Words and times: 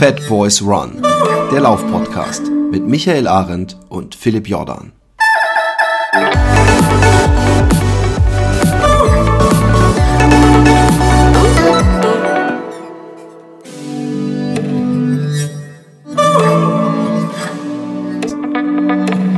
Fat 0.00 0.26
Boys 0.30 0.62
Run, 0.62 1.02
der 1.52 1.60
Laufpodcast 1.60 2.50
mit 2.70 2.86
Michael 2.86 3.28
Arendt 3.28 3.76
und 3.90 4.14
Philipp 4.14 4.48
Jordan. 4.48 4.92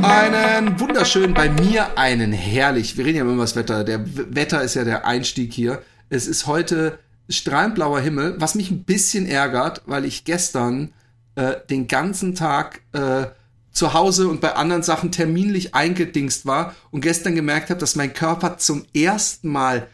Einen 0.01 0.79
wunderschönen, 0.79 1.33
bei 1.33 1.49
mir 1.49 1.97
einen 1.97 2.31
herrlich. 2.31 2.97
Wir 2.97 3.03
reden 3.03 3.17
ja 3.17 3.23
immer 3.23 3.33
über 3.33 3.43
das 3.43 3.57
Wetter. 3.57 3.83
Der 3.83 4.05
Wetter 4.33 4.61
ist 4.61 4.75
ja 4.75 4.85
der 4.85 5.05
Einstieg 5.05 5.51
hier. 5.51 5.81
Es 6.09 6.25
ist 6.25 6.47
heute 6.47 6.99
strahlend 7.29 7.75
blauer 7.75 7.99
Himmel, 7.99 8.35
was 8.39 8.55
mich 8.55 8.71
ein 8.71 8.83
bisschen 8.83 9.25
ärgert, 9.25 9.81
weil 9.85 10.05
ich 10.05 10.25
gestern 10.25 10.93
äh, 11.35 11.55
den 11.69 11.87
ganzen 11.87 12.35
Tag 12.35 12.81
äh, 12.91 13.27
zu 13.71 13.93
Hause 13.93 14.27
und 14.27 14.39
bei 14.39 14.55
anderen 14.55 14.83
Sachen 14.83 15.11
terminlich 15.11 15.73
eingedingst 15.73 16.45
war 16.45 16.75
und 16.91 17.01
gestern 17.01 17.35
gemerkt 17.35 17.69
habe, 17.69 17.79
dass 17.79 17.95
mein 17.95 18.13
Körper 18.13 18.57
zum 18.57 18.85
ersten 18.93 19.49
Mal 19.49 19.87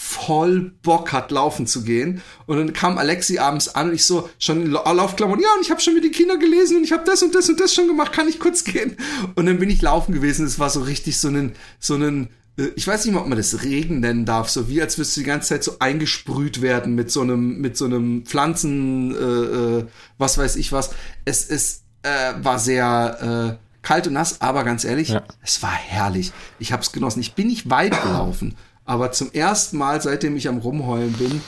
voll 0.00 0.72
Bock 0.82 1.12
hat, 1.12 1.32
laufen 1.32 1.66
zu 1.66 1.82
gehen. 1.82 2.22
Und 2.46 2.56
dann 2.56 2.72
kam 2.72 2.98
Alexi 2.98 3.38
abends 3.38 3.74
an 3.74 3.88
und 3.88 3.94
ich 3.96 4.06
so, 4.06 4.30
schon 4.38 4.62
in 4.62 4.70
Laufklammern, 4.70 5.40
ja, 5.40 5.48
und 5.56 5.62
ich 5.62 5.72
habe 5.72 5.80
schon 5.80 5.94
mit 5.94 6.04
den 6.04 6.12
Kindern 6.12 6.38
gelesen 6.38 6.76
und 6.76 6.84
ich 6.84 6.92
habe 6.92 7.02
das 7.04 7.20
und 7.22 7.34
das 7.34 7.48
und 7.48 7.58
das 7.58 7.74
schon 7.74 7.88
gemacht, 7.88 8.12
kann 8.12 8.28
ich 8.28 8.38
kurz 8.38 8.62
gehen? 8.62 8.96
Und 9.34 9.46
dann 9.46 9.58
bin 9.58 9.68
ich 9.68 9.82
laufen 9.82 10.14
gewesen. 10.14 10.46
Es 10.46 10.60
war 10.60 10.70
so 10.70 10.82
richtig 10.82 11.18
so 11.18 11.28
ein, 11.28 11.52
so 11.80 11.96
ein, 11.96 12.28
ich 12.74 12.86
weiß 12.86 13.04
nicht 13.04 13.14
mal, 13.14 13.20
ob 13.20 13.28
man 13.28 13.38
das 13.38 13.62
Regen 13.62 14.00
nennen 14.00 14.24
darf, 14.24 14.48
so 14.48 14.68
wie 14.68 14.82
als 14.82 14.98
würdest 14.98 15.16
du 15.16 15.20
die 15.20 15.26
ganze 15.26 15.50
Zeit 15.50 15.62
so 15.62 15.78
eingesprüht 15.78 16.60
werden 16.60 16.94
mit 16.94 17.10
so 17.10 17.20
einem, 17.20 17.60
mit 17.60 17.76
so 17.76 17.84
einem 17.84 18.24
Pflanzen, 18.24 19.14
äh, 19.14 19.78
äh, 19.80 19.86
was 20.18 20.38
weiß 20.38 20.56
ich 20.56 20.72
was. 20.72 20.90
Es, 21.24 21.48
es 21.48 21.84
äh, 22.02 22.34
war 22.42 22.58
sehr 22.58 23.58
äh, 23.60 23.66
kalt 23.82 24.08
und 24.08 24.14
nass, 24.14 24.40
aber 24.40 24.64
ganz 24.64 24.84
ehrlich, 24.84 25.10
ja. 25.10 25.22
es 25.42 25.62
war 25.62 25.72
herrlich. 25.72 26.32
Ich 26.58 26.72
habe 26.72 26.82
es 26.82 26.90
genossen. 26.90 27.20
Ich 27.20 27.34
bin 27.34 27.46
nicht 27.46 27.70
weit 27.70 28.02
gelaufen. 28.02 28.56
Aber 28.84 29.12
zum 29.12 29.30
ersten 29.32 29.76
Mal, 29.76 30.00
seitdem 30.00 30.36
ich 30.36 30.48
am 30.48 30.58
Rumheulen 30.58 31.12
bin, 31.12 31.42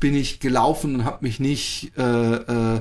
bin 0.00 0.14
ich 0.14 0.40
gelaufen 0.40 0.96
und 0.96 1.04
habe 1.04 1.18
mich 1.20 1.38
nicht 1.38 1.92
äh, 1.96 2.02
äh, 2.02 2.80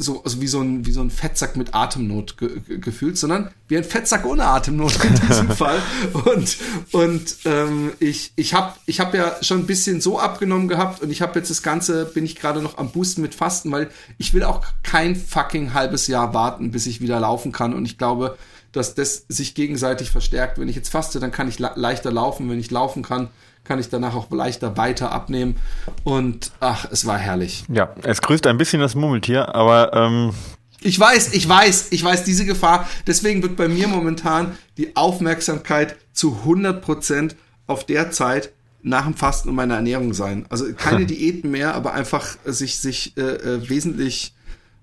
so 0.00 0.24
also 0.24 0.40
wie 0.40 0.46
so 0.46 0.60
ein 0.60 0.86
wie 0.86 0.92
so 0.92 1.00
ein 1.00 1.10
Fettsack 1.10 1.56
mit 1.56 1.74
Atemnot 1.74 2.38
ge 2.38 2.60
gefühlt, 2.78 3.18
sondern 3.18 3.50
wie 3.68 3.76
ein 3.76 3.84
Fettsack 3.84 4.24
ohne 4.24 4.44
Atemnot 4.44 5.04
in 5.04 5.14
diesem 5.14 5.50
Fall. 5.56 5.80
Und 6.24 6.56
und 6.92 7.36
ähm, 7.44 7.92
ich 8.00 8.32
ich 8.36 8.54
habe 8.54 8.74
ich 8.86 9.00
habe 9.00 9.16
ja 9.16 9.36
schon 9.42 9.60
ein 9.60 9.66
bisschen 9.66 10.00
so 10.00 10.18
abgenommen 10.18 10.68
gehabt 10.68 11.02
und 11.02 11.10
ich 11.10 11.22
habe 11.22 11.38
jetzt 11.38 11.50
das 11.50 11.62
Ganze 11.62 12.06
bin 12.06 12.24
ich 12.24 12.36
gerade 12.36 12.62
noch 12.62 12.78
am 12.78 12.90
Boosten 12.90 13.22
mit 13.22 13.34
Fasten, 13.34 13.70
weil 13.70 13.90
ich 14.18 14.34
will 14.34 14.42
auch 14.42 14.64
kein 14.82 15.14
fucking 15.14 15.74
halbes 15.74 16.06
Jahr 16.06 16.34
warten, 16.34 16.70
bis 16.70 16.86
ich 16.86 17.00
wieder 17.00 17.20
laufen 17.20 17.52
kann. 17.52 17.74
Und 17.74 17.84
ich 17.84 17.98
glaube, 17.98 18.36
dass 18.72 18.94
das 18.94 19.24
sich 19.28 19.54
gegenseitig 19.54 20.10
verstärkt. 20.10 20.58
Wenn 20.58 20.68
ich 20.68 20.76
jetzt 20.76 20.90
faste, 20.90 21.20
dann 21.20 21.32
kann 21.32 21.48
ich 21.48 21.58
leichter 21.58 22.12
laufen. 22.12 22.48
Wenn 22.48 22.60
ich 22.60 22.70
laufen 22.70 23.02
kann, 23.02 23.28
kann 23.70 23.78
ich 23.78 23.88
danach 23.88 24.16
auch 24.16 24.28
leichter 24.32 24.76
weiter 24.76 25.12
abnehmen. 25.12 25.54
Und 26.02 26.50
ach, 26.58 26.88
es 26.90 27.06
war 27.06 27.18
herrlich. 27.18 27.62
Ja, 27.72 27.94
es 28.02 28.20
grüßt 28.20 28.48
ein 28.48 28.58
bisschen 28.58 28.80
das 28.80 28.96
Murmeltier, 28.96 29.54
aber 29.54 29.92
ähm 29.94 30.32
ich 30.80 30.98
weiß, 30.98 31.34
ich 31.34 31.48
weiß, 31.48 31.92
ich 31.92 32.02
weiß 32.02 32.24
diese 32.24 32.44
Gefahr. 32.44 32.88
Deswegen 33.06 33.44
wird 33.44 33.54
bei 33.54 33.68
mir 33.68 33.86
momentan 33.86 34.58
die 34.76 34.96
Aufmerksamkeit 34.96 35.94
zu 36.12 36.38
100 36.40 36.82
Prozent 36.82 37.36
auf 37.68 37.86
der 37.86 38.10
Zeit 38.10 38.50
nach 38.82 39.04
dem 39.04 39.14
Fasten 39.14 39.50
und 39.50 39.54
meiner 39.54 39.76
Ernährung 39.76 40.14
sein. 40.14 40.46
Also 40.48 40.64
keine 40.74 41.06
Diäten 41.06 41.52
mehr, 41.52 41.76
aber 41.76 41.94
einfach 41.94 42.26
sich, 42.44 42.78
sich 42.78 43.16
äh, 43.16 43.20
äh, 43.20 43.68
wesentlich 43.68 44.34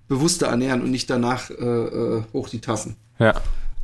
bewusster 0.08 0.46
ernähren 0.46 0.80
und 0.80 0.90
nicht 0.90 1.10
danach 1.10 1.50
äh, 1.50 1.54
äh 1.54 2.22
hoch 2.32 2.48
die 2.48 2.62
Tassen. 2.62 2.96
Ja. 3.18 3.34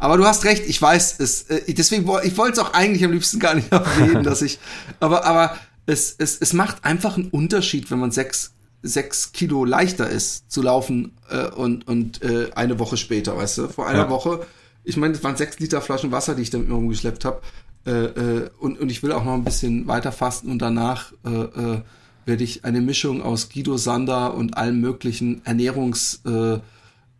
Aber 0.04 0.18
du 0.18 0.26
hast 0.26 0.44
recht, 0.44 0.66
ich 0.66 0.82
weiß 0.82 1.18
es. 1.20 1.44
Äh, 1.44 1.72
deswegen, 1.72 2.06
ich 2.24 2.36
wollte 2.36 2.52
es 2.52 2.58
auch 2.58 2.74
eigentlich 2.74 3.02
am 3.06 3.12
liebsten 3.12 3.38
gar 3.38 3.54
nicht 3.54 3.72
erwähnen, 3.72 4.22
dass 4.22 4.42
ich, 4.42 4.58
aber, 5.00 5.24
aber 5.24 5.56
es, 5.86 6.14
es, 6.18 6.36
es 6.38 6.52
macht 6.52 6.84
einfach 6.84 7.16
einen 7.16 7.30
Unterschied, 7.30 7.90
wenn 7.90 8.00
man 8.00 8.10
sechs, 8.10 8.52
sechs 8.82 9.32
Kilo 9.32 9.64
leichter 9.64 10.06
ist 10.06 10.52
zu 10.52 10.60
laufen 10.60 11.12
äh, 11.30 11.46
und, 11.46 11.88
und 11.88 12.22
äh, 12.22 12.50
eine 12.54 12.78
Woche 12.78 12.98
später, 12.98 13.34
weißt 13.34 13.56
du? 13.56 13.68
Vor 13.68 13.86
einer 13.86 14.00
ja. 14.00 14.10
Woche, 14.10 14.46
ich 14.84 14.98
meine, 14.98 15.14
es 15.14 15.24
waren 15.24 15.38
sechs 15.38 15.58
Liter 15.58 15.80
Flaschen 15.80 16.12
Wasser, 16.12 16.34
die 16.34 16.42
ich 16.42 16.50
da 16.50 16.58
mit 16.58 16.68
mir 16.68 16.74
rumgeschleppt 16.74 17.24
habe. 17.24 17.40
Äh, 17.86 17.90
äh, 17.90 18.50
und, 18.58 18.78
und 18.78 18.90
ich 18.90 19.02
will 19.02 19.10
auch 19.10 19.24
noch 19.24 19.32
ein 19.32 19.44
bisschen 19.44 19.86
weiter 19.86 20.12
fasten 20.12 20.50
und 20.50 20.58
danach 20.58 21.12
äh, 21.24 21.78
werde 22.26 22.44
ich 22.44 22.66
eine 22.66 22.82
Mischung 22.82 23.22
aus 23.22 23.48
Guido 23.48 23.78
Sander 23.78 24.34
und 24.34 24.58
allen 24.58 24.82
möglichen 24.82 25.40
Ernährungs- 25.44 26.60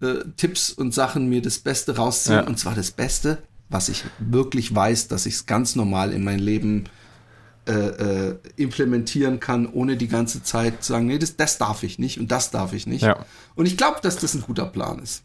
äh, 0.04 0.25
Tipps 0.37 0.70
und 0.70 0.94
Sachen 0.94 1.28
mir 1.28 1.42
das 1.42 1.59
Beste 1.59 1.97
rausziehen. 1.97 2.37
Ja. 2.37 2.47
Und 2.47 2.59
zwar 2.59 2.75
das 2.75 2.91
Beste, 2.91 3.38
was 3.69 3.88
ich 3.88 4.04
wirklich 4.19 4.75
weiß, 4.75 5.09
dass 5.09 5.26
ich 5.26 5.34
es 5.34 5.47
ganz 5.47 5.76
normal 5.76 6.12
in 6.12 6.22
mein 6.22 6.38
Leben 6.38 6.84
äh, 7.66 7.72
äh, 7.72 8.38
implementieren 8.56 9.41
kann, 9.41 9.66
ohne 9.66 9.97
die 9.97 10.09
ganze 10.09 10.43
Zeit 10.43 10.84
zu 10.84 10.93
sagen, 10.93 11.06
nee, 11.06 11.19
das, 11.19 11.37
das 11.37 11.56
darf 11.56 11.82
ich 11.82 11.98
nicht 11.98 12.20
und 12.20 12.31
das 12.31 12.50
darf 12.50 12.75
ich 12.75 12.87
nicht. 12.87 13.03
Ja. 13.03 13.25
Und 13.54 13.64
ich 13.64 13.78
glaube, 13.78 14.00
dass 14.03 14.16
das 14.16 14.34
ein 14.34 14.43
guter 14.43 14.66
Plan 14.66 14.98
ist. 14.98 15.22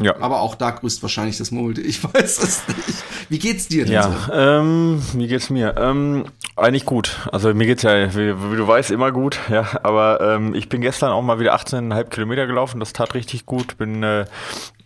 Ja. 0.00 0.16
Aber 0.20 0.40
auch 0.40 0.54
da 0.54 0.70
grüßt 0.70 1.02
wahrscheinlich 1.02 1.38
das 1.38 1.50
Murmeltier. 1.50 1.84
Ich 1.84 2.02
weiß 2.02 2.38
es 2.42 2.68
nicht. 2.68 3.04
Wie 3.28 3.38
geht's 3.38 3.68
dir 3.68 3.84
denn 3.84 3.94
ja, 3.94 4.10
so? 4.26 4.32
Ähm, 4.32 5.02
wie 5.14 5.26
geht's 5.26 5.50
mir? 5.50 5.74
Ähm, 5.78 6.24
eigentlich 6.56 6.86
gut. 6.86 7.28
Also 7.30 7.52
mir 7.54 7.66
geht's 7.66 7.82
ja, 7.82 8.14
wie, 8.14 8.34
wie 8.52 8.56
du 8.56 8.66
weißt, 8.66 8.90
immer 8.90 9.12
gut. 9.12 9.38
Ja, 9.50 9.68
aber 9.82 10.20
ähm, 10.20 10.54
ich 10.54 10.68
bin 10.68 10.80
gestern 10.80 11.12
auch 11.12 11.22
mal 11.22 11.38
wieder 11.38 11.54
18,5 11.54 12.04
Kilometer 12.04 12.46
gelaufen. 12.46 12.80
Das 12.80 12.92
tat 12.92 13.14
richtig 13.14 13.46
gut. 13.46 13.76
Bin 13.78 14.02
äh, 14.02 14.24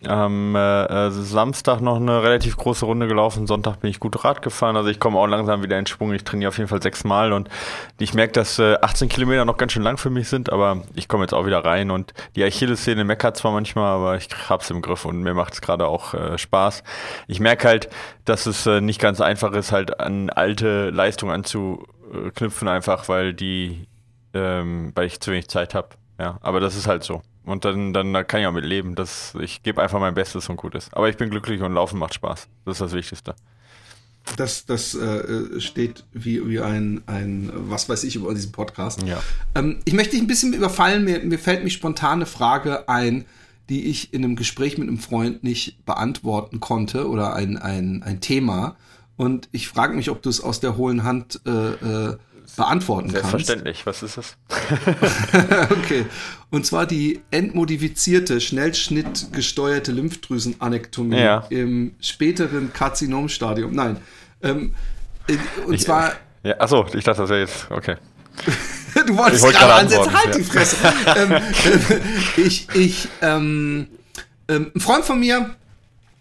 am 0.05 0.55
äh, 0.55 1.09
Samstag 1.11 1.81
noch 1.81 1.97
eine 1.97 2.21
relativ 2.21 2.57
große 2.57 2.85
Runde 2.85 3.07
gelaufen. 3.07 3.47
Sonntag 3.47 3.81
bin 3.81 3.89
ich 3.89 3.99
gut 3.99 4.23
Rad 4.23 4.41
gefahren. 4.41 4.75
Also 4.77 4.89
ich 4.89 4.99
komme 4.99 5.17
auch 5.17 5.27
langsam 5.27 5.63
wieder 5.63 5.79
in 5.79 5.87
Schwung. 5.87 6.13
Ich 6.13 6.23
trainiere 6.23 6.49
auf 6.49 6.57
jeden 6.57 6.67
Fall 6.67 6.81
sechsmal 6.81 7.33
und 7.33 7.49
ich 7.99 8.13
merke, 8.13 8.33
dass 8.33 8.59
äh, 8.59 8.75
18 8.81 9.09
Kilometer 9.09 9.45
noch 9.45 9.57
ganz 9.57 9.71
schön 9.71 9.83
lang 9.83 9.97
für 9.97 10.09
mich 10.09 10.29
sind. 10.29 10.51
Aber 10.51 10.83
ich 10.93 11.07
komme 11.07 11.23
jetzt 11.23 11.33
auch 11.33 11.45
wieder 11.45 11.65
rein 11.65 11.89
und 11.89 12.13
die 12.35 12.43
Achillessehne 12.43 13.03
meckert 13.03 13.37
zwar 13.37 13.51
manchmal, 13.51 13.91
aber 13.91 14.17
ich 14.17 14.29
hab's 14.49 14.69
im 14.69 14.81
Griff 14.81 15.05
und 15.05 15.23
mir 15.23 15.33
macht 15.33 15.53
es 15.53 15.61
gerade 15.61 15.87
auch 15.87 16.13
äh, 16.13 16.37
Spaß. 16.37 16.83
Ich 17.27 17.39
merke 17.39 17.67
halt, 17.67 17.89
dass 18.25 18.45
es 18.45 18.65
äh, 18.67 18.81
nicht 18.81 19.01
ganz 19.01 19.21
einfach 19.21 19.53
ist, 19.53 19.71
halt 19.71 19.99
an 19.99 20.29
alte 20.29 20.89
Leistungen 20.91 21.33
anzuknüpfen, 21.33 22.67
einfach 22.67 23.09
weil 23.09 23.33
die, 23.33 23.87
ähm, 24.33 24.91
weil 24.95 25.07
ich 25.07 25.19
zu 25.19 25.31
wenig 25.31 25.47
Zeit 25.47 25.73
habe. 25.73 25.89
Ja, 26.19 26.37
aber 26.41 26.59
das 26.59 26.75
ist 26.75 26.87
halt 26.87 27.03
so. 27.03 27.21
Und 27.47 27.63
dann, 27.63 27.93
dann 27.93 28.27
kann 28.27 28.41
ich 28.41 28.47
auch 28.47 28.51
mit 28.51 28.65
leben. 28.65 28.95
Das, 28.95 29.33
ich 29.39 29.63
gebe 29.63 29.81
einfach 29.81 30.01
mein 30.01 30.13
Bestes 30.13 30.49
und 30.49 30.57
gut 30.57 30.75
ist. 30.75 30.93
Aber 30.93 31.07
ich 31.07 31.15
bin 31.15 31.29
glücklich 31.29 31.61
und 31.61 31.73
Laufen 31.73 31.97
macht 31.97 32.13
Spaß. 32.13 32.49
Das 32.65 32.73
ist 32.73 32.81
das 32.81 32.91
Wichtigste. 32.91 33.35
Das, 34.35 34.65
das 34.65 34.93
äh, 34.95 35.61
steht 35.61 36.03
wie, 36.11 36.45
wie 36.45 36.59
ein, 36.59 37.03
ein, 37.05 37.49
was 37.53 37.87
weiß 37.87 38.03
ich 38.03 38.17
über 38.17 38.33
diesen 38.33 38.51
Podcast. 38.51 39.01
Ja. 39.03 39.23
Ähm, 39.55 39.79
ich 39.85 39.93
möchte 39.93 40.11
dich 40.11 40.21
ein 40.21 40.27
bisschen 40.27 40.51
überfallen. 40.51 41.05
Mir, 41.05 41.19
mir 41.19 41.39
fällt 41.39 41.63
mich 41.63 41.71
spontane 41.71 42.25
Frage 42.25 42.89
ein, 42.89 43.23
die 43.69 43.85
ich 43.85 44.13
in 44.13 44.25
einem 44.25 44.35
Gespräch 44.35 44.77
mit 44.77 44.89
einem 44.89 44.99
Freund 44.99 45.45
nicht 45.45 45.85
beantworten 45.85 46.59
konnte 46.59 47.07
oder 47.07 47.33
ein, 47.33 47.55
ein, 47.55 48.03
ein 48.03 48.19
Thema. 48.19 48.75
Und 49.15 49.47
ich 49.53 49.69
frage 49.69 49.95
mich, 49.95 50.09
ob 50.09 50.21
du 50.21 50.29
es 50.29 50.41
aus 50.41 50.59
der 50.59 50.75
hohlen 50.75 51.05
Hand 51.05 51.39
äh, 51.45 51.51
äh, 51.51 52.17
beantworten 52.57 53.11
Selbstverständlich. 53.11 53.85
kannst. 53.85 53.99
Selbstverständlich, 54.01 54.35
was 54.49 54.83
ist 54.83 55.37
das? 55.37 55.69
okay. 55.85 56.05
Und 56.49 56.65
zwar 56.65 56.85
die 56.85 57.21
entmodifizierte, 57.31 58.41
schnellschnittgesteuerte 58.41 59.91
Lymphdrüsenanektomie 59.93 61.17
ja. 61.17 61.45
im 61.49 61.95
späteren 62.01 62.73
Karzinomstadium. 62.73 63.73
Nein. 63.73 63.97
Ähm, 64.41 64.73
äh, 65.27 65.37
und 65.65 65.75
ich, 65.75 65.81
zwar. 65.81 66.13
Ja, 66.43 66.59
achso, 66.59 66.85
ich 66.93 67.03
dachte, 67.03 67.21
das 67.21 67.29
wäre 67.29 67.41
jetzt. 67.41 67.67
Okay. 67.69 67.95
du 69.07 69.17
wolltest 69.17 69.43
wollte 69.43 69.59
gerade 69.59 69.73
ansetzen, 69.73 70.13
halt 70.13 70.27
ja. 70.27 70.37
die 70.37 70.43
Fresse. 70.43 70.75
ähm, 71.15 71.31
äh, 71.31 72.41
ich, 72.41 72.67
ich, 72.73 73.07
ähm, 73.21 73.87
ähm, 74.47 74.71
ein 74.75 74.81
Freund 74.81 75.05
von 75.05 75.19
mir, 75.19 75.55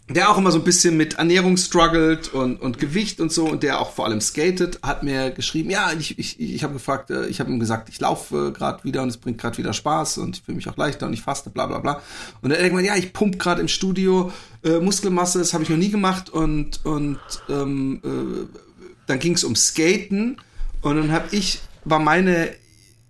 der 0.09 0.31
auch 0.31 0.39
immer 0.39 0.53
so 0.53 0.59
ein 0.59 0.65
bisschen 0.65 0.97
mit 0.97 1.15
Ernährung 1.15 1.57
struggelt 1.57 2.33
und, 2.33 2.61
und 2.61 2.79
Gewicht 2.79 3.21
und 3.21 3.33
so 3.33 3.49
und 3.49 3.65
der 3.65 3.81
auch 3.81 3.93
vor 3.93 4.05
allem 4.05 4.21
skatet, 4.21 4.79
hat 4.83 5.03
mir 5.03 5.33
geschrieben, 5.33 5.69
ja, 5.69 5.93
ich, 5.99 6.17
ich, 6.19 6.39
ich 6.39 6.63
habe 6.63 6.75
gefragt, 6.75 7.11
äh, 7.11 7.27
ich 7.27 7.41
habe 7.41 7.51
ihm 7.51 7.59
gesagt, 7.59 7.89
ich 7.89 7.99
laufe 7.99 8.53
gerade 8.53 8.85
wieder 8.85 9.03
und 9.03 9.09
es 9.09 9.17
bringt 9.17 9.39
gerade 9.39 9.59
wieder 9.59 9.73
Spaß 9.73 10.19
und 10.19 10.37
ich 10.37 10.43
fühle 10.45 10.57
mich 10.57 10.69
auch 10.69 10.77
leichter 10.77 11.07
und 11.07 11.13
ich 11.13 11.23
faste, 11.23 11.51
bla 11.51 11.67
bla 11.67 11.81
bla. 11.81 12.01
Und 12.41 12.53
er 12.53 12.59
hat 12.59 12.65
irgendwann, 12.65 12.85
ja, 12.85 12.95
ich 12.95 13.13
pump 13.13 13.41
gerade 13.41 13.61
im 13.61 13.69
Studio 13.69 14.33
äh, 14.63 14.79
Muskelmasse, 14.79 15.41
das 15.41 15.53
habe 15.55 15.65
ich 15.65 15.71
noch 15.71 15.77
nie 15.77 15.91
gemacht 15.91 16.31
und, 16.31 16.85
und 16.85 17.19
ähm, 17.49 18.01
äh, 18.05 18.61
dann 19.07 19.19
ging 19.19 19.35
es 19.35 19.43
um 19.43 19.57
Skaten 19.57 20.41
und 20.83 20.97
dann 20.97 21.11
habe 21.11 21.27
ich, 21.33 21.61
war 21.85 21.99
meine 21.99 22.51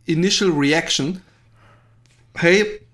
Initial 0.06 0.50
Reaction, 0.50 1.20
hey, 2.34 2.85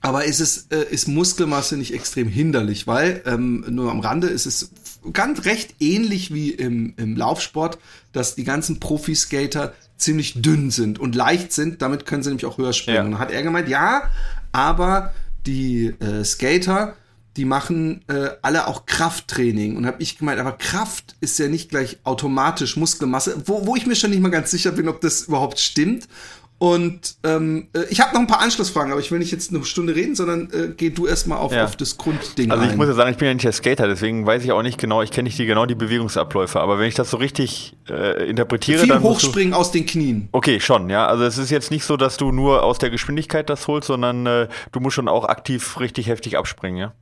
aber 0.00 0.24
ist 0.24 0.40
es 0.40 0.68
äh, 0.70 0.84
ist 0.90 1.08
Muskelmasse 1.08 1.76
nicht 1.76 1.94
extrem 1.94 2.28
hinderlich, 2.28 2.86
weil 2.86 3.22
ähm, 3.26 3.64
nur 3.68 3.90
am 3.90 4.00
Rande 4.00 4.28
ist 4.28 4.46
es 4.46 4.70
ganz 5.12 5.44
recht 5.44 5.74
ähnlich 5.80 6.32
wie 6.32 6.50
im, 6.50 6.94
im 6.96 7.16
Laufsport, 7.16 7.78
dass 8.12 8.34
die 8.34 8.44
ganzen 8.44 8.80
Profiskater 8.80 9.74
ziemlich 9.96 10.40
dünn 10.40 10.70
sind 10.70 10.98
und 10.98 11.14
leicht 11.14 11.52
sind, 11.52 11.82
damit 11.82 12.06
können 12.06 12.22
sie 12.22 12.30
nämlich 12.30 12.46
auch 12.46 12.58
höher 12.58 12.72
springen. 12.72 12.96
Ja. 12.96 13.04
Und 13.04 13.10
dann 13.12 13.20
hat 13.20 13.30
er 13.30 13.42
gemeint, 13.42 13.68
ja, 13.68 14.04
aber 14.52 15.12
die 15.46 15.94
äh, 16.00 16.24
Skater, 16.24 16.96
die 17.36 17.44
machen 17.44 18.02
äh, 18.08 18.30
alle 18.42 18.66
auch 18.66 18.86
Krafttraining. 18.86 19.76
Und 19.76 19.86
habe 19.86 20.02
ich 20.02 20.18
gemeint, 20.18 20.40
aber 20.40 20.52
Kraft 20.52 21.16
ist 21.20 21.38
ja 21.38 21.48
nicht 21.48 21.70
gleich 21.70 21.98
automatisch 22.04 22.76
Muskelmasse, 22.76 23.42
wo, 23.46 23.66
wo 23.66 23.76
ich 23.76 23.86
mir 23.86 23.94
schon 23.94 24.10
nicht 24.10 24.20
mal 24.20 24.30
ganz 24.30 24.50
sicher 24.50 24.72
bin, 24.72 24.88
ob 24.88 25.00
das 25.00 25.22
überhaupt 25.22 25.60
stimmt. 25.60 26.08
Und 26.62 27.14
ähm, 27.24 27.68
äh, 27.72 27.84
ich 27.88 28.00
habe 28.02 28.12
noch 28.12 28.20
ein 28.20 28.26
paar 28.26 28.42
Anschlussfragen, 28.42 28.92
aber 28.92 29.00
ich 29.00 29.10
will 29.10 29.18
nicht 29.18 29.32
jetzt 29.32 29.50
eine 29.50 29.64
Stunde 29.64 29.94
reden, 29.94 30.14
sondern 30.14 30.50
äh, 30.52 30.68
geh 30.76 30.90
du 30.90 31.06
erstmal 31.06 31.38
auf, 31.38 31.52
Ja. 31.52 31.64
auf 31.64 31.74
das 31.74 31.96
Grundding 31.96 32.50
Also 32.50 32.64
ich 32.64 32.72
ein. 32.72 32.76
muss 32.76 32.86
ja 32.86 32.92
sagen, 32.92 33.10
ich 33.12 33.16
bin 33.16 33.28
ja 33.28 33.32
nicht 33.32 33.44
der 33.46 33.52
Skater, 33.52 33.88
deswegen 33.88 34.26
weiß 34.26 34.44
ich 34.44 34.52
auch 34.52 34.60
nicht 34.62 34.76
genau, 34.76 35.00
ich 35.00 35.10
kenne 35.10 35.24
nicht 35.28 35.38
die, 35.38 35.46
genau 35.46 35.64
die 35.64 35.74
Bewegungsabläufe, 35.74 36.60
aber 36.60 36.78
wenn 36.78 36.86
ich 36.86 36.94
das 36.94 37.08
so 37.10 37.16
richtig 37.16 37.78
äh, 37.88 38.28
interpretiere, 38.28 38.80
Viel 38.80 38.88
dann 38.90 39.02
hochspringen 39.02 39.54
aus 39.54 39.72
den 39.72 39.86
Knien. 39.86 40.28
Okay, 40.32 40.60
schon, 40.60 40.90
ja. 40.90 41.06
Also 41.06 41.24
es 41.24 41.38
ist 41.38 41.48
jetzt 41.48 41.70
nicht 41.70 41.84
so, 41.86 41.96
dass 41.96 42.18
du 42.18 42.30
nur 42.30 42.62
aus 42.62 42.76
der 42.76 42.90
Geschwindigkeit 42.90 43.48
das 43.48 43.66
holst, 43.66 43.86
sondern 43.86 44.26
äh, 44.26 44.48
du 44.72 44.80
musst 44.80 44.96
schon 44.96 45.08
auch 45.08 45.24
aktiv 45.24 45.80
richtig 45.80 46.08
heftig 46.08 46.36
abspringen, 46.36 46.76
ja. 46.76 46.92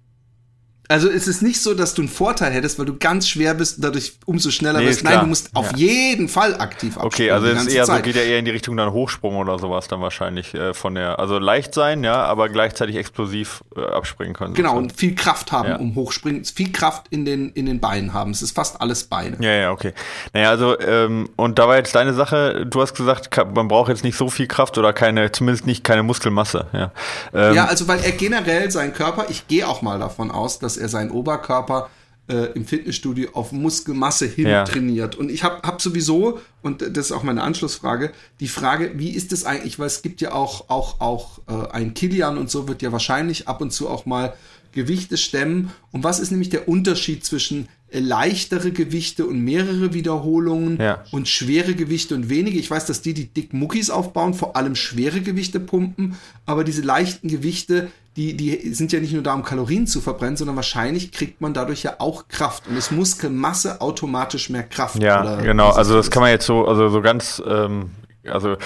Also 0.90 1.11
es 1.11 1.29
ist 1.29 1.43
nicht 1.43 1.61
so, 1.61 1.75
dass 1.75 1.93
du 1.93 2.00
einen 2.02 2.08
Vorteil 2.08 2.50
hättest, 2.52 2.79
weil 2.79 2.87
du 2.87 2.96
ganz 2.96 3.29
schwer 3.29 3.52
bist 3.52 3.76
und 3.76 3.85
dadurch 3.85 4.14
umso 4.25 4.50
schneller 4.50 4.79
Nee, 4.81 4.87
wirst. 4.87 4.99
ist 5.00 5.05
Nein, 5.05 5.20
du 5.20 5.26
musst 5.26 5.50
auf 5.55 5.73
Ja. 5.73 5.76
jeden 5.76 6.29
Fall 6.29 6.55
aktiv 6.58 6.96
abspringen. 6.96 7.06
Okay, 7.06 7.31
also 7.31 7.46
es 7.49 7.67
ist 7.67 7.75
eher 7.75 7.85
so, 7.85 7.93
geht 8.00 8.17
ja 8.17 8.23
eher 8.23 8.38
in 8.38 8.46
die 8.46 8.50
Richtung 8.50 8.75
dann 8.76 8.93
Hochsprung 8.93 9.37
oder 9.37 9.58
sowas 9.58 9.87
dann 9.88 10.00
wahrscheinlich 10.00 10.55
äh, 10.55 10.73
von 10.73 10.94
der, 10.94 11.19
also 11.19 11.38
leicht 11.38 11.75
sein, 11.75 12.05
ja, 12.05 12.25
aber 12.25 12.49
gleichzeitig 12.49 12.96
explosiv 12.96 13.62
äh, 13.76 13.82
abspringen 13.82 14.32
können. 14.32 14.55
Genau, 14.55 14.70
sozusagen. 14.70 14.90
und 14.90 14.96
viel 14.99 15.14
Kraft 15.14 15.52
haben, 15.52 15.69
Ja. 15.69 15.76
um 15.76 15.94
hochspringen. 15.94 16.43
Viel 16.46 16.73
Kraft 16.73 17.05
in 17.11 17.26
den, 17.26 17.50
in 17.50 17.67
den 17.67 17.81
Beinen 17.81 18.14
haben. 18.14 18.31
Es 18.31 18.40
ist 18.40 18.52
fast 18.55 18.81
alles 18.81 19.05
Beine. 19.05 19.37
Ja, 19.40 19.52
ja, 19.52 19.70
okay. 19.73 19.93
Naja, 20.32 20.49
also, 20.49 20.81
ähm, 20.81 21.29
und 21.37 21.58
da 21.58 21.69
war 21.69 21.76
jetzt 21.76 21.94
deine 21.94 22.14
Sache, 22.14 22.64
du 22.64 22.81
hast 22.81 22.94
gesagt, 22.94 23.37
man 23.55 23.69
braucht 23.69 23.90
jetzt 23.90 24.05
nicht 24.05 24.17
so 24.17 24.31
viel 24.31 24.46
Kraft 24.46 24.79
oder 24.79 24.94
keine, 24.94 25.32
zumindest 25.32 25.67
nicht 25.67 25.85
keine 25.85 26.02
Muskelmasse, 26.02 26.67
ja. 26.73 26.93
Ähm, 27.35 27.55
Ja, 27.55 27.67
also 27.67 27.88
weil 27.88 28.00
er 28.02 28.12
generell 28.12 28.70
seinen 28.70 28.94
Körper, 28.94 29.26
ich 29.29 29.46
gehe 29.49 29.69
auch 29.69 29.82
mal 29.82 29.99
davon 29.99 30.31
aus, 30.31 30.58
dass 30.58 30.77
er 30.78 30.88
seinen 30.88 31.10
Oberkörper 31.10 31.90
äh, 32.28 32.52
im 32.52 32.66
Fitnessstudio 32.66 33.30
auf 33.32 33.52
Muskelmasse 33.52 34.26
hin 34.26 34.46
Ja. 34.48 34.64
trainiert. 34.64 35.16
Und 35.16 35.30
ich 35.30 35.42
habe 35.44 35.66
hab 35.66 35.80
sowieso, 35.80 36.40
und 36.62 36.82
das 36.82 37.06
ist 37.06 37.12
auch 37.12 37.22
meine 37.22 37.42
Anschlussfrage, 37.42 38.12
die 38.40 38.48
Frage, 38.48 38.92
wie 38.96 39.10
ist 39.10 39.32
es 39.32 39.44
eigentlich, 39.44 39.78
weil 39.78 39.86
es 39.86 40.02
gibt 40.02 40.20
ja 40.20 40.32
auch, 40.32 40.69
auch, 40.69 41.00
auch 41.00 41.38
äh, 41.48 41.70
ein 41.72 41.94
Kilian 41.94 42.36
und 42.38 42.50
so 42.50 42.69
wird 42.69 42.82
ja 42.82 42.92
wahrscheinlich 42.92 43.48
ab 43.48 43.60
und 43.60 43.72
zu 43.72 43.88
auch 43.88 44.04
mal 44.06 44.34
Gewichte 44.72 45.16
stemmen. 45.16 45.72
Und 45.92 46.04
was 46.04 46.20
ist 46.20 46.30
nämlich 46.30 46.50
der 46.50 46.69
Unterschied 46.69 47.25
zwischen 47.25 47.69
leichtere 47.90 48.70
Gewichte 48.73 49.26
und 49.26 49.40
mehrere 49.40 49.94
Wiederholungen 49.94 50.79
Ja. 50.81 51.05
und 51.11 51.29
schwere 51.29 51.75
Gewichte 51.75 52.14
und 52.14 52.29
wenige. 52.29 52.58
Ich 52.58 52.70
weiß, 52.70 52.87
dass 52.87 53.00
die, 53.00 53.14
die 53.14 53.26
dick 53.26 53.52
Muckis 53.52 53.90
aufbauen, 53.90 54.35
vor 54.35 54.56
allem 54.56 54.75
schwere 54.75 55.20
Gewichte 55.20 55.58
pumpen, 55.61 56.17
aber 56.46 56.64
diese 56.64 56.82
leichten 56.82 57.29
Gewichte, 57.29 57.88
die, 58.17 58.37
die 58.37 58.75
sind 58.75 58.93
ja 58.93 59.00
nicht 59.00 59.12
nur 59.12 59.23
da, 59.23 59.32
um 59.35 59.43
Kalorien 59.44 59.87
zu 59.87 60.00
verbrennen, 60.00 60.37
sondern 60.37 60.56
wahrscheinlich 60.56 61.12
kriegt 61.12 61.40
man 61.40 61.55
dadurch 61.55 61.85
ja 61.85 61.96
auch 61.99 62.29
Kraft 62.29 62.67
und 62.69 62.76
ist 62.76 62.90
Muskelmasse 62.90 63.81
automatisch 63.81 64.50
mehr 64.50 64.64
Kraft. 64.64 65.00
Ja, 65.02 65.23
oder 65.23 65.37
genau. 65.43 65.70
Also 65.70 65.94
das 65.94 66.11
kann 66.11 66.23
man 66.23 66.31
jetzt 66.32 66.44
so, 66.46 66.67
also 66.67 66.88
so 66.88 67.00
ganz, 67.00 67.40
ähm, 67.46 67.90
also 68.30 68.56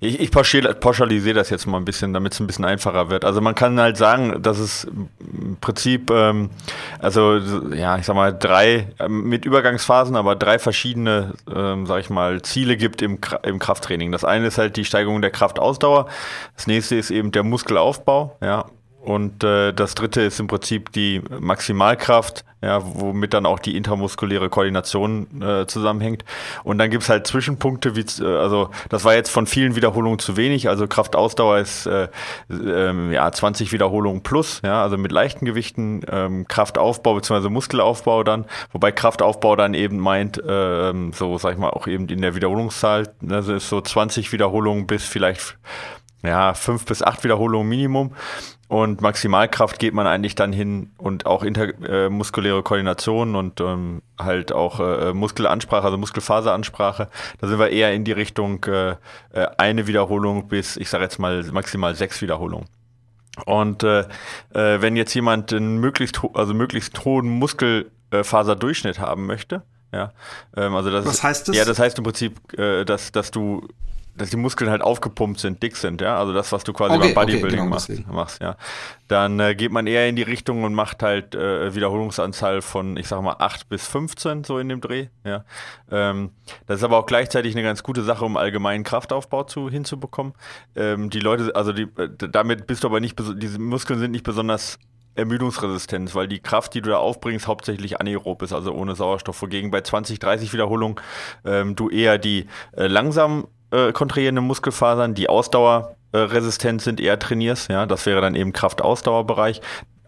ich, 0.00 0.20
ich 0.20 0.30
pauschal- 0.30 0.74
pauschalisiere 0.74 1.34
das 1.34 1.50
jetzt 1.50 1.66
mal 1.66 1.78
ein 1.78 1.84
bisschen, 1.84 2.12
damit 2.12 2.34
es 2.34 2.40
ein 2.40 2.46
bisschen 2.46 2.64
einfacher 2.64 3.10
wird. 3.10 3.24
Also 3.24 3.40
man 3.40 3.54
kann 3.54 3.80
halt 3.80 3.96
sagen, 3.96 4.42
dass 4.42 4.58
es 4.58 4.84
im 4.84 5.56
Prinzip, 5.60 6.10
ähm, 6.10 6.50
also 6.98 7.38
ja, 7.74 7.96
ich 7.98 8.06
sag 8.06 8.16
mal 8.16 8.32
drei 8.32 8.88
ähm, 8.98 9.24
mit 9.28 9.44
Übergangsphasen, 9.44 10.16
aber 10.16 10.36
drei 10.36 10.58
verschiedene, 10.58 11.34
ähm, 11.54 11.86
sag 11.86 12.00
ich 12.00 12.10
mal, 12.10 12.42
Ziele 12.42 12.76
gibt 12.76 13.02
im, 13.02 13.18
im 13.42 13.58
Krafttraining. 13.58 14.12
Das 14.12 14.24
eine 14.24 14.46
ist 14.46 14.58
halt 14.58 14.76
die 14.76 14.84
Steigerung 14.84 15.22
der 15.22 15.30
Kraftausdauer. 15.30 16.06
Das 16.56 16.66
nächste 16.66 16.96
ist 16.96 17.10
eben 17.10 17.32
der 17.32 17.42
Muskelaufbau, 17.42 18.36
ja. 18.42 18.66
Und 19.02 19.42
äh, 19.42 19.72
das 19.72 19.96
dritte 19.96 20.20
ist 20.20 20.38
im 20.38 20.46
Prinzip 20.46 20.92
die 20.92 21.20
Maximalkraft, 21.40 22.44
ja, 22.62 22.80
womit 22.84 23.34
dann 23.34 23.46
auch 23.46 23.58
die 23.58 23.76
intramuskuläre 23.76 24.48
Koordination 24.48 25.42
äh, 25.42 25.66
zusammenhängt. 25.66 26.24
Und 26.62 26.78
dann 26.78 26.88
gibt's 26.88 27.08
halt 27.08 27.26
Zwischenpunkte, 27.26 27.96
wie 27.96 28.04
äh, 28.22 28.36
also 28.36 28.70
das 28.90 29.04
war 29.04 29.14
jetzt 29.14 29.30
von 29.30 29.48
vielen 29.48 29.74
Wiederholungen 29.74 30.20
zu 30.20 30.36
wenig. 30.36 30.68
Also 30.68 30.86
Kraftausdauer 30.86 31.58
ist 31.58 31.86
äh, 31.86 32.06
ähm, 32.48 33.10
ja 33.10 33.32
20 33.32 33.72
Wiederholungen 33.72 34.22
plus, 34.22 34.62
ja, 34.62 34.84
also 34.84 34.96
mit 34.96 35.10
leichten 35.10 35.46
Gewichten, 35.46 36.02
ähm, 36.08 36.46
Kraftaufbau 36.46 37.16
bzw. 37.16 37.48
Muskelaufbau 37.48 38.22
dann, 38.22 38.44
wobei 38.70 38.92
Kraftaufbau 38.92 39.56
dann 39.56 39.74
eben 39.74 39.98
meint, 39.98 40.40
ähm, 40.46 41.12
so 41.12 41.38
sag 41.38 41.54
ich 41.54 41.58
mal, 41.58 41.70
auch 41.70 41.88
eben 41.88 42.06
in 42.06 42.22
der 42.22 42.36
Wiederholungszahl, 42.36 43.08
ne, 43.20 43.34
das 43.34 43.48
ist 43.48 43.68
so 43.68 43.80
20 43.80 44.30
Wiederholungen 44.30 44.86
bis 44.86 45.04
vielleicht 45.04 45.58
ja, 46.22 46.54
fünf 46.54 46.84
bis 46.84 47.02
acht 47.02 47.24
Wiederholungen 47.24 47.68
Minimum. 47.68 48.12
Und 48.68 49.02
Maximalkraft 49.02 49.78
geht 49.78 49.92
man 49.92 50.06
eigentlich 50.06 50.34
dann 50.34 50.50
hin 50.50 50.92
und 50.96 51.26
auch 51.26 51.42
intermuskuläre 51.42 52.60
äh, 52.60 52.62
Koordination 52.62 53.36
und 53.36 53.60
ähm, 53.60 54.00
halt 54.18 54.50
auch 54.50 54.80
äh, 54.80 55.12
Muskelansprache, 55.12 55.84
also 55.84 55.98
Muskelfaseransprache. 55.98 57.08
Da 57.38 57.48
sind 57.48 57.58
wir 57.58 57.68
eher 57.68 57.92
in 57.92 58.04
die 58.04 58.12
Richtung 58.12 58.64
äh, 58.64 58.92
äh, 58.92 58.96
eine 59.58 59.86
Wiederholung 59.86 60.48
bis, 60.48 60.78
ich 60.78 60.88
sage 60.88 61.04
jetzt 61.04 61.18
mal, 61.18 61.42
maximal 61.52 61.94
sechs 61.94 62.22
Wiederholungen. 62.22 62.66
Und 63.44 63.82
äh, 63.82 64.06
äh, 64.54 64.80
wenn 64.80 64.96
jetzt 64.96 65.12
jemand 65.12 65.52
einen 65.52 65.78
möglichst, 65.78 66.20
also 66.32 66.54
möglichst 66.54 67.04
hohen 67.04 67.28
Muskelfaserdurchschnitt 67.28 68.98
haben 68.98 69.26
möchte, 69.26 69.62
ja, 69.92 70.12
ähm, 70.56 70.74
also 70.74 70.90
das 70.90 71.04
Was 71.04 71.16
ist, 71.16 71.22
heißt 71.22 71.48
das? 71.48 71.56
Ja, 71.56 71.66
das 71.66 71.78
heißt 71.78 71.98
im 71.98 72.04
Prinzip, 72.04 72.58
äh, 72.58 72.84
dass, 72.84 73.12
dass 73.12 73.30
du 73.30 73.68
dass 74.14 74.30
die 74.30 74.36
Muskeln 74.36 74.70
halt 74.70 74.82
aufgepumpt 74.82 75.40
sind, 75.40 75.62
dick 75.62 75.76
sind, 75.76 76.00
ja, 76.00 76.16
also 76.18 76.32
das, 76.32 76.52
was 76.52 76.64
du 76.64 76.72
quasi 76.72 76.96
Okay, 76.96 77.12
beim 77.14 77.24
okay, 77.24 77.32
Bodybuilding 77.32 77.60
genau 77.60 78.12
machst, 78.12 78.42
ja, 78.42 78.56
dann 79.08 79.40
äh, 79.40 79.54
geht 79.54 79.72
man 79.72 79.86
eher 79.86 80.08
in 80.08 80.16
die 80.16 80.22
Richtung 80.22 80.64
und 80.64 80.74
macht 80.74 81.02
halt 81.02 81.34
äh, 81.34 81.74
Wiederholungsanzahl 81.74 82.62
von, 82.62 82.96
ich 82.96 83.08
sag 83.08 83.22
mal, 83.22 83.36
8 83.38 83.68
bis 83.68 83.86
15 83.86 84.44
so 84.44 84.58
in 84.58 84.68
dem 84.68 84.80
Dreh, 84.80 85.08
ja. 85.24 85.44
Ähm, 85.90 86.30
das 86.66 86.78
ist 86.78 86.84
aber 86.84 86.98
auch 86.98 87.06
gleichzeitig 87.06 87.54
eine 87.54 87.62
ganz 87.62 87.82
gute 87.82 88.02
Sache, 88.02 88.24
um 88.24 88.36
allgemeinen 88.36 88.84
Kraftaufbau 88.84 89.44
zu, 89.44 89.70
hinzubekommen. 89.70 90.34
Ähm, 90.76 91.10
die 91.10 91.20
Leute, 91.20 91.54
also 91.54 91.72
die, 91.72 91.88
äh, 91.96 92.08
damit 92.16 92.66
bist 92.66 92.84
du 92.84 92.88
aber 92.88 93.00
nicht, 93.00 93.18
diese 93.36 93.58
Muskeln 93.58 93.98
sind 93.98 94.10
nicht 94.10 94.24
besonders 94.24 94.78
Ermüdungsresistenz, 95.14 96.14
weil 96.14 96.26
die 96.26 96.40
Kraft, 96.40 96.74
die 96.74 96.80
du 96.80 96.90
da 96.90 96.96
aufbringst, 96.96 97.46
hauptsächlich 97.46 98.00
anaerob 98.00 98.42
ist, 98.42 98.52
also 98.52 98.72
ohne 98.72 98.94
Sauerstoff. 98.94 99.40
Wogegen 99.42 99.70
bei 99.70 99.82
20, 99.82 100.18
30 100.18 100.52
Wiederholungen 100.52 100.96
ähm, 101.44 101.76
du 101.76 101.90
eher 101.90 102.18
die 102.18 102.46
äh, 102.76 102.86
langsam 102.86 103.46
äh, 103.72 103.92
kontrahierenden 103.92 104.46
Muskelfasern, 104.46 105.14
die 105.14 105.28
ausdauerresistent 105.28 106.82
sind, 106.82 107.00
eher 107.00 107.18
trainierst. 107.18 107.70
Ja, 107.70 107.86
das 107.86 108.06
wäre 108.06 108.20
dann 108.20 108.34
eben 108.34 108.52
Kraftausdauerbereich. 108.52 109.60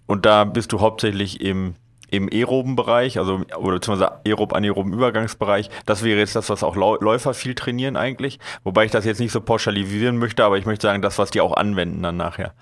Und 0.06 0.26
da 0.26 0.44
bist 0.44 0.73
du 0.73 0.80
hauptsächlich 0.80 1.40
im 1.40 1.75
im 2.11 2.28
aeroben 2.33 2.76
Bereich, 2.76 3.18
also 3.18 3.40
oder 3.59 3.75
beziehungsweise 3.75 4.25
aerob-anaeroben 4.25 4.92
Übergangsbereich. 4.92 5.68
Das 5.85 6.04
wäre 6.04 6.21
jetzt 6.21 6.37
das, 6.37 6.49
was 6.49 6.62
auch 6.62 6.76
Läufer 6.76 7.35
viel 7.35 7.54
trainieren 7.54 7.97
eigentlich. 7.97 8.38
Wobei 8.62 8.85
ich 8.85 8.92
das 8.92 9.04
jetzt 9.04 9.18
nicht 9.18 9.33
so 9.33 9.40
pauschalisieren 9.40 10.18
möchte, 10.18 10.44
aber 10.44 10.56
ich 10.56 10.66
möchte 10.66 10.87
sagen, 10.87 11.02
das, 11.02 11.18
was 11.18 11.30
die 11.30 11.40
auch 11.40 11.56
anwenden 11.56 12.02
dann 12.02 12.16
nachher. 12.16 12.54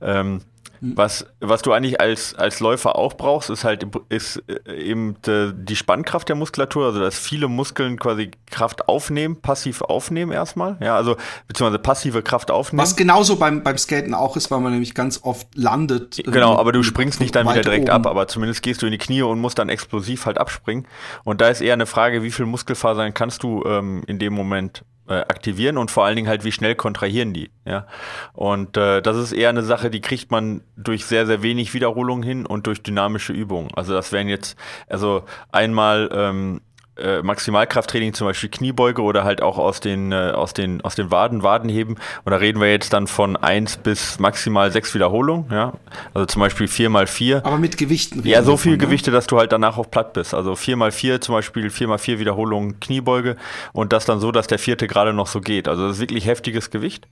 Ähm, 0.00 0.40
was, 0.80 1.26
was 1.40 1.62
du 1.62 1.72
eigentlich 1.72 2.00
als, 2.00 2.34
als 2.34 2.60
Läufer 2.60 2.96
auch 2.96 3.14
brauchst, 3.14 3.50
ist 3.50 3.64
halt 3.64 3.86
ist 4.08 4.42
äh, 4.48 4.72
eben 4.72 5.16
äh, 5.26 5.52
die 5.54 5.76
Spannkraft 5.76 6.28
der 6.28 6.36
Muskulatur, 6.36 6.86
also 6.86 7.00
dass 7.00 7.18
viele 7.18 7.48
Muskeln 7.48 7.98
quasi 7.98 8.30
Kraft 8.46 8.88
aufnehmen, 8.88 9.40
passiv 9.40 9.82
aufnehmen 9.82 10.32
erstmal, 10.32 10.76
ja, 10.80 10.96
also 10.96 11.16
beziehungsweise 11.48 11.78
passive 11.78 12.22
Kraft 12.22 12.50
aufnehmen. 12.50 12.82
Was 12.82 12.96
genauso 12.96 13.36
beim, 13.36 13.62
beim 13.62 13.78
Skaten 13.78 14.14
auch 14.14 14.36
ist, 14.36 14.50
weil 14.50 14.60
man 14.60 14.72
nämlich 14.72 14.94
ganz 14.94 15.20
oft 15.22 15.48
landet. 15.54 16.20
Genau, 16.24 16.52
ähm, 16.52 16.58
aber 16.58 16.72
du 16.72 16.82
springst 16.82 17.20
nicht 17.20 17.34
dann 17.34 17.48
wieder 17.48 17.62
direkt 17.62 17.88
oben. 17.88 17.92
ab, 17.92 18.06
aber 18.06 18.28
zumindest 18.28 18.62
gehst 18.62 18.82
du 18.82 18.86
in 18.86 18.92
die 18.92 18.98
Knie 18.98 19.22
und 19.22 19.40
musst 19.40 19.58
dann 19.58 19.68
explosiv 19.68 20.26
halt 20.26 20.38
abspringen. 20.38 20.86
Und 21.24 21.40
da 21.40 21.48
ist 21.48 21.60
eher 21.60 21.74
eine 21.74 21.86
Frage, 21.86 22.22
wie 22.22 22.30
viel 22.30 22.46
Muskelfasern 22.46 23.14
kannst 23.14 23.42
du 23.42 23.64
ähm, 23.66 24.02
in 24.06 24.18
dem 24.18 24.32
Moment 24.32 24.82
äh, 24.82 24.95
aktivieren 25.14 25.78
und 25.78 25.90
vor 25.90 26.04
allen 26.04 26.16
Dingen 26.16 26.28
halt, 26.28 26.44
wie 26.44 26.52
schnell 26.52 26.74
kontrahieren 26.74 27.32
die. 27.32 27.50
Ja? 27.64 27.86
Und 28.32 28.76
äh, 28.76 29.02
das 29.02 29.16
ist 29.16 29.32
eher 29.32 29.50
eine 29.50 29.62
Sache, 29.62 29.90
die 29.90 30.00
kriegt 30.00 30.30
man 30.30 30.62
durch 30.76 31.04
sehr, 31.04 31.26
sehr 31.26 31.42
wenig 31.42 31.74
Wiederholungen 31.74 32.22
hin 32.22 32.46
und 32.46 32.66
durch 32.66 32.82
dynamische 32.82 33.32
Übungen. 33.32 33.70
Also 33.74 33.92
das 33.92 34.12
wären 34.12 34.28
jetzt, 34.28 34.56
also 34.88 35.24
einmal 35.52 36.08
ähm, 36.12 36.60
äh, 36.96 37.22
Maximalkrafttraining, 37.22 38.14
zum 38.14 38.26
Beispiel 38.26 38.48
Kniebeuge 38.48 39.02
oder 39.02 39.24
halt 39.24 39.42
auch 39.42 39.58
aus 39.58 39.80
den, 39.80 40.12
äh, 40.12 40.32
aus 40.34 40.54
den, 40.54 40.80
aus 40.82 40.94
den 40.94 41.10
Waden, 41.10 41.42
Wadenheben. 41.42 41.96
Und 42.24 42.30
da 42.30 42.36
reden 42.36 42.60
wir 42.60 42.70
jetzt 42.70 42.92
dann 42.92 43.06
von 43.06 43.36
eins 43.36 43.76
bis 43.76 44.18
maximal 44.18 44.70
sechs 44.72 44.94
Wiederholungen, 44.94 45.46
ja. 45.50 45.72
Also 46.14 46.26
zum 46.26 46.40
Beispiel 46.40 46.68
vier 46.68 46.90
mal 46.90 47.06
vier. 47.06 47.44
Aber 47.44 47.58
mit 47.58 47.76
Gewichten. 47.76 48.26
Ja, 48.26 48.42
so 48.42 48.56
viel 48.56 48.72
ne? 48.72 48.78
Gewichte, 48.78 49.10
dass 49.10 49.26
du 49.26 49.38
halt 49.38 49.52
danach 49.52 49.78
auch 49.78 49.90
platt 49.90 50.12
bist. 50.12 50.34
Also 50.34 50.52
4x4 50.52 51.20
zum 51.20 51.34
Beispiel, 51.34 51.68
4x4 51.68 52.18
Wiederholungen 52.18 52.80
Kniebeuge 52.80 53.36
und 53.72 53.92
das 53.92 54.04
dann 54.04 54.20
so, 54.20 54.32
dass 54.32 54.46
der 54.46 54.58
vierte 54.58 54.86
gerade 54.86 55.12
noch 55.12 55.26
so 55.26 55.40
geht. 55.40 55.68
Also 55.68 55.86
das 55.86 55.96
ist 55.96 56.00
wirklich 56.00 56.26
heftiges 56.26 56.70
Gewicht. 56.70 57.06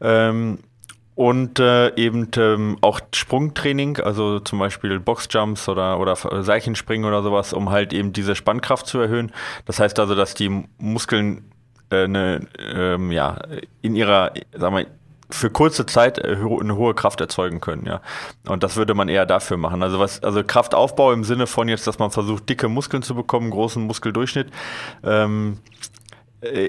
Ähm, 0.00 0.58
und 1.20 1.58
äh, 1.58 1.94
eben 1.96 2.30
ähm, 2.38 2.78
auch 2.80 2.98
Sprungtraining, 3.14 3.98
also 3.98 4.40
zum 4.40 4.58
Beispiel 4.58 4.98
Boxjumps 4.98 5.68
oder, 5.68 6.00
oder 6.00 6.16
Seichenspringen 6.16 7.06
oder 7.06 7.22
sowas, 7.22 7.52
um 7.52 7.68
halt 7.68 7.92
eben 7.92 8.14
diese 8.14 8.34
Spannkraft 8.34 8.86
zu 8.86 9.00
erhöhen. 9.00 9.30
Das 9.66 9.80
heißt 9.80 9.98
also, 9.98 10.14
dass 10.14 10.32
die 10.32 10.64
Muskeln 10.78 11.44
äh, 11.90 12.04
eine, 12.04 12.46
ähm, 12.58 13.12
ja, 13.12 13.36
in 13.82 13.96
ihrer, 13.96 14.32
sagen 14.56 14.74
wir, 14.74 14.86
für 15.28 15.50
kurze 15.50 15.84
Zeit 15.84 16.16
äh, 16.18 16.38
eine 16.38 16.76
hohe 16.76 16.94
Kraft 16.94 17.20
erzeugen 17.20 17.60
können, 17.60 17.84
ja. 17.84 18.00
Und 18.48 18.62
das 18.62 18.76
würde 18.76 18.94
man 18.94 19.10
eher 19.10 19.26
dafür 19.26 19.58
machen. 19.58 19.82
Also 19.82 19.98
was, 19.98 20.22
also 20.22 20.42
Kraftaufbau 20.42 21.12
im 21.12 21.24
Sinne 21.24 21.46
von 21.46 21.68
jetzt, 21.68 21.86
dass 21.86 21.98
man 21.98 22.10
versucht, 22.10 22.48
dicke 22.48 22.68
Muskeln 22.68 23.02
zu 23.02 23.14
bekommen, 23.14 23.50
großen 23.50 23.84
Muskeldurchschnitt. 23.84 24.48
Ähm, 25.04 25.58
äh, 25.58 25.99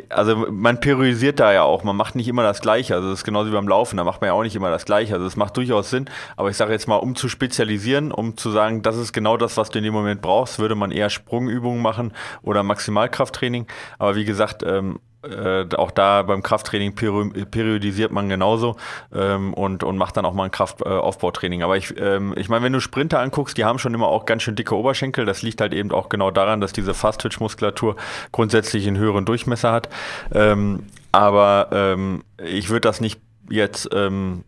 also 0.10 0.36
man 0.52 0.80
priorisiert 0.82 1.40
da 1.40 1.54
ja 1.54 1.64
auch, 1.64 1.84
man 1.84 1.96
macht 1.96 2.16
nicht 2.16 2.28
immer 2.28 2.44
das 2.44 2.62
Gleiche. 2.62 2.96
Also 2.96 3.10
das 3.10 3.20
ist 3.20 3.24
genauso 3.24 3.50
wie 3.50 3.54
beim 3.54 3.68
Laufen, 3.68 3.98
da 3.98 4.04
macht 4.04 4.20
man 4.22 4.28
ja 4.28 4.34
auch 4.34 4.44
nicht 4.44 4.56
immer 4.56 4.70
das 4.70 4.86
Gleiche. 4.86 5.14
Also 5.14 5.26
es 5.26 5.38
macht 5.38 5.56
durchaus 5.56 5.90
Sinn, 5.90 6.10
aber 6.36 6.50
ich 6.50 6.58
sage 6.58 6.74
jetzt 6.74 6.88
mal, 6.88 6.98
um 6.98 7.16
zu 7.16 7.30
spezialisieren, 7.30 8.12
um 8.12 8.36
zu 8.36 8.52
sagen, 8.52 8.82
das 8.82 8.98
ist 8.98 9.14
genau 9.14 9.38
das, 9.38 9.56
was 9.58 9.70
du 9.70 9.78
in 9.78 9.86
dem 9.86 9.94
Moment 9.94 10.22
brauchst, 10.22 10.60
würde 10.60 10.76
man 10.76 10.92
eher 10.92 11.10
Sprungübungen 11.10 11.82
machen 11.82 12.14
oder 12.42 12.64
Maximalkrafttraining. 12.64 13.66
Aber 13.98 14.16
wie 14.16 14.26
gesagt, 14.26 14.64
ähm, 14.64 15.00
äh, 15.24 15.66
auch 15.76 15.92
da 15.92 16.24
beim 16.24 16.42
Krafttraining 16.44 16.96
periodisiert 16.96 18.12
man 18.12 18.30
genauso 18.30 18.78
ähm, 19.14 19.54
und, 19.54 19.84
und 19.84 19.98
macht 19.98 20.18
dann 20.18 20.26
auch 20.26 20.34
mal 20.34 20.46
ein 20.46 20.52
Kraftaufbautraining. 20.52 21.64
Aber 21.64 21.78
ich, 21.78 21.94
ähm, 22.00 22.34
ich 22.38 22.50
meine, 22.50 22.64
wenn 22.66 22.74
du 22.74 22.80
Sprinter 22.80 23.20
anguckst, 23.20 23.58
die 23.58 23.66
haben 23.66 23.80
schon 23.80 23.94
immer 23.94 24.08
auch 24.08 24.26
ganz 24.26 24.44
schön 24.44 24.56
dicke 24.56 24.76
Oberschenkel. 24.76 25.26
Das 25.26 25.42
liegt 25.42 25.62
halt 25.62 25.74
eben 25.74 25.92
auch 25.92 26.10
genau 26.10 26.32
daran, 26.32 26.62
dass 26.62 26.74
diese 26.74 26.94
Fast-Twitch-Muskulatur 26.94 27.96
grundsätzlich 28.32 28.88
einen 28.88 28.98
höheren 28.98 29.26
Durchmesser 29.26 29.72
hat. 29.72 29.90
Ähm, 30.34 30.88
aber 31.12 31.70
ähm, 31.72 32.24
ich 32.44 32.70
würde 32.70 32.82
das 32.82 33.02
nicht 33.02 33.20
jetzt 33.50 33.90
ähm, 33.94 34.44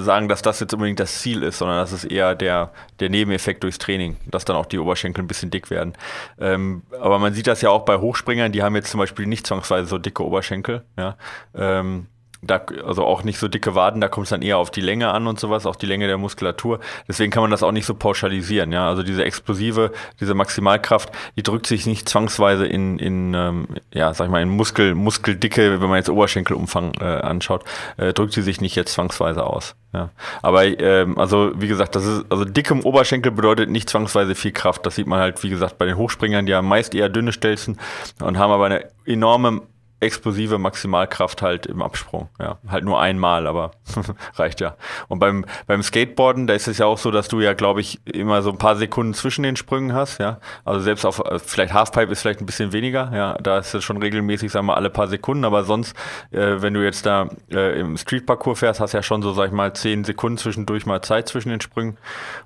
sagen, 0.00 0.28
dass 0.28 0.42
das 0.42 0.60
jetzt 0.60 0.74
unbedingt 0.74 1.00
das 1.00 1.20
Ziel 1.20 1.42
ist, 1.42 1.58
sondern 1.58 1.78
das 1.78 1.92
ist 1.92 2.04
eher 2.04 2.34
der, 2.34 2.72
der 3.00 3.10
Nebeneffekt 3.10 3.62
durchs 3.62 3.78
Training, 3.78 4.16
dass 4.26 4.44
dann 4.44 4.56
auch 4.56 4.66
die 4.66 4.78
Oberschenkel 4.78 5.24
ein 5.24 5.28
bisschen 5.28 5.50
dick 5.50 5.70
werden. 5.70 5.94
Ähm, 6.38 6.82
aber 7.00 7.18
man 7.18 7.34
sieht 7.34 7.46
das 7.46 7.62
ja 7.62 7.70
auch 7.70 7.84
bei 7.84 7.98
Hochspringern, 7.98 8.52
die 8.52 8.62
haben 8.62 8.74
jetzt 8.76 8.90
zum 8.90 8.98
Beispiel 8.98 9.26
nicht 9.26 9.46
zwangsweise 9.46 9.86
so 9.86 9.98
dicke 9.98 10.24
Oberschenkel. 10.24 10.84
Ja? 10.96 11.16
Ähm, 11.54 12.06
da, 12.42 12.60
also 12.84 13.04
auch 13.04 13.24
nicht 13.24 13.38
so 13.38 13.48
dicke 13.48 13.74
Waden, 13.74 14.00
da 14.00 14.08
kommt 14.08 14.24
es 14.24 14.30
dann 14.30 14.42
eher 14.42 14.58
auf 14.58 14.70
die 14.70 14.80
Länge 14.80 15.10
an 15.10 15.26
und 15.26 15.40
sowas, 15.40 15.66
auch 15.66 15.76
die 15.76 15.86
Länge 15.86 16.06
der 16.06 16.18
Muskulatur. 16.18 16.80
Deswegen 17.08 17.30
kann 17.30 17.42
man 17.42 17.50
das 17.50 17.62
auch 17.62 17.72
nicht 17.72 17.86
so 17.86 17.94
pauschalisieren. 17.94 18.72
Ja, 18.72 18.88
also 18.88 19.02
diese 19.02 19.24
explosive, 19.24 19.92
diese 20.20 20.34
Maximalkraft, 20.34 21.10
die 21.36 21.42
drückt 21.42 21.66
sich 21.66 21.86
nicht 21.86 22.08
zwangsweise 22.08 22.66
in, 22.66 22.98
in 22.98 23.34
ähm, 23.34 23.66
ja, 23.92 24.12
sag 24.14 24.26
ich 24.26 24.30
mal, 24.30 24.42
in 24.42 24.48
Muskel, 24.48 24.94
Muskeldicke, 24.94 25.80
wenn 25.80 25.88
man 25.88 25.98
jetzt 25.98 26.10
Oberschenkelumfang 26.10 26.94
äh, 27.00 27.04
anschaut, 27.04 27.64
äh, 27.96 28.12
drückt 28.12 28.32
sie 28.32 28.42
sich 28.42 28.60
nicht 28.60 28.76
jetzt 28.76 28.92
zwangsweise 28.92 29.44
aus. 29.44 29.74
Ja, 29.92 30.10
aber 30.42 30.64
ähm, 30.66 31.18
also 31.18 31.52
wie 31.56 31.68
gesagt, 31.68 31.94
das 31.94 32.04
ist 32.04 32.26
also 32.28 32.44
dickem 32.44 32.80
Oberschenkel 32.80 33.32
bedeutet 33.32 33.70
nicht 33.70 33.88
zwangsweise 33.88 34.34
viel 34.34 34.52
Kraft. 34.52 34.84
Das 34.84 34.96
sieht 34.96 35.06
man 35.06 35.20
halt, 35.20 35.42
wie 35.42 35.48
gesagt, 35.48 35.78
bei 35.78 35.86
den 35.86 35.96
Hochspringern, 35.96 36.44
die 36.44 36.54
haben 36.54 36.68
meist 36.68 36.94
eher 36.94 37.08
dünne 37.08 37.32
Stelzen 37.32 37.78
und 38.20 38.36
haben 38.36 38.52
aber 38.52 38.66
eine 38.66 38.84
enorme 39.06 39.62
explosive 40.00 40.58
Maximalkraft 40.58 41.40
halt 41.40 41.66
im 41.66 41.80
Absprung. 41.80 42.28
Ja, 42.38 42.58
halt 42.68 42.84
nur 42.84 43.00
einmal, 43.00 43.46
aber 43.46 43.70
reicht 44.34 44.60
ja. 44.60 44.76
Und 45.08 45.20
beim, 45.20 45.46
beim 45.66 45.82
Skateboarden, 45.82 46.46
da 46.46 46.54
ist 46.54 46.68
es 46.68 46.78
ja 46.78 46.86
auch 46.86 46.98
so, 46.98 47.10
dass 47.10 47.28
du 47.28 47.40
ja, 47.40 47.54
glaube 47.54 47.80
ich, 47.80 48.00
immer 48.04 48.42
so 48.42 48.50
ein 48.50 48.58
paar 48.58 48.76
Sekunden 48.76 49.14
zwischen 49.14 49.42
den 49.42 49.56
Sprüngen 49.56 49.94
hast. 49.94 50.18
Ja, 50.18 50.38
also 50.64 50.80
selbst 50.80 51.06
auf 51.06 51.20
äh, 51.20 51.38
vielleicht 51.38 51.72
Halfpipe 51.72 52.12
ist 52.12 52.20
vielleicht 52.20 52.40
ein 52.40 52.46
bisschen 52.46 52.72
weniger. 52.72 53.10
Ja, 53.14 53.38
da 53.40 53.58
ist 53.58 53.72
es 53.74 53.84
schon 53.84 53.96
regelmäßig, 53.96 54.52
sagen 54.52 54.66
wir 54.66 54.76
alle 54.76 54.90
paar 54.90 55.08
Sekunden. 55.08 55.46
Aber 55.46 55.64
sonst, 55.64 55.96
äh, 56.30 56.60
wenn 56.60 56.74
du 56.74 56.84
jetzt 56.84 57.06
da 57.06 57.30
äh, 57.50 57.80
im 57.80 57.96
Streetparcours 57.96 58.58
fährst, 58.58 58.80
hast 58.80 58.92
ja 58.92 59.02
schon 59.02 59.22
so, 59.22 59.32
sag 59.32 59.46
ich 59.46 59.52
mal, 59.52 59.72
zehn 59.72 60.04
Sekunden 60.04 60.36
zwischendurch 60.36 60.84
mal 60.84 61.00
Zeit 61.00 61.28
zwischen 61.28 61.48
den 61.48 61.62
Sprüngen. 61.62 61.96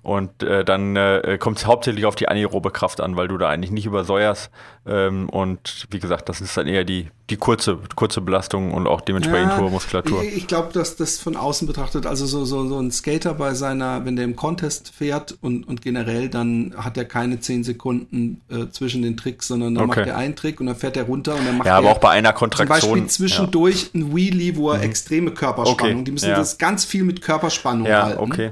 Und 0.02 0.44
äh, 0.44 0.64
dann 0.64 0.94
äh, 0.94 1.36
kommt 1.40 1.58
es 1.58 1.66
hauptsächlich 1.66 2.06
auf 2.06 2.14
die 2.14 2.28
anaerobe 2.28 2.70
Kraft 2.70 3.00
an, 3.00 3.16
weil 3.16 3.26
du 3.26 3.38
da 3.38 3.48
eigentlich 3.48 3.72
nicht 3.72 3.86
übersäuerst. 3.86 4.52
Ähm, 4.86 5.28
und 5.28 5.86
wie 5.90 5.98
gesagt, 5.98 6.28
das 6.28 6.40
ist 6.40 6.56
dann 6.56 6.66
eher 6.66 6.84
die 6.84 7.08
die 7.30 7.36
kurze, 7.36 7.78
kurze 7.94 8.20
Belastung 8.20 8.74
und 8.74 8.86
auch 8.86 9.00
dementsprechend 9.00 9.52
ja, 9.52 9.58
hohe 9.58 9.70
Muskulatur. 9.70 10.22
Ich, 10.22 10.38
ich 10.38 10.46
glaube, 10.46 10.72
dass 10.72 10.96
das 10.96 11.18
von 11.18 11.36
außen 11.36 11.66
betrachtet, 11.66 12.04
also 12.04 12.26
so, 12.26 12.44
so, 12.44 12.68
so 12.68 12.78
ein 12.78 12.90
Skater 12.90 13.34
bei 13.34 13.54
seiner, 13.54 14.04
wenn 14.04 14.16
der 14.16 14.24
im 14.24 14.34
Contest 14.34 14.92
fährt 14.92 15.38
und, 15.40 15.66
und 15.66 15.80
generell, 15.80 16.28
dann 16.28 16.74
hat 16.76 16.96
er 16.96 17.04
keine 17.04 17.40
zehn 17.40 17.62
Sekunden 17.62 18.40
äh, 18.50 18.68
zwischen 18.70 19.02
den 19.02 19.16
Tricks, 19.16 19.46
sondern 19.46 19.76
dann 19.76 19.88
okay. 19.88 20.00
macht 20.00 20.08
er 20.08 20.16
einen 20.16 20.34
Trick 20.34 20.60
und 20.60 20.66
dann 20.66 20.76
fährt 20.76 20.96
er 20.96 21.04
runter 21.04 21.36
und 21.36 21.46
dann 21.46 21.58
macht 21.58 21.68
ja, 21.68 21.78
aber 21.78 21.90
auch 21.90 21.98
bei 21.98 22.10
einer 22.10 22.32
Kontraktion. 22.32 22.80
Zum 22.80 22.90
Beispiel 22.90 23.08
zwischendurch 23.08 23.90
ja. 23.94 24.00
ein 24.00 24.16
Wheelie, 24.16 24.56
wo 24.56 24.70
er 24.72 24.78
mhm. 24.78 24.84
extreme 24.84 25.30
Körperspannung, 25.30 25.94
okay. 25.96 26.04
die 26.04 26.10
müssen 26.12 26.30
ja. 26.30 26.36
das 26.36 26.58
ganz 26.58 26.84
viel 26.84 27.04
mit 27.04 27.22
Körperspannung 27.22 27.86
ja, 27.86 28.02
halten. 28.04 28.20
okay. 28.20 28.50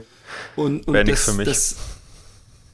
Und, 0.54 0.86
und 0.86 1.08
das, 1.08 1.24
für 1.24 1.32
mich. 1.32 1.48
das 1.48 1.76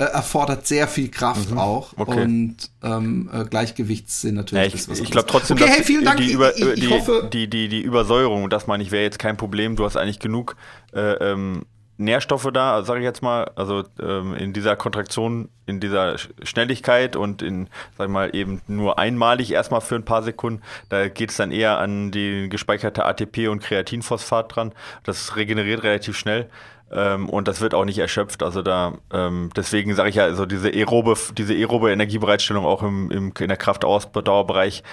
erfordert 0.07 0.67
sehr 0.67 0.89
viel 0.89 1.11
Kraft 1.11 1.51
mhm. 1.51 1.59
auch 1.59 1.93
okay. 1.97 2.23
und 2.23 2.57
ähm, 2.83 3.31
äh, 3.33 3.45
Gleichgewichtssinn 3.45 4.35
natürlich. 4.35 4.87
Ja, 4.87 4.93
ich, 4.93 5.01
ich 5.01 5.11
glaube 5.11 5.27
trotzdem, 5.27 5.57
okay, 5.57 5.69
hey, 5.69 5.85
vielen 5.85 6.05
Dank. 6.05 6.19
Die, 6.19 6.33
Über, 6.33 6.57
ich, 6.57 6.65
ich 6.65 6.81
die, 6.81 6.89
hoffe, 6.89 7.29
die, 7.33 7.49
die, 7.49 7.69
die 7.69 7.81
Übersäuerung, 7.81 8.51
das 8.51 8.67
meine 8.67 8.83
ich, 8.83 8.91
wäre 8.91 9.03
jetzt 9.03 9.19
kein 9.19 9.37
Problem. 9.37 9.77
Du 9.77 9.85
hast 9.85 9.97
eigentlich 9.97 10.21
genug 10.21 10.57
äh, 10.93 11.13
ähm, 11.15 11.65
Nährstoffe 11.97 12.49
da, 12.53 12.83
sage 12.85 13.01
ich 13.01 13.05
jetzt 13.05 13.23
mal, 13.23 13.51
also 13.55 13.85
ähm, 14.01 14.35
in 14.35 14.53
dieser 14.53 14.75
Kontraktion, 14.75 15.49
in 15.67 15.79
dieser 15.79 16.17
Schnelligkeit 16.43 17.15
und 17.15 17.41
in, 17.41 17.69
sag 17.97 18.09
ich 18.09 18.13
mal, 18.13 18.35
eben 18.35 18.61
nur 18.67 18.99
einmalig 18.99 19.53
erstmal 19.53 19.81
für 19.81 19.95
ein 19.95 20.05
paar 20.05 20.23
Sekunden. 20.25 20.63
Da 20.89 21.09
geht 21.09 21.31
es 21.31 21.37
dann 21.37 21.53
eher 21.53 21.79
an 21.79 22.11
die 22.11 22.49
gespeicherte 22.49 23.05
ATP 23.05 23.49
und 23.49 23.63
Kreatinphosphat 23.63 24.57
dran. 24.57 24.73
Das 25.05 25.37
regeneriert 25.37 25.85
relativ 25.85 26.17
schnell. 26.17 26.51
Ähm, 26.95 27.29
und 27.29 27.49
das 27.49 27.61
wird 27.61 27.75
auch 27.75 27.85
nicht 27.85 27.99
erschöpft. 27.99 28.43
Also 28.43 28.63
da, 28.63 28.95
ähm, 29.13 29.51
deswegen 29.57 29.95
sage 29.95 30.11
ich 30.11 30.15
ja, 30.15 30.25
also 30.25 30.47
diese 30.47 30.69
aerobe, 30.69 31.17
diese 31.37 31.53
aerobe 31.53 31.91
Energiebereitstellung 31.91 32.65
auch 32.65 32.83
im, 32.83 33.11
im, 33.11 33.33
in 33.39 33.49
der 33.49 33.57
Kraftausdauerbereich 33.57 34.85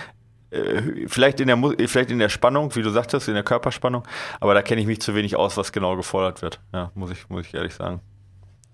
äh, 0.50 1.08
vielleicht 1.08 1.40
in 1.40 1.48
der 1.48 1.88
vielleicht 1.88 2.12
in 2.12 2.20
der 2.20 2.30
Spannung, 2.30 2.76
wie 2.76 2.82
du 2.82 2.90
sagtest, 2.90 3.28
in 3.28 3.36
der 3.36 3.44
Körperspannung, 3.44 4.04
aber 4.40 4.54
da 4.54 4.62
kenne 4.62 4.82
ich 4.82 4.88
mich 4.88 5.00
zu 5.00 5.16
wenig 5.16 5.36
aus, 5.36 5.58
was 5.58 5.72
genau 5.72 5.96
gefordert 5.96 6.42
wird. 6.42 6.60
Ja, 6.74 6.92
muss 6.96 7.12
ich, 7.12 7.30
muss 7.30 7.46
ich 7.46 7.54
ehrlich 7.54 7.74
sagen. 7.74 8.02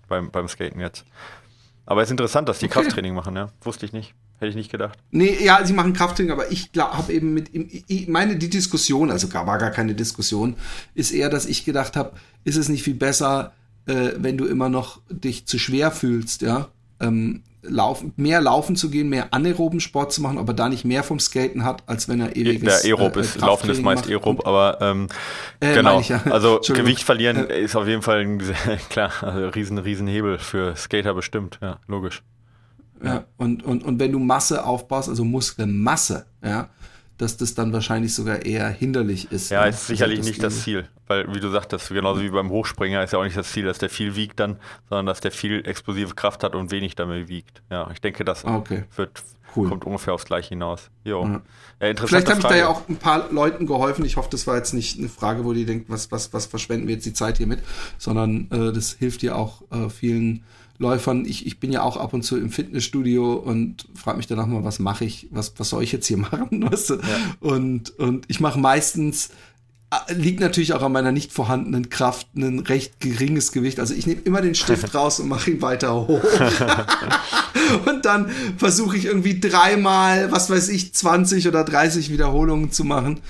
Beim, 0.08 0.30
beim 0.30 0.48
Skaten 0.48 0.80
jetzt. 0.80 1.04
Aber 1.86 2.02
es 2.02 2.08
ist 2.08 2.12
interessant, 2.12 2.48
dass 2.48 2.58
die 2.58 2.66
okay. 2.66 2.74
Krafttraining 2.82 3.14
machen, 3.14 3.36
ja. 3.36 3.48
Wusste 3.60 3.86
ich 3.86 3.92
nicht. 3.92 4.14
Hätte 4.38 4.50
ich 4.50 4.56
nicht 4.56 4.70
gedacht. 4.70 4.98
Nee, 5.10 5.36
ja, 5.42 5.64
sie 5.64 5.72
machen 5.72 5.92
Krafttraining, 5.92 6.30
aber 6.30 6.52
ich 6.52 6.70
habe 6.76 7.12
eben 7.12 7.34
mit, 7.34 7.50
ich 7.52 8.06
meine, 8.06 8.36
die 8.36 8.48
Diskussion, 8.48 9.10
also 9.10 9.26
gar, 9.26 9.46
war 9.46 9.58
gar 9.58 9.70
keine 9.70 9.94
Diskussion, 9.94 10.54
ist 10.94 11.10
eher, 11.10 11.28
dass 11.28 11.44
ich 11.44 11.64
gedacht 11.64 11.96
habe, 11.96 12.12
ist 12.44 12.56
es 12.56 12.68
nicht 12.68 12.84
viel 12.84 12.94
besser, 12.94 13.52
äh, 13.86 14.10
wenn 14.16 14.38
du 14.38 14.46
immer 14.46 14.68
noch 14.68 15.00
dich 15.10 15.46
zu 15.46 15.58
schwer 15.58 15.90
fühlst, 15.90 16.42
ja, 16.42 16.68
ähm, 17.00 17.42
laufen, 17.62 18.12
mehr 18.16 18.40
laufen 18.40 18.76
zu 18.76 18.90
gehen, 18.90 19.08
mehr 19.08 19.32
anaeroben 19.32 19.80
Sport 19.80 20.12
zu 20.12 20.22
machen, 20.22 20.38
aber 20.38 20.54
da 20.54 20.68
nicht 20.68 20.84
mehr 20.84 21.02
vom 21.02 21.18
Skaten 21.18 21.64
hat, 21.64 21.82
als 21.86 22.08
wenn 22.08 22.20
er 22.20 22.36
ewiges 22.36 22.82
Der 22.82 22.90
Aerob 22.90 23.16
äh, 23.16 23.20
ist, 23.20 23.40
Laufen 23.40 23.70
ist 23.70 23.82
meist 23.82 24.08
Aerob, 24.08 24.46
aber 24.46 24.78
ähm, 24.80 25.08
äh, 25.60 25.74
genau, 25.74 26.00
ja. 26.00 26.22
also 26.30 26.60
Gewicht 26.60 27.02
verlieren 27.02 27.50
äh, 27.50 27.60
ist 27.60 27.74
auf 27.74 27.86
jeden 27.86 28.02
Fall 28.02 28.20
ein, 28.20 28.38
klar, 28.90 29.12
also 29.20 29.48
riesen, 29.48 29.78
riesen 29.78 30.06
Hebel 30.06 30.38
für 30.38 30.76
Skater 30.76 31.14
bestimmt, 31.14 31.58
ja, 31.60 31.80
logisch. 31.86 32.22
Ja, 33.02 33.24
und, 33.36 33.62
und, 33.64 33.84
und 33.84 34.00
wenn 34.00 34.12
du 34.12 34.18
Masse 34.18 34.64
aufbaust, 34.64 35.08
also 35.08 35.24
Muskelmasse, 35.24 36.26
ja, 36.42 36.68
dass 37.18 37.36
das 37.36 37.54
dann 37.54 37.72
wahrscheinlich 37.72 38.14
sogar 38.14 38.44
eher 38.46 38.68
hinderlich 38.68 39.30
ist. 39.32 39.50
Ja, 39.50 39.62
ne? 39.62 39.70
ist 39.70 39.86
sicherlich 39.88 40.18
also 40.18 40.30
nicht 40.30 40.42
das 40.42 40.62
Ziel. 40.62 40.88
Weil, 41.08 41.34
wie 41.34 41.40
du 41.40 41.50
sagtest, 41.50 41.88
genauso 41.88 42.20
wie 42.20 42.28
beim 42.28 42.50
Hochspringer 42.50 43.02
ist 43.02 43.12
ja 43.12 43.18
auch 43.18 43.24
nicht 43.24 43.36
das 43.36 43.50
Ziel, 43.50 43.64
dass 43.64 43.78
der 43.78 43.90
viel 43.90 44.14
wiegt 44.14 44.38
dann, 44.40 44.56
sondern 44.88 45.06
dass 45.06 45.20
der 45.20 45.32
viel 45.32 45.66
explosive 45.66 46.14
Kraft 46.14 46.44
hat 46.44 46.54
und 46.54 46.70
wenig 46.70 46.94
damit 46.94 47.28
wiegt. 47.28 47.62
Ja, 47.70 47.90
ich 47.90 48.00
denke, 48.00 48.24
das 48.24 48.44
okay. 48.44 48.84
wird, 48.94 49.22
cool. 49.56 49.68
kommt 49.68 49.84
ungefähr 49.84 50.14
aufs 50.14 50.26
Gleiche 50.26 50.50
hinaus. 50.50 50.90
Jo. 51.04 51.24
Ja. 51.24 51.42
Ja, 51.80 51.94
Vielleicht 51.94 52.28
habe 52.28 52.40
ich 52.40 52.46
da 52.46 52.56
ja 52.56 52.68
auch 52.68 52.88
ein 52.88 52.96
paar 52.96 53.32
Leuten 53.32 53.66
geholfen. 53.66 54.04
Ich 54.04 54.16
hoffe, 54.16 54.28
das 54.30 54.46
war 54.46 54.56
jetzt 54.56 54.74
nicht 54.74 54.98
eine 54.98 55.08
Frage, 55.08 55.44
wo 55.44 55.52
die 55.52 55.64
denken, 55.64 55.86
was, 55.88 56.12
was, 56.12 56.32
was 56.32 56.46
verschwenden 56.46 56.88
wir 56.88 56.94
jetzt 56.94 57.06
die 57.06 57.12
Zeit 57.12 57.38
hier 57.38 57.46
mit, 57.46 57.60
sondern 57.98 58.48
äh, 58.50 58.72
das 58.72 58.92
hilft 58.92 59.22
ja 59.22 59.34
auch 59.34 59.62
äh, 59.70 59.88
vielen 59.88 60.44
Läufern. 60.78 61.24
Ich, 61.24 61.46
ich 61.46 61.60
bin 61.60 61.72
ja 61.72 61.82
auch 61.82 61.96
ab 61.96 62.14
und 62.14 62.22
zu 62.22 62.36
im 62.36 62.50
Fitnessstudio 62.50 63.34
und 63.34 63.86
frage 63.94 64.16
mich 64.16 64.26
danach 64.26 64.46
mal, 64.46 64.64
was 64.64 64.78
mache 64.78 65.04
ich, 65.04 65.28
was, 65.30 65.54
was 65.58 65.70
soll 65.70 65.82
ich 65.82 65.92
jetzt 65.92 66.06
hier 66.06 66.16
machen? 66.18 66.48
Weißt 66.70 66.90
du? 66.90 66.94
ja. 66.94 67.00
Und, 67.40 67.90
und 67.98 68.24
ich 68.28 68.40
mache 68.40 68.58
meistens 68.58 69.30
äh, 69.90 70.12
liegt 70.12 70.40
natürlich 70.40 70.74
auch 70.74 70.82
an 70.82 70.92
meiner 70.92 71.12
nicht 71.12 71.32
vorhandenen 71.32 71.88
Kraft 71.88 72.28
ein 72.36 72.60
recht 72.60 73.00
geringes 73.00 73.52
Gewicht. 73.52 73.80
Also 73.80 73.94
ich 73.94 74.06
nehme 74.06 74.20
immer 74.20 74.42
den 74.42 74.54
Stift 74.54 74.94
raus 74.94 75.18
und 75.18 75.28
mache 75.28 75.50
ihn 75.50 75.62
weiter 75.62 75.94
hoch. 75.94 76.22
und 77.86 78.04
dann 78.04 78.30
versuche 78.56 78.96
ich 78.96 79.06
irgendwie 79.06 79.40
dreimal, 79.40 80.30
was 80.30 80.50
weiß 80.50 80.68
ich, 80.68 80.94
20 80.94 81.48
oder 81.48 81.64
30 81.64 82.10
Wiederholungen 82.10 82.70
zu 82.70 82.84
machen. 82.84 83.20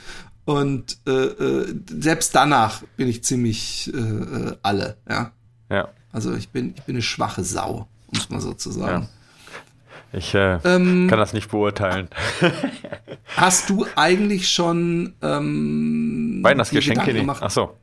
Und 0.45 0.99
äh, 1.07 1.11
äh, 1.11 1.75
selbst 2.01 2.35
danach 2.35 2.83
bin 2.97 3.07
ich 3.09 3.23
ziemlich 3.23 3.93
äh, 3.95 3.99
äh 3.99 4.57
alle, 4.63 4.97
ja. 5.09 5.33
Ja. 5.71 5.91
Also 6.13 6.35
ich 6.35 6.49
bin, 6.49 6.75
ich 6.77 6.83
bin 6.85 6.97
eine 6.97 7.03
schwache 7.03 7.45
Sau, 7.45 7.89
um 8.07 8.19
es 8.19 8.31
mal 8.31 8.41
so 8.41 8.55
zu 8.55 8.71
sagen. 8.71 9.03
Ja. 9.03 9.09
Ich 10.19 10.35
äh, 10.35 10.59
ähm, 10.65 11.07
kann 11.09 11.19
das 11.19 11.35
nicht 11.35 11.51
beurteilen. 11.51 12.09
hast 13.37 13.69
du 13.69 13.87
eigentlich 13.95 14.51
schon 14.51 15.15
ähm, 15.21 16.41
Weihnachtsgeschenke? 16.43 17.13
Nee. 17.13 17.27
Ach 17.29 17.51
so. 17.51 17.77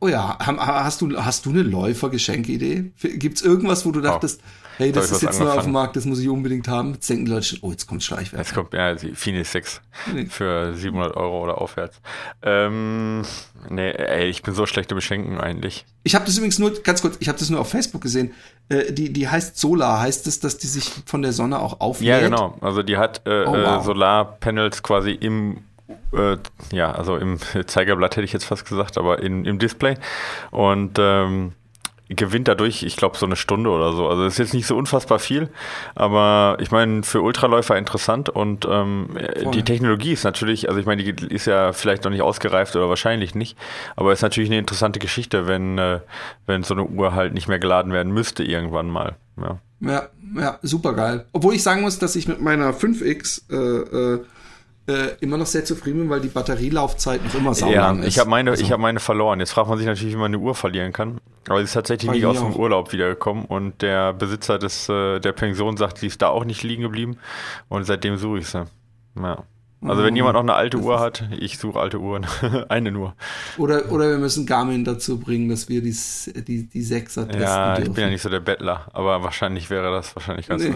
Oh 0.00 0.08
ja, 0.08 0.38
hast 0.38 1.00
du, 1.00 1.18
hast 1.18 1.46
du 1.46 1.50
eine 1.50 1.62
Läufer-Geschenkidee? 1.62 2.92
Gibt 3.00 3.38
es 3.38 3.42
irgendwas, 3.42 3.84
wo 3.84 3.90
du 3.90 4.00
dachtest, 4.00 4.42
oh, 4.44 4.48
hey, 4.78 4.92
das 4.92 5.10
ist 5.10 5.22
jetzt 5.22 5.40
neu 5.40 5.50
auf 5.50 5.64
dem 5.64 5.72
Markt, 5.72 5.96
das 5.96 6.04
muss 6.04 6.20
ich 6.20 6.28
unbedingt 6.28 6.68
haben? 6.68 6.94
Jetzt 6.94 7.10
denken 7.10 7.26
die 7.26 7.30
Leute 7.32 7.46
schon, 7.46 7.58
oh, 7.62 7.70
jetzt 7.70 7.86
kommt 7.86 8.02
Schleichwerk. 8.02 8.44
Jetzt 8.44 8.54
kommt, 8.54 8.72
ja, 8.72 8.94
die 8.94 9.14
Fini 9.14 9.44
6 9.44 9.80
nee. 10.14 10.26
für 10.26 10.74
700 10.74 11.16
Euro 11.16 11.42
oder 11.42 11.60
aufwärts. 11.60 12.00
Ähm, 12.42 13.22
nee, 13.68 13.90
ey, 13.90 14.28
ich 14.28 14.42
bin 14.42 14.54
so 14.54 14.66
schlecht 14.66 14.90
im 14.90 14.96
Beschenken 14.96 15.38
eigentlich. 15.38 15.84
Ich 16.04 16.14
habe 16.14 16.24
das 16.24 16.36
übrigens 16.36 16.58
nur, 16.58 16.72
ganz 16.82 17.02
kurz, 17.02 17.16
ich 17.20 17.28
habe 17.28 17.38
das 17.38 17.50
nur 17.50 17.60
auf 17.60 17.68
Facebook 17.68 18.00
gesehen. 18.00 18.32
Äh, 18.68 18.92
die, 18.92 19.12
die 19.12 19.28
heißt 19.28 19.58
Solar. 19.58 20.00
Heißt 20.00 20.26
das, 20.26 20.40
dass 20.40 20.58
die 20.58 20.68
sich 20.68 20.90
von 21.04 21.22
der 21.22 21.32
Sonne 21.32 21.60
auch 21.60 21.80
auflädt? 21.80 22.08
Ja, 22.08 22.20
genau. 22.20 22.56
Also 22.60 22.82
die 22.82 22.96
hat 22.96 23.22
äh, 23.26 23.44
oh, 23.44 23.52
wow. 23.52 23.82
Äh, 23.82 23.84
Solarpanels 23.84 24.82
quasi 24.82 25.10
im 25.10 25.58
äh, 26.12 26.36
ja, 26.72 26.92
also 26.92 27.16
im 27.16 27.38
Zeigerblatt 27.66 28.16
hätte 28.16 28.24
ich 28.24 28.32
jetzt 28.32 28.44
fast 28.44 28.66
gesagt, 28.66 28.98
aber 28.98 29.22
in, 29.22 29.44
im 29.44 29.58
Display. 29.58 29.96
Und 30.50 30.98
ähm, 30.98 31.52
gewinnt 32.08 32.48
dadurch, 32.48 32.82
ich 32.82 32.96
glaube, 32.96 33.16
so 33.16 33.26
eine 33.26 33.36
Stunde 33.36 33.70
oder 33.70 33.92
so. 33.92 34.08
Also 34.08 34.24
ist 34.24 34.38
jetzt 34.38 34.54
nicht 34.54 34.66
so 34.66 34.76
unfassbar 34.76 35.18
viel, 35.18 35.48
aber 35.94 36.56
ich 36.60 36.70
meine, 36.70 37.02
für 37.02 37.20
Ultraläufer 37.20 37.76
interessant 37.76 38.28
und 38.30 38.66
ähm, 38.68 39.10
die 39.52 39.62
Technologie 39.62 40.12
ist 40.12 40.24
natürlich, 40.24 40.68
also 40.68 40.80
ich 40.80 40.86
meine, 40.86 41.02
die 41.02 41.26
ist 41.26 41.46
ja 41.46 41.72
vielleicht 41.72 42.04
noch 42.04 42.10
nicht 42.10 42.22
ausgereift 42.22 42.74
oder 42.76 42.88
wahrscheinlich 42.88 43.34
nicht, 43.34 43.58
aber 43.96 44.12
ist 44.12 44.22
natürlich 44.22 44.48
eine 44.48 44.58
interessante 44.58 44.98
Geschichte, 44.98 45.46
wenn, 45.46 45.78
äh, 45.78 46.00
wenn 46.46 46.62
so 46.62 46.74
eine 46.74 46.84
Uhr 46.84 47.14
halt 47.14 47.34
nicht 47.34 47.48
mehr 47.48 47.58
geladen 47.58 47.92
werden 47.92 48.12
müsste 48.12 48.42
irgendwann 48.42 48.88
mal. 48.88 49.16
Ja, 49.40 49.60
ja, 49.80 50.08
ja 50.34 50.58
super 50.62 50.94
geil. 50.94 51.26
Obwohl 51.32 51.54
ich 51.54 51.62
sagen 51.62 51.82
muss, 51.82 51.98
dass 51.98 52.16
ich 52.16 52.26
mit 52.26 52.40
meiner 52.40 52.72
5X 52.72 53.42
äh, 53.50 54.14
äh, 54.14 54.24
äh, 54.88 55.16
immer 55.20 55.36
noch 55.36 55.46
sehr 55.46 55.64
zufrieden 55.64 56.00
bin, 56.00 56.10
weil 56.10 56.20
die 56.20 56.28
Batterielaufzeit 56.28 57.22
noch 57.24 57.34
immer 57.34 57.54
saulang 57.54 57.98
ja, 57.98 58.02
ist. 58.02 58.08
Ich 58.08 58.18
habe 58.18 58.30
meine, 58.30 58.50
also. 58.50 58.68
hab 58.70 58.80
meine 58.80 59.00
verloren. 59.00 59.40
Jetzt 59.40 59.52
fragt 59.52 59.68
man 59.68 59.78
sich 59.78 59.86
natürlich, 59.86 60.14
wie 60.14 60.18
man 60.18 60.32
eine 60.34 60.38
Uhr 60.38 60.54
verlieren 60.54 60.92
kann. 60.92 61.20
Aber 61.48 61.58
sie 61.58 61.64
ist 61.64 61.72
tatsächlich 61.74 62.10
nicht 62.10 62.26
aus 62.26 62.38
dem 62.38 62.54
Urlaub 62.54 62.92
wiedergekommen 62.92 63.44
und 63.44 63.80
der 63.82 64.12
Besitzer 64.12 64.58
des, 64.58 64.88
äh, 64.88 65.20
der 65.20 65.32
Pension 65.32 65.76
sagt, 65.76 65.98
sie 65.98 66.06
ist 66.06 66.20
da 66.20 66.28
auch 66.28 66.44
nicht 66.44 66.62
liegen 66.62 66.82
geblieben 66.82 67.18
und 67.68 67.84
seitdem 67.84 68.16
suche 68.16 68.38
ich 68.38 68.48
sie. 68.48 68.64
Ja. 69.16 69.44
Also 69.80 70.02
wenn 70.02 70.16
jemand 70.16 70.34
noch 70.34 70.40
eine 70.40 70.54
alte 70.54 70.78
Uhr 70.78 70.98
hat, 70.98 71.28
ich 71.38 71.58
suche 71.58 71.78
alte 71.78 72.00
Uhren. 72.00 72.26
eine 72.68 72.90
nur. 72.90 73.14
Oder, 73.58 73.92
oder 73.92 74.10
wir 74.10 74.18
müssen 74.18 74.44
Garmin 74.44 74.84
dazu 74.84 75.20
bringen, 75.20 75.48
dass 75.48 75.68
wir 75.68 75.82
die, 75.82 75.94
die, 76.46 76.68
die 76.68 76.82
Sechser 76.82 77.26
testen 77.26 77.42
Ja, 77.42 77.72
ich 77.74 77.78
dürfen. 77.80 77.94
bin 77.94 78.04
ja 78.04 78.10
nicht 78.10 78.22
so 78.22 78.28
der 78.28 78.40
Bettler, 78.40 78.88
aber 78.92 79.22
wahrscheinlich 79.22 79.70
wäre 79.70 79.90
das 79.92 80.16
wahrscheinlich 80.16 80.48
ganz 80.48 80.64
nee. 80.64 80.72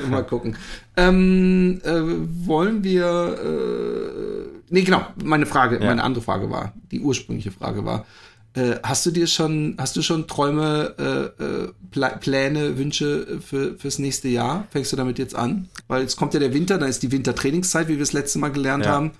Mal 0.10 0.24
gucken. 0.24 0.56
Ähm, 0.96 1.80
äh, 1.82 2.00
wollen 2.46 2.84
wir 2.84 3.38
äh, 3.42 4.54
Nee, 4.70 4.82
genau, 4.82 5.06
meine 5.22 5.46
Frage, 5.46 5.78
ja. 5.78 5.86
meine 5.86 6.02
andere 6.02 6.24
Frage 6.24 6.50
war, 6.50 6.72
die 6.90 7.00
ursprüngliche 7.00 7.52
Frage 7.52 7.84
war, 7.84 8.06
äh, 8.54 8.76
hast 8.82 9.04
du 9.04 9.10
dir 9.10 9.26
schon, 9.26 9.76
hast 9.78 9.96
du 9.96 10.02
schon 10.02 10.26
Träume, 10.26 11.32
äh, 11.38 11.42
äh 11.42 11.72
Pläne, 12.20 12.76
Wünsche 12.76 13.40
für, 13.40 13.78
fürs 13.78 13.98
nächste 13.98 14.28
Jahr? 14.28 14.66
Fängst 14.70 14.92
du 14.92 14.96
damit 14.96 15.18
jetzt 15.18 15.34
an? 15.34 15.68
Weil 15.86 16.02
jetzt 16.02 16.16
kommt 16.16 16.34
ja 16.34 16.40
der 16.40 16.54
Winter, 16.54 16.78
dann 16.78 16.88
ist 16.88 17.02
die 17.02 17.12
Wintertrainingszeit, 17.12 17.88
wie 17.88 17.96
wir 17.96 18.02
es 18.02 18.12
letzte 18.12 18.40
Mal 18.40 18.50
gelernt 18.50 18.84
ja. 18.84 18.92
haben. 18.92 19.12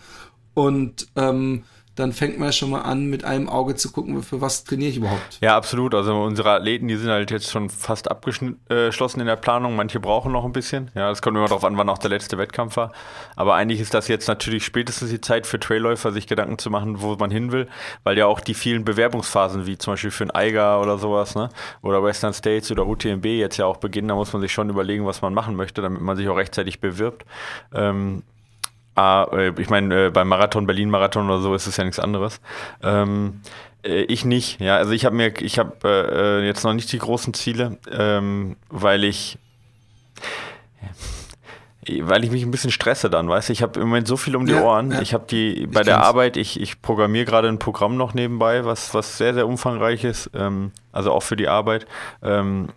Und 0.55 1.09
ähm, 1.17 1.63
dann 1.95 2.13
fängt 2.13 2.39
man 2.39 2.53
schon 2.53 2.71
mal 2.71 2.83
an, 2.83 3.07
mit 3.07 3.25
einem 3.25 3.49
Auge 3.49 3.77
zu 3.77 3.93
gucken, 3.93 4.23
für 4.23 4.41
was 4.41 4.65
trainiere 4.65 4.91
ich 4.91 4.97
überhaupt. 4.97 5.39
Ja, 5.41 5.57
absolut. 5.57 5.95
Also 5.95 6.15
unsere 6.23 6.51
Athleten, 6.51 6.89
die 6.89 6.97
sind 6.97 7.09
halt 7.09 7.31
jetzt 7.31 7.51
schon 7.51 7.71
fast 7.71 8.11
abgeschlossen 8.11 9.21
in 9.21 9.27
der 9.27 9.37
Planung. 9.37 9.77
Manche 9.77 10.01
brauchen 10.01 10.33
noch 10.33 10.45
ein 10.45 10.53
bisschen. 10.53 10.91
Ja, 10.95 11.11
es 11.11 11.23
kommt 11.23 11.37
immer 11.37 11.47
darauf 11.47 11.65
an, 11.65 11.77
wann 11.77 11.89
auch 11.89 11.99
der 11.99 12.11
letzte 12.11 12.37
Wettkampf 12.37 12.77
war. 12.77 12.93
Aber 13.37 13.55
eigentlich 13.55 13.81
ist 13.81 13.95
das 13.95 14.09
jetzt 14.09 14.27
natürlich 14.27 14.65
spätestens 14.65 15.11
die 15.11 15.21
Zeit 15.21 15.47
für 15.47 15.61
Trailläufer, 15.61 16.11
sich 16.11 16.27
Gedanken 16.27 16.59
zu 16.59 16.69
machen, 16.69 17.01
wo 17.01 17.15
man 17.15 17.31
hin 17.31 17.53
will, 17.53 17.69
weil 18.03 18.19
ja 18.19 18.27
auch 18.27 18.41
die 18.41 18.55
vielen 18.55 18.85
Bewerbungsphasen, 18.85 19.67
wie 19.67 19.79
zum 19.79 19.93
Beispiel 19.93 20.11
für 20.11 20.25
ein 20.25 20.31
Eiger 20.33 20.81
oder 20.81 20.99
sowas, 20.99 21.37
ne? 21.37 21.49
oder 21.83 22.03
Western 22.03 22.35
States 22.35 22.71
oder 22.73 22.87
UTMB 22.87 23.25
jetzt 23.27 23.57
ja 23.57 23.67
auch 23.67 23.77
beginnen. 23.77 24.09
Da 24.09 24.17
muss 24.17 24.33
man 24.33 24.43
sich 24.43 24.53
schon 24.53 24.69
überlegen, 24.69 25.07
was 25.07 25.23
man 25.23 25.33
machen 25.33 25.55
möchte, 25.55 25.81
damit 25.81 26.01
man 26.01 26.17
sich 26.17 26.29
auch 26.29 26.37
rechtzeitig 26.37 26.81
bewirbt. 26.81 27.25
Ähm, 27.73 28.25
Ah, 28.95 29.27
äh, 29.33 29.53
ich 29.61 29.71
meine, 29.71 30.07
äh, 30.07 30.11
beim 30.11 30.29
Marathon, 30.29 30.67
Berlin-Marathon 30.67 31.29
oder 31.29 31.41
so 31.41 31.55
ist 31.55 31.67
es 31.67 31.77
ja 31.77 31.85
nichts 31.85 31.99
anderes. 31.99 32.41
Ähm, 32.83 33.41
äh, 33.85 34.03
ich 34.03 34.25
nicht, 34.25 34.61
ja. 34.61 34.77
Also 34.77 34.93
ich 34.93 35.05
habe 35.05 35.17
mir, 35.17 35.41
ich 35.41 35.59
habe 35.59 35.75
äh, 35.85 36.47
jetzt 36.47 36.65
noch 36.65 36.75
nicht 36.75 36.93
die 36.93 36.99
großen 36.99 37.35
Ziele, 37.35 37.79
ähm, 37.91 38.57
weil 38.71 39.05
ich 39.05 39.39
weil 42.01 42.25
ich 42.25 42.31
mich 42.31 42.43
ein 42.43 42.51
bisschen 42.51 42.71
stresse 42.71 43.11
dann, 43.11 43.29
weißt 43.29 43.49
du, 43.51 43.53
ich 43.53 43.63
habe 43.63 43.79
im 43.79 43.89
Moment 43.89 44.09
so 44.09 44.17
viel 44.17 44.37
um 44.37 44.47
die 44.47 44.53
ja, 44.53 44.63
Ohren. 44.63 44.91
Ja. 44.91 45.03
Ich 45.03 45.13
habe 45.13 45.27
die 45.29 45.67
bei 45.67 45.81
ich 45.81 45.87
der 45.87 46.03
Arbeit, 46.03 46.37
ich, 46.37 46.59
ich 46.59 46.81
programmiere 46.81 47.27
gerade 47.27 47.49
ein 47.49 47.59
Programm 47.59 47.97
noch 47.97 48.15
nebenbei, 48.15 48.65
was, 48.65 48.95
was 48.95 49.19
sehr, 49.19 49.35
sehr 49.35 49.47
umfangreich 49.47 50.05
ist, 50.05 50.31
ähm, 50.35 50.73
also 50.93 51.13
auch 51.13 51.23
für 51.23 51.37
die 51.37 51.49
Arbeit. 51.49 51.87
Ähm, 52.23 52.69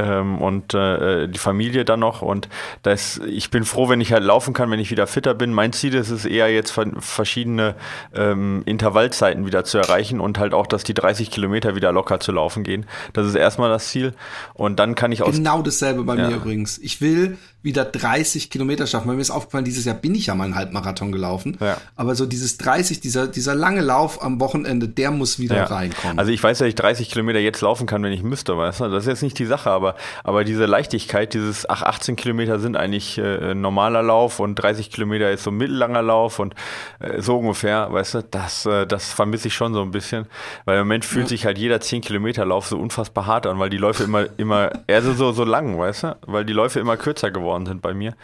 ähm, 0.00 0.38
und 0.38 0.74
äh, 0.74 1.28
die 1.28 1.38
Familie 1.38 1.84
dann 1.84 2.00
noch. 2.00 2.22
Und 2.22 2.48
das, 2.82 3.20
ich 3.26 3.50
bin 3.50 3.64
froh, 3.64 3.88
wenn 3.88 4.00
ich 4.00 4.12
halt 4.12 4.24
laufen 4.24 4.54
kann, 4.54 4.70
wenn 4.70 4.80
ich 4.80 4.90
wieder 4.90 5.06
fitter 5.06 5.34
bin. 5.34 5.52
Mein 5.52 5.72
Ziel 5.72 5.94
ist 5.94 6.10
es 6.10 6.24
eher 6.24 6.52
jetzt 6.52 6.78
verschiedene 6.98 7.74
ähm, 8.14 8.62
Intervallzeiten 8.66 9.46
wieder 9.46 9.64
zu 9.64 9.78
erreichen 9.78 10.20
und 10.20 10.38
halt 10.38 10.54
auch, 10.54 10.66
dass 10.66 10.84
die 10.84 10.94
30 10.94 11.30
Kilometer 11.30 11.74
wieder 11.74 11.92
locker 11.92 12.20
zu 12.20 12.32
laufen 12.32 12.64
gehen. 12.64 12.86
Das 13.12 13.26
ist 13.26 13.34
erstmal 13.34 13.70
das 13.70 13.88
Ziel. 13.88 14.14
Und 14.54 14.78
dann 14.78 14.94
kann 14.94 15.12
ich 15.12 15.22
aus. 15.22 15.34
Genau 15.34 15.62
dasselbe 15.62 16.04
bei 16.04 16.16
ja. 16.16 16.28
mir 16.28 16.36
übrigens. 16.36 16.78
Ich 16.78 17.00
will 17.00 17.36
wieder 17.62 17.84
30 17.84 18.50
Kilometer 18.50 18.86
schaffen. 18.86 19.08
Weil 19.08 19.16
mir 19.16 19.22
ist 19.22 19.30
aufgefallen, 19.30 19.64
dieses 19.64 19.84
Jahr 19.84 19.94
bin 19.94 20.14
ich 20.14 20.26
ja 20.26 20.34
mal 20.34 20.44
einen 20.44 20.54
Halbmarathon 20.54 21.12
gelaufen. 21.12 21.58
Ja. 21.60 21.76
Aber 21.96 22.14
so 22.14 22.26
dieses 22.26 22.56
30, 22.58 23.00
dieser, 23.00 23.28
dieser 23.28 23.54
lange 23.54 23.80
Lauf 23.80 24.22
am 24.22 24.40
Wochenende, 24.40 24.88
der 24.88 25.10
muss 25.10 25.38
wieder 25.38 25.56
ja. 25.56 25.64
reinkommen. 25.64 26.18
Also 26.18 26.32
ich 26.32 26.42
weiß, 26.42 26.58
dass 26.58 26.68
ich 26.68 26.74
30 26.74 27.10
Kilometer 27.10 27.38
jetzt 27.38 27.60
laufen 27.60 27.86
kann, 27.86 28.02
wenn 28.02 28.12
ich 28.12 28.22
müsste, 28.22 28.56
weißt 28.56 28.80
du? 28.80 28.88
Das 28.88 29.04
ist 29.04 29.08
jetzt 29.08 29.22
nicht 29.22 29.38
die 29.38 29.46
Sache, 29.46 29.70
aber, 29.70 29.89
aber 30.24 30.44
diese 30.44 30.66
Leichtigkeit, 30.66 31.34
dieses, 31.34 31.68
ach, 31.68 31.82
18 31.82 32.16
Kilometer 32.16 32.58
sind 32.58 32.76
eigentlich 32.76 33.18
äh, 33.18 33.54
normaler 33.54 34.02
Lauf 34.02 34.40
und 34.40 34.54
30 34.54 34.90
Kilometer 34.90 35.30
ist 35.30 35.44
so 35.44 35.50
mittellanger 35.50 36.02
Lauf 36.02 36.38
und 36.38 36.54
äh, 37.00 37.20
so 37.20 37.38
ungefähr, 37.38 37.92
weißt 37.92 38.14
du, 38.14 38.22
das, 38.22 38.66
äh, 38.66 38.86
das 38.86 39.12
vermisse 39.12 39.48
ich 39.48 39.54
schon 39.54 39.74
so 39.74 39.82
ein 39.82 39.90
bisschen. 39.90 40.26
Weil 40.64 40.78
im 40.78 40.86
Moment 40.86 41.04
fühlt 41.04 41.26
ja. 41.26 41.28
sich 41.28 41.46
halt 41.46 41.58
jeder 41.58 41.80
10 41.80 42.00
Kilometer 42.00 42.44
Lauf 42.44 42.66
so 42.66 42.78
unfassbar 42.78 43.26
hart 43.26 43.46
an, 43.46 43.58
weil 43.58 43.70
die 43.70 43.78
Läufe 43.78 44.04
immer, 44.04 44.26
immer, 44.38 44.70
eher 44.86 45.02
so, 45.02 45.32
so 45.32 45.44
lang, 45.44 45.78
weißt 45.78 46.04
du? 46.04 46.16
Weil 46.26 46.44
die 46.44 46.52
Läufe 46.52 46.80
immer 46.80 46.96
kürzer 46.96 47.30
geworden 47.30 47.50
geworden 47.50 47.66
sind 47.66 47.82
bei 47.82 47.94
mir, 47.94 48.14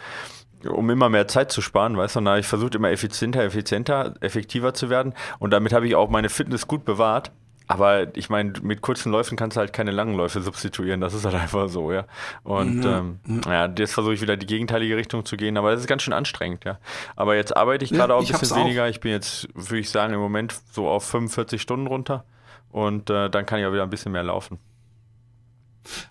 um 0.67 0.89
immer 0.89 1.09
mehr 1.09 1.27
Zeit 1.27 1.51
zu 1.51 1.61
sparen, 1.61 1.97
weißt 1.97 2.15
du, 2.15 2.19
und 2.19 2.25
da 2.25 2.31
habe 2.31 2.39
ich 2.39 2.47
versucht, 2.47 2.75
immer 2.75 2.91
effizienter, 2.91 3.43
effizienter, 3.43 4.15
effektiver 4.21 4.73
zu 4.73 4.89
werden 4.89 5.13
und 5.39 5.51
damit 5.51 5.73
habe 5.73 5.87
ich 5.87 5.95
auch 5.95 6.09
meine 6.09 6.29
Fitness 6.29 6.67
gut 6.67 6.85
bewahrt. 6.85 7.31
Aber 7.67 8.15
ich 8.15 8.29
meine, 8.29 8.53
mit 8.61 8.81
kurzen 8.81 9.11
Läufen 9.11 9.37
kannst 9.37 9.57
du 9.57 9.59
halt 9.59 9.73
keine 9.73 9.91
langen 9.91 10.15
Läufe 10.15 10.41
substituieren. 10.41 11.01
Das 11.01 11.13
ist 11.13 11.25
halt 11.25 11.35
einfach 11.35 11.67
so, 11.67 11.91
ja. 11.91 12.05
Und 12.43 12.83
ja, 12.83 12.99
ähm, 12.99 13.19
ja. 13.45 13.65
jetzt 13.77 13.93
versuche 13.93 14.13
ich 14.13 14.21
wieder 14.21 14.37
die 14.37 14.45
gegenteilige 14.45 14.95
Richtung 14.95 15.25
zu 15.25 15.35
gehen, 15.35 15.57
aber 15.57 15.71
das 15.71 15.81
ist 15.81 15.87
ganz 15.87 16.03
schön 16.03 16.13
anstrengend, 16.13 16.63
ja. 16.63 16.79
Aber 17.15 17.35
jetzt 17.35 17.55
arbeite 17.55 17.83
ich 17.83 17.91
gerade 17.91 18.13
ja, 18.13 18.19
auch 18.19 18.25
ein 18.25 18.39
bisschen 18.39 18.57
weniger. 18.57 18.85
Auch. 18.85 18.89
Ich 18.89 19.01
bin 19.01 19.11
jetzt, 19.11 19.49
würde 19.53 19.79
ich 19.79 19.89
sagen, 19.89 20.13
im 20.13 20.19
Moment 20.19 20.55
so 20.71 20.87
auf 20.87 21.03
45 21.05 21.61
Stunden 21.61 21.87
runter. 21.87 22.23
Und 22.71 23.09
äh, 23.09 23.29
dann 23.29 23.45
kann 23.45 23.59
ich 23.59 23.65
auch 23.65 23.73
wieder 23.73 23.83
ein 23.83 23.89
bisschen 23.89 24.11
mehr 24.11 24.23
laufen. 24.23 24.59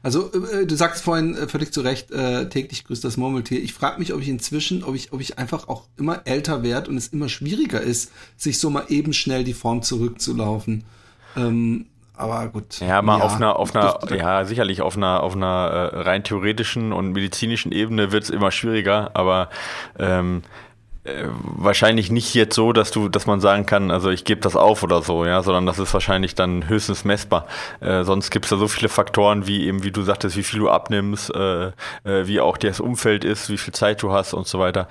Also 0.03 0.33
äh, 0.33 0.67
du 0.67 0.75
sagst 0.75 1.05
vorhin 1.05 1.37
äh, 1.37 1.49
völlig 1.49 1.73
zu 1.73 1.81
Recht, 1.81 2.11
äh, 2.11 2.49
täglich 2.49 2.85
grüßt 2.85 3.05
das 3.05 3.17
Murmeltier. 3.17 3.63
Ich 3.63 3.75
frage 3.75 3.99
mich, 3.99 4.13
ob 4.13 4.21
ich 4.21 4.29
inzwischen, 4.29 4.83
ob 4.83 4.95
ich, 4.95 5.13
ob 5.13 5.21
ich 5.21 5.39
einfach 5.39 5.69
auch 5.69 5.87
immer 5.97 6.23
älter 6.27 6.63
werde 6.63 6.91
und 6.91 6.97
es 6.97 7.09
immer 7.09 7.29
schwieriger 7.29 7.81
ist, 7.81 8.13
sich 8.37 8.59
so 8.59 8.71
mal 8.71 8.87
eben 8.89 9.13
schnell 9.13 9.45
die 9.45 9.55
Form 9.55 9.83
zurückzulaufen. 9.83 10.85
Ähm, 11.37 11.87
aber 12.17 12.49
gut. 12.49 12.81
Ja, 12.81 13.03
mal 13.03 13.19
ja, 13.19 13.25
auf 13.25 13.37
einer, 13.37 13.57
auf 13.57 13.77
einer, 13.77 13.99
ja, 14.17 14.45
sicherlich 14.45 14.81
auf 14.81 14.97
einer, 14.97 15.23
auf 15.23 15.37
einer 15.37 15.91
äh, 15.93 16.01
rein 16.01 16.25
theoretischen 16.25 16.93
und 16.93 17.13
medizinischen 17.13 17.73
Ebene 17.73 18.11
wird 18.11 18.25
es 18.25 18.31
immer 18.31 18.51
schwieriger, 18.51 19.11
aber 19.13 19.51
ähm, 19.99 20.43
äh, 21.05 21.27
wahrscheinlich 21.29 22.11
nicht 22.11 22.35
jetzt 22.35 22.55
so, 22.55 22.73
dass 22.73 22.91
du, 22.91 23.11
dass 23.11 23.27
man 23.27 23.41
sagen 23.41 23.67
kann, 23.67 23.91
also 23.91 24.11
ich 24.11 24.25
gebe 24.25 24.41
das 24.41 24.57
auf 24.57 24.83
oder 24.83 25.03
so, 25.03 25.27
ja, 25.27 25.43
sondern 25.43 25.67
das 25.67 25.79
ist 25.79 25.93
wahrscheinlich 25.93 26.35
dann 26.35 26.69
höchstens 26.69 27.05
messbar. 27.05 27.47
Äh, 27.81 28.03
sonst 28.05 28.31
gibt 28.31 28.47
es 28.47 28.51
da 28.51 28.57
so 28.57 28.67
viele 28.67 28.89
Faktoren, 28.89 29.47
wie 29.47 29.67
eben, 29.67 29.85
wie 29.85 29.93
du 29.93 30.03
sagtest, 30.03 30.37
wie 30.37 30.43
viel 30.43 30.61
du 30.61 30.71
abnimmst, 30.71 31.35
äh, 31.35 31.73
wie 32.05 32.41
auch 32.41 32.57
das 32.57 32.81
Umfeld 32.81 33.25
ist, 33.25 33.51
wie 33.51 33.59
viel 33.59 33.75
Zeit 33.75 34.03
du 34.03 34.13
hast 34.13 34.33
und 34.33 34.47
so 34.47 34.59
weiter. 34.59 34.89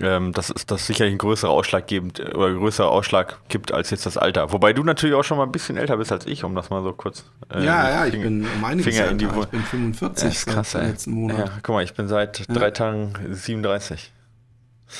Ähm, 0.00 0.32
das 0.32 0.50
ist 0.50 0.70
das 0.70 0.86
sicherlich 0.86 1.14
ein 1.14 1.18
größerer 1.18 1.50
Ausschlag 1.50 1.86
gibt 1.86 2.18
oder 2.18 2.52
größerer 2.52 2.90
Ausschlag 2.90 3.38
gibt 3.48 3.72
als 3.72 3.90
jetzt 3.90 4.06
das 4.06 4.16
Alter. 4.16 4.52
Wobei 4.52 4.72
du 4.72 4.82
natürlich 4.82 5.14
auch 5.14 5.22
schon 5.22 5.38
mal 5.38 5.44
ein 5.44 5.52
bisschen 5.52 5.76
älter 5.76 5.96
bist 5.96 6.10
als 6.10 6.26
ich, 6.26 6.42
um 6.42 6.54
das 6.56 6.70
mal 6.70 6.82
so 6.82 6.92
kurz. 6.92 7.24
Äh, 7.48 7.64
ja, 7.64 7.90
ja, 7.90 8.06
ich 8.06 8.20
bin 8.20 8.44
um 8.44 8.64
einiges 8.64 8.92
Finger 8.92 9.10
in 9.10 9.18
die 9.18 9.26
Ich 9.26 9.48
bin 9.48 9.62
45 9.62 10.24
ja, 10.24 10.30
ist 10.30 10.46
krass, 10.46 10.72
seit 10.72 10.86
letzten 10.88 11.12
Monat. 11.12 11.38
Ja, 11.38 11.44
guck 11.62 11.74
mal, 11.76 11.84
ich 11.84 11.94
bin 11.94 12.08
seit 12.08 12.40
ja. 12.40 12.54
drei 12.54 12.70
Tagen 12.72 13.12
37. 13.30 14.12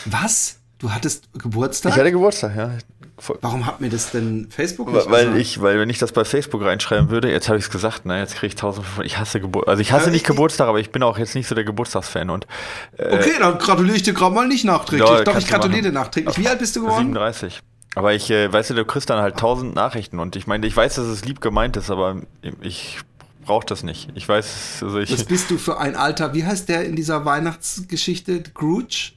Was? 0.06 0.60
Du 0.78 0.92
hattest 0.92 1.28
Geburtstag? 1.32 1.92
Ich 1.92 1.98
hatte 1.98 2.12
Geburtstag, 2.12 2.56
ja. 2.56 2.70
Warum 3.16 3.64
hat 3.64 3.80
mir 3.80 3.90
das 3.90 4.10
denn 4.10 4.48
Facebook 4.50 4.92
nicht 4.92 5.08
Weil 5.08 5.26
gesagt? 5.26 5.40
ich, 5.40 5.62
weil 5.62 5.78
wenn 5.78 5.88
ich 5.88 5.98
das 5.98 6.10
bei 6.10 6.24
Facebook 6.24 6.62
reinschreiben 6.64 7.10
würde, 7.10 7.30
jetzt 7.30 7.48
habe 7.48 7.58
ich 7.58 7.64
es 7.66 7.70
gesagt, 7.70 8.06
ne, 8.06 8.18
jetzt 8.18 8.34
kriege 8.34 8.48
ich 8.48 8.54
tausend, 8.56 8.84
ich 9.04 9.18
hasse 9.18 9.40
Geburtstag, 9.40 9.70
also 9.70 9.80
ich 9.80 9.92
hasse 9.92 10.06
ja, 10.06 10.10
nicht 10.10 10.22
ich, 10.22 10.26
Geburtstag, 10.26 10.66
aber 10.66 10.80
ich 10.80 10.90
bin 10.90 11.02
auch 11.04 11.16
jetzt 11.16 11.36
nicht 11.36 11.46
so 11.46 11.54
der 11.54 11.62
Geburtstagsfan 11.62 12.28
und. 12.28 12.48
Äh, 12.96 13.14
okay, 13.14 13.34
dann 13.38 13.58
gratuliere 13.58 13.96
ich 13.96 14.02
dir 14.02 14.14
gerade 14.14 14.34
mal 14.34 14.48
nicht 14.48 14.64
nachträglich. 14.64 15.08
Ja, 15.08 15.22
Doch, 15.22 15.38
ich 15.38 15.46
gratuliere 15.46 15.82
dir 15.82 15.92
nachträglich. 15.92 16.36
Wie 16.38 16.48
alt 16.48 16.58
bist 16.58 16.74
du 16.74 16.80
geworden? 16.80 17.06
37. 17.06 17.62
Aber 17.94 18.12
ich, 18.12 18.28
äh, 18.30 18.52
weißt 18.52 18.70
du, 18.70 18.74
du 18.74 18.84
kriegst 18.84 19.08
dann 19.08 19.20
halt 19.20 19.36
tausend 19.36 19.76
Nachrichten 19.76 20.18
und 20.18 20.34
ich 20.34 20.48
meine, 20.48 20.66
ich 20.66 20.76
weiß, 20.76 20.96
dass 20.96 21.06
es 21.06 21.24
lieb 21.24 21.40
gemeint 21.40 21.76
ist, 21.76 21.90
aber 21.90 22.20
ich 22.62 22.98
brauche 23.44 23.64
das 23.64 23.84
nicht. 23.84 24.08
Ich 24.16 24.28
weiß, 24.28 24.80
also 24.82 24.98
ich. 24.98 25.12
Was 25.12 25.24
bist 25.24 25.50
du 25.52 25.58
für 25.58 25.78
ein 25.78 25.94
Alter? 25.94 26.34
Wie 26.34 26.44
heißt 26.44 26.68
der 26.68 26.84
in 26.84 26.96
dieser 26.96 27.24
Weihnachtsgeschichte? 27.24 28.42
Scrooge? 28.44 29.12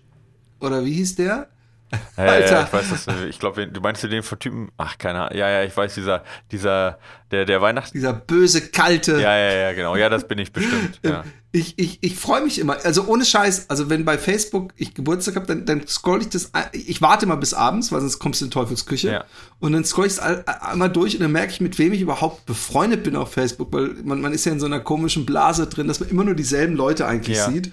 Oder 0.60 0.86
wie 0.86 0.94
hieß 0.94 1.16
der? 1.16 1.50
Ja, 1.92 2.24
Alter. 2.24 2.52
Ja, 2.52 2.64
ich 2.64 2.74
weiß 2.74 2.90
das. 2.90 3.08
Ich 3.30 3.40
glaube, 3.40 3.68
du 3.68 3.82
meinst 3.82 4.04
du 4.04 4.08
den 4.08 4.24
von 4.24 4.40
Typen? 4.40 4.72
Ach, 4.78 4.98
keine 4.98 5.22
Ahnung. 5.22 5.38
Ja, 5.38 5.50
ja, 5.50 5.64
ich 5.64 5.76
weiß, 5.76 5.94
dieser, 5.94 6.24
dieser, 6.52 7.00
der, 7.32 7.46
der 7.46 7.62
Weihnachts. 7.62 7.92
Dieser 7.92 8.14
böse, 8.14 8.70
kalte. 8.70 9.14
Ja, 9.14 9.38
ja, 9.38 9.54
ja, 9.54 9.74
genau. 9.74 9.96
Ja, 9.96 10.10
das 10.10 10.28
bin 10.28 10.40
ich 10.40 10.52
bestimmt. 10.52 11.00
Ja. 11.08 11.24
Ich, 11.54 11.80
ich, 11.80 12.00
ich 12.02 12.16
freue 12.16 12.44
mich 12.44 12.60
immer. 12.60 12.78
Also 12.84 13.06
ohne 13.06 13.24
Scheiß. 13.24 13.70
Also 13.70 13.90
wenn 13.90 14.04
bei 14.04 14.18
Facebook 14.18 14.74
ich 14.76 14.94
Geburtstag 14.94 15.38
habe, 15.38 15.48
dann, 15.48 15.66
dann 15.66 15.88
scroll 15.88 16.22
ich 16.22 16.30
das. 16.30 16.52
Ich 16.74 17.02
warte 17.02 17.26
mal 17.26 17.36
bis 17.36 17.54
abends, 17.54 17.92
weil 17.92 18.02
sonst 18.02 18.20
kommst 18.20 18.42
du 18.42 18.46
in 18.46 18.52
Teufelsküche. 18.52 19.10
Ja. 19.10 19.26
Und 19.60 19.72
dann 19.72 19.86
scroll 19.86 20.08
ich 20.08 20.14
es 20.14 20.20
einmal 20.20 20.92
durch 20.92 21.16
und 21.16 21.22
dann 21.22 21.32
merke 21.32 21.54
ich, 21.54 21.62
mit 21.62 21.80
wem 21.80 21.94
ich 21.94 22.02
überhaupt 22.02 22.46
befreundet 22.46 23.04
bin 23.04 23.16
auf 23.16 23.32
Facebook, 23.32 23.72
weil 23.72 23.96
man, 24.04 24.20
man 24.22 24.34
ist 24.34 24.46
ja 24.46 24.52
in 24.52 24.60
so 24.60 24.66
einer 24.66 24.82
komischen 24.82 25.26
Blase 25.26 25.68
drin, 25.68 25.88
dass 25.88 26.00
man 26.02 26.10
immer 26.10 26.26
nur 26.26 26.36
dieselben 26.36 26.76
Leute 26.76 27.08
eigentlich 27.08 27.38
ja. 27.38 27.50
sieht. 27.50 27.72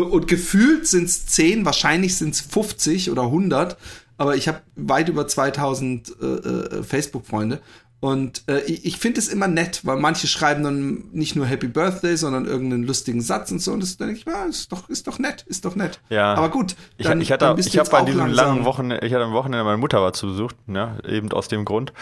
Und 0.00 0.28
gefühlt 0.28 0.86
sind 0.86 1.04
es 1.04 1.26
10, 1.26 1.64
wahrscheinlich 1.64 2.16
sind 2.16 2.34
es 2.34 2.40
50 2.42 3.10
oder 3.10 3.22
100. 3.22 3.76
Aber 4.18 4.36
ich 4.36 4.48
habe 4.48 4.60
weit 4.76 5.08
über 5.08 5.26
2000 5.26 6.14
äh, 6.20 6.26
äh, 6.26 6.82
Facebook-Freunde. 6.82 7.60
Und 7.98 8.44
äh, 8.46 8.60
ich, 8.60 8.98
finde 8.98 9.18
es 9.18 9.28
immer 9.28 9.48
nett, 9.48 9.80
weil 9.84 9.96
manche 9.96 10.26
schreiben 10.26 10.62
dann 10.62 11.04
nicht 11.12 11.34
nur 11.34 11.46
Happy 11.46 11.66
Birthday, 11.66 12.16
sondern 12.16 12.44
irgendeinen 12.44 12.84
lustigen 12.84 13.22
Satz 13.22 13.50
und 13.50 13.60
so. 13.60 13.72
Und 13.72 13.82
das 13.82 13.96
denke 13.96 14.14
ich, 14.14 14.24
ja, 14.26 14.44
ist 14.44 14.70
doch, 14.70 14.88
ist 14.90 15.06
doch 15.06 15.18
nett, 15.18 15.44
ist 15.48 15.64
doch 15.64 15.76
nett. 15.76 16.00
Ja. 16.10 16.34
Aber 16.34 16.50
gut, 16.50 16.76
dann, 16.98 17.20
ich, 17.20 17.28
ich 17.28 17.32
hatte, 17.32 17.56
ich 17.58 17.78
habe 17.78 17.88
bei 17.88 18.02
diesem 18.02 18.26
langen 18.26 18.64
Wochenende, 18.66 19.04
ich 19.06 19.14
hatte 19.14 19.24
am 19.24 19.32
Wochenende 19.32 19.64
meine 19.64 19.78
Mutter 19.78 20.02
war 20.02 20.12
zu 20.12 20.26
besucht, 20.26 20.56
ja, 20.66 20.98
eben 21.08 21.32
aus 21.32 21.48
dem 21.48 21.64
Grund. 21.64 21.94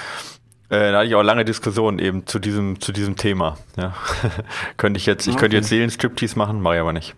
Äh, 0.71 0.93
da 0.93 0.99
hatte 0.99 1.09
ich 1.09 1.15
auch 1.15 1.23
lange 1.23 1.45
Diskussionen 1.45 1.99
eben 1.99 2.27
zu 2.27 2.39
diesem, 2.39 2.81
zu 2.81 2.93
diesem 2.93 3.17
Thema. 3.17 3.59
Ja. 3.77 3.95
könnte 4.77 4.99
ich 4.99 5.07
jetzt, 5.07 5.27
ich 5.27 5.35
okay. 5.35 5.41
könnte 5.41 5.57
jetzt 5.59 5.69
Seelenstriptease 5.69 6.39
machen, 6.39 6.61
mache 6.61 6.77
ich 6.77 6.81
aber 6.81 6.93
nicht. 6.93 7.15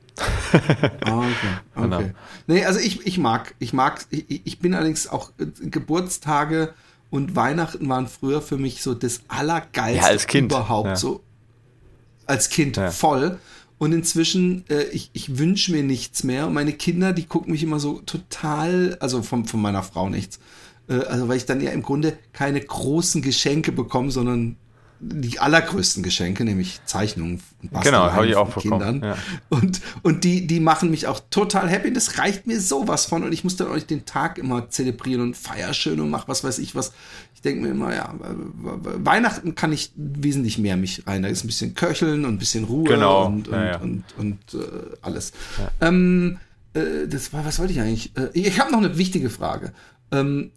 ah, 1.04 1.18
okay. 1.18 1.30
Okay. 1.76 1.82
Genau. 1.82 2.02
Nee, 2.46 2.64
also 2.64 2.80
ich, 2.80 3.06
ich 3.06 3.18
mag, 3.18 3.54
ich 3.58 3.72
mag, 3.72 4.04
ich, 4.10 4.40
ich 4.44 4.58
bin 4.58 4.74
allerdings 4.74 5.06
auch 5.06 5.30
äh, 5.38 5.46
Geburtstage 5.68 6.74
und 7.10 7.36
Weihnachten 7.36 7.88
waren 7.88 8.08
früher 8.08 8.42
für 8.42 8.56
mich 8.56 8.82
so 8.82 8.94
das 8.94 9.20
Allergeilste 9.28 10.02
ja, 10.02 10.10
als 10.10 10.26
kind. 10.26 10.50
überhaupt. 10.50 10.88
Ja. 10.88 10.96
So 10.96 11.22
als 12.26 12.48
Kind 12.48 12.76
ja. 12.76 12.90
voll. 12.90 13.38
Und 13.78 13.92
inzwischen, 13.92 14.64
äh, 14.68 14.84
ich, 14.84 15.10
ich 15.12 15.38
wünsche 15.38 15.70
mir 15.70 15.82
nichts 15.82 16.24
mehr. 16.24 16.46
Und 16.46 16.54
meine 16.54 16.72
Kinder, 16.72 17.12
die 17.12 17.26
gucken 17.26 17.52
mich 17.52 17.62
immer 17.62 17.78
so 17.78 18.00
total, 18.00 18.96
also 19.00 19.22
von, 19.22 19.44
von 19.44 19.60
meiner 19.60 19.82
Frau 19.82 20.08
nichts. 20.08 20.40
Äh, 20.88 21.00
also 21.04 21.28
weil 21.28 21.36
ich 21.36 21.46
dann 21.46 21.60
ja 21.60 21.70
im 21.70 21.82
Grunde 21.82 22.18
keine 22.32 22.60
großen 22.60 23.22
Geschenke 23.22 23.72
bekomme, 23.72 24.10
sondern 24.10 24.56
die 24.98 25.38
allergrößten 25.38 26.02
Geschenke, 26.02 26.44
nämlich 26.44 26.80
Zeichnungen 26.86 27.42
genau, 27.82 28.12
habe 28.12 28.26
ich 28.26 28.36
auch 28.36 28.50
von 28.50 28.62
Kindern. 28.62 29.02
Ja. 29.02 29.16
Und, 29.50 29.80
und 30.02 30.24
die, 30.24 30.46
die 30.46 30.58
machen 30.60 30.90
mich 30.90 31.06
auch 31.06 31.20
total 31.30 31.68
happy. 31.68 31.92
Das 31.92 32.18
reicht 32.18 32.46
mir 32.46 32.60
sowas 32.60 33.04
von. 33.04 33.22
Und 33.22 33.32
ich 33.32 33.44
muss 33.44 33.56
dann 33.56 33.68
auch 33.68 33.74
nicht 33.74 33.90
den 33.90 34.06
Tag 34.06 34.38
immer 34.38 34.70
zelebrieren 34.70 35.20
und 35.20 35.36
feier 35.36 35.74
schön 35.74 36.00
und 36.00 36.08
mach 36.08 36.28
was 36.28 36.44
weiß 36.44 36.58
ich 36.58 36.74
was. 36.74 36.92
Ich 37.34 37.42
denke 37.42 37.62
mir 37.62 37.68
immer, 37.68 37.94
ja, 37.94 38.14
Weihnachten 38.18 39.54
kann 39.54 39.72
ich 39.72 39.92
wesentlich 39.96 40.58
mehr 40.58 40.78
mich 40.78 41.06
rein. 41.06 41.22
Da 41.22 41.28
ist 41.28 41.44
ein 41.44 41.48
bisschen 41.48 41.74
Köcheln 41.74 42.24
und 42.24 42.34
ein 42.34 42.38
bisschen 42.38 42.64
Ruhe 42.64 42.88
genau. 42.88 43.26
und, 43.26 43.48
und, 43.48 43.54
ja, 43.54 43.64
ja. 43.66 43.76
und, 43.78 44.04
und, 44.16 44.54
und 44.54 44.62
äh, 44.62 44.96
alles. 45.02 45.32
Ähm, 45.80 46.38
äh, 46.72 47.06
das 47.06 47.32
war, 47.32 47.44
was 47.44 47.58
wollte 47.58 47.74
ich 47.74 47.80
eigentlich? 47.80 48.16
Äh, 48.16 48.30
ich 48.32 48.58
habe 48.58 48.72
noch 48.72 48.78
eine 48.78 48.96
wichtige 48.96 49.28
Frage. 49.28 49.72
Ähm, 50.10 50.52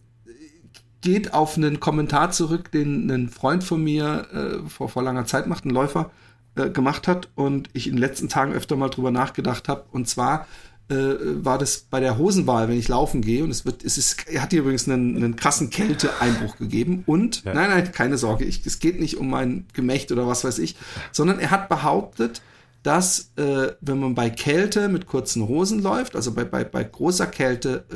geht 1.01 1.33
auf 1.33 1.57
einen 1.57 1.79
Kommentar 1.79 2.31
zurück, 2.31 2.71
den 2.71 3.09
ein 3.09 3.29
Freund 3.29 3.63
von 3.63 3.83
mir 3.83 4.27
äh, 4.33 4.69
vor, 4.69 4.89
vor 4.89 5.03
langer 5.03 5.25
Zeit 5.25 5.47
macht, 5.47 5.65
ein 5.65 5.69
Läufer, 5.69 6.11
äh, 6.55 6.69
gemacht 6.69 7.07
hat 7.07 7.29
und 7.35 7.69
ich 7.73 7.87
in 7.87 7.93
den 7.93 7.99
letzten 7.99 8.27
Tagen 8.27 8.53
öfter 8.53 8.75
mal 8.75 8.89
drüber 8.89 9.11
nachgedacht 9.11 9.69
habe. 9.69 9.85
Und 9.91 10.07
zwar 10.09 10.47
äh, 10.89 10.95
war 11.43 11.57
das 11.57 11.85
bei 11.89 11.99
der 11.99 12.17
Hosenwahl, 12.17 12.67
wenn 12.67 12.77
ich 12.77 12.87
laufen 12.87 13.21
gehe. 13.21 13.43
Und 13.43 13.51
es 13.51 13.65
wird, 13.65 13.83
es 13.83 13.97
ist, 13.97 14.27
er 14.27 14.41
hat 14.41 14.49
hier 14.51 14.61
übrigens 14.61 14.89
einen, 14.89 15.15
einen 15.15 15.35
krassen 15.35 15.69
Kälteeinbruch 15.69 16.57
gegeben. 16.57 17.03
Und 17.05 17.43
ja. 17.43 17.53
nein, 17.53 17.69
nein, 17.69 17.91
keine 17.91 18.17
Sorge, 18.17 18.45
ich, 18.45 18.65
es 18.65 18.79
geht 18.79 18.99
nicht 18.99 19.17
um 19.17 19.29
mein 19.29 19.67
Gemächt 19.73 20.11
oder 20.11 20.27
was 20.27 20.43
weiß 20.43 20.59
ich, 20.59 20.75
sondern 21.11 21.39
er 21.39 21.51
hat 21.51 21.69
behauptet, 21.69 22.41
dass 22.83 23.31
äh, 23.35 23.73
wenn 23.81 23.99
man 23.99 24.15
bei 24.15 24.29
Kälte 24.29 24.89
mit 24.89 25.05
kurzen 25.05 25.47
Hosen 25.47 25.81
läuft, 25.81 26.15
also 26.15 26.33
bei, 26.33 26.45
bei, 26.45 26.63
bei 26.63 26.83
großer 26.83 27.27
Kälte 27.27 27.85
äh, 27.91 27.95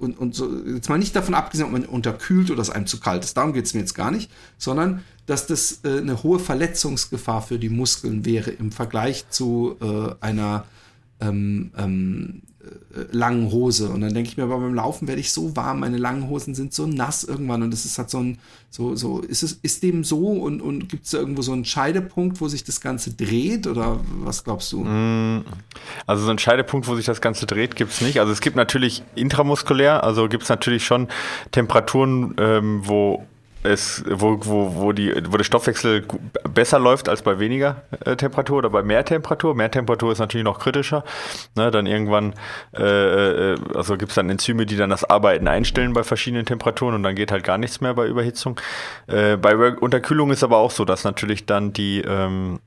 und, 0.00 0.18
und 0.18 0.34
so, 0.34 0.50
jetzt 0.66 0.88
mal 0.88 0.98
nicht 0.98 1.14
davon 1.14 1.34
abgesehen, 1.34 1.66
ob 1.66 1.72
man 1.72 1.84
unterkühlt 1.84 2.50
oder 2.50 2.62
es 2.62 2.70
einem 2.70 2.86
zu 2.86 3.00
kalt 3.00 3.24
ist, 3.24 3.36
darum 3.36 3.52
geht 3.52 3.66
es 3.66 3.74
mir 3.74 3.80
jetzt 3.80 3.94
gar 3.94 4.10
nicht, 4.10 4.30
sondern 4.58 5.04
dass 5.26 5.46
das 5.46 5.80
äh, 5.84 5.98
eine 5.98 6.22
hohe 6.22 6.38
Verletzungsgefahr 6.38 7.42
für 7.42 7.58
die 7.58 7.68
Muskeln 7.68 8.24
wäre 8.24 8.50
im 8.50 8.72
Vergleich 8.72 9.28
zu 9.30 9.76
äh, 9.80 10.14
einer 10.20 10.64
ähm, 11.20 11.70
ähm, 11.76 12.42
äh, 12.46 12.49
langen 13.12 13.52
Hose. 13.52 13.88
Und 13.88 14.00
dann 14.00 14.14
denke 14.14 14.30
ich 14.30 14.36
mir, 14.36 14.44
aber 14.44 14.58
beim 14.58 14.74
Laufen 14.74 15.06
werde 15.06 15.20
ich 15.20 15.32
so 15.32 15.54
warm, 15.56 15.80
meine 15.80 15.96
langen 15.96 16.28
Hosen 16.28 16.54
sind 16.54 16.74
so 16.74 16.86
nass 16.86 17.24
irgendwann 17.24 17.62
und 17.62 17.72
es 17.72 17.84
ist 17.84 17.98
halt 17.98 18.10
so 18.10 18.18
ein, 18.18 18.38
so, 18.68 18.96
so, 18.96 19.20
ist 19.20 19.42
es, 19.42 19.58
ist 19.62 19.82
dem 19.82 20.04
so 20.04 20.26
und, 20.28 20.60
und 20.60 20.88
gibt 20.88 21.06
es 21.06 21.12
irgendwo 21.12 21.42
so 21.42 21.52
einen 21.52 21.64
Scheidepunkt, 21.64 22.40
wo 22.40 22.48
sich 22.48 22.64
das 22.64 22.80
Ganze 22.80 23.12
dreht 23.12 23.66
oder 23.66 24.00
was 24.20 24.44
glaubst 24.44 24.72
du? 24.72 24.84
Mm, 24.84 25.44
also 26.06 26.24
so 26.24 26.30
einen 26.30 26.38
Scheidepunkt, 26.38 26.88
wo 26.88 26.94
sich 26.96 27.06
das 27.06 27.20
Ganze 27.20 27.46
dreht, 27.46 27.76
gibt 27.76 27.92
es 27.92 28.00
nicht. 28.00 28.20
Also 28.20 28.32
es 28.32 28.40
gibt 28.40 28.56
natürlich 28.56 29.02
intramuskulär, 29.14 30.02
also 30.02 30.28
gibt 30.28 30.44
es 30.44 30.48
natürlich 30.48 30.84
schon 30.84 31.08
Temperaturen, 31.52 32.34
ähm, 32.38 32.80
wo 32.84 33.24
es, 33.62 34.04
wo, 34.08 34.38
wo, 34.42 34.74
wo, 34.74 34.92
die, 34.92 35.12
wo 35.28 35.36
der 35.36 35.44
Stoffwechsel 35.44 36.04
besser 36.52 36.78
läuft 36.78 37.08
als 37.08 37.22
bei 37.22 37.38
weniger 37.38 37.82
äh, 38.04 38.16
Temperatur 38.16 38.58
oder 38.58 38.70
bei 38.70 38.82
mehr 38.82 39.04
Temperatur. 39.04 39.54
Mehr 39.54 39.70
Temperatur 39.70 40.12
ist 40.12 40.18
natürlich 40.18 40.44
noch 40.44 40.58
kritischer. 40.58 41.04
Ne, 41.56 41.70
dann 41.70 41.86
irgendwann, 41.86 42.34
äh, 42.76 43.52
äh 43.52 43.56
also 43.74 43.96
gibt 43.96 44.10
es 44.10 44.14
dann 44.16 44.30
Enzyme, 44.30 44.66
die 44.66 44.76
dann 44.76 44.90
das 44.90 45.04
Arbeiten 45.04 45.48
einstellen 45.48 45.92
bei 45.92 46.04
verschiedenen 46.04 46.46
Temperaturen 46.46 46.94
und 46.94 47.02
dann 47.02 47.14
geht 47.14 47.32
halt 47.32 47.44
gar 47.44 47.58
nichts 47.58 47.80
mehr 47.80 47.94
bei 47.94 48.06
Überhitzung. 48.06 48.58
Äh, 49.06 49.36
bei 49.36 49.56
Unterkühlung 49.76 50.30
ist 50.30 50.42
aber 50.42 50.56
auch 50.58 50.70
so, 50.70 50.84
dass 50.84 51.04
natürlich 51.04 51.46
dann 51.46 51.72
die 51.72 52.00
ähm, 52.00 52.60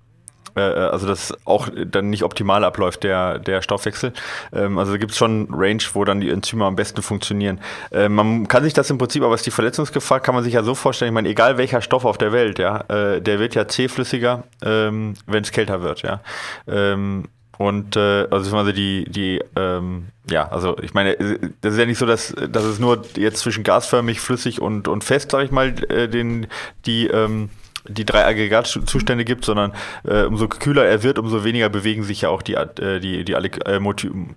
äh, 0.55 0.61
äh, 0.61 0.89
also 0.89 1.07
das 1.07 1.33
auch 1.45 1.69
dann 1.85 2.09
nicht 2.09 2.23
optimal 2.23 2.63
abläuft, 2.63 3.03
der, 3.03 3.39
der 3.39 3.61
Stoffwechsel. 3.61 4.13
Ähm, 4.53 4.77
also 4.77 4.97
gibt 4.97 5.11
es 5.11 5.17
schon 5.17 5.47
Range, 5.51 5.83
wo 5.93 6.03
dann 6.05 6.21
die 6.21 6.29
Enzyme 6.29 6.65
am 6.65 6.75
besten 6.75 7.01
funktionieren. 7.01 7.59
Äh, 7.91 8.09
man 8.09 8.47
kann 8.47 8.63
sich 8.63 8.73
das 8.73 8.89
im 8.89 8.97
Prinzip, 8.97 9.23
aber 9.23 9.33
was 9.33 9.43
die 9.43 9.51
Verletzungsgefahr, 9.51 10.19
kann 10.19 10.35
man 10.35 10.43
sich 10.43 10.53
ja 10.53 10.63
so 10.63 10.75
vorstellen, 10.75 11.09
ich 11.09 11.13
meine, 11.13 11.29
egal 11.29 11.57
welcher 11.57 11.81
Stoff 11.81 12.05
auf 12.05 12.17
der 12.17 12.31
Welt, 12.31 12.59
ja, 12.59 12.81
äh, 12.87 13.21
der 13.21 13.39
wird 13.39 13.55
ja 13.55 13.67
zähflüssiger, 13.67 14.43
ähm, 14.63 15.15
wenn 15.25 15.43
es 15.43 15.51
kälter 15.51 15.81
wird, 15.81 16.01
ja. 16.01 16.21
Ähm, 16.67 17.25
und 17.57 17.95
äh, 17.95 18.27
also 18.31 18.71
die, 18.71 19.05
die, 19.05 19.39
ähm, 19.55 20.07
ja, 20.29 20.49
also 20.49 20.77
ich 20.79 20.93
meine, 20.93 21.15
das 21.61 21.73
ist 21.73 21.79
ja 21.79 21.85
nicht 21.85 21.99
so, 21.99 22.05
dass, 22.05 22.33
dass 22.49 22.63
es 22.63 22.79
nur 22.79 23.03
jetzt 23.15 23.39
zwischen 23.39 23.63
gasförmig, 23.63 24.19
flüssig 24.19 24.59
und, 24.59 24.87
und 24.87 25.03
fest, 25.03 25.31
sag 25.31 25.45
ich 25.45 25.51
mal, 25.51 25.67
äh, 25.89 26.07
den, 26.09 26.47
die 26.85 27.07
ähm, 27.07 27.49
die 27.87 28.05
drei 28.05 28.25
Aggregatzustände 28.25 29.25
gibt, 29.25 29.45
sondern 29.45 29.73
äh, 30.05 30.23
umso 30.23 30.47
kühler 30.47 30.85
er 30.85 31.03
wird, 31.03 31.19
umso 31.19 31.43
weniger 31.43 31.69
bewegen 31.69 32.03
sich 32.03 32.21
ja 32.21 32.29
auch 32.29 32.41
die, 32.41 32.53
äh, 32.53 32.99
die, 32.99 33.25
die 33.25 33.33
äh, 33.33 33.79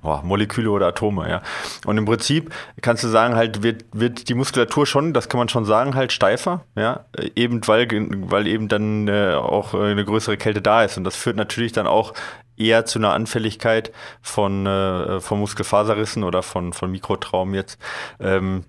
oh, 0.02 0.20
Moleküle 0.22 0.70
oder 0.70 0.88
Atome. 0.88 1.28
Ja. 1.28 1.42
Und 1.84 1.98
im 1.98 2.04
Prinzip 2.06 2.52
kannst 2.82 3.04
du 3.04 3.08
sagen, 3.08 3.36
halt 3.36 3.62
wird, 3.62 3.84
wird 3.92 4.28
die 4.28 4.34
Muskulatur 4.34 4.86
schon, 4.86 5.12
das 5.12 5.28
kann 5.28 5.38
man 5.38 5.48
schon 5.48 5.64
sagen, 5.64 5.94
halt 5.94 6.12
steifer, 6.12 6.64
ja, 6.74 7.04
eben 7.34 7.66
weil, 7.66 7.88
weil 7.90 8.46
eben 8.46 8.68
dann 8.68 9.08
äh, 9.08 9.34
auch 9.34 9.74
eine 9.74 10.04
größere 10.04 10.36
Kälte 10.36 10.60
da 10.60 10.82
ist. 10.82 10.96
Und 10.96 11.04
das 11.04 11.16
führt 11.16 11.36
natürlich 11.36 11.72
dann 11.72 11.86
auch 11.86 12.14
eher 12.56 12.84
zu 12.86 12.98
einer 12.98 13.12
Anfälligkeit 13.12 13.92
von, 14.22 14.66
äh, 14.66 15.20
von 15.20 15.38
Muskelfaserrissen 15.38 16.24
oder 16.24 16.42
von, 16.42 16.72
von 16.72 16.90
Mikrotraum 16.90 17.54
jetzt. 17.54 17.78
Ähm, 18.18 18.64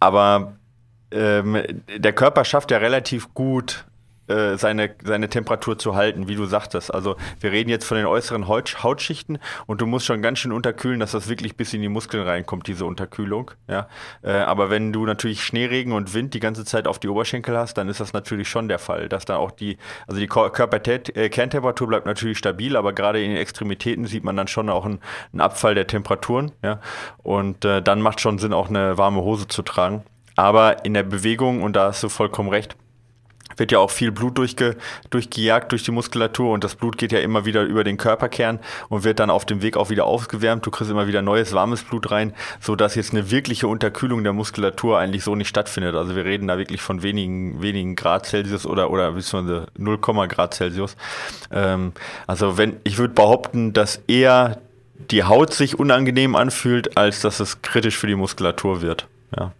aber 0.00 0.56
ähm, 1.10 1.62
der 1.96 2.12
Körper 2.12 2.44
schafft 2.44 2.70
ja 2.70 2.78
relativ 2.78 3.34
gut 3.34 3.84
äh, 4.28 4.56
seine, 4.56 4.94
seine 5.04 5.28
Temperatur 5.28 5.78
zu 5.78 5.94
halten, 5.94 6.28
wie 6.28 6.34
du 6.34 6.46
sagtest. 6.46 6.92
Also 6.92 7.16
wir 7.40 7.52
reden 7.52 7.70
jetzt 7.70 7.84
von 7.84 7.96
den 7.96 8.06
äußeren 8.06 8.48
Haut, 8.48 8.82
Hautschichten 8.82 9.38
und 9.66 9.80
du 9.80 9.86
musst 9.86 10.06
schon 10.06 10.22
ganz 10.22 10.38
schön 10.38 10.52
unterkühlen, 10.52 11.00
dass 11.00 11.12
das 11.12 11.28
wirklich 11.28 11.56
bis 11.56 11.72
in 11.74 11.82
die 11.82 11.88
Muskeln 11.88 12.26
reinkommt, 12.26 12.66
diese 12.66 12.84
Unterkühlung. 12.84 13.50
Ja? 13.68 13.88
Äh, 14.22 14.32
aber 14.32 14.70
wenn 14.70 14.92
du 14.92 15.06
natürlich 15.06 15.44
Schneeregen 15.44 15.92
und 15.92 16.14
Wind 16.14 16.34
die 16.34 16.40
ganze 16.40 16.64
Zeit 16.64 16.86
auf 16.86 16.98
die 16.98 17.08
Oberschenkel 17.08 17.56
hast, 17.56 17.74
dann 17.74 17.88
ist 17.88 18.00
das 18.00 18.12
natürlich 18.12 18.48
schon 18.48 18.68
der 18.68 18.78
Fall, 18.78 19.08
dass 19.08 19.24
da 19.24 19.36
auch 19.36 19.50
die, 19.50 19.78
also 20.06 20.20
die 20.20 20.26
Körperkerntemperatur 20.26 21.86
äh, 21.86 21.88
bleibt 21.88 22.06
natürlich 22.06 22.38
stabil, 22.38 22.76
aber 22.76 22.92
gerade 22.92 23.22
in 23.22 23.30
den 23.30 23.38
Extremitäten 23.38 24.06
sieht 24.06 24.24
man 24.24 24.36
dann 24.36 24.48
schon 24.48 24.70
auch 24.70 24.84
einen, 24.84 25.00
einen 25.32 25.40
Abfall 25.40 25.74
der 25.74 25.86
Temperaturen. 25.86 26.52
Ja? 26.62 26.80
Und 27.18 27.64
äh, 27.64 27.82
dann 27.82 28.00
macht 28.00 28.20
schon 28.20 28.38
Sinn, 28.38 28.52
auch 28.52 28.68
eine 28.68 28.98
warme 28.98 29.22
Hose 29.22 29.48
zu 29.48 29.62
tragen. 29.62 30.04
Aber 30.36 30.84
in 30.84 30.94
der 30.94 31.02
Bewegung, 31.02 31.62
und 31.62 31.76
da 31.76 31.86
hast 31.88 32.02
du 32.02 32.08
vollkommen 32.08 32.50
recht, 32.50 32.76
wird 33.56 33.72
ja 33.72 33.78
auch 33.78 33.90
viel 33.90 34.12
Blut 34.12 34.38
durchge, 34.38 34.76
durchgejagt 35.10 35.72
durch 35.72 35.82
die 35.82 35.90
Muskulatur 35.90 36.52
und 36.52 36.64
das 36.64 36.74
Blut 36.74 36.98
geht 36.98 37.12
ja 37.12 37.20
immer 37.20 37.44
wieder 37.44 37.62
über 37.62 37.84
den 37.84 37.96
Körperkern 37.96 38.58
und 38.88 39.04
wird 39.04 39.18
dann 39.18 39.30
auf 39.30 39.44
dem 39.44 39.62
Weg 39.62 39.76
auch 39.76 39.90
wieder 39.90 40.04
aufgewärmt. 40.04 40.66
Du 40.66 40.70
kriegst 40.70 40.90
immer 40.90 41.06
wieder 41.06 41.22
neues 41.22 41.52
warmes 41.52 41.82
Blut 41.82 42.10
rein, 42.10 42.34
so 42.60 42.76
dass 42.76 42.94
jetzt 42.94 43.12
eine 43.12 43.30
wirkliche 43.30 43.68
Unterkühlung 43.68 44.24
der 44.24 44.32
Muskulatur 44.32 44.98
eigentlich 44.98 45.24
so 45.24 45.34
nicht 45.34 45.48
stattfindet. 45.48 45.94
Also 45.94 46.16
wir 46.16 46.24
reden 46.24 46.48
da 46.48 46.58
wirklich 46.58 46.80
von 46.80 47.02
wenigen, 47.02 47.62
wenigen 47.62 47.96
Grad 47.96 48.26
Celsius 48.26 48.66
oder, 48.66 48.90
oder 48.90 49.12
beziehungsweise 49.12 49.66
0, 49.76 49.98
Grad 49.98 50.54
Celsius. 50.54 50.96
Ähm, 51.50 51.92
also 52.26 52.58
wenn, 52.58 52.76
ich 52.84 52.98
würde 52.98 53.14
behaupten, 53.14 53.72
dass 53.72 54.00
eher 54.06 54.58
die 55.10 55.24
Haut 55.24 55.52
sich 55.52 55.78
unangenehm 55.78 56.34
anfühlt, 56.34 56.96
als 56.96 57.20
dass 57.20 57.40
es 57.40 57.62
kritisch 57.62 57.96
für 57.96 58.06
die 58.06 58.14
Muskulatur 58.14 58.82
wird. 58.82 59.06
Ja. 59.36 59.52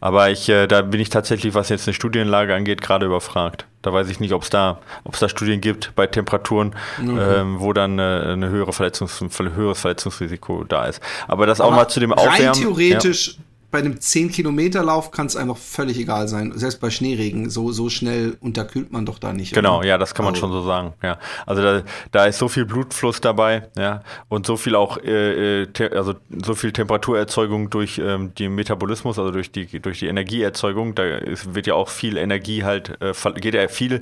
Aber 0.00 0.30
ich, 0.30 0.48
äh, 0.48 0.66
da 0.66 0.82
bin 0.82 1.00
ich 1.00 1.10
tatsächlich, 1.10 1.54
was 1.54 1.68
jetzt 1.68 1.86
eine 1.86 1.94
Studienlage 1.94 2.54
angeht, 2.54 2.80
gerade 2.80 3.06
überfragt. 3.06 3.66
Da 3.82 3.92
weiß 3.92 4.08
ich 4.08 4.20
nicht, 4.20 4.32
ob 4.32 4.42
es 4.42 4.50
da, 4.50 4.78
ob 5.04 5.14
es 5.14 5.20
da 5.20 5.28
Studien 5.28 5.60
gibt 5.60 5.94
bei 5.94 6.06
Temperaturen, 6.06 6.74
okay. 6.98 7.40
ähm, 7.40 7.60
wo 7.60 7.72
dann 7.72 7.98
äh, 7.98 8.02
eine 8.02 8.48
höhere 8.48 8.72
Verletzungs, 8.72 9.20
ein 9.20 9.54
höheres 9.54 9.80
Verletzungsrisiko 9.80 10.64
da 10.64 10.86
ist. 10.86 11.00
Aber 11.28 11.46
das 11.46 11.60
Aber 11.60 11.70
auch 11.70 11.76
mal 11.76 11.88
zu 11.88 12.00
dem 12.00 12.12
Aufwärmen. 12.12 12.48
Rein 12.48 12.52
theoretisch 12.52 13.28
ja 13.28 13.44
bei 13.70 13.78
einem 13.78 13.94
10-Kilometer-Lauf 13.94 15.10
kann 15.10 15.26
es 15.26 15.36
einfach 15.36 15.56
völlig 15.56 15.98
egal 15.98 16.28
sein. 16.28 16.52
Selbst 16.56 16.80
bei 16.80 16.90
Schneeregen, 16.90 17.50
so, 17.50 17.70
so 17.72 17.88
schnell 17.88 18.36
unterkühlt 18.40 18.92
man 18.92 19.06
doch 19.06 19.18
da 19.18 19.32
nicht. 19.32 19.54
Genau, 19.54 19.78
oder? 19.78 19.86
ja, 19.86 19.98
das 19.98 20.14
kann 20.14 20.24
man 20.24 20.34
also. 20.34 20.46
schon 20.46 20.52
so 20.52 20.62
sagen. 20.62 20.94
Ja. 21.02 21.18
Also 21.46 21.62
da, 21.62 21.82
da 22.10 22.26
ist 22.26 22.38
so 22.38 22.48
viel 22.48 22.64
Blutfluss 22.64 23.20
dabei, 23.20 23.68
ja, 23.76 24.02
und 24.28 24.46
so 24.46 24.56
viel 24.56 24.74
auch, 24.74 24.98
äh, 24.98 25.62
äh 25.62 25.96
also 25.96 26.14
so 26.44 26.54
viel 26.54 26.72
Temperaturerzeugung 26.72 27.70
durch 27.70 27.98
ähm, 27.98 28.34
den 28.34 28.54
Metabolismus, 28.54 29.18
also 29.18 29.30
durch 29.30 29.52
die, 29.52 29.80
durch 29.80 30.00
die 30.00 30.06
Energieerzeugung. 30.06 30.94
Da 30.94 31.04
ist, 31.04 31.54
wird 31.54 31.66
ja 31.66 31.74
auch 31.74 31.88
viel 31.88 32.16
Energie 32.16 32.64
halt, 32.64 32.98
äh, 33.00 33.12
geht 33.40 33.54
ja 33.54 33.68
viel 33.68 34.00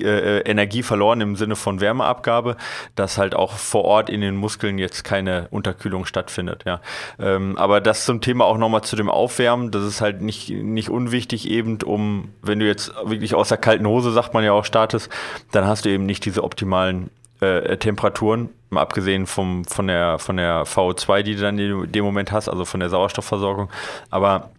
äh, 0.00 0.40
Energie 0.40 0.82
verloren 0.82 1.20
im 1.20 1.36
Sinne 1.36 1.56
von 1.56 1.80
Wärmeabgabe, 1.80 2.56
dass 2.94 3.18
halt 3.18 3.34
auch 3.34 3.52
vor 3.52 3.84
Ort 3.84 4.10
in 4.10 4.20
den 4.20 4.36
Muskeln 4.36 4.78
jetzt 4.78 5.04
keine 5.04 5.48
Unterkühlung 5.50 6.04
stattfindet. 6.04 6.64
Ja. 6.66 6.80
Ähm, 7.18 7.56
aber 7.56 7.80
das 7.80 8.04
zum 8.04 8.20
Thema 8.20 8.44
auch 8.44 8.58
nochmal 8.58 8.82
zu 8.82 8.96
dem 8.96 9.10
Aufwärmen, 9.10 9.70
das 9.70 9.84
ist 9.84 10.00
halt 10.00 10.20
nicht, 10.22 10.50
nicht 10.50 10.90
unwichtig 10.90 11.48
eben, 11.48 11.78
um, 11.82 12.30
wenn 12.42 12.58
du 12.58 12.66
jetzt 12.66 12.92
wirklich 13.04 13.34
aus 13.34 13.48
der 13.48 13.58
kalten 13.58 13.86
Hose, 13.86 14.12
sagt 14.12 14.34
man 14.34 14.44
ja 14.44 14.52
auch, 14.52 14.64
startest, 14.64 15.10
dann 15.52 15.66
hast 15.66 15.84
du 15.84 15.90
eben 15.90 16.06
nicht 16.06 16.24
diese 16.24 16.44
optimalen 16.44 17.10
äh, 17.40 17.76
Temperaturen, 17.76 18.50
mal 18.70 18.82
abgesehen 18.82 19.26
vom, 19.26 19.64
von, 19.64 19.86
der, 19.86 20.18
von 20.18 20.36
der 20.36 20.64
VO2, 20.64 21.22
die 21.22 21.34
du 21.36 21.42
dann 21.42 21.58
in 21.58 21.90
dem 21.92 22.04
Moment 22.04 22.32
hast, 22.32 22.48
also 22.48 22.64
von 22.64 22.80
der 22.80 22.90
Sauerstoffversorgung. 22.90 23.70
Aber 24.10 24.50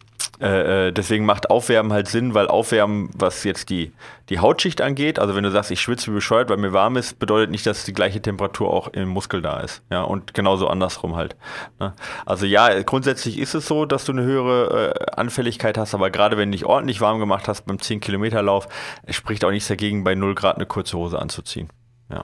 äh, 0.42 0.88
äh, 0.88 0.92
deswegen 0.94 1.26
macht 1.26 1.50
Aufwärmen 1.50 1.92
halt 1.92 2.08
Sinn, 2.08 2.34
weil 2.34 2.48
Aufwärmen, 2.48 3.10
was 3.14 3.44
jetzt 3.44 3.70
die, 3.70 3.92
die 4.30 4.40
Hautschicht 4.40 4.82
angeht, 4.82 5.20
also 5.20 5.36
wenn 5.36 5.44
du 5.44 5.52
sagst, 5.52 5.70
ich 5.70 5.82
schwitze 5.82 6.12
wie 6.12 6.16
bescheuert, 6.16 6.50
weil 6.50 6.58
mir 6.58 6.72
warm 6.72 6.96
ist, 6.96 7.20
bedeutet 7.20 7.52
nicht, 7.52 7.66
dass 7.66 7.84
die 7.84 7.94
gleiche 7.94 8.22
Temperatur 8.22 8.72
auch 8.74 8.88
im 8.88 9.10
Muskel 9.10 9.42
da 9.42 9.60
ist. 9.60 9.84
Ja, 9.92 10.04
und 10.04 10.34
genauso 10.34 10.68
andersrum 10.68 11.18
halt. 11.18 11.36
Ne? 11.80 11.94
Also 12.26 12.46
ja, 12.46 12.82
grundsätzlich 12.84 13.38
ist 13.38 13.54
es 13.54 13.68
so, 13.68 13.86
dass 13.86 14.06
du 14.06 14.14
eine 14.14 14.24
höhere 14.24 14.94
äh, 14.96 15.12
Anfälligkeit 15.12 15.78
hast, 15.78 15.94
aber 15.94 16.10
gerade 16.10 16.38
wenn 16.38 16.52
du 16.52 16.58
dich 16.58 16.66
ordentlich 16.66 17.02
warm 17.02 17.20
gemacht 17.20 17.50
hast 17.50 17.66
beim 17.66 17.78
10-Kilometer-Lauf, 17.78 18.70
spricht 19.10 19.44
auch 19.44 19.52
nichts 19.52 19.68
dagegen, 19.68 20.06
bei 20.06 20.16
0 20.16 20.36
Grad 20.36 20.56
eine 20.56 20.66
kurze 20.66 20.98
Hose 20.98 21.20
anzuziehen. 21.20 21.68
Ja. 22.10 22.24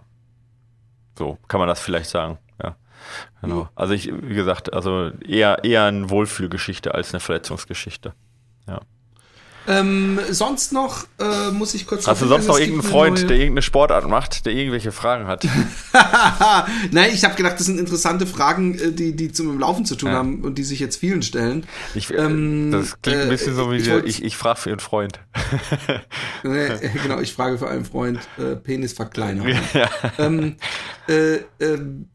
So 1.17 1.37
kann 1.49 1.59
man 1.59 1.67
das 1.67 1.81
vielleicht 1.81 2.09
sagen. 2.09 2.37
Genau. 3.41 3.69
Also 3.75 3.93
ich, 3.93 4.11
wie 4.11 4.33
gesagt, 4.33 4.73
also 4.73 5.11
eher, 5.27 5.63
eher 5.63 5.83
eine 5.85 6.09
Wohlfühlgeschichte 6.09 6.93
als 6.93 7.13
eine 7.13 7.19
Verletzungsgeschichte. 7.19 8.13
Ja. 8.67 8.81
Ähm, 9.67 10.19
sonst 10.29 10.73
noch 10.73 11.05
äh, 11.19 11.51
muss 11.51 11.73
ich 11.73 11.87
kurz. 11.87 12.05
Hast 12.05 12.21
du 12.21 12.27
sonst 12.27 12.47
noch 12.47 12.59
irgendeinen 12.59 12.89
Freund, 12.89 13.17
neue... 13.17 13.27
der 13.27 13.37
irgendeine 13.37 13.61
Sportart 13.63 14.07
macht, 14.07 14.45
der 14.45 14.53
irgendwelche 14.53 14.91
Fragen 14.91 15.25
hat? 15.25 15.47
Nein, 16.91 17.09
ich 17.11 17.23
habe 17.23 17.35
gedacht, 17.35 17.59
das 17.59 17.65
sind 17.65 17.79
interessante 17.79 18.27
Fragen, 18.27 18.77
äh, 18.77 18.91
die 18.91 19.15
die 19.15 19.31
zum 19.31 19.59
Laufen 19.59 19.85
zu 19.85 19.95
tun 19.95 20.09
ja. 20.09 20.15
haben 20.15 20.43
und 20.43 20.57
die 20.59 20.63
sich 20.63 20.79
jetzt 20.79 20.97
vielen 20.97 21.23
stellen. 21.23 21.65
Ich, 21.95 22.11
äh, 22.11 22.17
ähm, 22.17 22.71
das 22.71 23.01
klingt 23.01 23.21
ein 23.21 23.29
bisschen 23.29 23.53
äh, 23.53 23.55
so 23.55 23.71
wie 23.71 23.77
ich, 23.77 23.87
ich, 23.87 24.23
ich 24.23 24.37
frage 24.37 24.59
für 24.59 24.69
einen 24.69 24.79
Freund. 24.79 25.19
nee, 26.43 26.67
genau, 27.01 27.19
ich 27.19 27.33
frage 27.33 27.57
für 27.57 27.67
einen 27.67 27.85
Freund 27.85 28.19
äh, 28.37 28.55
Penisverkleinerung. 28.55 29.45
Ja. 29.73 29.89
Ähm, 30.19 30.55
äh, 31.07 31.39
ähm, 31.59 32.07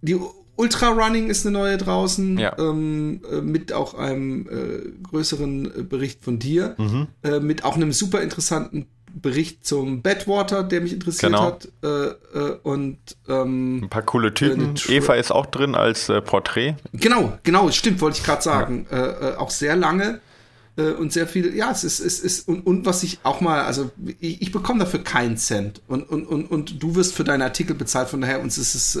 die 0.00 0.16
Ultra 0.58 0.88
Running 0.88 1.30
ist 1.30 1.46
eine 1.46 1.56
neue 1.56 1.78
draußen, 1.78 2.36
ja. 2.36 2.52
ähm, 2.58 3.22
äh, 3.30 3.40
mit 3.40 3.72
auch 3.72 3.94
einem 3.94 4.48
äh, 4.48 4.90
größeren 5.08 5.66
äh, 5.66 5.82
Bericht 5.84 6.24
von 6.24 6.40
dir, 6.40 6.74
mhm. 6.78 7.06
äh, 7.22 7.38
mit 7.38 7.64
auch 7.64 7.76
einem 7.76 7.92
super 7.92 8.22
interessanten 8.22 8.86
Bericht 9.14 9.64
zum 9.64 10.02
Badwater, 10.02 10.64
der 10.64 10.80
mich 10.80 10.92
interessiert 10.92 11.32
genau. 11.32 11.44
hat. 11.44 11.68
Äh, 11.84 11.88
äh, 11.88 12.58
und 12.64 12.98
ähm, 13.28 13.84
ein 13.84 13.88
paar 13.88 14.02
coole 14.02 14.34
Typen. 14.34 14.74
Eva 14.88 15.14
ist 15.14 15.30
auch 15.30 15.46
drin 15.46 15.76
als 15.76 16.10
Porträt. 16.24 16.74
Genau, 16.92 17.38
genau, 17.44 17.70
stimmt, 17.70 18.00
wollte 18.00 18.18
ich 18.18 18.24
gerade 18.24 18.42
sagen. 18.42 18.86
Ja. 18.90 19.38
auch 19.38 19.50
sehr 19.50 19.76
lange 19.76 20.20
und 20.76 21.12
sehr 21.12 21.26
viel, 21.26 21.56
ja, 21.56 21.72
es 21.72 21.82
ist, 21.82 21.98
es 21.98 22.20
ist, 22.20 22.46
und, 22.46 22.64
und 22.64 22.86
was 22.86 23.02
ich 23.02 23.18
auch 23.24 23.40
mal, 23.40 23.62
also 23.62 23.90
ich, 24.20 24.42
ich 24.42 24.52
bekomme 24.52 24.78
dafür 24.78 25.02
keinen 25.02 25.36
Cent 25.36 25.82
und, 25.88 26.08
und, 26.08 26.24
und, 26.24 26.48
und 26.48 26.80
du 26.80 26.94
wirst 26.94 27.16
für 27.16 27.24
deine 27.24 27.42
Artikel 27.42 27.74
bezahlt, 27.74 28.08
von 28.08 28.20
daher 28.20 28.40
uns 28.40 28.58
ist 28.58 28.76
es 28.76 28.94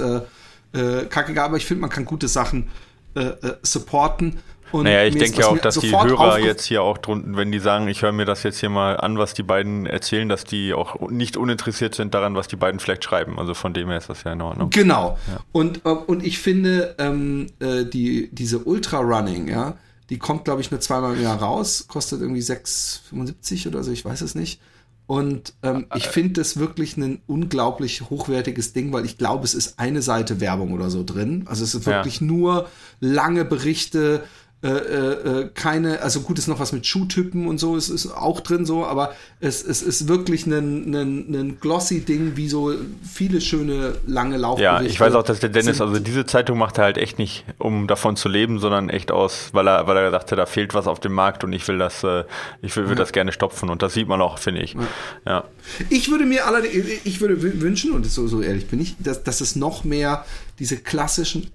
äh, 0.72 1.04
kacke, 1.06 1.40
aber 1.42 1.56
ich 1.56 1.66
finde, 1.66 1.82
man 1.82 1.90
kann 1.90 2.04
gute 2.04 2.28
Sachen 2.28 2.68
äh, 3.14 3.20
äh, 3.20 3.56
supporten. 3.62 4.38
Und 4.70 4.84
naja, 4.84 5.04
ich 5.04 5.16
denke 5.16 5.40
ja 5.40 5.46
auch, 5.48 5.58
dass 5.58 5.78
die 5.78 5.90
Hörer 5.90 6.38
jetzt 6.38 6.64
hier 6.64 6.82
auch 6.82 6.98
drunten, 6.98 7.36
wenn 7.36 7.50
die 7.50 7.58
sagen, 7.58 7.88
ich 7.88 8.02
höre 8.02 8.12
mir 8.12 8.26
das 8.26 8.42
jetzt 8.42 8.60
hier 8.60 8.68
mal 8.68 8.98
an, 8.98 9.16
was 9.16 9.32
die 9.32 9.42
beiden 9.42 9.86
erzählen, 9.86 10.28
dass 10.28 10.44
die 10.44 10.74
auch 10.74 11.08
nicht 11.08 11.38
uninteressiert 11.38 11.94
sind 11.94 12.12
daran, 12.12 12.34
was 12.34 12.48
die 12.48 12.56
beiden 12.56 12.78
vielleicht 12.78 13.02
schreiben. 13.02 13.38
Also 13.38 13.54
von 13.54 13.72
dem 13.72 13.88
her 13.88 13.96
ist 13.96 14.10
das 14.10 14.24
ja 14.24 14.32
in 14.34 14.42
Ordnung. 14.42 14.68
Genau. 14.68 15.16
Ja. 15.26 15.40
Und, 15.52 15.86
äh, 15.86 15.88
und 15.88 16.24
ich 16.24 16.38
finde, 16.38 16.96
ähm, 16.98 17.46
äh, 17.60 17.84
die, 17.84 18.28
diese 18.30 18.58
Ultra-Running, 18.58 19.48
ja, 19.48 19.78
die 20.10 20.18
kommt, 20.18 20.44
glaube 20.44 20.60
ich, 20.60 20.70
nur 20.70 20.80
zweimal 20.80 21.16
im 21.16 21.22
Jahr 21.22 21.40
raus, 21.40 21.86
kostet 21.88 22.20
irgendwie 22.20 22.42
6,75 22.42 23.68
oder 23.68 23.82
so, 23.82 23.90
ich 23.90 24.04
weiß 24.04 24.20
es 24.20 24.34
nicht. 24.34 24.60
Und 25.08 25.54
ähm, 25.62 25.86
ich 25.96 26.06
finde 26.06 26.34
das 26.34 26.58
wirklich 26.58 26.98
ein 26.98 27.22
unglaublich 27.26 28.10
hochwertiges 28.10 28.74
Ding, 28.74 28.92
weil 28.92 29.06
ich 29.06 29.16
glaube, 29.16 29.42
es 29.42 29.54
ist 29.54 29.78
eine 29.78 30.02
Seite 30.02 30.38
Werbung 30.38 30.74
oder 30.74 30.90
so 30.90 31.02
drin. 31.02 31.44
Also 31.46 31.64
es 31.64 31.74
ist 31.74 31.86
wirklich 31.86 32.20
ja. 32.20 32.26
nur 32.26 32.68
lange 33.00 33.46
Berichte 33.46 34.22
äh, 34.60 34.70
äh, 34.70 35.42
äh, 35.42 35.50
keine, 35.54 36.02
also 36.02 36.22
gut 36.22 36.36
ist 36.36 36.48
noch 36.48 36.58
was 36.58 36.72
mit 36.72 36.84
Schuhtypen 36.84 37.46
und 37.46 37.58
so, 37.58 37.76
es 37.76 37.88
ist 37.88 38.08
auch 38.08 38.40
drin 38.40 38.66
so, 38.66 38.84
aber 38.84 39.14
es, 39.38 39.62
es 39.62 39.82
ist 39.82 40.08
wirklich 40.08 40.46
ein, 40.46 40.92
ein, 40.92 41.32
ein 41.32 41.60
glossy 41.60 42.00
Ding, 42.00 42.32
wie 42.34 42.48
so 42.48 42.74
viele 43.08 43.40
schöne 43.40 43.94
lange 44.08 44.36
Laufberichte. 44.36 44.84
Ja, 44.84 44.90
ich 44.90 44.98
weiß 44.98 45.14
auch, 45.14 45.22
dass 45.22 45.38
der 45.38 45.50
Dennis, 45.50 45.80
also 45.80 46.00
diese 46.00 46.26
Zeitung 46.26 46.58
macht 46.58 46.78
er 46.78 46.84
halt 46.84 46.98
echt 46.98 47.20
nicht, 47.20 47.44
um 47.58 47.86
davon 47.86 48.16
zu 48.16 48.28
leben, 48.28 48.58
sondern 48.58 48.88
echt 48.88 49.12
aus, 49.12 49.50
weil 49.52 49.68
er, 49.68 49.86
weil 49.86 49.96
er 49.96 50.10
sagte, 50.10 50.34
da 50.34 50.44
fehlt 50.44 50.74
was 50.74 50.88
auf 50.88 50.98
dem 50.98 51.12
Markt 51.12 51.44
und 51.44 51.52
ich 51.52 51.68
will 51.68 51.78
das, 51.78 52.02
äh, 52.02 52.24
ich 52.60 52.74
will, 52.74 52.86
will 52.86 52.96
ja. 52.96 52.96
das 52.96 53.12
gerne 53.12 53.30
stopfen 53.30 53.70
und 53.70 53.82
das 53.82 53.94
sieht 53.94 54.08
man 54.08 54.20
auch, 54.20 54.40
finde 54.40 54.62
ich. 54.62 54.74
Ja. 54.74 54.80
ja. 55.24 55.44
Ich 55.88 56.10
würde 56.10 56.26
mir 56.26 56.48
allerdings, 56.48 56.74
ich 57.04 57.20
würde 57.20 57.40
wünschen, 57.60 57.92
und 57.92 58.04
so, 58.06 58.26
so 58.26 58.42
ehrlich 58.42 58.66
bin 58.66 58.80
ich, 58.80 58.96
dass, 58.98 59.22
dass 59.22 59.40
es 59.40 59.54
noch 59.54 59.84
mehr 59.84 60.24
diese 60.58 60.78
klassischen 60.78 61.52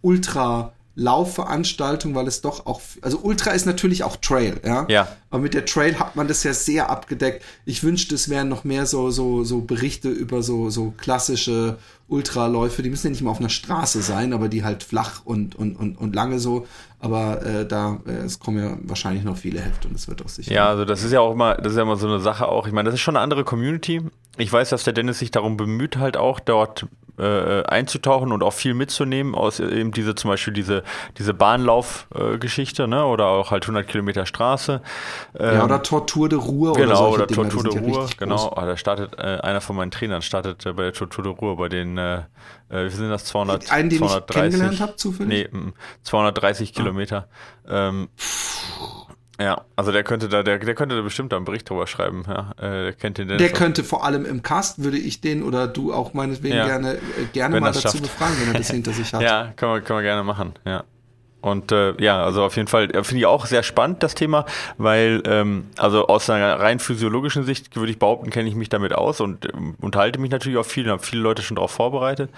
Ultra- 0.00 0.72
Laufveranstaltung, 0.98 2.16
weil 2.16 2.26
es 2.26 2.40
doch 2.40 2.66
auch, 2.66 2.80
also 3.02 3.20
Ultra 3.22 3.52
ist 3.52 3.66
natürlich 3.66 4.02
auch 4.02 4.16
Trail, 4.16 4.60
ja. 4.64 4.84
Ja. 4.88 5.08
Aber 5.30 5.42
mit 5.42 5.54
der 5.54 5.64
Trail 5.64 5.96
hat 6.00 6.16
man 6.16 6.26
das 6.26 6.42
ja 6.42 6.52
sehr 6.52 6.90
abgedeckt. 6.90 7.44
Ich 7.64 7.84
wünschte, 7.84 8.16
es 8.16 8.28
wären 8.28 8.48
noch 8.48 8.64
mehr 8.64 8.84
so, 8.84 9.10
so, 9.10 9.44
so 9.44 9.60
Berichte 9.60 10.08
über 10.08 10.42
so, 10.42 10.70
so 10.70 10.92
klassische 10.96 11.78
Ultraläufe. 12.08 12.82
Die 12.82 12.90
müssen 12.90 13.08
ja 13.08 13.10
nicht 13.10 13.22
mal 13.22 13.30
auf 13.30 13.40
einer 13.40 13.48
Straße 13.48 14.02
sein, 14.02 14.32
aber 14.32 14.48
die 14.48 14.64
halt 14.64 14.82
flach 14.82 15.22
und, 15.24 15.54
und, 15.54 15.76
und, 15.76 15.96
und 15.96 16.14
lange 16.14 16.38
so. 16.38 16.66
Aber 17.00 17.44
äh, 17.44 17.66
da, 17.66 18.00
äh, 18.06 18.24
es 18.24 18.40
kommen 18.40 18.58
ja 18.58 18.76
wahrscheinlich 18.82 19.24
noch 19.24 19.36
viele 19.36 19.60
Hefte 19.60 19.88
und 19.88 19.94
es 19.94 20.08
wird 20.08 20.24
auch 20.24 20.28
sicher. 20.28 20.52
Ja, 20.52 20.68
also 20.68 20.84
das 20.84 21.04
ist 21.04 21.12
ja 21.12 21.20
auch 21.20 21.32
immer, 21.32 21.54
das 21.54 21.72
ist 21.72 21.76
ja 21.76 21.82
immer 21.82 21.96
so 21.96 22.08
eine 22.08 22.20
Sache 22.20 22.48
auch. 22.48 22.66
Ich 22.66 22.72
meine, 22.72 22.86
das 22.86 22.94
ist 22.94 23.00
schon 23.00 23.16
eine 23.16 23.22
andere 23.22 23.44
Community. 23.44 24.02
Ich 24.36 24.52
weiß, 24.52 24.70
dass 24.70 24.84
der 24.84 24.92
Dennis 24.92 25.18
sich 25.18 25.30
darum 25.30 25.56
bemüht, 25.56 25.96
halt 25.96 26.16
auch 26.16 26.40
dort 26.40 26.86
äh, 27.18 27.64
einzutauchen 27.64 28.32
und 28.32 28.42
auch 28.42 28.52
viel 28.52 28.74
mitzunehmen 28.74 29.34
aus 29.34 29.58
eben 29.60 29.90
diese 29.90 30.14
zum 30.14 30.30
Beispiel 30.30 30.52
diese, 30.52 30.84
diese 31.18 31.34
Bahnlaufgeschichte, 31.34 32.84
äh, 32.84 32.86
ne? 32.86 33.04
Oder 33.04 33.26
auch 33.26 33.50
halt 33.50 33.64
100 33.64 33.88
Kilometer 33.88 34.24
Straße. 34.24 34.80
Ähm, 35.38 35.54
ja, 35.54 35.64
oder 35.64 35.82
Tortur 35.82 36.28
de 36.28 36.38
Ruhr 36.38 36.74
genau, 36.74 37.08
oder, 37.08 37.24
oder 37.24 37.26
Tortur 37.26 37.64
de 37.64 37.80
Ruhr, 37.80 38.08
genau. 38.16 38.52
Oh, 38.56 38.60
da 38.60 38.76
startet 38.76 39.18
äh, 39.18 39.40
einer 39.40 39.60
von 39.60 39.76
meinen 39.76 39.90
Trainern 39.90 40.22
startet 40.22 40.64
bei 40.64 40.84
der 40.84 40.92
Tortur 40.92 41.24
de 41.24 41.32
Ruhr 41.32 41.56
bei 41.56 41.68
den 41.68 41.97
äh, 41.98 42.18
äh, 42.70 42.86
wie 42.86 42.90
sind 42.90 43.10
das 43.10 43.24
200 43.26 43.70
einen, 43.70 43.90
den 43.90 43.98
230, 43.98 44.28
ich 44.28 44.34
kennengelernt 44.34 44.80
habe 44.80 44.96
zufällig? 44.96 45.52
Nee, 45.52 45.72
230 46.02 46.70
ah. 46.70 46.76
Kilometer. 46.76 47.28
Ähm, 47.68 48.08
ja, 49.40 49.64
also 49.76 49.92
der 49.92 50.02
könnte 50.02 50.28
da, 50.28 50.42
der, 50.42 50.58
der 50.58 50.74
könnte 50.74 50.96
da 50.96 51.02
bestimmt 51.02 51.32
da 51.32 51.36
einen 51.36 51.44
Bericht 51.44 51.70
drüber 51.70 51.86
schreiben. 51.86 52.24
Ja, 52.26 52.52
äh, 52.58 52.84
der 52.84 52.92
kennt 52.92 53.18
den. 53.18 53.28
Der 53.28 53.50
könnte 53.50 53.84
vor 53.84 54.04
allem 54.04 54.26
im 54.26 54.42
Cast, 54.42 54.82
würde 54.82 54.98
ich 54.98 55.20
den 55.20 55.44
oder 55.44 55.68
du 55.68 55.92
auch 55.92 56.12
meinetwegen 56.12 56.56
ja. 56.56 56.66
gerne, 56.66 56.94
äh, 56.94 56.98
gerne 57.32 57.60
mal 57.60 57.68
dazu 57.68 57.82
schafft. 57.82 58.02
befragen, 58.02 58.34
wenn 58.40 58.48
er 58.48 58.58
das 58.58 58.70
hinter 58.72 58.92
sich 58.92 59.12
hat. 59.14 59.22
Ja, 59.22 59.52
kann 59.54 59.68
man, 59.68 59.84
kann 59.84 59.96
man 59.96 60.04
gerne 60.04 60.24
machen, 60.24 60.54
ja. 60.64 60.84
Und 61.50 61.72
äh, 61.72 61.94
ja, 62.02 62.22
also 62.22 62.44
auf 62.44 62.56
jeden 62.56 62.68
Fall 62.68 62.90
äh, 62.90 63.04
finde 63.04 63.20
ich 63.20 63.26
auch 63.26 63.46
sehr 63.46 63.62
spannend 63.62 64.02
das 64.02 64.14
Thema, 64.14 64.44
weil 64.76 65.22
ähm, 65.26 65.66
also 65.76 66.06
aus 66.06 66.28
einer 66.30 66.58
rein 66.60 66.78
physiologischen 66.78 67.44
Sicht 67.44 67.76
würde 67.76 67.90
ich 67.90 67.98
behaupten, 67.98 68.30
kenne 68.30 68.48
ich 68.48 68.54
mich 68.54 68.68
damit 68.68 68.92
aus 68.92 69.20
und 69.20 69.52
ähm, 69.52 69.74
unterhalte 69.80 70.20
mich 70.20 70.30
natürlich 70.30 70.58
auch 70.58 70.66
viel 70.66 70.84
und 70.84 70.92
habe 70.92 71.02
viele 71.02 71.22
Leute 71.22 71.42
schon 71.42 71.56
darauf 71.56 71.70
vorbereitet. 71.70 72.30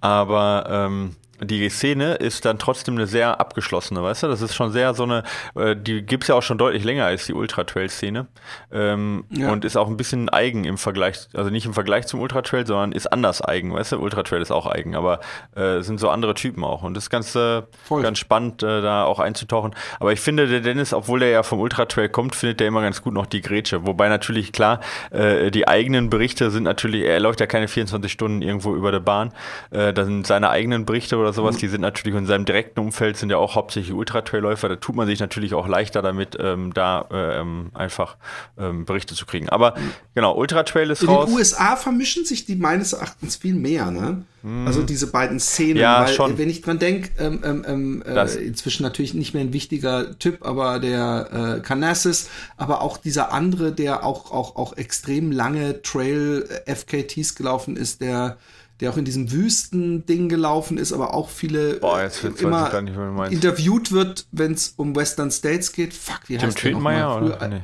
Aber 0.00 0.66
ähm, 0.68 1.16
die 1.40 1.68
Szene 1.68 2.14
ist 2.14 2.44
dann 2.44 2.58
trotzdem 2.58 2.94
eine 2.94 3.06
sehr 3.06 3.40
abgeschlossene, 3.40 4.02
weißt 4.02 4.22
du? 4.22 4.28
Das 4.28 4.40
ist 4.40 4.54
schon 4.54 4.70
sehr 4.70 4.94
so 4.94 5.02
eine, 5.02 5.22
äh, 5.56 5.76
die 5.76 6.02
gibt 6.02 6.24
es 6.24 6.28
ja 6.28 6.34
auch 6.36 6.42
schon 6.42 6.58
deutlich 6.58 6.84
länger 6.84 7.06
als 7.06 7.26
die 7.26 7.34
Ultra-Trail-Szene. 7.34 8.26
Ähm, 8.72 9.24
ja. 9.30 9.50
Und 9.50 9.64
ist 9.64 9.76
auch 9.76 9.88
ein 9.88 9.96
bisschen 9.96 10.28
eigen 10.28 10.64
im 10.64 10.78
Vergleich, 10.78 11.28
also 11.34 11.50
nicht 11.50 11.66
im 11.66 11.74
Vergleich 11.74 12.06
zum 12.06 12.20
Ultra-Trail, 12.20 12.66
sondern 12.66 12.92
ist 12.92 13.12
anders 13.12 13.42
eigen, 13.42 13.72
weißt 13.72 13.92
du? 13.92 13.98
Ultra-Trail 13.98 14.42
ist 14.42 14.52
auch 14.52 14.66
eigen, 14.66 14.94
aber 14.94 15.20
äh, 15.56 15.80
sind 15.80 15.98
so 15.98 16.08
andere 16.08 16.34
Typen 16.34 16.62
auch. 16.62 16.82
Und 16.82 16.94
das 16.94 17.04
ist 17.04 17.10
ganz, 17.10 17.34
äh, 17.34 17.62
ganz 17.88 18.18
spannend, 18.18 18.62
äh, 18.62 18.80
da 18.80 19.04
auch 19.04 19.18
einzutauchen. 19.18 19.74
Aber 19.98 20.12
ich 20.12 20.20
finde, 20.20 20.46
der 20.46 20.60
Dennis, 20.60 20.92
obwohl 20.92 21.20
der 21.20 21.30
ja 21.30 21.42
vom 21.42 21.60
Ultra-Trail 21.60 22.08
kommt, 22.08 22.36
findet 22.36 22.60
der 22.60 22.68
immer 22.68 22.82
ganz 22.82 23.02
gut 23.02 23.12
noch 23.12 23.26
die 23.26 23.40
Grätsche. 23.40 23.86
Wobei 23.86 24.08
natürlich, 24.08 24.52
klar, 24.52 24.80
äh, 25.10 25.50
die 25.50 25.66
eigenen 25.66 26.10
Berichte 26.10 26.50
sind 26.50 26.62
natürlich, 26.62 27.04
er 27.04 27.20
läuft 27.20 27.40
ja 27.40 27.46
keine 27.46 27.66
24 27.68 28.10
Stunden 28.10 28.42
irgendwo 28.42 28.74
über 28.74 28.92
der 28.92 29.00
Bahn. 29.00 29.32
Äh, 29.70 29.92
da 29.92 30.04
sind 30.04 30.26
seine 30.26 30.50
eigenen 30.50 30.84
Berichte 30.84 31.18
oder 31.24 31.32
sowas, 31.32 31.56
mhm. 31.56 31.60
die 31.60 31.68
sind 31.68 31.80
natürlich 31.80 32.16
in 32.16 32.26
seinem 32.26 32.44
direkten 32.44 32.80
Umfeld 32.80 33.16
sind 33.16 33.30
ja 33.30 33.38
auch 33.38 33.54
hauptsächlich 33.54 33.94
Ultra-Trail-Läufer. 33.94 34.68
Da 34.68 34.76
tut 34.76 34.94
man 34.94 35.06
sich 35.06 35.20
natürlich 35.20 35.54
auch 35.54 35.66
leichter 35.66 36.02
damit, 36.02 36.36
ähm, 36.38 36.72
da 36.74 37.08
ähm, 37.10 37.70
einfach 37.74 38.16
ähm, 38.58 38.84
Berichte 38.84 39.14
zu 39.14 39.26
kriegen. 39.26 39.48
Aber 39.48 39.72
mhm. 39.72 39.90
genau, 40.14 40.36
Ultra-Trail 40.36 40.90
ist 40.90 41.02
in 41.02 41.08
raus. 41.08 41.24
In 41.24 41.30
den 41.30 41.38
USA 41.38 41.76
vermischen 41.76 42.24
sich 42.24 42.46
die 42.46 42.56
meines 42.56 42.92
Erachtens 42.92 43.36
viel 43.36 43.54
mehr, 43.54 43.90
ne? 43.90 44.24
Mhm. 44.44 44.66
Also 44.66 44.82
diese 44.82 45.06
beiden 45.06 45.40
Szenen, 45.40 45.78
ja, 45.78 46.02
weil 46.02 46.12
schon. 46.12 46.36
wenn 46.36 46.50
ich 46.50 46.60
dran 46.60 46.78
denke, 46.78 47.10
ähm, 47.18 47.40
ähm, 47.44 47.64
ähm 47.66 48.02
äh, 48.06 48.26
inzwischen 48.44 48.82
natürlich 48.82 49.14
nicht 49.14 49.32
mehr 49.32 49.42
ein 49.42 49.54
wichtiger 49.54 50.18
Typ, 50.18 50.44
aber 50.46 50.78
der 50.78 51.56
äh, 51.56 51.60
Canassis, 51.60 52.28
aber 52.58 52.82
auch 52.82 52.98
dieser 52.98 53.32
andere, 53.32 53.72
der 53.72 54.04
auch 54.04 54.30
auch 54.30 54.56
auch 54.56 54.76
extrem 54.76 55.32
lange 55.32 55.80
Trail 55.80 56.46
äh, 56.66 56.74
FKTs 56.74 57.36
gelaufen 57.36 57.78
ist, 57.78 58.02
der 58.02 58.36
der 58.84 58.92
auch 58.92 58.98
in 58.98 59.06
diesem 59.06 59.32
Wüsten-Ding 59.32 60.28
gelaufen 60.28 60.76
ist, 60.76 60.92
aber 60.92 61.14
auch 61.14 61.30
viele 61.30 61.76
Boah, 61.76 62.02
äh, 62.02 62.10
immer 62.38 62.82
nicht, 62.82 63.32
interviewt 63.32 63.92
wird, 63.92 64.26
wenn 64.30 64.52
es 64.52 64.74
um 64.76 64.94
Western 64.94 65.30
States 65.30 65.72
geht. 65.72 65.94
Fuck, 65.94 66.20
wie 66.26 66.36
Tim 66.36 66.48
heißt 66.48 66.62
der 66.62 66.72
nochmal? 66.72 67.22
Oder? 67.22 67.48
Nee. 67.48 67.62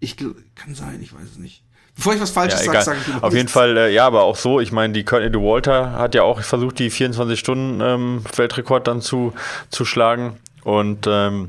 Ich 0.00 0.18
kann 0.18 0.74
sein, 0.74 1.00
ich 1.00 1.14
weiß 1.14 1.22
es 1.32 1.38
nicht. 1.38 1.62
Bevor 1.96 2.12
ich 2.12 2.20
was 2.20 2.30
Falsches 2.30 2.66
ja, 2.66 2.72
sage, 2.72 2.84
sage 2.84 2.98
ich 3.08 3.22
Auf 3.22 3.32
jeden 3.32 3.48
Fall, 3.48 3.74
äh, 3.78 3.90
ja, 3.90 4.06
aber 4.06 4.24
auch 4.24 4.36
so. 4.36 4.60
Ich 4.60 4.70
meine, 4.70 4.92
die 4.92 5.02
Courtney 5.04 5.32
Walter 5.32 5.92
hat 5.92 6.14
ja 6.14 6.24
auch 6.24 6.42
versucht, 6.42 6.78
die 6.78 6.90
24-Stunden-Weltrekord 6.90 8.80
ähm, 8.80 8.84
dann 8.84 9.00
zu, 9.00 9.32
zu 9.70 9.86
schlagen. 9.86 10.36
Und 10.62 11.06
ähm, 11.08 11.48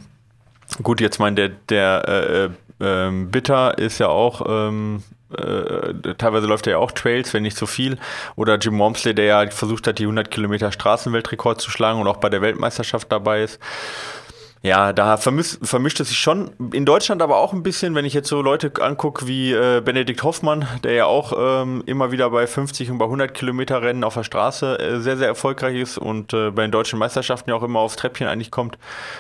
gut, 0.83 1.01
jetzt 1.01 1.19
mein, 1.19 1.35
der, 1.35 1.49
der 1.49 2.49
äh, 2.79 3.07
äh, 3.07 3.11
Bitter 3.25 3.77
ist 3.77 3.99
ja 3.99 4.07
auch 4.07 4.41
ähm, 4.47 5.03
äh, 5.37 6.15
teilweise 6.17 6.47
läuft 6.47 6.67
er 6.67 6.71
ja 6.71 6.77
auch 6.77 6.91
Trails, 6.91 7.33
wenn 7.33 7.43
nicht 7.43 7.57
so 7.57 7.65
viel. 7.65 7.97
Oder 8.35 8.57
Jim 8.57 8.79
Wormsley, 8.79 9.13
der 9.15 9.25
ja 9.25 9.49
versucht 9.49 9.87
hat, 9.87 9.99
die 9.99 10.03
100 10.03 10.31
Kilometer 10.31 10.71
Straßenweltrekord 10.71 11.61
zu 11.61 11.71
schlagen 11.71 11.99
und 11.99 12.07
auch 12.07 12.17
bei 12.17 12.29
der 12.29 12.41
Weltmeisterschaft 12.41 13.11
dabei 13.11 13.43
ist. 13.43 13.59
Ja, 14.65 14.93
da 14.93 15.17
vermischt, 15.17 15.59
vermischt 15.61 15.99
es 15.99 16.07
sich 16.07 16.17
schon. 16.17 16.49
In 16.73 16.85
Deutschland 16.85 17.21
aber 17.21 17.37
auch 17.37 17.53
ein 17.53 17.61
bisschen, 17.61 17.93
wenn 17.93 18.03
ich 18.03 18.15
jetzt 18.15 18.29
so 18.29 18.41
Leute 18.41 18.71
angucke 18.81 19.27
wie 19.27 19.53
äh, 19.53 19.79
Benedikt 19.79 20.23
Hoffmann, 20.23 20.67
der 20.83 20.93
ja 20.93 21.05
auch 21.05 21.33
ähm, 21.37 21.83
immer 21.85 22.11
wieder 22.11 22.31
bei 22.31 22.47
50 22.47 22.89
und 22.89 22.97
bei 22.97 23.05
100 23.05 23.31
Kilometer 23.35 23.83
Rennen 23.83 24.03
auf 24.03 24.15
der 24.15 24.23
Straße 24.23 24.79
äh, 24.79 24.99
sehr, 25.01 25.17
sehr 25.17 25.27
erfolgreich 25.27 25.75
ist 25.75 25.99
und 25.99 26.33
äh, 26.33 26.49
bei 26.49 26.63
den 26.63 26.71
deutschen 26.71 26.97
Meisterschaften 26.97 27.51
ja 27.51 27.55
auch 27.55 27.61
immer 27.61 27.79
aufs 27.79 27.95
Treppchen 27.95 28.25
eigentlich 28.25 28.49
kommt 28.49 28.79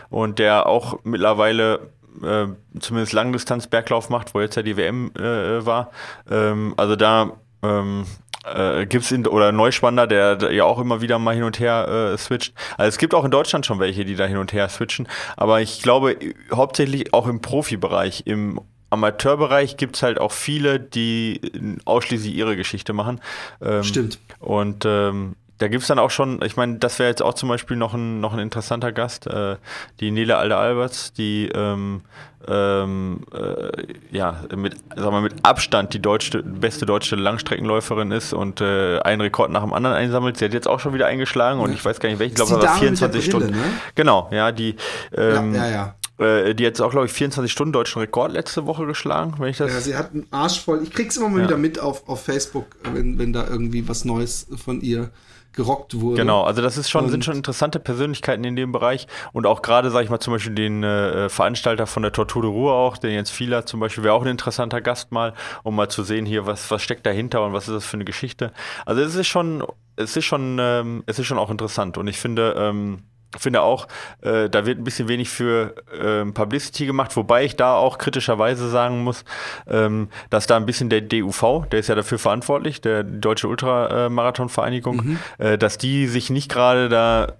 und 0.09 0.39
der 0.39 0.65
auch 0.65 0.97
mittlerweile 1.03 1.91
äh, 2.23 2.47
zumindest 2.79 3.13
Langdistanz-Berglauf 3.13 4.09
macht, 4.09 4.33
wo 4.33 4.41
jetzt 4.41 4.55
ja 4.55 4.61
die 4.61 4.77
WM 4.77 5.11
äh, 5.15 5.65
war. 5.65 5.91
Ähm, 6.29 6.73
also 6.77 6.95
da 6.95 7.31
ähm, 7.63 8.05
äh, 8.45 8.85
gibt 8.85 9.05
es 9.05 9.27
oder 9.27 9.51
Neuspanner, 9.51 10.07
der, 10.07 10.35
der, 10.35 10.51
ja 10.51 10.65
auch 10.65 10.79
immer 10.79 11.01
wieder 11.01 11.19
mal 11.19 11.33
hin 11.33 11.43
und 11.43 11.59
her 11.59 12.13
äh, 12.13 12.17
switcht. 12.17 12.53
Also 12.77 12.89
es 12.89 12.97
gibt 12.97 13.13
auch 13.13 13.25
in 13.25 13.31
Deutschland 13.31 13.65
schon 13.65 13.79
welche, 13.79 14.05
die 14.05 14.15
da 14.15 14.25
hin 14.25 14.37
und 14.37 14.53
her 14.53 14.69
switchen. 14.69 15.07
Aber 15.35 15.61
ich 15.61 15.81
glaube, 15.81 16.17
hauptsächlich 16.53 17.13
auch 17.13 17.27
im 17.27 17.41
Profibereich, 17.41 18.23
im 18.25 18.61
Amateurbereich 18.89 19.77
gibt 19.77 19.95
es 19.95 20.03
halt 20.03 20.19
auch 20.19 20.31
viele, 20.31 20.79
die 20.79 21.41
ausschließlich 21.85 22.33
ihre 22.33 22.55
Geschichte 22.55 22.93
machen. 22.93 23.19
Ähm, 23.61 23.83
Stimmt. 23.83 24.19
Und 24.39 24.85
ähm, 24.85 25.35
da 25.57 25.67
gibt 25.67 25.83
es 25.83 25.87
dann 25.87 25.99
auch 25.99 26.11
schon, 26.11 26.41
ich 26.43 26.57
meine, 26.57 26.77
das 26.77 26.99
wäre 26.99 27.09
jetzt 27.09 27.21
auch 27.21 27.33
zum 27.33 27.49
Beispiel 27.49 27.77
noch 27.77 27.93
ein, 27.93 28.19
noch 28.19 28.33
ein 28.33 28.39
interessanter 28.39 28.91
Gast, 28.91 29.27
äh, 29.27 29.55
die 29.99 30.11
Nele 30.11 30.37
Alder-Alberts, 30.37 31.13
die 31.13 31.49
ähm, 31.53 32.01
ähm, 32.47 33.21
äh, 33.33 33.85
ja, 34.11 34.43
mit, 34.55 34.75
sag 34.95 35.11
mal, 35.11 35.21
mit 35.21 35.33
Abstand 35.43 35.93
die 35.93 36.01
deutsche, 36.01 36.43
beste 36.43 36.85
deutsche 36.85 37.15
Langstreckenläuferin 37.15 38.11
ist 38.11 38.33
und 38.33 38.61
äh, 38.61 38.99
einen 38.99 39.21
Rekord 39.21 39.51
nach 39.51 39.63
dem 39.63 39.73
anderen 39.73 39.95
einsammelt. 39.95 40.37
Sie 40.37 40.45
hat 40.45 40.53
jetzt 40.53 40.67
auch 40.67 40.79
schon 40.79 40.93
wieder 40.93 41.07
eingeschlagen 41.07 41.59
und 41.59 41.73
ich 41.73 41.83
weiß 41.83 41.99
gar 41.99 42.09
nicht 42.09 42.19
welchen, 42.19 42.33
ich 42.33 42.35
glaube, 42.35 42.61
das 42.61 42.71
war 42.71 42.77
24 42.77 43.11
Brille, 43.11 43.23
Stunden. 43.23 43.51
Ne? 43.51 43.63
Genau, 43.95 44.29
ja, 44.31 44.51
die 44.51 44.75
ähm, 45.15 45.55
ja, 45.55 45.67
ja, 45.67 45.95
ja. 46.19 46.25
Äh, 46.25 46.53
die 46.53 46.65
hat 46.65 46.79
auch, 46.81 46.91
glaube 46.91 47.07
ich, 47.07 47.13
24 47.13 47.51
Stunden 47.51 47.73
deutschen 47.73 47.99
Rekord 47.99 48.31
letzte 48.33 48.65
Woche 48.65 48.85
geschlagen, 48.85 49.35
wenn 49.39 49.49
ich 49.49 49.57
das. 49.57 49.71
Ja, 49.71 49.79
sie 49.79 49.95
hat 49.95 50.13
einen 50.13 50.27
Arsch 50.31 50.61
voll. 50.61 50.81
Ich 50.83 50.91
krieg's 50.91 51.17
immer 51.17 51.29
mal 51.29 51.39
ja. 51.39 51.47
wieder 51.47 51.57
mit 51.57 51.79
auf, 51.79 52.07
auf 52.07 52.23
Facebook, 52.23 52.67
wenn, 52.93 53.17
wenn 53.19 53.33
da 53.33 53.47
irgendwie 53.47 53.87
was 53.87 54.05
Neues 54.05 54.47
von 54.63 54.81
ihr 54.81 55.11
gerockt 55.55 55.99
wurde. 55.99 56.17
Genau, 56.17 56.43
also 56.43 56.61
das 56.61 56.77
ist 56.77 56.89
schon, 56.89 57.09
sind 57.09 57.25
schon 57.25 57.35
interessante 57.35 57.79
Persönlichkeiten 57.79 58.43
in 58.43 58.55
dem 58.55 58.71
Bereich 58.71 59.07
und 59.33 59.45
auch 59.45 59.61
gerade, 59.61 59.89
sage 59.91 60.05
ich 60.05 60.09
mal, 60.09 60.19
zum 60.19 60.33
Beispiel 60.33 60.55
den 60.55 60.83
äh, 60.83 61.29
Veranstalter 61.29 61.87
von 61.87 62.03
der 62.03 62.11
Tortur 62.11 62.41
de 62.41 62.51
Ruhr 62.51 62.73
auch, 62.73 62.97
den 62.97 63.11
Jens 63.11 63.29
Fieler 63.29 63.65
zum 63.65 63.79
Beispiel, 63.79 64.03
wäre 64.03 64.13
auch 64.13 64.21
ein 64.21 64.27
interessanter 64.27 64.81
Gast 64.81 65.11
mal, 65.11 65.33
um 65.63 65.75
mal 65.75 65.89
zu 65.89 66.03
sehen 66.03 66.25
hier, 66.25 66.45
was, 66.45 66.69
was 66.71 66.81
steckt 66.81 67.05
dahinter 67.05 67.43
und 67.45 67.53
was 67.53 67.67
ist 67.67 67.73
das 67.73 67.85
für 67.85 67.97
eine 67.97 68.05
Geschichte. 68.05 68.51
Also 68.85 69.01
es 69.01 69.15
ist 69.15 69.27
schon, 69.27 69.63
es 69.95 70.15
ist 70.15 70.25
schon, 70.25 70.57
ähm, 70.59 71.03
es 71.05 71.19
ist 71.19 71.27
schon 71.27 71.37
auch 71.37 71.49
interessant 71.49 71.97
und 71.97 72.07
ich 72.07 72.17
finde, 72.17 72.55
ähm, 72.57 73.03
finde 73.37 73.61
auch, 73.61 73.87
äh, 74.21 74.49
da 74.49 74.65
wird 74.65 74.79
ein 74.79 74.83
bisschen 74.83 75.07
wenig 75.07 75.29
für 75.29 75.75
ähm, 75.99 76.33
Publicity 76.33 76.85
gemacht, 76.85 77.15
wobei 77.15 77.45
ich 77.45 77.55
da 77.55 77.75
auch 77.75 77.97
kritischerweise 77.97 78.69
sagen 78.69 79.03
muss, 79.03 79.25
ähm, 79.67 80.09
dass 80.29 80.47
da 80.47 80.57
ein 80.57 80.65
bisschen 80.65 80.89
der 80.89 81.01
DUV, 81.01 81.65
der 81.71 81.79
ist 81.79 81.87
ja 81.87 81.95
dafür 81.95 82.19
verantwortlich, 82.19 82.81
der 82.81 83.03
Deutsche 83.03 83.47
Ultramarathonvereinigung, 83.47 84.95
mhm. 84.97 85.19
äh, 85.37 85.57
dass 85.57 85.77
die 85.77 86.07
sich 86.07 86.29
nicht 86.29 86.49
gerade 86.49 86.89
da 86.89 87.33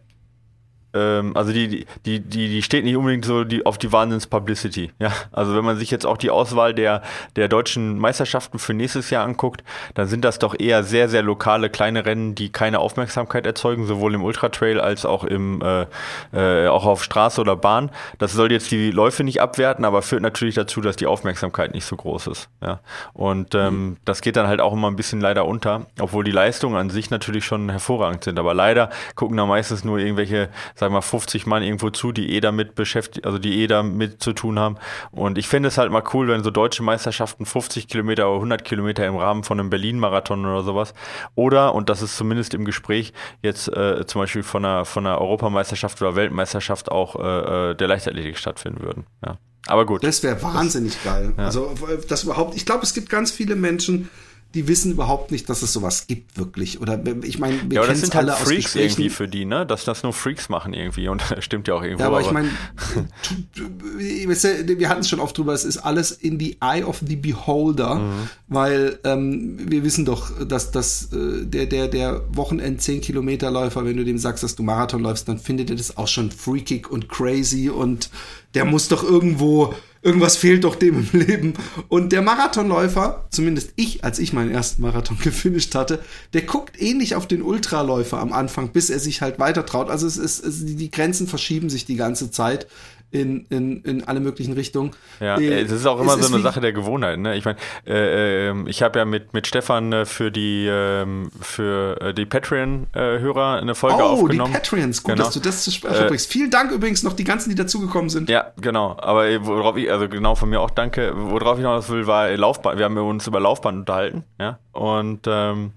ähm, 0.96 1.36
also 1.36 1.52
die, 1.52 1.86
die, 2.06 2.20
die, 2.20 2.50
die 2.50 2.62
steht 2.62 2.86
nicht 2.86 2.96
unbedingt 2.96 3.26
so 3.26 3.44
die, 3.44 3.66
auf 3.66 3.78
die 3.78 3.92
Wahnsinns-Publicity. 3.92 4.92
Ja? 5.00 5.12
Also 5.32 5.56
wenn 5.56 5.66
man 5.66 5.78
sich 5.78 5.92
jetzt 5.92 6.06
auch 6.06 6.18
die 6.18 6.30
Auswahl 6.30 6.74
der, 6.74 7.02
der 7.36 7.48
deutschen 7.48 8.00
Meisterschaften 8.00 8.58
für 8.58 8.74
nächstes 8.74 9.10
Jahr 9.10 9.26
anguckt, 9.26 9.64
dann 9.94 10.08
sind 10.08 10.24
das 10.24 10.40
doch 10.40 10.56
eher 10.58 10.84
sehr, 10.84 11.10
sehr 11.10 11.22
lokale 11.22 11.70
kleine 11.70 12.06
Rennen, 12.06 12.36
die 12.36 12.50
keine 12.50 12.80
Aufmerksamkeit 12.80 13.46
erzeugen, 13.46 13.86
sowohl 13.86 14.14
im 14.16 14.24
Ultratrail 14.24 14.80
als 14.80 15.06
auch 15.06 15.24
im 15.24 15.62
äh, 15.62 15.86
äh, 16.34 16.68
auch 16.68 16.86
auf 16.86 17.04
Straße 17.04 17.42
oder 17.42 17.56
Bahn. 17.56 17.92
Das 18.18 18.34
soll 18.34 18.52
jetzt 18.52 18.72
die 18.72 18.92
Läufe 18.92 19.24
nicht 19.24 19.42
abwerten, 19.42 19.86
aber 19.86 20.02
führt 20.02 20.22
natürlich 20.22 20.56
dazu, 20.56 20.82
dass 20.82 20.96
die 20.96 21.08
Aufmerksamkeit 21.08 21.74
nicht 21.74 21.86
so 21.86 21.96
groß 21.96 22.28
ist. 22.28 22.50
Ja? 22.62 22.80
Und 23.14 23.54
ähm, 23.56 23.74
mhm. 23.74 23.98
das 24.06 24.22
geht 24.22 24.36
dann 24.38 24.48
halt 24.48 24.62
auch 24.62 24.74
immer 24.74 24.90
ein 24.90 24.96
bisschen 24.96 25.20
leider 25.20 25.46
unter, 25.46 25.88
obwohl 26.00 26.24
die 26.24 26.32
Leistungen 26.32 26.76
an 26.78 26.90
sich 26.90 27.10
natürlich 27.10 27.46
schon 27.46 27.70
hervorragend 27.70 28.24
sind. 28.24 28.40
Aber 28.40 28.54
leider 28.54 28.90
gucken 29.16 29.38
da 29.38 29.46
meistens 29.46 29.84
nur 29.84 30.00
irgendwelche, 30.00 30.50
sagen 30.76 30.85
wir 30.86 30.98
mal, 30.98 31.02
50 31.02 31.46
Mann 31.46 31.64
irgendwo 31.64 31.90
zu, 31.90 32.12
die 32.12 32.32
eh 32.32 32.42
damit 32.42 32.76
beschäftigt, 32.76 33.26
also 33.26 33.38
die 33.38 33.62
eh 33.62 33.68
damit 33.68 34.22
zu 34.22 34.34
tun 34.34 34.60
haben. 34.60 34.78
Und 35.12 35.38
ich 35.38 35.48
finde 35.48 35.70
es 35.70 35.78
halt 35.78 35.92
mal 35.92 36.04
cool, 36.14 36.28
wenn 36.28 36.44
so 36.44 36.52
deutsche 36.52 36.84
Meisterschaften 36.84 37.46
50 37.46 37.88
Kilometer 37.88 38.28
oder 38.28 38.36
100 38.36 38.64
Kilometer 38.64 39.06
im 39.06 39.16
Rahmen 39.16 39.44
von 39.44 39.60
einem 39.60 39.70
Berlin-Marathon 39.70 40.46
oder 40.46 40.64
sowas 40.64 40.94
oder, 41.36 41.74
und 41.76 41.90
das 41.90 42.02
ist 42.02 42.18
zumindest 42.18 42.54
im 42.54 42.66
Gespräch, 42.66 43.14
jetzt 43.42 43.68
äh, 43.68 44.06
zum 44.06 44.22
Beispiel 44.22 44.44
von 44.44 44.66
einer, 44.66 44.86
von 44.86 45.06
einer 45.06 45.20
Europameisterschaft 45.20 46.02
oder 46.02 46.16
Weltmeisterschaft 46.16 46.92
auch 46.92 47.16
äh, 47.16 47.72
äh 47.72 47.76
der 47.76 47.88
Leichtathletik 47.88 48.38
stattfinden 48.38 48.82
würden. 48.82 49.06
Ja. 49.26 49.38
Aber 49.68 49.86
gut. 49.86 50.04
Das 50.04 50.22
wäre 50.24 50.42
wahnsinnig 50.42 50.94
das, 50.94 51.04
geil. 51.04 51.34
Ja. 51.38 51.46
Also 51.46 51.76
das 52.08 52.24
überhaupt, 52.24 52.56
ich 52.56 52.66
glaube, 52.66 52.84
es 52.84 52.94
gibt 52.94 53.10
ganz 53.10 53.32
viele 53.32 53.56
Menschen, 53.56 54.10
die 54.56 54.70
wissen 54.70 54.94
überhaupt 54.94 55.32
nicht, 55.32 55.50
dass 55.50 55.62
es 55.62 55.74
sowas 55.74 56.08
gibt 56.08 56.38
wirklich. 56.38 56.80
Oder 56.80 57.00
ich 57.24 57.40
meine, 57.40 57.60
wir 57.70 57.82
ja, 57.82 57.86
das 57.86 58.00
sind 58.00 58.16
halt 58.16 58.32
Freaks 58.32 58.74
irgendwie 58.76 59.10
für 59.10 59.28
die, 59.28 59.44
ne? 59.44 59.66
Dass 59.66 59.84
das 59.84 60.02
nur 60.02 60.14
Freaks 60.14 60.48
machen 60.48 60.74
irgendwie 60.74 61.10
und 61.10 61.22
das 61.30 61.44
stimmt 61.44 61.68
ja 61.68 61.76
auch 61.76 61.84
irgendwo. 61.84 62.04
Ja, 62.04 62.08
aber, 62.08 62.20
aber 62.20 62.28
ich 64.00 64.28
meine, 64.28 64.70
wir 64.80 64.90
hatten 64.90 65.02
es 65.02 65.10
schon 65.10 65.20
oft 65.20 65.38
drüber, 65.38 65.54
es 65.54 65.66
ist 65.66 65.78
alles 65.78 66.12
in 66.12 66.40
the 66.40 66.58
eye 66.62 66.84
of 66.84 67.02
the 67.06 67.18
beholder, 67.18 67.96
mhm. 67.96 68.30
weil 68.48 68.98
ähm, 69.04 69.58
wir 69.70 69.84
wissen 69.84 70.06
doch, 70.06 70.32
dass 70.46 70.72
das 70.72 71.12
äh, 71.12 71.46
der 71.46 71.66
der 71.66 71.90
der 71.90 72.22
Wochenend 72.32 72.82
10 72.82 73.02
Kilometer 73.02 73.52
Läufer, 73.52 73.84
wenn 73.84 73.98
du 73.98 74.06
dem 74.06 74.18
sagst, 74.18 74.42
dass 74.42 74.56
du 74.56 74.64
Marathon 74.64 75.02
läufst, 75.02 75.28
dann 75.28 75.38
findet 75.38 75.70
er 75.70 75.76
das 75.76 75.98
auch 75.98 76.08
schon 76.08 76.32
freakig 76.32 76.90
und 76.90 77.10
crazy 77.10 77.70
und 77.70 78.10
der 78.54 78.64
muss 78.64 78.88
doch 78.88 79.04
irgendwo 79.04 79.74
irgendwas 80.06 80.38
fehlt 80.38 80.64
doch 80.64 80.76
dem 80.76 81.00
im 81.12 81.20
Leben. 81.20 81.54
Und 81.90 82.12
der 82.12 82.22
Marathonläufer, 82.22 83.26
zumindest 83.32 83.72
ich, 83.76 84.04
als 84.04 84.20
ich 84.20 84.34
meinen 84.34 84.52
ersten 84.52 84.84
Marathon 84.84 85.18
gefinisht 85.24 85.74
hatte, 85.74 86.00
der 86.34 86.44
guckt 86.44 86.80
ähnlich 86.80 87.16
auf 87.16 87.28
den 87.28 87.42
Ultraläufer 87.42 88.20
am 88.20 88.32
Anfang, 88.32 88.70
bis 88.70 88.92
er 88.92 89.00
sich 89.00 89.22
halt 89.22 89.40
weiter 89.40 89.66
traut. 89.66 89.90
Also 89.90 90.06
es 90.06 90.18
ist, 90.18 90.46
es, 90.46 90.64
die 90.64 90.92
Grenzen 90.92 91.28
verschieben 91.28 91.70
sich 91.72 91.86
die 91.86 91.96
ganze 91.96 92.30
Zeit 92.30 92.68
in, 93.12 93.46
in, 93.50 93.82
in 93.84 94.04
alle 94.04 94.20
möglichen 94.20 94.54
Richtungen. 94.54 94.92
Ja, 95.20 95.38
äh, 95.38 95.62
es 95.62 95.72
ist 95.72 95.86
auch 95.86 96.00
immer 96.00 96.18
so 96.18 96.34
eine 96.34 96.44
Sache 96.44 96.62
der 96.62 96.74
Gewohnheit. 96.74 97.20
Ne? 97.20 97.36
Ich 97.36 97.46
meine, 97.46 97.58
äh, 97.88 98.50
ähm, 98.50 98.68
ich 98.68 98.82
habe 98.82 99.00
ja 99.00 99.06
mit, 99.06 99.34
mit 99.34 99.48
Stefan 99.48 99.92
äh, 99.94 100.06
für 100.06 100.32
die 100.32 100.68
ähm, 100.70 101.30
für 101.40 102.02
äh, 102.02 102.14
die 102.14 102.26
Patreon-Hörer 102.26 103.62
eine 103.62 103.76
Folge 103.76 104.00
oh, 104.00 104.08
aufgenommen. 104.08 104.42
Oh, 104.42 104.46
die 104.48 104.54
Patreons, 104.54 105.04
gut, 105.04 105.14
genau. 105.14 105.26
dass 105.26 105.34
du 105.34 105.40
das 105.40 105.64
zu 105.64 105.72
sprechen 105.72 106.08
bringst. 106.08 106.32
Vielen 106.32 106.52
Dank 106.52 106.72
übrigens 106.72 107.04
noch 107.04 107.14
die 107.14 107.24
ganzen, 107.24 107.50
die 107.50 107.56
dazugekommen 107.56 108.10
sind. 108.10 108.30
Ja, 108.30 108.52
genau. 108.60 108.96
Aber 109.00 109.26
worauf 109.46 109.78
ich, 109.78 109.92
also 109.92 110.10
genau 110.10 110.36
von 110.36 110.50
mir 110.50 110.60
auch 110.60 110.72
danke, 110.72 111.14
worauf 111.16 111.58
ich 111.58 111.64
noch 111.64 111.76
was 111.76 111.90
will, 111.90 112.08
war 112.08 112.30
Laufbahn. 112.36 112.78
Wir 112.78 112.86
haben 112.86 112.98
uns 112.98 113.28
über 113.28 113.40
Laufbahn 113.40 113.80
unterhalten, 113.80 114.24
ja. 114.40 114.60
Und 114.74 115.22
ähm, 115.28 115.72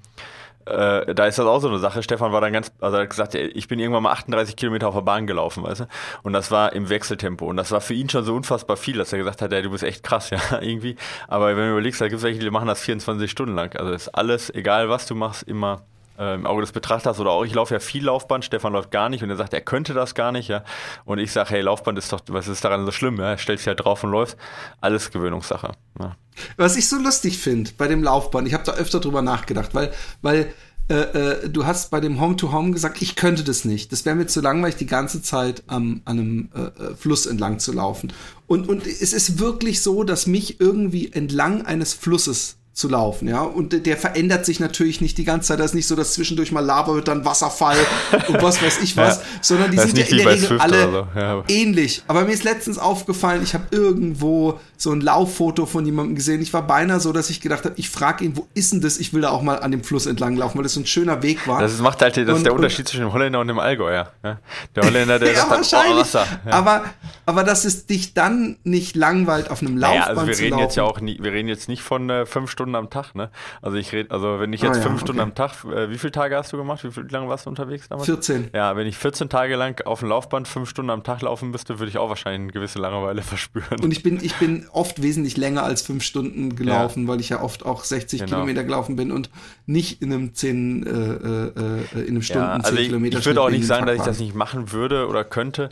äh, 0.69 1.15
da 1.15 1.27
ist 1.27 1.39
das 1.39 1.47
auch 1.47 1.61
so 1.61 1.69
eine 1.69 1.79
Sache. 1.79 2.03
Stefan 2.03 2.33
war 2.33 2.41
dann 2.41 2.53
ganz, 2.53 2.73
also 2.81 2.97
er 2.97 3.03
hat 3.03 3.11
gesagt, 3.11 3.35
ich 3.35 3.69
bin 3.69 3.79
irgendwann 3.79 4.03
mal 4.03 4.13
38 4.13 4.57
Kilometer 4.57 4.89
auf 4.89 4.95
der 4.95 5.03
Bahn 5.03 5.27
gelaufen, 5.27 5.63
weißt 5.63 5.81
du? 5.81 5.87
Und 6.23 6.33
das 6.33 6.51
war 6.51 6.73
im 6.73 6.89
Wechseltempo. 6.89 7.47
Und 7.47 7.57
das 7.57 7.71
war 7.71 7.81
für 7.81 7.95
ihn 7.95 8.09
schon 8.09 8.25
so 8.25 8.35
unfassbar 8.35 8.77
viel, 8.77 8.99
dass 8.99 9.13
er 9.13 9.19
gesagt 9.19 9.43
hat, 9.43 9.53
ey, 9.53 9.63
du 9.63 9.71
bist 9.71 9.85
echt 9.85 10.03
krass, 10.03 10.31
ja, 10.31 10.41
irgendwie. 10.61 10.97
Aber 11.27 11.49
wenn 11.49 11.65
du 11.65 11.73
überlegst, 11.73 12.01
da 12.01 12.09
gibt 12.09 12.19
es 12.19 12.25
welche, 12.25 12.41
die 12.41 12.51
machen 12.51 12.69
das 12.69 12.81
24 12.81 13.31
Stunden 13.31 13.55
lang. 13.55 13.75
Also 13.77 13.93
ist 13.93 14.09
alles, 14.09 14.53
egal 14.55 14.89
was 14.89 15.07
du 15.07 15.15
machst, 15.15 15.43
immer 15.43 15.83
äh, 16.19 16.35
im 16.35 16.47
Auge 16.47 16.63
des 16.63 16.73
Betrachters 16.73 17.21
oder 17.21 17.31
auch 17.31 17.45
ich 17.45 17.55
laufe 17.55 17.75
ja 17.75 17.81
viel 17.81 18.05
Laufband, 18.05 18.45
Stefan 18.45 18.73
läuft 18.73 18.91
gar 18.91 19.09
nicht 19.09 19.23
und 19.23 19.31
er 19.31 19.37
sagt, 19.37 19.55
er 19.55 19.61
könnte 19.61 19.95
das 19.95 20.15
gar 20.15 20.33
nicht, 20.33 20.49
ja. 20.49 20.65
Und 21.05 21.19
ich 21.19 21.33
sage, 21.33 21.51
hey, 21.51 21.61
Laufband 21.61 21.99
ist 21.99 22.13
doch, 22.13 22.21
was 22.29 22.49
ist 22.49 22.65
daran 22.65 22.85
so 22.85 22.93
schlimm, 22.93 23.19
ja? 23.19 23.37
Stellst 23.37 23.63
dich 23.63 23.69
halt 23.69 23.85
drauf 23.85 24.05
und 24.05 24.11
läufst. 24.11 24.37
Alles 24.81 25.11
Gewöhnungssache. 25.11 25.73
Ja. 26.01 26.17
Was 26.57 26.77
ich 26.77 26.89
so 26.89 26.97
lustig 26.97 27.39
finde 27.39 27.71
bei 27.77 27.89
dem 27.89 28.03
Laufband, 28.03 28.47
ich 28.47 28.55
habe 28.55 28.65
da 28.65 28.73
öfter 28.73 29.01
drüber 29.01 29.23
nachgedacht, 29.23 29.75
weil, 29.75 29.93
weil 30.23 30.53
äh, 30.89 30.95
äh, 30.95 31.49
du 31.51 31.67
hast 31.67 31.91
bei 31.91 32.01
dem 32.01 32.19
Home-to-Home 32.21 32.69
-Home 32.69 32.73
gesagt, 32.73 33.03
ich 33.03 33.15
könnte 33.15 33.45
das 33.45 33.65
nicht. 33.65 33.93
Das 33.93 34.07
wäre 34.07 34.17
mir 34.17 34.27
zu 34.27 34.41
langweilig, 34.41 34.77
die 34.77 34.87
ganze 34.87 35.21
Zeit 35.21 35.63
am, 35.67 36.01
an 36.07 36.19
einem 36.19 36.49
äh, 36.55 36.61
äh, 36.61 36.97
Fluss 36.97 37.27
entlang 37.27 37.59
zu 37.59 37.73
laufen. 37.73 38.13
Und, 38.47 38.69
und 38.69 38.87
es 38.87 39.13
ist 39.13 39.39
wirklich 39.39 39.83
so, 39.83 40.03
dass 40.03 40.27
mich 40.27 40.61
irgendwie 40.61 41.13
entlang 41.13 41.67
eines 41.67 41.93
Flusses 41.93 42.58
zu 42.79 42.87
laufen, 42.87 43.27
ja. 43.27 43.43
Und 43.43 43.85
der 43.87 43.97
verändert 43.97 44.47
sich 44.47 44.61
natürlich 44.61 45.01
nicht 45.01 45.19
die 45.19 45.25
ganze 45.25 45.49
Zeit. 45.49 45.59
Das 45.59 45.73
ist 45.73 45.75
nicht 45.75 45.89
so, 45.89 45.97
dass 45.97 46.13
zwischendurch 46.13 46.53
mal 46.53 46.65
Lava 46.65 46.95
wird, 46.95 47.09
dann 47.09 47.25
Wasserfall 47.25 47.77
und 48.29 48.41
was 48.41 48.63
weiß 48.63 48.81
ich 48.83 48.97
was, 48.97 49.17
ja, 49.17 49.23
sondern 49.41 49.73
die 49.73 49.79
sind 49.79 49.99
ja 49.99 50.05
in 50.05 50.17
der 50.19 50.27
Regel 50.27 50.47
Swift 50.47 50.61
alle 50.61 50.83
so. 50.93 51.09
ja. 51.19 51.43
ähnlich. 51.49 52.05
Aber 52.07 52.25
mir 52.25 52.31
ist 52.31 52.45
letztens 52.45 52.79
aufgefallen, 52.79 53.43
ich 53.43 53.55
habe 53.55 53.65
irgendwo 53.73 54.61
so 54.77 54.93
ein 54.93 55.01
Lauffoto 55.01 55.67
von 55.67 55.85
jemandem 55.85 56.15
gesehen. 56.15 56.41
Ich 56.41 56.53
war 56.53 56.63
beinahe 56.63 57.01
so, 57.01 57.13
dass 57.13 57.31
ich 57.31 57.41
gedacht 57.41 57.65
habe, 57.65 57.75
ich 57.77 57.91
frage 57.91 58.25
ihn, 58.25 58.37
wo 58.37 58.47
ist 58.55 58.73
denn 58.73 58.81
das? 58.81 58.99
Ich 58.99 59.13
will 59.13 59.23
da 59.23 59.31
auch 59.31 59.43
mal 59.43 59.59
an 59.59 59.73
dem 59.73 59.83
Fluss 59.83 60.07
entlang 60.07 60.37
laufen, 60.37 60.57
weil 60.57 60.63
das 60.63 60.75
so 60.75 60.81
ein 60.81 60.87
schöner 60.87 61.21
Weg 61.25 61.49
war. 61.49 61.61
Das 61.61 61.77
macht 61.81 62.01
halt, 62.01 62.17
das 62.17 62.29
und, 62.29 62.37
ist 62.37 62.47
der 62.47 62.55
Unterschied 62.55 62.87
zwischen 62.87 63.01
dem 63.01 63.13
Holländer 63.13 63.41
und 63.41 63.49
dem 63.49 63.59
Allgäuer. 63.59 64.13
Ja? 64.23 64.39
Der 64.77 64.85
Holländer, 64.85 65.19
der 65.19 65.33
ja, 65.33 65.41
sagt, 65.41 65.51
wahrscheinlich. 65.51 65.95
Oh, 65.97 66.01
Wasser. 66.01 66.27
Ja. 66.47 66.53
Aber, 66.53 66.85
aber 67.27 67.43
dass 67.43 67.65
es 67.65 67.87
dich 67.87 68.15
dann 68.15 68.57
nicht 68.63 68.95
langweilt, 68.95 69.51
auf 69.51 69.63
einem 69.63 69.77
Laufband 69.77 70.07
naja, 70.07 70.21
also 70.21 70.27
wir 70.29 70.39
reden 70.39 70.59
jetzt 70.59 70.77
ja 70.77 70.85
auch 70.85 71.01
nie, 71.01 71.19
wir 71.21 71.33
reden 71.33 71.49
jetzt 71.49 71.69
nicht 71.69 71.83
von 71.83 72.09
äh, 72.09 72.25
fünf 72.25 72.49
Stunden 72.49 72.68
am 72.75 72.91
Tag, 72.91 73.15
ne? 73.15 73.31
Also 73.63 73.77
ich 73.77 73.93
rede, 73.93 74.11
also 74.11 74.41
wenn 74.41 74.53
ich 74.53 74.63
jetzt 74.63 74.79
ah, 74.79 74.83
fünf 74.83 75.01
Stunden 75.01 75.21
okay. 75.21 75.31
am 75.31 75.35
Tag, 75.35 75.65
äh, 75.65 75.91
wie 75.91 75.99
viele 75.99 76.13
Tage 76.13 76.37
hast 76.37 76.53
du 76.53 76.57
gemacht? 76.57 76.85
Wie, 76.85 76.91
viel, 76.91 77.09
wie 77.09 77.13
lange 77.13 77.29
warst 77.29 77.47
du 77.47 77.51
unterwegs 77.51 77.89
damals? 77.89 78.07
14. 78.07 78.51
Ja, 78.55 78.77
wenn 78.77 78.87
ich 78.87 78.97
14 78.97 79.29
Tage 79.29 79.57
lang 79.57 79.81
auf 79.85 80.01
dem 80.01 80.09
Laufband 80.09 80.49
fünf 80.49 80.69
Stunden 80.69 80.91
am 80.91 81.03
Tag 81.03 81.23
laufen 81.23 81.51
müsste, 81.51 81.79
würde 81.79 81.91
ich 81.91 81.99
auch 81.99 82.09
wahrscheinlich 82.09 82.41
eine 82.43 82.53
gewisse 82.53 82.79
Langeweile 82.79 83.23
verspüren. 83.23 83.81
Und 83.81 83.93
ich 83.93 84.03
bin, 84.03 84.23
ich 84.23 84.35
bin 84.37 84.67
oft 84.73 85.03
wesentlich 85.03 85.37
länger 85.37 85.63
als 85.63 85.83
fünf 85.83 86.03
Stunden 86.03 86.57
gelaufen, 86.57 87.05
ja. 87.05 87.09
weil 87.09 87.21
ich 87.21 87.29
ja 87.29 87.43
oft 87.43 87.65
auch 87.65 87.85
60 87.85 88.21
genau. 88.21 88.37
Kilometer 88.37 88.65
gelaufen 88.65 88.97
bin 88.97 89.13
und 89.13 89.31
nicht 89.67 90.03
in 90.03 90.13
einem 90.13 90.35
10, 90.35 90.87
äh, 90.87 90.91
äh, 90.91 92.01
in 92.03 92.09
einem 92.09 92.23
Stunden 92.23 92.45
ja, 92.45 92.53
also 92.55 92.71
10 92.71 92.79
ich, 92.79 92.87
Kilometer. 92.89 93.19
Ich 93.19 93.27
würde 93.27 93.43
auch 93.43 93.51
nicht 93.51 93.67
sagen, 93.67 93.87
dass 93.87 93.97
ich 93.97 94.03
das 94.03 94.19
nicht 94.19 94.35
machen 94.35 94.73
würde 94.73 95.07
oder 95.09 95.25
könnte. 95.25 95.71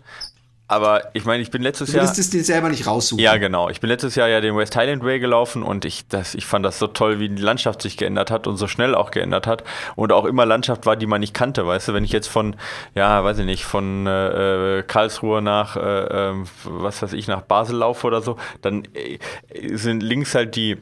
Aber 0.69 1.15
ich 1.15 1.25
meine, 1.25 1.43
ich 1.43 1.51
bin 1.51 1.63
letztes 1.63 1.93
Jahr. 1.93 2.03
Du 2.03 2.09
musstest 2.09 2.35
den 2.35 2.43
selber 2.43 2.69
nicht 2.69 2.87
raussuchen. 2.87 3.23
Ja, 3.23 3.37
genau. 3.37 3.69
Ich 3.69 3.81
bin 3.81 3.89
letztes 3.89 4.17
Jahr 4.17 4.29
ja 4.29 4.41
den 4.41 4.57
West 4.57 4.75
Highland 4.75 5.05
Way 5.05 5.21
gelaufen 5.21 5.63
und 5.63 5.85
ich, 5.85 6.09
das, 6.09 6.35
ich 6.35 6.45
fand 6.45 6.65
das 6.65 6.81
so 6.81 6.89
toll, 6.89 7.21
wie 7.21 7.29
die 7.29 7.41
Landschaft 7.41 7.83
sich 7.83 7.97
geändert 7.97 8.33
hat 8.33 8.49
und 8.49 8.57
so 8.57 8.67
schnell 8.67 8.97
auch 8.97 9.13
geändert 9.13 9.47
hat. 9.47 9.63
Und 9.95 10.13
auch 10.13 10.25
immer 10.25 10.45
Landschaft 10.45 10.85
war, 10.85 10.97
die 10.97 11.07
man 11.07 11.21
nicht 11.21 11.35
kannte, 11.35 11.67
weißt 11.67 11.89
du, 11.89 11.95
wenn 11.95 12.05
ich 12.05 12.13
jetzt 12.13 12.27
von, 12.27 12.57
ja, 12.97 13.23
weiß 13.23 13.39
ich 13.39 13.47
nicht, 13.47 13.65
von 13.65 14.07
äh, 14.09 14.83
Karlsruhe 14.87 15.41
nach, 15.41 15.77
äh, 15.77 15.81
äh, 16.31 16.35
was 16.65 17.01
weiß 17.01 17.13
ich, 17.13 17.29
nach 17.29 17.43
Basel 17.43 17.77
laufe 17.77 18.07
oder 18.07 18.21
so, 18.21 18.37
dann 18.61 18.89
äh, 18.95 19.19
sind 19.77 20.03
links 20.03 20.35
halt 20.35 20.57
die 20.57 20.79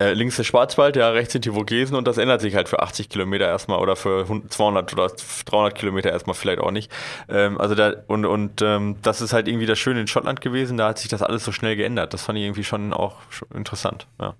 äh, 0.00 0.12
links 0.12 0.36
der 0.36 0.44
Schwarzwald, 0.44 0.96
ja, 0.96 1.10
rechts 1.10 1.32
sind 1.32 1.44
die 1.44 1.50
Vogesen 1.50 1.96
und 1.96 2.06
das 2.06 2.18
ändert 2.18 2.40
sich 2.40 2.54
halt 2.54 2.68
für 2.68 2.80
80 2.80 3.08
Kilometer 3.08 3.46
erstmal 3.46 3.80
oder 3.80 3.96
für 3.96 4.26
200 4.48 4.92
oder 4.92 5.10
300 5.46 5.74
Kilometer 5.74 6.10
erstmal 6.10 6.34
vielleicht 6.34 6.60
auch 6.60 6.70
nicht. 6.70 6.90
Ähm, 7.28 7.60
also 7.60 7.74
da, 7.74 7.94
und, 8.06 8.24
und 8.24 8.62
ähm, 8.62 8.96
das 9.02 9.20
ist 9.20 9.32
halt 9.32 9.48
irgendwie 9.48 9.66
das 9.66 9.78
Schöne 9.78 10.00
in 10.00 10.06
Schottland 10.06 10.40
gewesen, 10.40 10.76
da 10.76 10.88
hat 10.88 10.98
sich 10.98 11.08
das 11.08 11.22
alles 11.22 11.44
so 11.44 11.52
schnell 11.52 11.74
geändert. 11.74 12.14
Das 12.14 12.22
fand 12.22 12.38
ich 12.38 12.44
irgendwie 12.44 12.64
schon 12.64 12.92
auch 12.92 13.16
interessant, 13.52 14.06
ja. 14.20 14.34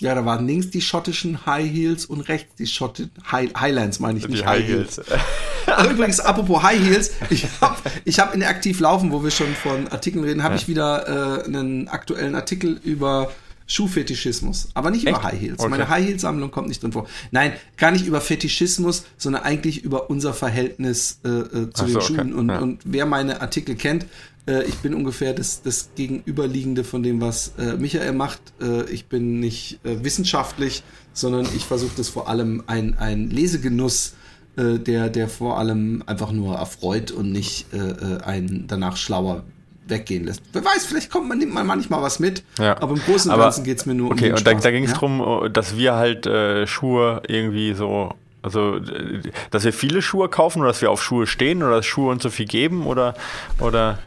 Ja, 0.00 0.14
da 0.14 0.24
waren 0.24 0.46
links 0.46 0.70
die 0.70 0.80
schottischen 0.80 1.44
High 1.44 1.70
Heels 1.70 2.06
und 2.06 2.22
rechts 2.22 2.54
die 2.54 2.66
schottischen 2.66 3.12
High, 3.30 3.50
Highlands, 3.54 4.00
meine 4.00 4.18
ich 4.18 4.24
die 4.24 4.32
nicht 4.32 4.46
High, 4.46 4.62
High 4.62 4.68
Heels. 4.68 4.96
Heels. 4.96 5.90
übrigens, 5.90 6.20
apropos 6.20 6.62
High 6.62 6.80
Heels, 6.80 7.12
ich 7.28 7.46
habe 7.60 7.76
ich 8.06 8.18
hab 8.18 8.32
in 8.32 8.40
der 8.40 8.48
Aktiv 8.48 8.80
Laufen, 8.80 9.12
wo 9.12 9.22
wir 9.22 9.30
schon 9.30 9.54
von 9.54 9.88
Artikeln 9.88 10.24
reden, 10.24 10.42
habe 10.42 10.54
ja. 10.54 10.60
ich 10.60 10.68
wieder 10.68 11.40
äh, 11.40 11.44
einen 11.44 11.88
aktuellen 11.88 12.34
Artikel 12.34 12.80
über 12.82 13.30
Schuhfetischismus, 13.70 14.68
aber 14.74 14.90
nicht 14.90 15.06
Echt? 15.06 15.16
über 15.16 15.22
High 15.22 15.40
Heels. 15.40 15.60
Okay. 15.60 15.68
Meine 15.70 15.88
High 15.88 16.04
Heels 16.04 16.22
Sammlung 16.22 16.50
kommt 16.50 16.66
nicht 16.66 16.82
drin 16.82 16.90
vor. 16.90 17.06
Nein, 17.30 17.52
gar 17.76 17.92
nicht 17.92 18.04
über 18.04 18.20
Fetischismus, 18.20 19.04
sondern 19.16 19.44
eigentlich 19.44 19.84
über 19.84 20.10
unser 20.10 20.34
Verhältnis 20.34 21.20
äh, 21.24 21.28
äh, 21.28 21.70
zu 21.70 21.70
Ach 21.74 21.84
den 21.84 21.92
so, 21.92 22.00
Schuhen. 22.00 22.20
Okay. 22.20 22.32
Und, 22.32 22.48
ja. 22.48 22.58
und 22.58 22.80
wer 22.84 23.06
meine 23.06 23.40
Artikel 23.40 23.76
kennt, 23.76 24.06
äh, 24.48 24.64
ich 24.64 24.74
bin 24.78 24.92
ungefähr 24.92 25.34
das, 25.34 25.62
das 25.62 25.90
Gegenüberliegende 25.94 26.82
von 26.82 27.04
dem, 27.04 27.20
was 27.20 27.52
äh, 27.58 27.76
Michael 27.76 28.12
macht. 28.12 28.40
Äh, 28.60 28.90
ich 28.90 29.06
bin 29.06 29.38
nicht 29.38 29.78
äh, 29.84 30.02
wissenschaftlich, 30.02 30.82
sondern 31.12 31.46
ich 31.54 31.64
versuche 31.64 31.92
das 31.96 32.08
vor 32.08 32.28
allem 32.28 32.64
ein, 32.66 32.98
ein 32.98 33.30
Lesegenuss 33.30 34.14
der, 34.56 35.08
der 35.08 35.28
vor 35.28 35.58
allem 35.58 36.02
einfach 36.06 36.32
nur 36.32 36.56
erfreut 36.56 37.12
und 37.12 37.30
nicht 37.30 37.72
äh, 37.72 38.20
einen 38.22 38.66
danach 38.66 38.96
schlauer 38.96 39.44
weggehen 39.90 40.24
lässt. 40.24 40.42
Wer 40.52 40.64
weiß, 40.64 40.86
vielleicht 40.86 41.10
kommt 41.10 41.28
man, 41.28 41.38
nimmt 41.38 41.52
man 41.52 41.66
manchmal 41.66 42.02
was 42.02 42.18
mit, 42.18 42.42
ja. 42.58 42.80
aber 42.80 42.92
im 42.92 43.00
Großen 43.00 43.30
und 43.30 43.38
Ganzen 43.38 43.64
geht 43.64 43.78
es 43.78 43.86
mir 43.86 43.94
nur 43.94 44.12
okay, 44.12 44.30
um 44.30 44.36
den 44.36 44.36
und 44.36 44.46
da, 44.46 44.54
da 44.54 44.70
ging 44.70 44.84
es 44.84 44.90
ja? 44.90 44.94
darum, 44.94 45.52
dass 45.52 45.76
wir 45.76 45.94
halt 45.94 46.26
äh, 46.26 46.66
Schuhe 46.66 47.22
irgendwie 47.26 47.74
so 47.74 48.14
also, 48.42 48.80
dass 49.50 49.64
wir 49.64 49.72
viele 49.72 50.00
Schuhe 50.02 50.28
kaufen 50.28 50.60
oder 50.60 50.68
dass 50.68 50.80
wir 50.80 50.90
auf 50.90 51.02
Schuhe 51.02 51.26
stehen 51.26 51.62
oder 51.62 51.76
dass 51.76 51.86
Schuhe 51.86 52.10
uns 52.10 52.22
so 52.22 52.30
viel 52.30 52.46
geben 52.46 52.86
oder, 52.86 53.14
oder? 53.58 53.98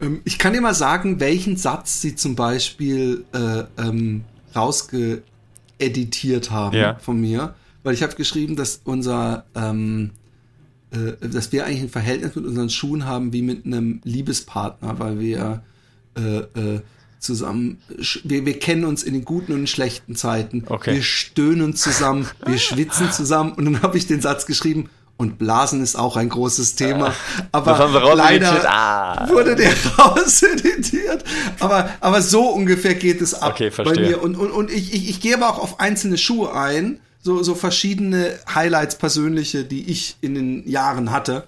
Ähm, 0.00 0.22
ich 0.24 0.38
kann 0.38 0.52
dir 0.54 0.60
mal 0.60 0.74
sagen, 0.74 1.20
welchen 1.20 1.56
Satz 1.56 2.00
sie 2.00 2.14
zum 2.14 2.34
Beispiel 2.34 3.24
äh, 3.34 3.64
ähm, 3.78 4.24
rausgeeditiert 4.56 6.50
haben 6.50 6.76
ja. 6.76 6.94
von 6.96 7.20
mir, 7.20 7.54
weil 7.82 7.94
ich 7.94 8.02
habe 8.02 8.14
geschrieben, 8.14 8.56
dass 8.56 8.80
unser 8.84 9.44
ähm, 9.54 10.12
äh, 10.94 11.28
dass 11.28 11.52
wir 11.52 11.66
eigentlich 11.66 11.82
ein 11.82 11.88
Verhältnis 11.88 12.36
mit 12.36 12.44
unseren 12.46 12.70
Schuhen 12.70 13.04
haben 13.04 13.32
wie 13.32 13.42
mit 13.42 13.66
einem 13.66 14.00
Liebespartner, 14.04 14.98
weil 14.98 15.18
wir 15.18 15.62
äh, 16.16 16.38
äh, 16.38 16.80
zusammen, 17.18 17.78
wir, 18.22 18.44
wir 18.46 18.58
kennen 18.58 18.84
uns 18.84 19.02
in 19.02 19.14
den 19.14 19.24
guten 19.24 19.52
und 19.52 19.58
den 19.58 19.66
schlechten 19.66 20.14
Zeiten. 20.14 20.64
Okay. 20.66 20.94
Wir 20.94 21.02
stöhnen 21.02 21.74
zusammen, 21.74 22.28
wir 22.46 22.58
schwitzen 22.58 23.10
zusammen 23.10 23.52
und 23.52 23.64
dann 23.64 23.82
habe 23.82 23.98
ich 23.98 24.06
den 24.06 24.20
Satz 24.20 24.46
geschrieben, 24.46 24.88
und 25.16 25.38
Blasen 25.38 25.80
ist 25.80 25.94
auch 25.96 26.16
ein 26.16 26.28
großes 26.28 26.74
Thema. 26.74 27.14
Aber 27.52 28.14
leider 28.16 28.68
ah. 28.68 29.28
wurde 29.28 29.54
der 29.54 29.72
rauseditiert. 29.98 31.22
Aber, 31.60 31.88
aber 32.00 32.20
so 32.20 32.48
ungefähr 32.48 32.96
geht 32.96 33.20
es 33.20 33.32
ab 33.32 33.52
okay, 33.52 33.70
bei 33.76 33.94
mir. 33.94 34.20
Und, 34.20 34.36
und, 34.36 34.50
und 34.50 34.72
ich, 34.72 34.92
ich, 34.92 35.08
ich 35.08 35.20
gehe 35.20 35.36
aber 35.36 35.50
auch 35.50 35.58
auf 35.60 35.78
einzelne 35.78 36.18
Schuhe 36.18 36.52
ein 36.52 36.98
so, 37.24 37.42
so 37.42 37.54
verschiedene 37.54 38.38
Highlights 38.54 38.96
persönliche, 38.96 39.64
die 39.64 39.90
ich 39.90 40.16
in 40.20 40.34
den 40.34 40.68
Jahren 40.68 41.10
hatte. 41.10 41.44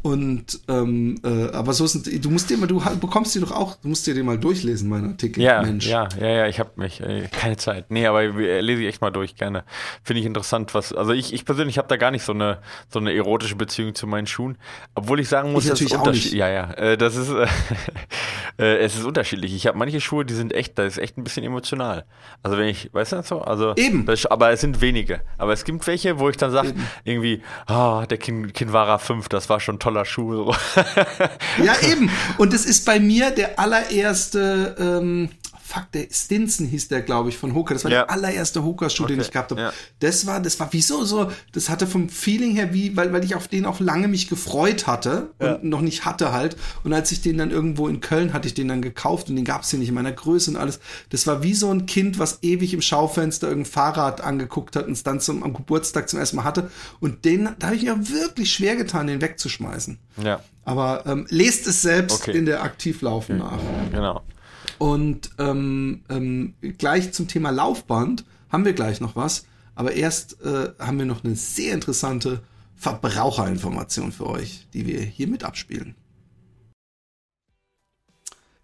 Und 0.00 0.60
ähm, 0.68 1.16
äh, 1.24 1.50
aber 1.50 1.72
so 1.72 1.86
sind 1.86 2.24
du 2.24 2.30
musst 2.30 2.48
dir 2.48 2.56
mal, 2.56 2.66
du 2.66 2.80
bekommst 3.00 3.34
die 3.34 3.40
doch 3.40 3.50
auch, 3.50 3.74
du 3.76 3.88
musst 3.88 4.06
dir 4.06 4.14
den 4.14 4.26
mal 4.26 4.38
durchlesen, 4.38 4.88
mein 4.88 5.04
Artikel. 5.04 5.42
Ja, 5.42 5.60
Mensch. 5.62 5.88
ja, 5.88 6.08
ja, 6.20 6.28
ja, 6.28 6.46
ich 6.46 6.60
habe 6.60 6.70
mich 6.76 7.00
äh, 7.00 7.28
keine 7.32 7.56
Zeit. 7.56 7.90
Nee, 7.90 8.06
aber 8.06 8.22
äh, 8.22 8.60
lese 8.60 8.82
ich 8.82 8.88
echt 8.88 9.00
mal 9.00 9.10
durch, 9.10 9.34
gerne. 9.34 9.64
Finde 10.04 10.20
ich 10.20 10.26
interessant, 10.26 10.72
was. 10.72 10.92
Also 10.92 11.12
ich, 11.12 11.32
ich 11.32 11.44
persönlich 11.44 11.78
habe 11.78 11.88
da 11.88 11.96
gar 11.96 12.12
nicht 12.12 12.22
so 12.22 12.32
eine 12.32 12.58
so 12.88 13.00
eine 13.00 13.12
erotische 13.12 13.56
Beziehung 13.56 13.96
zu 13.96 14.06
meinen 14.06 14.28
Schuhen, 14.28 14.56
obwohl 14.94 15.18
ich 15.18 15.28
sagen 15.28 15.52
muss, 15.52 15.64
ich 15.64 15.70
das 15.70 15.80
ist 15.80 15.92
unterschiedlich. 15.92 16.34
Ja, 16.34 16.48
ja, 16.48 16.72
äh, 16.74 16.96
das 16.96 17.16
ist 17.16 17.30
äh, 18.58 18.76
es 18.78 18.94
ist 18.94 19.04
unterschiedlich. 19.04 19.52
Ich 19.52 19.66
habe 19.66 19.76
manche 19.76 20.00
Schuhe, 20.00 20.24
die 20.24 20.34
sind 20.34 20.54
echt, 20.54 20.78
das 20.78 20.92
ist 20.92 20.98
echt 20.98 21.18
ein 21.18 21.24
bisschen 21.24 21.42
emotional. 21.42 22.04
Also 22.44 22.56
wenn 22.56 22.68
ich, 22.68 22.94
weißt 22.94 23.12
du 23.12 23.22
so, 23.24 23.40
also 23.40 23.74
eben. 23.74 24.06
Das, 24.06 24.26
aber 24.26 24.52
es 24.52 24.60
sind 24.60 24.80
wenige. 24.80 25.22
Aber 25.38 25.52
es 25.52 25.64
gibt 25.64 25.84
welche, 25.88 26.20
wo 26.20 26.28
ich 26.28 26.36
dann 26.36 26.52
sage 26.52 26.74
irgendwie, 27.02 27.42
ah, 27.66 28.02
oh, 28.02 28.06
der 28.06 28.18
Kin 28.18 28.52
Kinvara 28.52 28.98
5, 28.98 29.28
das 29.28 29.48
war 29.48 29.58
schon 29.58 29.80
toll 29.80 29.87
toller 29.88 30.04
Schuh. 30.04 30.34
So. 30.34 30.54
ja, 31.64 31.74
eben. 31.90 32.10
Und 32.36 32.52
es 32.52 32.64
ist 32.66 32.84
bei 32.84 33.00
mir 33.00 33.30
der 33.30 33.58
allererste, 33.58 34.76
ähm, 34.78 35.30
fuck, 35.68 35.92
der 35.92 36.06
Stinson 36.10 36.66
hieß 36.66 36.88
der, 36.88 37.02
glaube 37.02 37.28
ich, 37.28 37.36
von 37.36 37.54
Hoka. 37.54 37.74
Das 37.74 37.84
war 37.84 37.90
ja. 37.90 38.04
der 38.04 38.10
allererste 38.10 38.64
Hoka-Schuh, 38.64 39.04
okay. 39.04 39.14
den 39.14 39.20
ich 39.20 39.30
gehabt 39.30 39.50
habe. 39.50 39.60
Ja. 39.60 39.72
Das 40.00 40.26
war, 40.26 40.40
das 40.40 40.58
war 40.58 40.68
wieso 40.72 41.04
so, 41.04 41.30
das 41.52 41.68
hatte 41.68 41.86
vom 41.86 42.08
Feeling 42.08 42.54
her 42.54 42.72
wie, 42.72 42.96
weil, 42.96 43.12
weil 43.12 43.22
ich 43.22 43.34
auf 43.34 43.48
den 43.48 43.66
auch 43.66 43.78
lange 43.78 44.08
mich 44.08 44.28
gefreut 44.28 44.86
hatte 44.86 45.30
und 45.38 45.46
ja. 45.46 45.58
noch 45.62 45.82
nicht 45.82 46.06
hatte 46.06 46.32
halt. 46.32 46.56
Und 46.84 46.94
als 46.94 47.12
ich 47.12 47.20
den 47.20 47.36
dann 47.36 47.50
irgendwo 47.50 47.86
in 47.86 48.00
Köln 48.00 48.32
hatte 48.32 48.48
ich 48.48 48.54
den 48.54 48.68
dann 48.68 48.80
gekauft 48.80 49.28
und 49.28 49.36
den 49.36 49.44
gab 49.44 49.62
es 49.62 49.70
hier 49.70 49.78
nicht 49.78 49.90
in 49.90 49.94
meiner 49.94 50.12
Größe 50.12 50.50
und 50.50 50.56
alles. 50.56 50.80
Das 51.10 51.26
war 51.26 51.42
wie 51.42 51.54
so 51.54 51.70
ein 51.70 51.84
Kind, 51.84 52.18
was 52.18 52.42
ewig 52.42 52.72
im 52.72 52.80
Schaufenster 52.80 53.48
irgendein 53.48 53.70
Fahrrad 53.70 54.22
angeguckt 54.22 54.74
hat 54.74 54.86
und 54.86 54.92
es 54.92 55.02
dann 55.02 55.20
zum, 55.20 55.42
am 55.42 55.52
Geburtstag 55.52 56.08
zum 56.08 56.18
ersten 56.18 56.36
Mal 56.36 56.44
hatte. 56.44 56.70
Und 57.00 57.26
den, 57.26 57.50
da 57.58 57.66
habe 57.66 57.76
ich 57.76 57.82
mir 57.82 58.08
wirklich 58.08 58.52
schwer 58.52 58.76
getan, 58.76 59.06
den 59.06 59.20
wegzuschmeißen. 59.20 59.98
Ja. 60.22 60.40
Aber 60.64 61.04
ähm, 61.06 61.26
lest 61.28 61.66
es 61.66 61.82
selbst 61.82 62.22
okay. 62.22 62.36
in 62.36 62.46
der 62.46 62.62
Aktivlaufen 62.62 63.38
nach. 63.38 63.58
Genau. 63.90 64.22
Und 64.78 65.30
ähm, 65.38 66.02
ähm, 66.08 66.54
gleich 66.78 67.12
zum 67.12 67.28
Thema 67.28 67.50
Laufband 67.50 68.24
haben 68.50 68.64
wir 68.64 68.72
gleich 68.72 69.00
noch 69.00 69.16
was. 69.16 69.44
Aber 69.74 69.92
erst 69.92 70.40
äh, 70.42 70.70
haben 70.78 70.98
wir 70.98 71.06
noch 71.06 71.24
eine 71.24 71.36
sehr 71.36 71.74
interessante 71.74 72.40
Verbraucherinformation 72.76 74.12
für 74.12 74.26
euch, 74.26 74.66
die 74.72 74.86
wir 74.86 75.00
hier 75.00 75.26
mit 75.26 75.44
abspielen. 75.44 75.94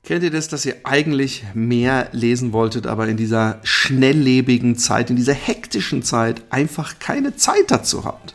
Kennt 0.04 0.22
ihr 0.22 0.30
das, 0.30 0.48
dass 0.48 0.66
ihr 0.66 0.76
eigentlich 0.84 1.44
mehr 1.54 2.08
lesen 2.12 2.52
wolltet, 2.52 2.86
aber 2.86 3.08
in 3.08 3.16
dieser 3.16 3.58
schnelllebigen 3.62 4.76
Zeit, 4.76 5.08
in 5.08 5.16
dieser 5.16 5.32
hektischen 5.32 6.02
Zeit 6.02 6.42
einfach 6.50 6.98
keine 6.98 7.36
Zeit 7.36 7.70
dazu 7.70 8.04
habt? 8.04 8.34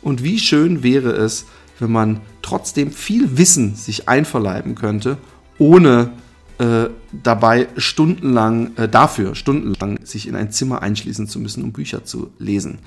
Und 0.00 0.22
wie 0.22 0.38
schön 0.38 0.82
wäre 0.82 1.10
es, 1.10 1.46
wenn 1.80 1.90
man 1.90 2.20
trotzdem 2.40 2.92
viel 2.92 3.36
Wissen 3.36 3.74
sich 3.74 4.08
einverleiben 4.08 4.76
könnte, 4.76 5.18
ohne 5.58 6.12
äh, 6.58 6.90
dabei 7.12 7.68
stundenlang, 7.76 8.76
äh, 8.76 8.88
dafür 8.88 9.34
stundenlang 9.34 9.98
sich 10.04 10.26
in 10.26 10.34
ein 10.34 10.50
Zimmer 10.50 10.82
einschließen 10.82 11.28
zu 11.28 11.38
müssen, 11.38 11.62
um 11.62 11.72
Bücher 11.72 12.04
zu 12.04 12.32
lesen. 12.38 12.78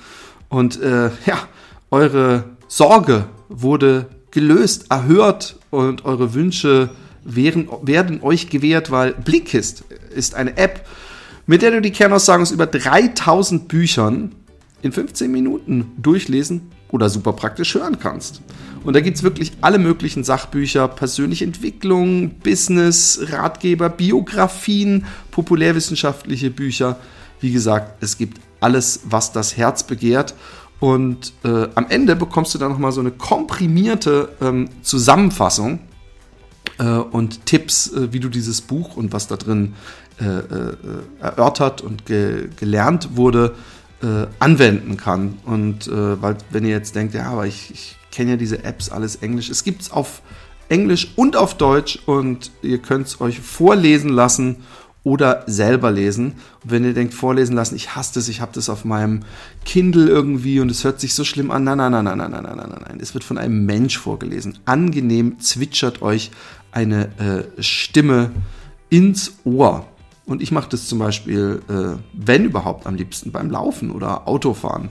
Und 0.49 0.82
äh, 0.82 1.09
ja, 1.26 1.47
eure 1.89 2.43
Sorge 2.67 3.26
wurde 3.49 4.07
gelöst, 4.32 4.86
erhört 4.89 5.57
und 5.69 6.05
eure 6.05 6.34
Wünsche 6.34 6.89
wären, 7.24 7.69
werden 7.82 8.22
euch 8.22 8.49
gewährt, 8.49 8.91
weil 8.91 9.13
Blinkist 9.13 9.84
ist 10.13 10.36
eine 10.36 10.57
App, 10.57 10.86
mit 11.45 11.61
der 11.61 11.72
du 11.72 11.82
die 11.82 11.91
Kernaussagen 11.91 12.41
aus 12.41 12.51
über 12.51 12.65
3000 12.65 13.67
Büchern 13.67 14.36
in 14.82 14.91
15 14.91 15.32
Minuten 15.32 15.91
durchlesen 15.97 16.72
oder 16.92 17.10
super 17.10 17.34
praktisch 17.34 17.76
hören 17.76 18.00
kannst. 18.00 18.42
Und 18.84 18.96
da 18.96 19.02
gibt 19.02 19.18
es 19.18 19.24
wirklich 19.24 19.52
alle 19.62 19.80
möglichen 19.80 20.24
Sachbücher, 20.24 20.88
persönliche 20.88 21.46
Entwicklung, 21.46 22.32
Business, 22.44 23.20
Ratgeber, 23.30 23.89
Biografien, 23.89 25.06
populärwissenschaftliche 25.32 26.50
Bücher. 26.50 26.98
Wie 27.39 27.52
gesagt, 27.52 28.04
es 28.04 28.18
gibt 28.18 28.42
alles, 28.60 29.02
was 29.06 29.32
das 29.32 29.58
Herz 29.58 29.84
begehrt. 29.84 30.34
Und 30.80 31.34
äh, 31.44 31.68
am 31.76 31.88
Ende 31.89 32.16
bekommst 32.16 32.56
du 32.56 32.58
dann 32.58 32.72
nochmal 32.72 32.92
so 32.92 33.02
eine 33.02 33.12
komprimierte 33.12 34.30
ähm, 34.42 34.70
Zusammenfassung 34.82 35.80
äh, 36.80 36.84
und 36.84 37.46
Tipps, 37.46 37.94
äh, 37.94 38.12
wie 38.12 38.20
du 38.20 38.30
dieses 38.30 38.62
Buch 38.62 38.98
und 38.98 39.14
was 39.14 39.28
da 39.28 39.36
drin 39.38 39.74
äh, 40.20 40.26
äh, 40.26 40.76
erörtert 41.20 41.82
und 41.82 42.06
ge 42.06 42.50
gelernt 42.60 43.16
wurde, 43.16 43.56
äh, 44.02 44.28
anwenden 44.39 44.97
kann. 44.97 45.38
Und 45.45 45.88
weil, 45.88 46.38
wenn 46.49 46.66
ihr 46.66 46.72
jetzt 46.72 46.95
denkt, 46.95 47.14
ja, 47.14 47.26
aber 47.32 47.47
ich, 47.47 47.72
ich 47.72 47.97
kenne 48.12 48.32
ja 48.32 48.38
diese 48.38 48.64
Apps 48.64 48.89
alles 48.89 49.18
Englisch. 49.18 49.49
Es 49.49 49.64
gibt 49.64 49.82
es 49.82 49.91
auf 49.91 50.22
Englisch 50.70 51.10
und 51.16 51.36
auf 51.36 51.56
Deutsch 51.58 51.99
und 52.06 52.52
ihr 52.62 52.78
könnt 52.78 53.08
es 53.08 53.22
euch 53.22 53.39
vorlesen 53.41 54.10
lassen 54.10 54.58
oder 55.04 55.43
selber 55.47 55.91
lesen. 55.91 56.34
Und 56.64 56.72
wenn 56.72 56.86
ihr 56.86 56.93
denkt, 56.93 57.14
vorlesen 57.14 57.56
lassen, 57.56 57.76
ich 57.76 57.95
hasse 57.95 58.14
das, 58.16 58.28
ich 58.28 58.39
habe 58.39 58.52
das 58.54 58.70
auf 58.70 58.86
meinem 58.86 59.22
Kindle 59.66 60.08
irgendwie 60.08 60.60
und 60.60 60.70
es 60.70 60.84
hört 60.84 60.99
sich 60.99 61.14
so 61.14 61.24
schlimm 61.24 61.52
an. 61.52 61.64
Nein, 61.64 61.78
nein, 61.78 61.91
nein, 61.91 62.06
nein, 62.06 62.18
nein, 62.18 62.32
nein, 62.32 62.43
nein, 62.43 62.58
nein, 62.58 62.82
nein. 62.88 62.99
Es 63.02 63.14
wird 63.14 63.24
von 63.24 63.38
einem 63.38 63.66
Mensch 63.66 63.97
vorgelesen. 63.97 64.60
Angenehm 64.66 65.39
zwitschert 65.39 66.02
euch 66.02 66.32
eine 66.72 67.06
äh, 67.18 67.62
Stimme 67.62 68.32
ins 68.89 69.34
Ohr. 69.43 69.88
Und 70.32 70.42
ich 70.42 70.52
mache 70.52 70.70
das 70.70 70.88
zum 70.88 71.00
Beispiel, 71.00 71.62
äh, 71.70 72.00
wenn 72.14 72.46
überhaupt, 72.46 72.88
am 72.88 72.96
liebsten 72.96 73.32
beim 73.32 73.52
Laufen 73.52 73.92
oder 73.92 74.28
Autofahren. 74.28 74.90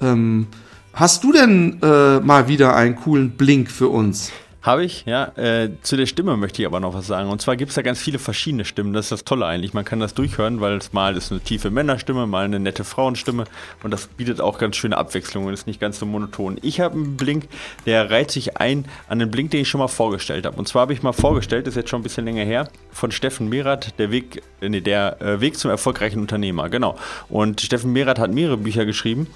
Ähm, 0.00 0.46
Hast 0.94 1.24
du 1.24 1.32
denn 1.32 1.78
äh, 1.82 2.20
mal 2.20 2.48
wieder 2.48 2.76
einen 2.76 2.96
coolen 2.96 3.30
Blink 3.30 3.70
für 3.70 3.88
uns? 3.88 4.30
Habe 4.62 4.84
ich, 4.84 5.04
ja. 5.06 5.24
Äh, 5.36 5.70
zu 5.82 5.96
der 5.96 6.06
Stimme 6.06 6.36
möchte 6.36 6.62
ich 6.62 6.66
aber 6.66 6.78
noch 6.78 6.94
was 6.94 7.08
sagen. 7.08 7.28
Und 7.30 7.42
zwar 7.42 7.56
gibt 7.56 7.70
es 7.70 7.74
da 7.74 7.82
ganz 7.82 8.00
viele 8.00 8.20
verschiedene 8.20 8.64
Stimmen. 8.64 8.92
Das 8.92 9.06
ist 9.06 9.12
das 9.12 9.24
Tolle 9.24 9.44
eigentlich. 9.44 9.74
Man 9.74 9.84
kann 9.84 9.98
das 9.98 10.14
durchhören, 10.14 10.60
weil 10.60 10.76
es 10.76 10.92
mal 10.92 11.16
ist 11.16 11.32
eine 11.32 11.40
tiefe 11.40 11.70
Männerstimme, 11.70 12.28
mal 12.28 12.44
eine 12.44 12.60
nette 12.60 12.84
Frauenstimme. 12.84 13.44
Und 13.82 13.90
das 13.90 14.06
bietet 14.06 14.40
auch 14.40 14.58
ganz 14.58 14.76
schöne 14.76 14.96
Abwechslung 14.96 15.46
und 15.46 15.52
ist 15.52 15.66
nicht 15.66 15.80
ganz 15.80 15.98
so 15.98 16.06
monoton. 16.06 16.58
Ich 16.62 16.80
habe 16.80 16.94
einen 16.94 17.16
Blink, 17.16 17.48
der 17.86 18.08
reiht 18.12 18.30
sich 18.30 18.56
ein 18.56 18.84
an 19.08 19.18
den 19.18 19.32
Blink, 19.32 19.50
den 19.50 19.62
ich 19.62 19.68
schon 19.68 19.80
mal 19.80 19.88
vorgestellt 19.88 20.46
habe. 20.46 20.56
Und 20.56 20.68
zwar 20.68 20.82
habe 20.82 20.92
ich 20.92 21.02
mal 21.02 21.12
vorgestellt, 21.12 21.66
ist 21.66 21.74
jetzt 21.74 21.90
schon 21.90 21.98
ein 21.98 22.04
bisschen 22.04 22.24
länger 22.24 22.44
her, 22.44 22.68
von 22.92 23.10
Steffen 23.10 23.48
Merath, 23.48 23.98
der 23.98 24.12
Weg, 24.12 24.42
äh, 24.60 24.68
nee, 24.68 24.80
der 24.80 25.20
äh, 25.20 25.40
Weg 25.40 25.58
zum 25.58 25.72
erfolgreichen 25.72 26.20
Unternehmer. 26.20 26.68
Genau. 26.68 26.96
Und 27.28 27.60
Steffen 27.62 27.92
Merath 27.92 28.20
hat 28.20 28.32
mehrere 28.32 28.58
Bücher 28.58 28.84
geschrieben. 28.84 29.26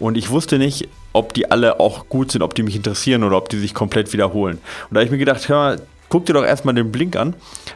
Und 0.00 0.16
ich 0.16 0.30
wusste 0.30 0.58
nicht, 0.58 0.88
ob 1.12 1.34
die 1.34 1.50
alle 1.50 1.80
auch 1.80 2.08
gut 2.08 2.32
sind, 2.32 2.42
ob 2.42 2.54
die 2.54 2.62
mich 2.62 2.76
interessieren 2.76 3.24
oder 3.24 3.36
ob 3.36 3.48
die 3.48 3.58
sich 3.58 3.74
komplett 3.74 4.12
wiederholen. 4.12 4.58
Und 4.88 4.94
da 4.94 5.00
habe 5.00 5.04
ich 5.04 5.10
mir 5.10 5.18
gedacht, 5.18 5.48
hör 5.48 5.56
mal, 5.56 5.82
guck 6.12 6.26
dir 6.26 6.34
doch 6.34 6.44
erstmal 6.44 6.74
den 6.74 6.92
Blink 6.92 7.16
an, 7.16 7.32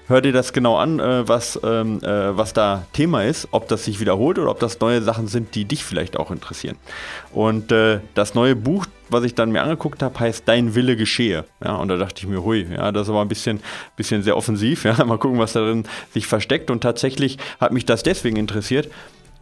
hör 0.08 0.20
dir 0.20 0.30
das 0.30 0.52
genau 0.52 0.76
an, 0.76 1.00
äh, 1.00 1.26
was, 1.26 1.58
ähm, 1.64 2.02
äh, 2.02 2.36
was 2.36 2.52
da 2.52 2.84
Thema 2.92 3.24
ist, 3.24 3.48
ob 3.50 3.66
das 3.66 3.86
sich 3.86 3.98
wiederholt 3.98 4.38
oder 4.38 4.50
ob 4.50 4.60
das 4.60 4.78
neue 4.78 5.00
Sachen 5.00 5.26
sind, 5.26 5.54
die 5.54 5.64
dich 5.64 5.82
vielleicht 5.82 6.18
auch 6.18 6.30
interessieren. 6.30 6.76
Und 7.32 7.72
äh, 7.72 8.00
das 8.12 8.34
neue 8.34 8.54
Buch, 8.54 8.84
was 9.08 9.24
ich 9.24 9.34
dann 9.34 9.52
mir 9.52 9.62
angeguckt 9.62 10.02
habe, 10.02 10.20
heißt 10.20 10.46
Dein 10.46 10.74
Wille 10.74 10.96
geschehe. 10.96 11.46
Ja, 11.64 11.76
und 11.76 11.88
da 11.88 11.96
dachte 11.96 12.20
ich 12.20 12.26
mir, 12.26 12.44
hui, 12.44 12.66
ja, 12.70 12.92
das 12.92 13.04
ist 13.04 13.08
aber 13.08 13.22
ein 13.22 13.28
bisschen, 13.28 13.60
bisschen 13.96 14.22
sehr 14.22 14.36
offensiv. 14.36 14.84
Ja, 14.84 15.02
mal 15.06 15.16
gucken, 15.16 15.38
was 15.38 15.54
da 15.54 15.60
drin 15.60 15.84
sich 16.12 16.26
versteckt. 16.26 16.70
Und 16.70 16.82
tatsächlich 16.82 17.38
hat 17.58 17.72
mich 17.72 17.86
das 17.86 18.02
deswegen 18.02 18.36
interessiert, 18.36 18.90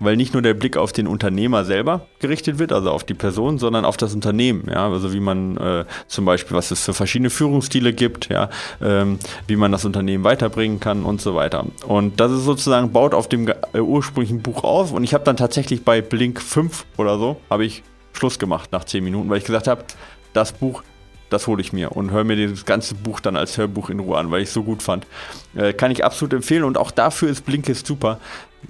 weil 0.00 0.16
nicht 0.16 0.32
nur 0.32 0.42
der 0.42 0.54
Blick 0.54 0.76
auf 0.76 0.92
den 0.92 1.06
Unternehmer 1.06 1.64
selber 1.64 2.06
gerichtet 2.18 2.58
wird, 2.58 2.72
also 2.72 2.90
auf 2.90 3.04
die 3.04 3.14
Person, 3.14 3.58
sondern 3.58 3.84
auf 3.84 3.96
das 3.96 4.14
Unternehmen. 4.14 4.64
Ja, 4.70 4.88
also 4.88 5.12
wie 5.12 5.20
man 5.20 5.56
äh, 5.56 5.84
zum 6.06 6.24
Beispiel, 6.24 6.56
was 6.56 6.70
es 6.70 6.84
für 6.84 6.94
verschiedene 6.94 7.30
Führungsstile 7.30 7.92
gibt, 7.92 8.28
ja, 8.28 8.50
ähm, 8.82 9.18
wie 9.46 9.56
man 9.56 9.72
das 9.72 9.84
Unternehmen 9.84 10.24
weiterbringen 10.24 10.80
kann 10.80 11.04
und 11.04 11.20
so 11.20 11.34
weiter. 11.34 11.66
Und 11.86 12.20
das 12.20 12.32
ist 12.32 12.44
sozusagen 12.44 12.92
baut 12.92 13.14
auf 13.14 13.28
dem 13.28 13.48
äh, 13.48 13.80
ursprünglichen 13.80 14.42
Buch 14.42 14.64
auf. 14.64 14.92
Und 14.92 15.04
ich 15.04 15.14
habe 15.14 15.24
dann 15.24 15.36
tatsächlich 15.36 15.84
bei 15.84 16.00
Blink 16.00 16.40
5 16.40 16.84
oder 16.96 17.18
so 17.18 17.40
habe 17.50 17.64
ich 17.64 17.82
Schluss 18.12 18.38
gemacht 18.38 18.72
nach 18.72 18.84
10 18.84 19.02
Minuten, 19.02 19.28
weil 19.28 19.38
ich 19.38 19.44
gesagt 19.44 19.66
habe, 19.66 19.84
das 20.32 20.52
Buch 20.52 20.82
das 21.30 21.46
hole 21.46 21.60
ich 21.60 21.72
mir 21.72 21.92
und 21.92 22.10
höre 22.10 22.24
mir 22.24 22.48
das 22.48 22.64
ganze 22.64 22.94
Buch 22.94 23.20
dann 23.20 23.36
als 23.36 23.58
Hörbuch 23.58 23.90
in 23.90 23.98
Ruhe 23.98 24.18
an, 24.18 24.30
weil 24.30 24.42
ich 24.42 24.48
es 24.48 24.54
so 24.54 24.62
gut 24.62 24.82
fand. 24.82 25.06
Äh, 25.54 25.72
kann 25.72 25.90
ich 25.90 26.04
absolut 26.04 26.32
empfehlen 26.32 26.64
und 26.64 26.78
auch 26.78 26.90
dafür 26.90 27.28
ist 27.28 27.44
Blinkist 27.44 27.86
super. 27.86 28.20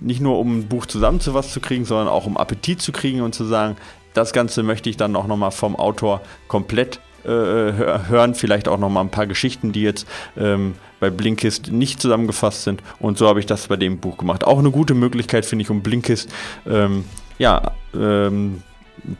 Nicht 0.00 0.20
nur 0.20 0.38
um 0.38 0.58
ein 0.58 0.68
Buch 0.68 0.86
zusammen 0.86 1.20
zu 1.20 1.34
was 1.34 1.52
zu 1.52 1.60
kriegen, 1.60 1.84
sondern 1.84 2.08
auch 2.08 2.26
um 2.26 2.36
Appetit 2.36 2.80
zu 2.80 2.92
kriegen 2.92 3.20
und 3.20 3.34
zu 3.34 3.44
sagen, 3.44 3.76
das 4.12 4.32
Ganze 4.32 4.62
möchte 4.62 4.88
ich 4.88 4.96
dann 4.96 5.16
auch 5.16 5.26
nochmal 5.26 5.50
vom 5.50 5.76
Autor 5.76 6.20
komplett 6.48 7.00
äh, 7.24 7.28
hören. 7.28 8.34
Vielleicht 8.34 8.68
auch 8.68 8.78
nochmal 8.78 9.04
ein 9.04 9.10
paar 9.10 9.26
Geschichten, 9.26 9.72
die 9.72 9.82
jetzt 9.82 10.06
ähm, 10.36 10.74
bei 11.00 11.10
Blinkist 11.10 11.72
nicht 11.72 12.00
zusammengefasst 12.00 12.64
sind. 12.64 12.82
Und 13.00 13.18
so 13.18 13.28
habe 13.28 13.40
ich 13.40 13.46
das 13.46 13.66
bei 13.68 13.76
dem 13.76 13.98
Buch 13.98 14.18
gemacht. 14.18 14.44
Auch 14.44 14.58
eine 14.58 14.70
gute 14.70 14.94
Möglichkeit, 14.94 15.44
finde 15.44 15.62
ich, 15.62 15.70
um 15.70 15.82
Blinkist 15.82 16.30
ähm, 16.66 17.04
ja, 17.38 17.72
ähm, 17.94 18.62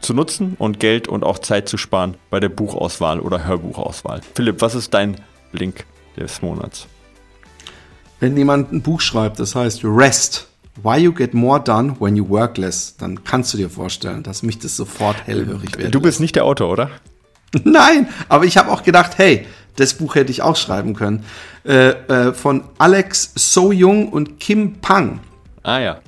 zu 0.01 0.13
nutzen 0.13 0.55
und 0.57 0.79
Geld 0.79 1.07
und 1.07 1.23
auch 1.23 1.39
Zeit 1.39 1.67
zu 1.67 1.77
sparen 1.77 2.15
bei 2.29 2.39
der 2.39 2.49
Buchauswahl 2.49 3.19
oder 3.19 3.45
Hörbuchauswahl. 3.45 4.21
Philipp, 4.33 4.61
was 4.61 4.75
ist 4.75 4.93
dein 4.93 5.17
Link 5.51 5.85
des 6.17 6.41
Monats? 6.41 6.87
Wenn 8.19 8.37
jemand 8.37 8.71
ein 8.71 8.81
Buch 8.81 9.01
schreibt, 9.01 9.39
das 9.39 9.55
heißt 9.55 9.81
Rest, 9.83 10.47
Why 10.81 10.97
You 10.97 11.13
Get 11.13 11.33
More 11.33 11.59
Done 11.59 11.95
When 11.99 12.15
You 12.15 12.27
Work 12.29 12.57
Less, 12.57 12.95
dann 12.97 13.23
kannst 13.23 13.53
du 13.53 13.57
dir 13.57 13.69
vorstellen, 13.69 14.23
dass 14.23 14.43
mich 14.43 14.59
das 14.59 14.75
sofort 14.75 15.25
hellhörig 15.25 15.77
wird. 15.77 15.93
Du 15.95 16.01
bist 16.01 16.19
nicht 16.19 16.35
der 16.35 16.45
Autor, 16.45 16.69
oder? 16.69 16.89
Nein, 17.63 18.07
aber 18.27 18.45
ich 18.45 18.57
habe 18.57 18.71
auch 18.71 18.83
gedacht, 18.83 19.17
hey, 19.17 19.45
das 19.77 19.93
Buch 19.93 20.15
hätte 20.15 20.31
ich 20.31 20.41
auch 20.41 20.55
schreiben 20.55 20.93
können. 20.93 21.25
Äh, 21.65 21.89
äh, 21.89 22.33
von 22.33 22.63
Alex 22.77 23.31
So 23.35 23.71
Jung 23.71 24.09
und 24.09 24.39
Kim 24.39 24.75
Pang. 24.81 25.19
Ah 25.63 25.79
ja. 25.79 25.99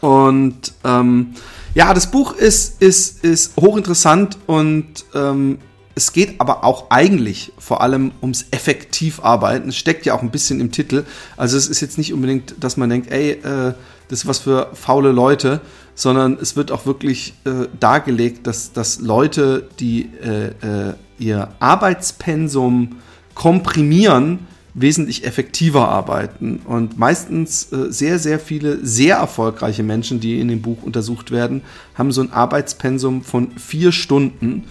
Und 0.00 0.72
ähm, 0.84 1.34
ja, 1.74 1.94
das 1.94 2.10
Buch 2.10 2.34
ist, 2.34 2.82
ist, 2.82 3.22
ist 3.24 3.56
hochinteressant 3.56 4.38
und 4.46 5.04
ähm, 5.14 5.58
es 5.94 6.12
geht 6.12 6.40
aber 6.40 6.64
auch 6.64 6.90
eigentlich 6.90 7.52
vor 7.58 7.80
allem 7.80 8.12
ums 8.22 8.46
Effektivarbeiten. 8.50 9.70
Es 9.70 9.76
steckt 9.76 10.06
ja 10.06 10.14
auch 10.14 10.22
ein 10.22 10.30
bisschen 10.30 10.60
im 10.60 10.70
Titel. 10.70 11.04
Also 11.36 11.56
es 11.56 11.68
ist 11.68 11.80
jetzt 11.80 11.98
nicht 11.98 12.12
unbedingt, 12.12 12.54
dass 12.60 12.76
man 12.76 12.90
denkt, 12.90 13.10
ey, 13.10 13.32
äh, 13.32 13.74
das 14.08 14.20
ist 14.20 14.26
was 14.26 14.38
für 14.38 14.70
faule 14.74 15.12
Leute, 15.12 15.60
sondern 15.94 16.38
es 16.40 16.56
wird 16.56 16.72
auch 16.72 16.86
wirklich 16.86 17.34
äh, 17.44 17.68
dargelegt, 17.78 18.46
dass, 18.46 18.72
dass 18.72 19.00
Leute, 19.00 19.68
die 19.78 20.10
äh, 20.22 20.88
äh 20.88 20.94
ihr 21.18 21.48
Arbeitspensum 21.60 22.96
komprimieren, 23.34 24.46
wesentlich 24.74 25.26
effektiver 25.26 25.88
arbeiten. 25.88 26.60
Und 26.64 26.98
meistens 26.98 27.70
äh, 27.72 27.92
sehr, 27.92 28.18
sehr 28.18 28.38
viele 28.38 28.84
sehr 28.84 29.16
erfolgreiche 29.16 29.82
Menschen, 29.82 30.20
die 30.20 30.40
in 30.40 30.48
dem 30.48 30.62
Buch 30.62 30.82
untersucht 30.82 31.30
werden, 31.30 31.62
haben 31.94 32.10
so 32.10 32.22
ein 32.22 32.32
Arbeitspensum 32.32 33.22
von 33.22 33.52
vier 33.58 33.92
Stunden 33.92 34.64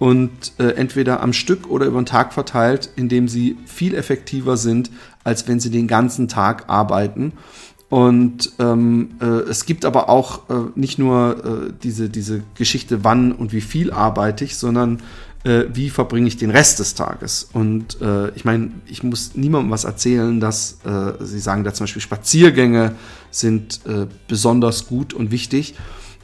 und 0.00 0.54
äh, 0.58 0.70
entweder 0.70 1.22
am 1.22 1.34
Stück 1.34 1.68
oder 1.68 1.84
über 1.84 2.00
den 2.00 2.06
Tag 2.06 2.32
verteilt, 2.32 2.88
indem 2.96 3.28
sie 3.28 3.58
viel 3.66 3.94
effektiver 3.94 4.56
sind, 4.56 4.90
als 5.24 5.46
wenn 5.46 5.60
sie 5.60 5.70
den 5.70 5.86
ganzen 5.86 6.26
Tag 6.26 6.64
arbeiten. 6.68 7.34
Und 7.90 8.52
ähm, 8.58 9.10
äh, 9.20 9.26
es 9.26 9.66
gibt 9.66 9.84
aber 9.84 10.08
auch 10.08 10.48
äh, 10.48 10.70
nicht 10.74 10.98
nur 10.98 11.44
äh, 11.44 11.72
diese, 11.82 12.08
diese 12.08 12.42
Geschichte, 12.54 13.04
wann 13.04 13.30
und 13.30 13.52
wie 13.52 13.60
viel 13.60 13.92
arbeite 13.92 14.44
ich, 14.44 14.56
sondern 14.56 15.02
äh, 15.44 15.64
wie 15.70 15.90
verbringe 15.90 16.28
ich 16.28 16.38
den 16.38 16.50
Rest 16.50 16.78
des 16.78 16.94
Tages. 16.94 17.50
Und 17.52 18.00
äh, 18.00 18.30
ich 18.30 18.46
meine, 18.46 18.70
ich 18.86 19.02
muss 19.02 19.32
niemandem 19.34 19.70
was 19.70 19.84
erzählen, 19.84 20.40
dass 20.40 20.78
äh, 20.84 21.22
sie 21.22 21.40
sagen, 21.40 21.62
da 21.62 21.74
zum 21.74 21.84
Beispiel 21.84 22.00
Spaziergänge 22.00 22.94
sind 23.30 23.80
äh, 23.86 24.06
besonders 24.28 24.86
gut 24.86 25.12
und 25.12 25.30
wichtig. 25.30 25.74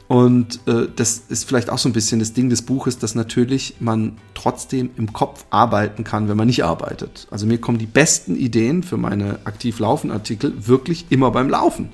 Und 0.07 0.61
äh, 0.67 0.87
das 0.95 1.23
ist 1.27 1.43
vielleicht 1.43 1.69
auch 1.69 1.77
so 1.77 1.89
ein 1.89 1.93
bisschen 1.93 2.19
das 2.19 2.31
Ding 2.31 2.49
des 2.49 2.61
Buches, 2.61 2.97
dass 2.97 3.13
natürlich 3.13 3.75
man 3.79 4.17
trotzdem 4.33 4.89
im 4.95 5.11
Kopf 5.11 5.45
arbeiten 5.49 6.05
kann, 6.05 6.29
wenn 6.29 6.37
man 6.37 6.47
nicht 6.47 6.63
arbeitet. 6.63 7.27
Also 7.29 7.45
mir 7.45 7.59
kommen 7.59 7.77
die 7.77 7.87
besten 7.87 8.35
Ideen 8.37 8.83
für 8.83 8.95
meine 8.95 9.39
aktiv 9.43 9.79
laufen 9.79 10.11
Artikel 10.11 10.53
wirklich 10.67 11.07
immer 11.09 11.31
beim 11.31 11.49
Laufen. 11.49 11.89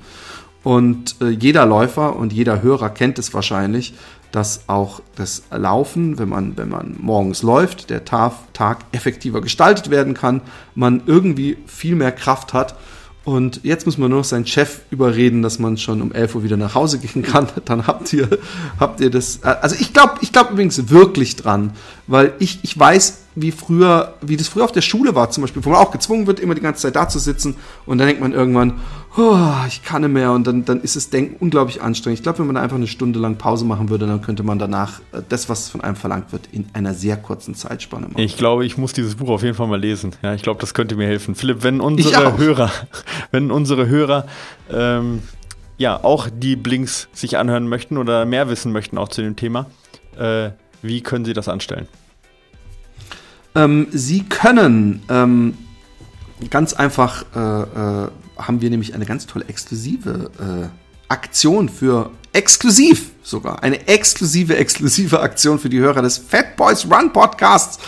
Und 0.64 1.16
äh, 1.22 1.30
jeder 1.30 1.66
Läufer 1.66 2.16
und 2.16 2.32
jeder 2.32 2.62
Hörer 2.62 2.92
kennt 2.92 3.18
es 3.18 3.34
wahrscheinlich, 3.34 3.96
dass 4.32 4.68
auch 4.68 5.02
das 5.16 5.44
Laufen, 5.52 6.18
wenn 6.18 6.30
man, 6.30 6.58
wenn 6.58 6.70
man 6.70 6.96
morgens 7.00 7.44
läuft, 7.44 7.90
der 7.90 8.06
Tag, 8.06 8.34
Tag 8.54 8.86
effektiver 8.92 9.42
gestaltet 9.42 9.90
werden 9.90 10.14
kann, 10.14 10.42
man 10.76 11.04
irgendwie 11.06 11.58
viel 11.66 11.96
mehr 11.96 12.12
Kraft 12.12 12.54
hat 12.54 12.76
und 13.26 13.62
jetzt 13.64 13.86
muss 13.86 13.98
man 13.98 14.10
nur 14.10 14.20
noch 14.20 14.26
seinen 14.26 14.46
Chef 14.46 14.82
überreden, 14.92 15.42
dass 15.42 15.58
man 15.58 15.78
schon 15.78 16.02
um 16.02 16.12
11 16.12 16.36
Uhr 16.36 16.44
wieder 16.44 16.58
nach 16.58 16.76
Hause 16.76 17.00
gehen 17.00 17.24
kann. 17.24 17.48
Dann 17.66 17.88
habt 17.88 18.12
ihr, 18.12 18.28
habt 18.80 19.00
ihr 19.00 19.10
das. 19.10 19.42
Also 19.44 19.78
ich 19.80 19.94
glaube 19.94 20.16
ich 20.22 20.34
glaub 20.34 20.52
übrigens 20.52 20.90
wirklich 20.90 21.38
dran, 21.38 21.72
weil 22.06 22.34
ich, 22.40 22.60
ich 22.64 22.78
weiß, 22.78 23.20
wie 23.36 23.52
früher, 23.52 24.16
wie 24.22 24.36
das 24.36 24.50
früher 24.50 24.66
auf 24.66 24.74
der 24.74 24.82
Schule 24.82 25.16
war, 25.16 25.30
zum 25.32 25.42
Beispiel, 25.42 25.64
wo 25.64 25.70
man 25.70 25.80
auch 25.80 25.92
gezwungen 25.92 26.28
wird, 26.28 26.40
immer 26.42 26.54
die 26.54 26.62
ganze 26.62 26.82
Zeit 26.82 26.98
da 26.98 27.08
zu 27.08 27.18
sitzen 27.18 27.56
und 27.86 27.98
dann 27.98 28.08
denkt 28.08 28.22
man 28.22 28.34
irgendwann, 28.34 28.82
oh, 29.18 29.48
ich 29.68 29.84
kann 29.84 30.02
nicht 30.02 30.12
mehr 30.12 30.32
und 30.32 30.46
dann, 30.46 30.66
dann 30.66 30.82
ist 30.82 30.96
das 30.96 31.10
Denken 31.10 31.36
unglaublich 31.40 31.82
anstrengend. 31.82 32.20
Ich 32.20 32.24
glaube, 32.24 32.40
wenn 32.40 32.48
man 32.48 32.56
da 32.56 32.62
einfach 32.62 32.78
eine 32.78 32.88
Stunde 32.88 33.20
lang 33.20 33.38
Pause 33.38 33.66
machen 33.66 33.90
würde, 33.90 34.08
dann 34.08 34.22
könnte 34.22 34.44
man 34.44 34.60
danach 34.60 35.00
äh, 35.12 35.22
das, 35.28 35.50
was 35.50 35.70
von 35.70 35.82
einem 35.82 35.96
verlangt 35.96 36.32
wird, 36.32 36.50
in 36.52 36.66
einer 36.74 36.94
sehr 36.94 37.18
kurzen 37.18 37.56
Zeitspanne 37.56 38.08
machen. 38.08 38.20
Ich 38.20 38.38
glaube, 38.38 38.66
ich 38.66 38.78
muss 38.78 38.94
dieses 38.94 39.16
Buch 39.16 39.30
auf 39.30 39.44
jeden 39.44 39.56
Fall 39.56 39.68
mal 39.68 39.80
lesen. 39.80 40.16
Ja, 40.22 40.34
ich 40.34 40.42
glaube, 40.42 40.60
das 40.60 40.74
könnte 40.74 40.96
mir 40.96 41.08
helfen. 41.08 41.36
Philipp, 41.36 41.64
wenn 41.64 41.80
unsere 41.80 42.38
Hörer, 42.38 42.72
wenn 43.32 43.52
unsere 43.52 43.88
Hörer 43.88 44.26
ähm, 44.72 45.22
ja 45.78 46.04
auch 46.04 46.30
die 46.32 46.56
Blinks 46.56 47.08
sich 47.14 47.38
anhören 47.38 47.68
möchten 47.68 47.98
oder 47.98 48.26
mehr 48.26 48.50
wissen 48.50 48.72
möchten 48.72 48.98
auch 48.98 49.10
zu 49.10 49.22
dem 49.22 49.36
Thema, 49.36 49.68
äh, 50.18 50.52
wie 50.82 51.02
können 51.02 51.26
sie 51.26 51.34
das 51.34 51.48
anstellen? 51.48 51.88
Ähm, 53.56 53.88
Sie 53.92 54.24
können 54.24 55.04
ähm, 55.10 55.54
ganz 56.50 56.74
einfach, 56.74 57.26
äh, 57.36 58.06
äh, 58.06 58.10
haben 58.38 58.62
wir 58.62 58.70
nämlich 58.70 58.94
eine 58.94 59.06
ganz 59.06 59.26
tolle 59.28 59.46
exklusive 59.46 60.32
äh, 60.40 60.68
Aktion 61.08 61.70
für 61.70 62.12
exklusiv 62.34 63.12
sogar. 63.22 63.64
Eine 63.64 63.88
exklusive, 63.88 64.58
exklusive 64.58 65.20
Aktion 65.20 65.60
für 65.60 65.70
die 65.70 65.80
Hörer 65.80 66.02
des 66.02 66.18
Fat 66.18 66.56
Boys 66.56 66.86
Run 66.90 67.14
Podcasts. 67.14 67.80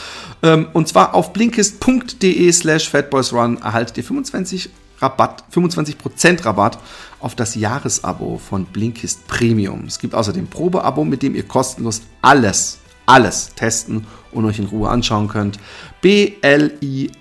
Ähm, 0.44 0.68
und 0.74 0.88
zwar 0.88 1.14
auf 1.16 1.34
blinkist.de 1.34 2.52
slash 2.52 2.90
fatboysrun 2.90 3.58
erhaltet 3.58 3.98
ihr 3.98 4.04
25 4.04 4.70
Rabatt, 5.00 5.44
25% 5.54 6.46
Rabatt 6.46 6.78
auf 7.20 7.36
das 7.36 7.56
Jahresabo 7.56 8.38
von 8.38 8.66
Blinkist 8.66 9.28
Premium. 9.28 9.86
Es 9.86 10.00
gibt 10.00 10.14
außerdem 10.14 10.48
Probeabo, 10.48 11.04
mit 11.04 11.24
dem 11.24 11.36
ihr 11.36 11.48
kostenlos 11.48 12.02
alles, 12.22 12.78
alles 13.06 13.50
testen 13.56 14.08
und 14.32 14.46
euch 14.46 14.60
in 14.60 14.66
Ruhe 14.66 14.88
anschauen 14.90 15.28
könnt. 15.28 15.60
B-L-I-N-K-I-S-T 16.02 17.14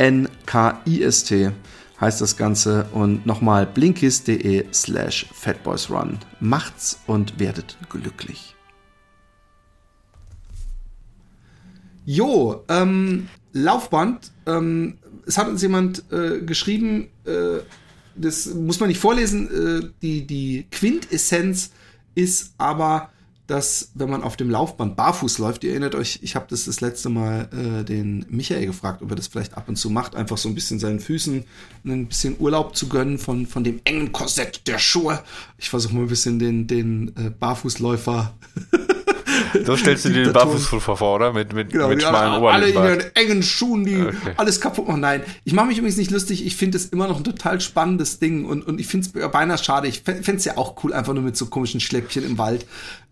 heißt 2.01 2.21
das 2.21 2.37
Ganze 2.37 2.87
und 2.93 3.27
nochmal 3.27 3.67
blinkist.de 3.67 4.67
slash 4.73 5.27
fatboysrun. 5.33 6.19
Macht's 6.41 7.01
und 7.07 7.39
werdet 7.39 7.77
glücklich. 7.89 8.55
Jo, 12.05 12.65
ähm, 12.69 13.29
Laufband. 13.53 14.31
Ähm, 14.47 14.99
es 15.27 15.39
hat 15.39 15.49
uns 15.49 15.63
jemand 15.63 16.05
äh, 16.13 16.41
geschrieben, 16.41 17.09
äh, 17.25 17.61
das 18.17 18.47
muss 18.47 18.79
man 18.79 18.89
nicht 18.89 19.01
vorlesen, 19.01 19.49
äh, 19.49 19.89
die, 20.03 20.27
die 20.27 20.67
Quintessenz 20.71 21.71
ist 22.15 22.55
aber, 22.59 23.11
dass 23.47 23.91
wenn 23.95 24.09
man 24.09 24.23
auf 24.23 24.37
dem 24.37 24.49
Laufband 24.49 24.97
barfuß 24.97 25.39
läuft, 25.39 25.65
ihr 25.65 25.71
erinnert 25.71 25.95
euch, 25.95 26.21
ich 26.23 26.35
habe 26.35 26.47
das 26.49 26.65
das 26.65 26.81
letzte 26.81 27.11
Mal 27.11 27.49
äh, 27.53 27.85
den 27.85 28.25
Michael 28.31 28.67
gefragt, 28.67 29.03
ob 29.03 29.11
er 29.11 29.17
das 29.17 29.27
vielleicht 29.27 29.57
ab 29.57 29.69
und 29.69 29.77
zu 29.77 29.91
macht, 29.91 30.17
einfach 30.17 30.39
so 30.39 30.49
ein 30.49 30.55
bisschen 30.55 30.79
seinen 30.79 31.01
Füßen 31.01 31.45
ein 31.85 32.07
bisschen 32.07 32.37
Urlaub 32.39 32.75
zu 32.75 32.89
gönnen 32.89 33.19
von, 33.19 33.47
von 33.47 33.63
dem 33.63 33.81
engen 33.85 34.13
Korsett 34.13 34.67
der 34.67 34.79
Schuhe. 34.79 35.23
Ich 35.59 35.69
versuche 35.69 35.95
mal 35.95 36.03
ein 36.03 36.09
bisschen 36.09 36.39
den, 36.39 36.67
den 36.67 37.09
äh, 37.17 37.31
Barfußläufer 37.31 38.35
So 39.65 39.77
stellst 39.77 40.05
du 40.05 40.09
dir 40.11 40.25
den 40.25 40.33
Barfußläufer 40.33 40.97
vor, 40.97 41.17
oder? 41.17 41.33
Mit, 41.33 41.53
mit, 41.53 41.71
genau, 41.71 41.89
mit 41.89 42.03
schmalen 42.03 42.43
Oberlippenbart. 42.43 42.85
Alle 42.85 42.95
in 42.95 43.01
ihren 43.01 43.17
engen 43.17 43.43
Schuhen, 43.43 43.85
die 43.85 44.03
okay. 44.03 44.33
alles 44.37 44.61
kaputt 44.61 44.89
machen. 44.89 45.01
Nein, 45.01 45.23
ich 45.45 45.53
mache 45.53 45.67
mich 45.67 45.79
übrigens 45.79 45.97
nicht 45.97 46.11
lustig. 46.11 46.45
Ich 46.45 46.57
finde 46.57 46.77
es 46.77 46.87
immer 46.87 47.09
noch 47.09 47.19
ein 47.19 47.25
total 47.25 47.61
spannendes 47.61 48.19
Ding 48.19 48.45
und, 48.45 48.67
und 48.67 48.81
ich 48.81 48.87
finde 48.87 49.07
es 49.07 49.31
beinahe 49.31 49.59
schade. 49.59 49.89
Ich 49.89 50.01
fände 50.01 50.35
es 50.35 50.45
ja 50.45 50.57
auch 50.57 50.83
cool, 50.83 50.93
einfach 50.93 51.15
nur 51.15 51.23
mit 51.23 51.37
so 51.37 51.47
komischen 51.47 51.81
Schläppchen 51.81 52.25
im 52.25 52.39
Wald 52.39 52.67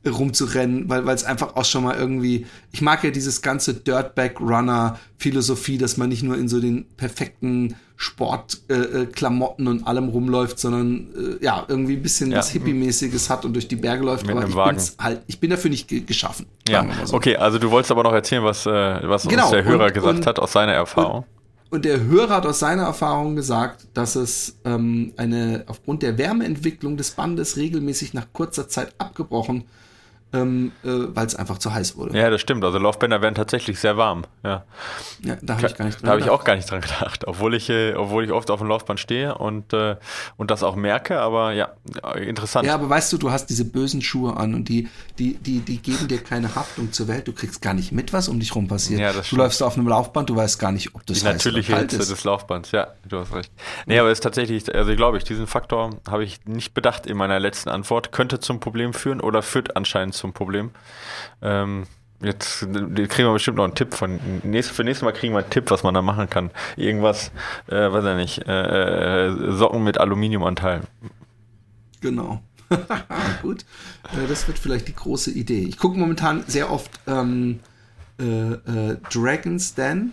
rumzurennen, 0.06 0.88
weil 0.88 1.08
es 1.10 1.24
einfach 1.24 1.56
auch 1.56 1.64
schon 1.64 1.82
mal 1.84 1.96
irgendwie, 1.96 2.46
ich 2.72 2.82
mag 2.82 3.04
ja 3.04 3.10
dieses 3.10 3.40
ganze 3.40 3.74
Dirtbag-Runner-Philosophie, 3.74 5.78
dass 5.78 5.96
man 5.96 6.08
nicht 6.08 6.24
nur 6.24 6.36
in 6.36 6.48
so 6.48 6.60
den 6.60 6.86
perfekten 6.96 7.76
Sportklamotten 7.96 9.66
äh, 9.66 9.68
äh 9.68 9.72
und 9.72 9.86
allem 9.86 10.08
rumläuft, 10.08 10.58
sondern 10.58 11.38
äh, 11.40 11.44
ja, 11.44 11.64
irgendwie 11.68 11.94
ein 11.94 12.02
bisschen 12.02 12.32
ja. 12.32 12.38
was 12.38 12.50
Hippie-mäßiges 12.50 13.30
hat 13.30 13.44
und 13.44 13.52
durch 13.52 13.68
die 13.68 13.76
Berge 13.76 14.04
läuft. 14.04 14.26
Mit 14.26 14.36
aber 14.36 14.48
ich, 14.48 14.56
Wagen. 14.56 14.82
halt, 14.98 15.22
ich 15.28 15.38
bin 15.38 15.50
dafür 15.50 15.70
nicht 15.70 15.86
ge 15.86 16.00
geschaffen. 16.00 16.46
Ja, 16.68 16.84
so. 17.04 17.14
okay, 17.14 17.36
also 17.36 17.60
du 17.60 17.70
wolltest 17.70 17.92
aber 17.92 18.02
noch 18.02 18.12
erzählen, 18.12 18.42
was, 18.42 18.66
äh, 18.66 19.08
was 19.08 19.28
genau. 19.28 19.44
uns 19.44 19.52
der 19.52 19.64
Hörer 19.64 19.86
und, 19.86 19.94
gesagt 19.94 20.18
und, 20.18 20.26
hat 20.26 20.40
aus 20.40 20.52
seiner 20.52 20.72
Erfahrung. 20.72 21.18
Und, 21.18 21.76
und 21.76 21.84
der 21.84 22.00
Hörer 22.00 22.36
hat 22.36 22.46
aus 22.46 22.58
seiner 22.58 22.82
Erfahrung 22.82 23.36
gesagt, 23.36 23.86
dass 23.94 24.16
es 24.16 24.56
ähm, 24.64 25.12
eine 25.16 25.62
aufgrund 25.68 26.02
der 26.02 26.18
Wärmeentwicklung 26.18 26.96
des 26.96 27.12
Bandes 27.12 27.56
regelmäßig 27.56 28.14
nach 28.14 28.26
kurzer 28.32 28.68
Zeit 28.68 28.96
abgebrochen 28.98 29.62
ähm, 30.32 30.72
äh, 30.82 30.88
weil 30.88 31.26
es 31.26 31.34
einfach 31.34 31.58
zu 31.58 31.74
heiß 31.74 31.96
wurde. 31.96 32.16
Ja, 32.16 32.30
das 32.30 32.40
stimmt. 32.40 32.64
Also 32.64 32.78
Laufbänder 32.78 33.20
werden 33.20 33.34
tatsächlich 33.34 33.78
sehr 33.78 33.96
warm. 33.96 34.24
Ja, 34.42 34.64
ja 35.22 35.36
da 35.42 35.56
habe 35.56 35.66
ich 35.66 35.76
gar 35.76 35.84
nicht 35.84 36.00
dran 36.00 36.06
Da 36.06 36.10
habe 36.12 36.20
ich 36.20 36.30
auch 36.30 36.44
gar 36.44 36.56
nicht 36.56 36.70
dran 36.70 36.80
gedacht, 36.80 37.26
obwohl 37.26 37.54
ich, 37.54 37.68
äh, 37.68 37.94
obwohl 37.94 38.24
ich 38.24 38.32
oft 38.32 38.50
auf 38.50 38.60
dem 38.60 38.68
Laufband 38.68 38.98
stehe 38.98 39.36
und, 39.36 39.72
äh, 39.72 39.96
und 40.36 40.50
das 40.50 40.62
auch 40.62 40.74
merke, 40.74 41.20
aber 41.20 41.52
ja, 41.52 41.72
interessant. 42.16 42.66
Ja, 42.66 42.74
aber 42.74 42.88
weißt 42.88 43.12
du, 43.12 43.18
du 43.18 43.30
hast 43.30 43.46
diese 43.46 43.64
bösen 43.64 44.00
Schuhe 44.00 44.36
an 44.36 44.54
und 44.54 44.68
die, 44.68 44.88
die, 45.18 45.34
die, 45.34 45.60
die 45.60 45.78
geben 45.78 46.08
dir 46.08 46.18
keine 46.18 46.54
Haftung 46.54 46.92
zur 46.92 47.08
Welt. 47.08 47.28
Du 47.28 47.32
kriegst 47.32 47.60
gar 47.60 47.74
nicht 47.74 47.92
mit, 47.92 48.12
was 48.12 48.28
um 48.28 48.40
dich 48.40 48.54
rum 48.54 48.68
passiert. 48.68 49.00
Ja, 49.00 49.12
das 49.12 49.28
du 49.28 49.36
läufst 49.36 49.62
auf 49.62 49.76
einem 49.76 49.88
Laufband, 49.88 50.30
du 50.30 50.36
weißt 50.36 50.58
gar 50.58 50.72
nicht, 50.72 50.94
ob 50.94 51.04
das 51.06 51.18
Die 51.18 51.24
natürliche 51.24 51.76
Hitze 51.76 51.98
des 51.98 52.24
Laufbands, 52.24 52.70
ja, 52.70 52.88
du 53.06 53.18
hast 53.18 53.34
recht. 53.34 53.52
Nee, 53.86 53.98
aber 53.98 54.08
es 54.08 54.18
ist 54.18 54.22
tatsächlich, 54.22 54.74
also 54.74 54.94
glaube 54.96 55.18
ich, 55.18 55.24
diesen 55.24 55.46
Faktor 55.46 55.90
habe 56.08 56.24
ich 56.24 56.44
nicht 56.46 56.72
bedacht 56.72 57.06
in 57.06 57.18
meiner 57.18 57.38
letzten 57.38 57.68
Antwort. 57.68 58.12
Könnte 58.12 58.40
zum 58.40 58.60
Problem 58.60 58.94
führen 58.94 59.20
oder 59.20 59.42
führt 59.42 59.76
anscheinend 59.76 60.14
zum 60.22 60.32
Problem. 60.32 60.70
Ähm, 61.42 61.84
jetzt 62.22 62.60
kriegen 62.60 63.28
wir 63.28 63.32
bestimmt 63.32 63.58
noch 63.58 63.64
einen 63.64 63.74
Tipp 63.74 63.92
von. 63.92 64.18
Nächst, 64.44 64.70
für 64.70 64.84
nächstes 64.84 65.04
Mal 65.04 65.12
kriegen 65.12 65.34
wir 65.34 65.40
einen 65.40 65.50
Tipp, 65.50 65.70
was 65.70 65.82
man 65.82 65.92
da 65.92 66.00
machen 66.00 66.30
kann. 66.30 66.50
Irgendwas, 66.76 67.32
äh, 67.66 67.92
weiß 67.92 68.04
ich 68.04 68.16
nicht, 68.16 68.48
äh, 68.48 69.26
äh 69.26 69.52
Socken 69.52 69.84
mit 69.84 69.98
Aluminiumanteil. 69.98 70.82
Genau. 72.00 72.40
Gut. 73.42 73.64
Äh, 74.12 74.28
das 74.28 74.46
wird 74.46 74.58
vielleicht 74.58 74.88
die 74.88 74.94
große 74.94 75.32
Idee. 75.32 75.64
Ich 75.64 75.76
gucke 75.76 75.98
momentan 75.98 76.44
sehr 76.46 76.70
oft 76.70 76.90
ähm, 77.06 77.60
äh, 78.18 78.52
äh, 78.52 78.96
Dragon's 79.12 79.74
Den. 79.74 80.12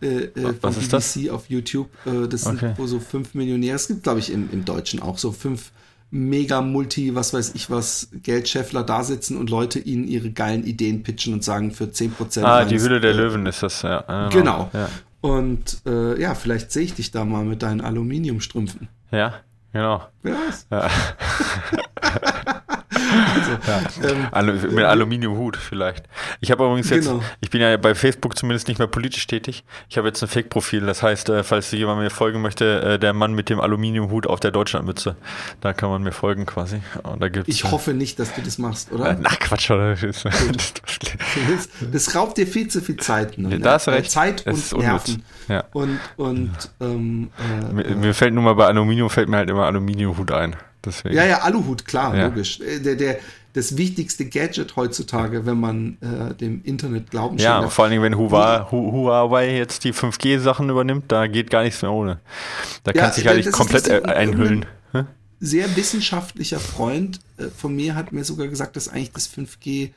Was 0.00 0.78
ist 0.78 0.90
BBC 0.90 1.26
das? 1.26 1.28
auf 1.28 1.48
YouTube. 1.48 1.88
das 2.04 2.48
okay. 2.48 2.74
sind 2.76 2.88
so 2.88 2.98
fünf 2.98 3.34
Millionäre. 3.34 3.76
Es 3.76 3.86
gibt, 3.86 4.02
glaube 4.02 4.18
ich, 4.18 4.32
im, 4.32 4.50
im 4.50 4.64
Deutschen 4.64 5.00
auch 5.00 5.16
so 5.16 5.30
fünf 5.30 5.70
mega 6.12 6.60
Multi, 6.60 7.14
was 7.14 7.32
weiß 7.34 7.52
ich 7.54 7.70
was, 7.70 8.10
Geldscheffler 8.22 8.84
da 8.84 9.02
sitzen 9.02 9.36
und 9.36 9.50
Leute 9.50 9.78
ihnen 9.78 10.06
ihre 10.06 10.30
geilen 10.30 10.64
Ideen 10.64 11.02
pitchen 11.02 11.32
und 11.32 11.42
sagen 11.42 11.72
für 11.72 11.84
10%. 11.84 12.44
Ah, 12.44 12.64
die 12.64 12.78
Hülle 12.78 13.00
der 13.00 13.12
äh, 13.12 13.16
Löwen 13.16 13.46
ist 13.46 13.62
das, 13.62 13.82
ja. 13.82 14.28
Genau. 14.28 14.28
genau. 14.30 14.70
Ja. 14.72 14.88
Und 15.22 15.82
äh, 15.86 16.20
ja, 16.20 16.34
vielleicht 16.34 16.70
sehe 16.70 16.82
ich 16.82 16.94
dich 16.94 17.10
da 17.10 17.24
mal 17.24 17.44
mit 17.44 17.62
deinen 17.62 17.80
Aluminiumstrümpfen. 17.80 18.88
Ja, 19.10 19.34
genau. 19.72 20.02
Wer 20.22 20.34
weiß. 20.34 20.66
Ja. 20.70 20.90
also, 23.66 24.08
ähm, 24.08 24.28
Alu 24.30 24.52
mit 24.70 24.84
Aluminiumhut 24.84 25.56
vielleicht. 25.56 26.04
Ich 26.40 26.50
habe 26.50 26.64
übrigens 26.64 26.90
jetzt, 26.90 27.08
genau. 27.08 27.22
ich 27.40 27.50
bin 27.50 27.60
ja 27.60 27.76
bei 27.76 27.94
Facebook 27.94 28.36
zumindest 28.36 28.68
nicht 28.68 28.78
mehr 28.78 28.88
politisch 28.88 29.26
tätig. 29.26 29.64
Ich 29.88 29.98
habe 29.98 30.08
jetzt 30.08 30.22
ein 30.22 30.28
Fake-Profil. 30.28 30.80
Das 30.86 31.02
heißt, 31.02 31.28
äh, 31.28 31.44
falls 31.44 31.70
jemand 31.70 32.00
mir 32.00 32.10
folgen 32.10 32.42
möchte, 32.42 32.82
äh, 32.82 32.98
der 32.98 33.12
Mann 33.12 33.32
mit 33.32 33.48
dem 33.48 33.60
Aluminiumhut 33.60 34.26
auf 34.26 34.40
der 34.40 34.50
Deutschlandmütze, 34.50 35.16
da 35.60 35.72
kann 35.72 35.90
man 35.90 36.02
mir 36.02 36.12
folgen 36.12 36.46
quasi. 36.46 36.80
Und 37.02 37.20
da 37.20 37.28
gibt's, 37.28 37.48
ich 37.48 37.64
hoffe 37.64 37.94
nicht, 37.94 38.18
dass 38.18 38.34
du 38.34 38.42
das 38.42 38.58
machst, 38.58 38.92
oder? 38.92 39.18
Ach 39.24 39.38
Quatsch, 39.38 39.70
oder? 39.70 39.94
Das, 39.94 40.24
das 41.92 42.14
raubt 42.14 42.38
dir 42.38 42.46
viel 42.46 42.68
zu 42.68 42.80
viel 42.80 42.96
Zeit. 42.96 43.38
Ne? 43.38 43.58
Da 43.58 43.74
hast 43.74 43.88
recht. 43.88 44.10
Zeit 44.10 44.46
und 44.46 44.78
Nerven. 44.78 45.22
Ja. 45.48 45.64
Und, 45.72 45.98
und 46.16 46.50
ähm, 46.80 47.30
äh, 47.70 47.72
mir, 47.72 47.96
mir, 47.96 48.14
fällt 48.14 48.34
nur 48.34 48.42
mal 48.42 48.54
bei 48.54 48.66
Aluminium 48.66 49.10
fällt 49.10 49.28
mir 49.28 49.38
halt 49.38 49.50
immer 49.50 49.66
Aluminiumhut 49.66 50.30
ein. 50.30 50.56
Deswegen. 50.84 51.14
Ja, 51.14 51.24
ja, 51.24 51.40
Aluhut, 51.40 51.84
klar, 51.84 52.16
ja. 52.16 52.26
logisch. 52.26 52.60
Äh, 52.60 52.80
der, 52.80 52.96
der, 52.96 53.18
das 53.52 53.76
wichtigste 53.76 54.24
Gadget 54.24 54.76
heutzutage, 54.76 55.44
wenn 55.44 55.60
man 55.60 55.98
äh, 56.00 56.34
dem 56.34 56.62
Internet 56.64 57.10
glauben 57.10 57.38
Ja, 57.38 57.58
schenkt. 57.58 57.72
vor 57.72 57.84
allen 57.84 57.92
Dingen, 57.92 58.02
wenn 58.02 58.16
Huawei, 58.16 58.70
Huawei 58.70 59.56
jetzt 59.56 59.84
die 59.84 59.92
5G-Sachen 59.92 60.70
übernimmt, 60.70 61.12
da 61.12 61.26
geht 61.26 61.50
gar 61.50 61.62
nichts 61.62 61.82
mehr 61.82 61.92
ohne. 61.92 62.20
Da 62.84 62.92
ja, 62.92 63.02
kannst 63.02 63.18
du 63.18 63.22
dich 63.22 63.30
eigentlich 63.30 63.52
komplett 63.52 63.90
ein, 63.90 64.06
einhüllen. 64.06 64.66
Ein 64.92 65.06
sehr 65.38 65.76
wissenschaftlicher 65.76 66.60
Freund 66.60 67.20
äh, 67.36 67.44
von 67.48 67.74
mir 67.74 67.94
hat 67.94 68.12
mir 68.12 68.24
sogar 68.24 68.48
gesagt, 68.48 68.76
dass 68.76 68.88
eigentlich 68.88 69.12
das 69.12 69.28
5G 69.28 69.90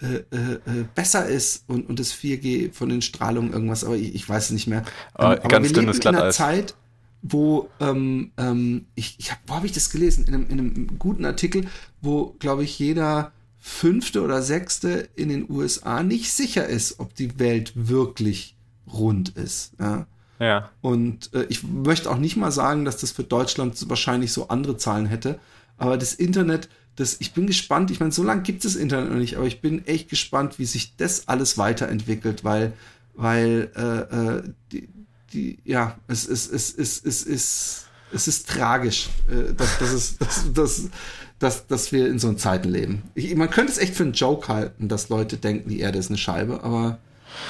äh, 0.00 0.06
äh, 0.06 0.20
äh, 0.30 0.84
besser 0.94 1.26
ist 1.26 1.64
und, 1.66 1.88
und 1.88 1.98
das 1.98 2.12
4G 2.12 2.72
von 2.72 2.88
den 2.88 3.02
Strahlungen 3.02 3.52
irgendwas, 3.52 3.82
aber 3.82 3.96
ich, 3.96 4.14
ich 4.14 4.28
weiß 4.28 4.44
es 4.44 4.50
nicht 4.50 4.68
mehr. 4.68 4.78
Ähm, 4.78 4.84
aber 5.26 5.36
ganz 5.38 5.68
wir 5.68 5.82
leben 5.82 5.92
in 5.92 6.06
einer 6.06 6.30
Zeit, 6.30 6.74
wo 7.22 7.68
ähm, 7.80 8.32
ähm, 8.36 8.86
ich, 8.94 9.16
ich 9.18 9.32
hab, 9.32 9.38
wo 9.46 9.54
habe 9.54 9.66
ich 9.66 9.72
das 9.72 9.90
gelesen? 9.90 10.24
In 10.26 10.34
einem, 10.34 10.46
in 10.48 10.58
einem 10.58 10.98
guten 10.98 11.24
Artikel, 11.24 11.66
wo, 12.00 12.36
glaube 12.38 12.64
ich, 12.64 12.78
jeder 12.78 13.32
fünfte 13.58 14.22
oder 14.22 14.42
sechste 14.42 15.08
in 15.14 15.28
den 15.28 15.50
USA 15.50 16.02
nicht 16.02 16.32
sicher 16.32 16.66
ist, 16.66 17.00
ob 17.00 17.14
die 17.14 17.38
Welt 17.38 17.72
wirklich 17.74 18.56
rund 18.86 19.30
ist. 19.30 19.72
Ja. 19.78 20.06
ja. 20.38 20.70
Und 20.80 21.32
äh, 21.34 21.44
ich 21.48 21.64
möchte 21.64 22.10
auch 22.10 22.18
nicht 22.18 22.36
mal 22.36 22.52
sagen, 22.52 22.84
dass 22.84 22.98
das 22.98 23.10
für 23.10 23.24
Deutschland 23.24 23.88
wahrscheinlich 23.88 24.32
so 24.32 24.48
andere 24.48 24.76
Zahlen 24.76 25.06
hätte. 25.06 25.38
Aber 25.76 25.98
das 25.98 26.14
Internet, 26.14 26.68
das, 26.96 27.16
ich 27.20 27.32
bin 27.32 27.46
gespannt. 27.46 27.90
Ich 27.90 28.00
meine, 28.00 28.12
so 28.12 28.22
lange 28.22 28.42
gibt 28.42 28.64
es 28.64 28.72
das 28.72 28.80
Internet 28.80 29.10
noch 29.10 29.18
nicht, 29.18 29.36
aber 29.36 29.46
ich 29.46 29.60
bin 29.60 29.86
echt 29.86 30.08
gespannt, 30.08 30.58
wie 30.58 30.64
sich 30.64 30.96
das 30.96 31.28
alles 31.28 31.58
weiterentwickelt, 31.58 32.44
weil, 32.44 32.72
weil 33.14 33.70
äh, 33.76 34.38
äh, 34.38 34.42
die, 34.72 34.88
die, 35.32 35.58
ja, 35.64 35.96
es 36.06 36.26
ist, 36.26 36.52
es 36.52 36.70
ist, 36.70 37.04
es 37.06 37.22
ist, 37.22 37.86
es 38.12 38.28
ist 38.28 38.48
tragisch, 38.48 39.08
äh, 39.30 39.52
dass, 39.54 39.78
dass, 39.78 39.92
es, 39.92 40.18
dass, 40.18 40.52
dass, 40.52 40.90
dass, 41.38 41.66
dass 41.66 41.92
wir 41.92 42.08
in 42.08 42.18
so 42.18 42.32
Zeiten 42.34 42.68
leben. 42.68 43.02
Ich, 43.14 43.34
man 43.36 43.50
könnte 43.50 43.72
es 43.72 43.78
echt 43.78 43.94
für 43.94 44.04
einen 44.04 44.12
Joke 44.12 44.48
halten, 44.48 44.88
dass 44.88 45.08
Leute 45.08 45.36
denken, 45.36 45.68
die 45.68 45.80
Erde 45.80 45.98
ist 45.98 46.08
eine 46.08 46.18
Scheibe, 46.18 46.62
aber 46.62 46.98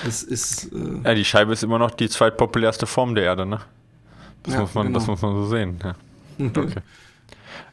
es 0.06 0.22
ist. 0.22 0.72
Äh 0.72 1.00
ja, 1.04 1.14
die 1.14 1.24
Scheibe 1.24 1.52
ist 1.52 1.62
immer 1.62 1.78
noch 1.78 1.90
die 1.92 2.08
zweitpopulärste 2.08 2.86
Form 2.86 3.14
der 3.14 3.24
Erde, 3.24 3.46
ne? 3.46 3.60
Das, 4.42 4.54
ja, 4.54 4.60
muss, 4.60 4.74
man, 4.74 4.86
genau. 4.86 4.98
das 4.98 5.06
muss 5.06 5.22
man 5.22 5.34
so 5.34 5.46
sehen. 5.48 5.78
Ja. 5.82 5.94
Okay. 6.38 6.82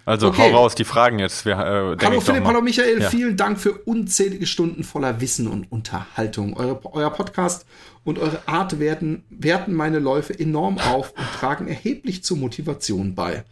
Also 0.06 0.28
okay. 0.28 0.54
hau 0.54 0.58
raus, 0.58 0.76
die 0.76 0.84
Fragen 0.84 1.18
jetzt. 1.18 1.46
Wir, 1.46 1.54
äh, 1.54 2.06
hallo 2.06 2.22
Philipp, 2.22 2.46
hallo 2.46 2.62
Michael, 2.62 3.02
ja. 3.02 3.10
vielen 3.10 3.38
Dank 3.38 3.60
für 3.60 3.74
unzählige 3.74 4.46
Stunden 4.46 4.84
voller 4.84 5.20
Wissen 5.20 5.48
und 5.48 5.72
Unterhaltung. 5.72 6.56
Eure, 6.56 6.80
euer 6.94 7.10
Podcast 7.10 7.66
und 8.04 8.20
eure 8.20 8.48
Art 8.48 8.80
werten, 8.80 9.24
werten 9.30 9.74
meine 9.74 9.98
Läufe 9.98 10.38
enorm 10.38 10.78
auf 10.78 11.12
und 11.18 11.26
tragen 11.40 11.68
erheblich 11.68 12.24
zur 12.24 12.38
Motivation 12.38 13.16
bei. 13.16 13.44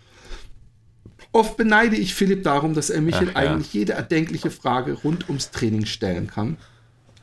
Oft 1.31 1.57
beneide 1.57 1.95
ich 1.95 2.13
Philipp 2.13 2.43
darum, 2.43 2.75
dass 2.75 2.91
er 2.91 3.01
Michael 3.01 3.31
Ach, 3.33 3.41
ja. 3.41 3.51
eigentlich 3.51 3.73
jede 3.73 3.93
erdenkliche 3.93 4.51
Frage 4.51 4.93
rund 4.93 5.29
ums 5.29 5.49
Training 5.49 5.87
stellen 5.87 6.27
kann. 6.27 6.57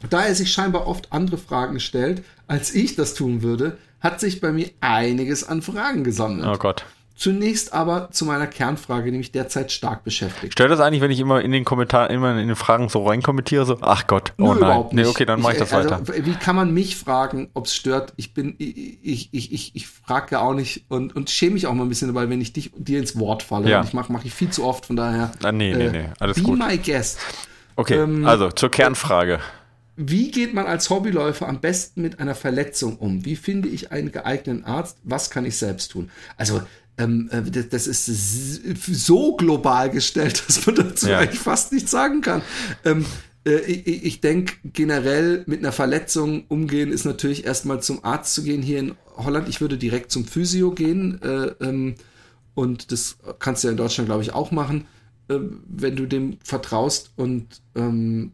Da 0.08 0.24
er 0.24 0.34
sich 0.34 0.52
scheinbar 0.52 0.88
oft 0.88 1.12
andere 1.12 1.38
Fragen 1.38 1.78
stellt, 1.78 2.24
als 2.48 2.74
ich 2.74 2.96
das 2.96 3.14
tun 3.14 3.42
würde, 3.42 3.78
hat 4.00 4.18
sich 4.18 4.40
bei 4.40 4.50
mir 4.50 4.70
einiges 4.80 5.44
an 5.44 5.62
Fragen 5.62 6.02
gesammelt. 6.02 6.48
Oh 6.48 6.58
Gott. 6.58 6.84
Zunächst 7.20 7.74
aber 7.74 8.10
zu 8.12 8.24
meiner 8.24 8.46
Kernfrage, 8.46 9.12
die 9.12 9.18
mich 9.18 9.30
derzeit 9.30 9.70
stark 9.70 10.04
beschäftigt. 10.04 10.54
Stört 10.54 10.70
das 10.70 10.80
eigentlich, 10.80 11.02
wenn 11.02 11.10
ich 11.10 11.20
immer 11.20 11.42
in 11.42 11.52
den 11.52 11.66
Kommentaren, 11.66 12.10
immer 12.10 12.30
in 12.40 12.48
den 12.48 12.56
Fragen 12.56 12.88
so 12.88 13.06
reinkommentiere, 13.06 13.66
so, 13.66 13.76
ach 13.82 14.06
Gott, 14.06 14.32
oh 14.38 14.54
Nö, 14.54 14.60
nein. 14.60 14.86
Nee, 14.92 15.04
okay, 15.04 15.26
dann 15.26 15.42
mache 15.42 15.52
ich 15.52 15.58
das 15.58 15.70
also, 15.70 15.90
weiter. 15.90 16.24
Wie 16.24 16.32
kann 16.32 16.56
man 16.56 16.72
mich 16.72 16.96
fragen, 16.96 17.50
ob 17.52 17.66
es 17.66 17.74
stört? 17.74 18.14
Ich 18.16 18.32
bin, 18.32 18.54
ich, 18.56 19.28
ich, 19.32 19.52
ich, 19.52 19.76
ich 19.76 19.86
frage 19.86 20.28
ja 20.30 20.40
auch 20.40 20.54
nicht 20.54 20.86
und, 20.88 21.14
und 21.14 21.28
schäme 21.28 21.52
mich 21.52 21.66
auch 21.66 21.74
mal 21.74 21.82
ein 21.82 21.90
bisschen 21.90 22.08
dabei, 22.08 22.30
wenn 22.30 22.40
ich 22.40 22.54
dich, 22.54 22.72
dir 22.74 22.98
ins 22.98 23.18
Wort 23.18 23.42
falle. 23.42 23.68
Ja. 23.68 23.84
ich 23.84 23.92
mache 23.92 24.10
mach 24.10 24.24
ich 24.24 24.32
viel 24.32 24.48
zu 24.48 24.64
oft, 24.64 24.86
von 24.86 24.96
daher. 24.96 25.30
Ah, 25.42 25.52
nee, 25.52 25.74
nee, 25.74 25.90
nee, 25.90 26.06
alles 26.20 26.36
be 26.38 26.42
gut. 26.42 26.58
Be 26.58 26.64
my 26.68 26.78
guest. 26.78 27.18
Okay, 27.76 27.98
ähm, 27.98 28.26
also 28.26 28.50
zur 28.50 28.70
Kernfrage. 28.70 29.40
Wie 29.96 30.30
geht 30.30 30.54
man 30.54 30.64
als 30.64 30.88
Hobbyläufer 30.88 31.46
am 31.46 31.60
besten 31.60 32.00
mit 32.00 32.18
einer 32.18 32.34
Verletzung 32.34 32.96
um? 32.96 33.26
Wie 33.26 33.36
finde 33.36 33.68
ich 33.68 33.92
einen 33.92 34.10
geeigneten 34.10 34.64
Arzt? 34.64 34.96
Was 35.02 35.28
kann 35.28 35.44
ich 35.44 35.58
selbst 35.58 35.90
tun? 35.90 36.10
Also 36.38 36.62
ähm, 37.00 37.30
äh, 37.32 37.42
das 37.50 37.86
ist 37.86 38.06
so 38.06 39.36
global 39.36 39.90
gestellt, 39.90 40.44
dass 40.46 40.66
man 40.66 40.74
dazu 40.76 41.08
ja. 41.08 41.18
eigentlich 41.18 41.40
fast 41.40 41.72
nichts 41.72 41.90
sagen 41.90 42.20
kann. 42.20 42.42
Ähm, 42.84 43.06
äh, 43.46 43.58
ich, 43.60 44.04
ich 44.04 44.20
denke 44.20 44.54
generell 44.64 45.44
mit 45.46 45.60
einer 45.60 45.72
Verletzung 45.72 46.44
umgehen 46.48 46.92
ist 46.92 47.04
natürlich 47.04 47.44
erstmal 47.44 47.82
zum 47.82 48.04
Arzt 48.04 48.34
zu 48.34 48.42
gehen 48.42 48.62
hier 48.62 48.78
in 48.78 48.94
Holland. 49.16 49.48
Ich 49.48 49.60
würde 49.60 49.78
direkt 49.78 50.12
zum 50.12 50.24
Physio 50.24 50.72
gehen 50.72 51.20
äh, 51.22 51.52
ähm, 51.64 51.94
und 52.54 52.92
das 52.92 53.18
kannst 53.38 53.64
du 53.64 53.68
ja 53.68 53.72
in 53.72 53.78
Deutschland 53.78 54.08
glaube 54.08 54.22
ich 54.22 54.34
auch 54.34 54.50
machen, 54.50 54.86
äh, 55.28 55.38
wenn 55.68 55.96
du 55.96 56.04
dem 56.04 56.38
vertraust 56.44 57.12
und 57.16 57.62
ähm, 57.74 58.32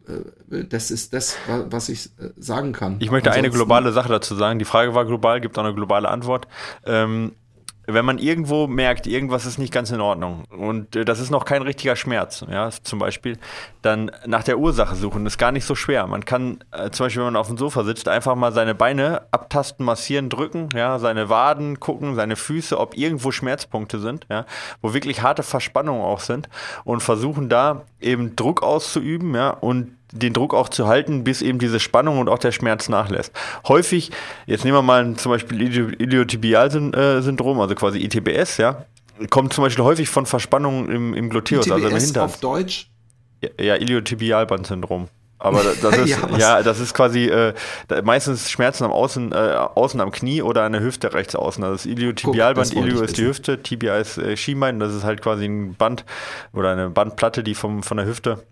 äh, 0.49 0.65
das 0.65 0.91
ist 0.91 1.13
das, 1.13 1.37
was 1.69 1.87
ich 1.87 2.09
sagen 2.37 2.73
kann. 2.73 2.97
Ich 2.99 3.11
möchte 3.11 3.29
Ansonsten, 3.29 3.45
eine 3.45 3.53
globale 3.53 3.91
Sache 3.93 4.09
dazu 4.09 4.35
sagen. 4.35 4.59
Die 4.59 4.65
Frage 4.65 4.93
war 4.93 5.05
global, 5.05 5.39
gibt 5.39 5.57
auch 5.57 5.63
eine 5.63 5.73
globale 5.73 6.09
Antwort. 6.09 6.47
Ähm, 6.85 7.33
wenn 7.87 8.05
man 8.05 8.19
irgendwo 8.19 8.67
merkt, 8.67 9.07
irgendwas 9.07 9.45
ist 9.45 9.57
nicht 9.57 9.73
ganz 9.73 9.91
in 9.91 10.01
Ordnung 10.01 10.43
und 10.49 10.95
äh, 10.95 11.05
das 11.05 11.19
ist 11.19 11.31
noch 11.31 11.45
kein 11.45 11.61
richtiger 11.61 11.95
Schmerz, 11.95 12.45
ja, 12.49 12.69
zum 12.83 12.99
Beispiel, 12.99 13.37
dann 13.81 14.11
nach 14.25 14.43
der 14.43 14.59
Ursache 14.59 14.95
suchen, 14.95 15.25
ist 15.25 15.37
gar 15.37 15.53
nicht 15.53 15.65
so 15.65 15.73
schwer. 15.73 16.05
Man 16.05 16.25
kann 16.25 16.63
äh, 16.71 16.89
zum 16.91 17.05
Beispiel, 17.05 17.21
wenn 17.23 17.33
man 17.33 17.39
auf 17.39 17.47
dem 17.47 17.57
Sofa 17.57 17.85
sitzt, 17.85 18.09
einfach 18.09 18.35
mal 18.35 18.51
seine 18.51 18.75
Beine 18.75 19.21
abtasten, 19.31 19.85
massieren, 19.85 20.29
drücken, 20.29 20.69
ja, 20.75 20.99
seine 20.99 21.29
Waden 21.29 21.79
gucken, 21.79 22.15
seine 22.15 22.35
Füße, 22.35 22.77
ob 22.77 22.97
irgendwo 22.97 23.31
Schmerzpunkte 23.31 23.99
sind, 23.99 24.27
ja, 24.29 24.45
wo 24.81 24.93
wirklich 24.93 25.21
harte 25.21 25.43
Verspannungen 25.43 26.03
auch 26.03 26.19
sind 26.19 26.49
und 26.83 27.01
versuchen 27.01 27.47
da 27.47 27.83
eben 28.01 28.35
Druck 28.35 28.63
auszuüben, 28.63 29.33
ja, 29.33 29.51
und 29.51 29.96
den 30.17 30.33
Druck 30.33 30.53
auch 30.53 30.69
zu 30.69 30.87
halten, 30.87 31.23
bis 31.23 31.41
eben 31.41 31.59
diese 31.59 31.79
Spannung 31.79 32.19
und 32.19 32.29
auch 32.29 32.39
der 32.39 32.51
Schmerz 32.51 32.89
nachlässt. 32.89 33.31
Häufig, 33.67 34.11
jetzt 34.45 34.63
nehmen 34.65 34.77
wir 34.77 34.81
mal 34.81 35.15
zum 35.15 35.31
Beispiel 35.31 35.61
Iliotibialsyndrom, 35.61 37.59
also 37.59 37.75
quasi 37.75 37.99
ITBS, 37.99 38.57
ja, 38.57 38.85
kommt 39.29 39.53
zum 39.53 39.63
Beispiel 39.63 39.83
häufig 39.83 40.09
von 40.09 40.25
Verspannungen 40.25 40.89
im, 40.89 41.13
im 41.13 41.29
Gluteus, 41.29 41.67
ITBS 41.67 41.71
also 41.73 41.87
im 41.87 41.97
Hintern. 41.97 42.23
auf 42.23 42.39
Deutsch? 42.39 42.89
Ja, 43.41 43.49
ja 43.59 43.75
Iliotibialbandsyndrom. 43.75 45.09
Aber 45.39 45.61
das 45.63 45.97
ist, 45.97 46.09
ja, 46.09 46.37
ja, 46.37 46.63
das 46.63 46.79
ist 46.79 46.93
quasi 46.93 47.25
äh, 47.25 47.53
meistens 48.03 48.49
Schmerzen 48.49 48.85
am 48.85 48.91
Außen, 48.91 49.31
äh, 49.31 49.35
außen 49.35 50.01
am 50.01 50.11
Knie 50.11 50.41
oder 50.41 50.63
an 50.63 50.71
der 50.71 50.81
Hüfte 50.81 51.13
rechts 51.13 51.35
außen. 51.35 51.63
Also 51.63 51.75
das 51.75 51.85
Iliotibialband, 51.85 52.73
Ilio 52.73 53.01
ist 53.01 53.17
die 53.17 53.25
Hüfte, 53.25 53.61
Tibia 53.61 53.97
ist 53.97 54.17
äh, 54.17 54.35
Schienbein, 54.35 54.79
das 54.79 54.95
ist 54.95 55.03
halt 55.03 55.21
quasi 55.21 55.45
ein 55.45 55.75
Band 55.75 56.05
oder 56.53 56.71
eine 56.71 56.89
Bandplatte, 56.89 57.43
die 57.43 57.53
vom, 57.53 57.83
von 57.83 57.97
der 57.97 58.07
Hüfte 58.07 58.43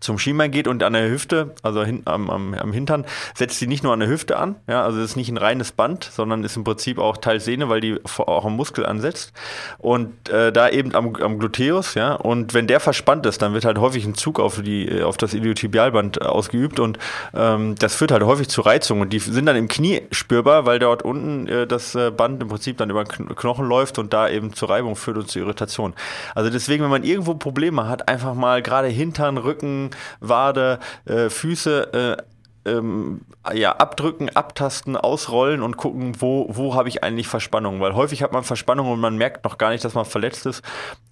zum 0.00 0.18
Schienbein 0.18 0.50
geht 0.50 0.68
und 0.68 0.82
an 0.82 0.92
der 0.92 1.08
Hüfte, 1.10 1.54
also 1.62 1.84
hin, 1.84 2.02
am, 2.04 2.30
am, 2.30 2.54
am, 2.54 2.72
Hintern, 2.72 3.04
setzt 3.34 3.58
sie 3.58 3.66
nicht 3.66 3.82
nur 3.82 3.92
an 3.92 4.00
der 4.00 4.08
Hüfte 4.08 4.38
an, 4.38 4.56
ja, 4.68 4.82
also 4.82 5.00
ist 5.00 5.16
nicht 5.16 5.30
ein 5.30 5.36
reines 5.36 5.72
Band, 5.72 6.04
sondern 6.04 6.44
ist 6.44 6.56
im 6.56 6.64
Prinzip 6.64 6.98
auch 6.98 7.16
Teil 7.16 7.40
Sehne, 7.40 7.68
weil 7.68 7.80
die 7.80 7.98
auch 8.18 8.44
am 8.44 8.56
Muskel 8.56 8.86
ansetzt 8.86 9.32
und 9.78 10.28
äh, 10.28 10.52
da 10.52 10.68
eben 10.68 10.94
am, 10.94 11.14
am 11.16 11.38
Gluteus, 11.38 11.94
ja, 11.94 12.14
und 12.14 12.54
wenn 12.54 12.66
der 12.66 12.80
verspannt 12.80 13.26
ist, 13.26 13.42
dann 13.42 13.54
wird 13.54 13.64
halt 13.64 13.78
häufig 13.78 14.04
ein 14.04 14.14
Zug 14.14 14.40
auf, 14.40 14.60
die, 14.62 15.02
auf 15.02 15.16
das 15.16 15.34
Iliotibialband 15.34 16.22
ausgeübt 16.22 16.80
und 16.80 16.98
ähm, 17.34 17.74
das 17.78 17.94
führt 17.94 18.12
halt 18.12 18.22
häufig 18.22 18.48
zu 18.48 18.60
Reizungen 18.60 19.02
und 19.02 19.12
die 19.12 19.18
sind 19.18 19.46
dann 19.46 19.56
im 19.56 19.68
Knie 19.68 20.02
spürbar, 20.10 20.66
weil 20.66 20.78
dort 20.78 21.02
unten 21.02 21.46
äh, 21.48 21.66
das 21.66 21.94
äh, 21.94 22.10
Band 22.10 22.42
im 22.42 22.48
Prinzip 22.48 22.76
dann 22.78 22.90
über 22.90 23.04
Knochen 23.04 23.66
läuft 23.66 23.98
und 23.98 24.12
da 24.12 24.28
eben 24.28 24.52
zur 24.52 24.70
Reibung 24.70 24.96
führt 24.96 25.18
und 25.18 25.30
zur 25.30 25.42
Irritation. 25.42 25.94
Also 26.34 26.50
deswegen, 26.50 26.82
wenn 26.82 26.90
man 26.90 27.04
irgendwo 27.04 27.34
Probleme 27.34 27.88
hat, 27.88 28.08
einfach 28.08 28.34
mal 28.34 28.62
gerade 28.62 28.88
Hintern, 28.88 29.38
Rücken, 29.38 29.85
Wade, 30.20 30.78
äh, 31.04 31.28
Füße 31.28 32.16
äh, 32.16 32.22
ähm, 32.66 33.20
ja, 33.54 33.76
abdrücken, 33.76 34.28
abtasten, 34.30 34.96
ausrollen 34.96 35.62
und 35.62 35.76
gucken, 35.76 36.20
wo, 36.20 36.46
wo 36.50 36.74
habe 36.74 36.88
ich 36.88 37.04
eigentlich 37.04 37.28
Verspannung. 37.28 37.80
Weil 37.80 37.94
häufig 37.94 38.22
hat 38.22 38.32
man 38.32 38.42
Verspannung 38.42 38.90
und 38.90 39.00
man 39.00 39.16
merkt 39.16 39.44
noch 39.44 39.56
gar 39.56 39.70
nicht, 39.70 39.84
dass 39.84 39.94
man 39.94 40.04
verletzt 40.04 40.46
ist 40.46 40.62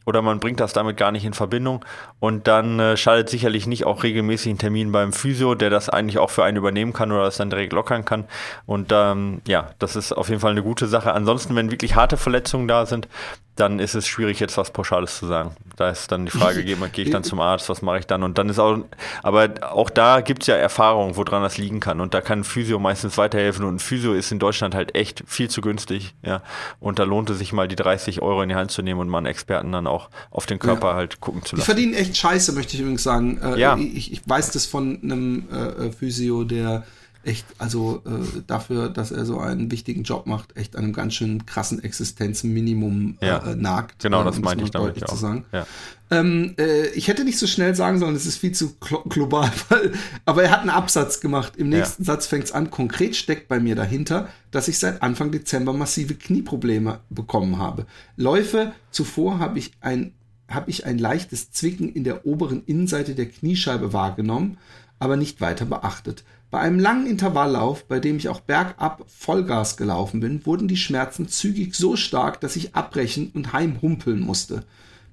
oder 0.05 0.20
man 0.20 0.41
bringt 0.41 0.61
das 0.61 0.72
damit 0.72 0.97
gar 0.97 1.12
nicht 1.12 1.25
in 1.25 1.33
Verbindung. 1.33 1.85
Und 2.18 2.49
dann 2.49 2.81
äh, 2.81 2.97
schadet 2.97 3.29
sicherlich 3.29 3.66
nicht 3.66 3.87
auch 3.87 4.03
regelmäßig 4.03 4.53
ein 4.53 4.59
Termin 4.59 4.93
beim 4.93 5.12
Physio, 5.12 5.55
der 5.55 5.70
das 5.70 5.89
eigentlich 5.89 6.18
auch 6.18 6.31
für 6.31 6.45
einen 6.45 6.57
übernehmen 6.57 6.93
kann 6.93 7.12
oder 7.12 7.25
das 7.25 7.37
dann 7.37 7.51
direkt 7.51 7.72
lockern 7.72 8.05
kann. 8.05 8.25
Und 8.66 8.91
ähm, 8.93 9.41
ja, 9.47 9.70
das 9.79 9.97
ist 9.97 10.12
auf 10.12 10.29
jeden 10.29 10.41
Fall 10.41 10.53
eine 10.53 10.62
gute 10.62 10.89
Sache. 10.89 11.12
Ansonsten, 11.12 11.55
wenn 11.55 11.70
wirklich 11.70 11.95
harte 11.95 12.16
Verletzungen 12.16 12.68
da 12.68 12.85
sind, 12.85 13.09
dann 13.57 13.78
ist 13.78 13.94
es 13.94 14.07
schwierig, 14.07 14.40
jetzt 14.40 14.57
was 14.57 14.72
Pauschales 14.72 15.18
zu 15.18 15.26
sagen. 15.26 15.52
Da 15.76 15.90
ist 15.90 16.11
dann 16.11 16.24
die 16.24 16.32
Frage, 16.32 16.64
gehe, 16.64 16.76
gehe 16.88 17.05
ich 17.05 17.11
dann 17.11 17.22
zum 17.22 17.40
Arzt, 17.40 17.68
was 17.68 17.82
mache 17.82 18.00
ich 18.00 18.07
dann? 18.07 18.24
Und 18.24 18.36
dann 18.36 18.48
ist 18.48 18.59
auch, 18.59 18.78
aber 19.22 19.48
auch 19.70 19.90
da 19.90 20.22
gibt 20.22 20.42
es 20.42 20.48
ja 20.48 20.57
Erfahrung, 20.57 21.16
woran 21.16 21.42
das 21.42 21.57
liegen 21.57 21.78
kann. 21.78 22.00
Und 22.00 22.14
da 22.14 22.20
kann 22.20 22.40
ein 22.40 22.44
Physio 22.44 22.80
meistens 22.80 23.16
weiterhelfen. 23.16 23.64
Und 23.64 23.76
ein 23.76 23.78
Physio 23.78 24.12
ist 24.12 24.32
in 24.32 24.40
Deutschland 24.40 24.74
halt 24.74 24.96
echt 24.96 25.22
viel 25.26 25.48
zu 25.48 25.61
günstig. 25.61 26.14
Ja. 26.22 26.42
Und 26.80 26.98
da 26.98 27.05
lohnt 27.05 27.30
es 27.30 27.38
sich 27.38 27.52
mal 27.52 27.68
die 27.68 27.76
30 27.76 28.22
Euro 28.22 28.42
in 28.42 28.48
die 28.48 28.57
Hand 28.57 28.72
zu 28.72 28.82
nehmen 28.82 29.00
und 29.00 29.09
mal 29.09 29.18
einen 29.18 29.26
Experten 29.26 29.70
dann 29.70 29.86
auch 29.86 30.11
auf 30.30 30.46
den 30.46 30.59
Körper 30.59 30.88
ja. 30.88 30.94
halt 30.94 31.20
gucken 31.20 31.44
zu 31.44 31.55
lassen. 31.55 31.64
Die 31.64 31.72
verdienen 31.72 31.94
echt 31.94 32.16
Scheiße, 32.16 32.52
möchte 32.52 32.74
ich 32.74 32.80
übrigens 32.80 33.05
sagen. 33.05 33.38
Äh, 33.40 33.61
ja. 33.61 33.76
Ich, 33.76 34.12
ich 34.12 34.22
weiß 34.26 34.50
das 34.50 34.66
von 34.66 34.98
einem 35.02 35.48
äh, 35.50 35.92
Physio, 35.92 36.42
der 36.42 36.84
echt, 37.27 37.47
also 37.59 38.03
äh, 38.07 38.43
dafür, 38.47 38.89
dass 38.89 39.11
er 39.11 39.25
so 39.25 39.39
einen 39.39 39.70
wichtigen 39.70 40.03
Job 40.03 40.27
macht, 40.27 40.57
echt 40.57 40.77
einem 40.77 40.93
ganz 40.93 41.14
schön 41.14 41.47
krassen 41.47 41.83
Existenzminimum 41.83 43.18
äh, 43.20 43.27
ja. 43.27 43.39
äh, 43.39 43.57
nagt. 43.57 44.03
Genau, 44.03 44.22
äh, 44.22 44.25
das 44.25 44.41
meinte 44.41 44.64
ich 44.64 44.70
damit 44.70 45.03
auch. 45.05 45.09
Zu 45.09 45.16
sagen. 45.16 45.45
Ja. 45.53 45.66
Ähm, 46.11 46.55
äh, 46.59 46.89
ich 46.89 47.09
hätte 47.09 47.25
nicht 47.25 47.39
so 47.39 47.47
schnell 47.47 47.75
sagen 47.75 47.99
sollen, 47.99 48.14
es 48.14 48.27
ist 48.27 48.37
viel 48.37 48.53
zu 48.53 48.77
global, 49.09 49.51
weil, 49.68 49.93
aber 50.25 50.45
er 50.45 50.51
hat 50.51 50.61
einen 50.61 50.70
Absatz 50.70 51.20
gemacht. 51.20 51.57
Im 51.57 51.68
nächsten 51.68 52.03
ja. 52.03 52.07
Satz 52.07 52.27
fängt 52.27 52.45
es 52.45 52.53
an. 52.53 52.70
Konkret 52.70 53.16
steckt 53.16 53.49
bei 53.49 53.61
mir 53.61 53.75
dahinter, 53.75 54.29
dass 54.51 54.68
ich 54.68 54.79
seit 54.79 55.03
Anfang 55.03 55.31
Dezember 55.31 55.72
massive 55.72 56.14
Knieprobleme 56.14 57.01
bekommen 57.11 57.59
habe. 57.59 57.87
Läufe 58.16 58.72
zuvor 58.91 59.39
habe 59.39 59.59
ich 59.59 59.72
ein 59.81 60.12
habe 60.47 60.70
ich 60.70 60.85
ein 60.85 60.99
leichtes 60.99 61.51
Zwicken 61.53 61.91
in 61.91 62.05
der 62.05 62.27
oberen 62.27 62.62
Innenseite 62.66 63.14
der 63.14 63.27
Kniescheibe 63.27 63.95
wahrgenommen, 63.95 64.59
aber 64.99 65.16
nicht 65.16 65.41
weiter 65.41 65.64
beachtet. 65.64 66.22
Bei 66.55 66.61
einem 66.61 66.78
langen 66.78 67.09
Intervalllauf, 67.09 67.82
bei 67.88 67.98
dem 67.98 68.16
ich 68.16 68.28
auch 68.28 68.38
bergab 68.38 69.05
Vollgas 69.09 69.76
gelaufen 69.76 70.20
bin, 70.20 70.46
wurden 70.46 70.68
die 70.68 70.76
Schmerzen 70.76 71.26
zügig 71.26 71.74
so 71.74 71.96
stark, 71.96 72.40
dass 72.40 72.55
ich 72.55 72.76
abbrechen 72.76 73.32
und 73.34 73.52
heimhumpeln 73.52 74.20
musste. 74.20 74.64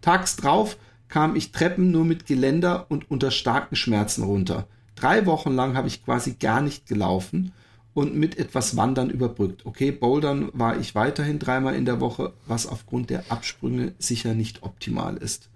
Tags 0.01 0.35
drauf 0.35 0.77
kam 1.07 1.35
ich 1.35 1.51
Treppen 1.51 1.89
nur 1.89 2.05
mit 2.05 2.27
Geländer 2.27 2.85
und 2.89 3.09
unter 3.09 3.31
starken 3.31 3.75
Schmerzen 3.75 4.21
runter. 4.23 4.67
Drei 4.93 5.25
Wochen 5.25 5.55
lang 5.55 5.75
habe 5.75 5.87
ich 5.87 6.05
quasi 6.05 6.33
gar 6.33 6.61
nicht 6.61 6.85
gelaufen 6.85 7.53
und 7.95 8.15
mit 8.15 8.37
etwas 8.37 8.77
Wandern 8.77 9.09
überbrückt. 9.09 9.65
Okay, 9.65 9.91
Bouldern 9.91 10.51
war 10.53 10.79
ich 10.79 10.93
weiterhin 10.93 11.39
dreimal 11.39 11.73
in 11.73 11.85
der 11.85 11.99
Woche, 11.99 12.33
was 12.45 12.67
aufgrund 12.67 13.09
der 13.09 13.23
Absprünge 13.29 13.95
sicher 13.97 14.35
nicht 14.35 14.61
optimal 14.61 15.17
ist. 15.17 15.49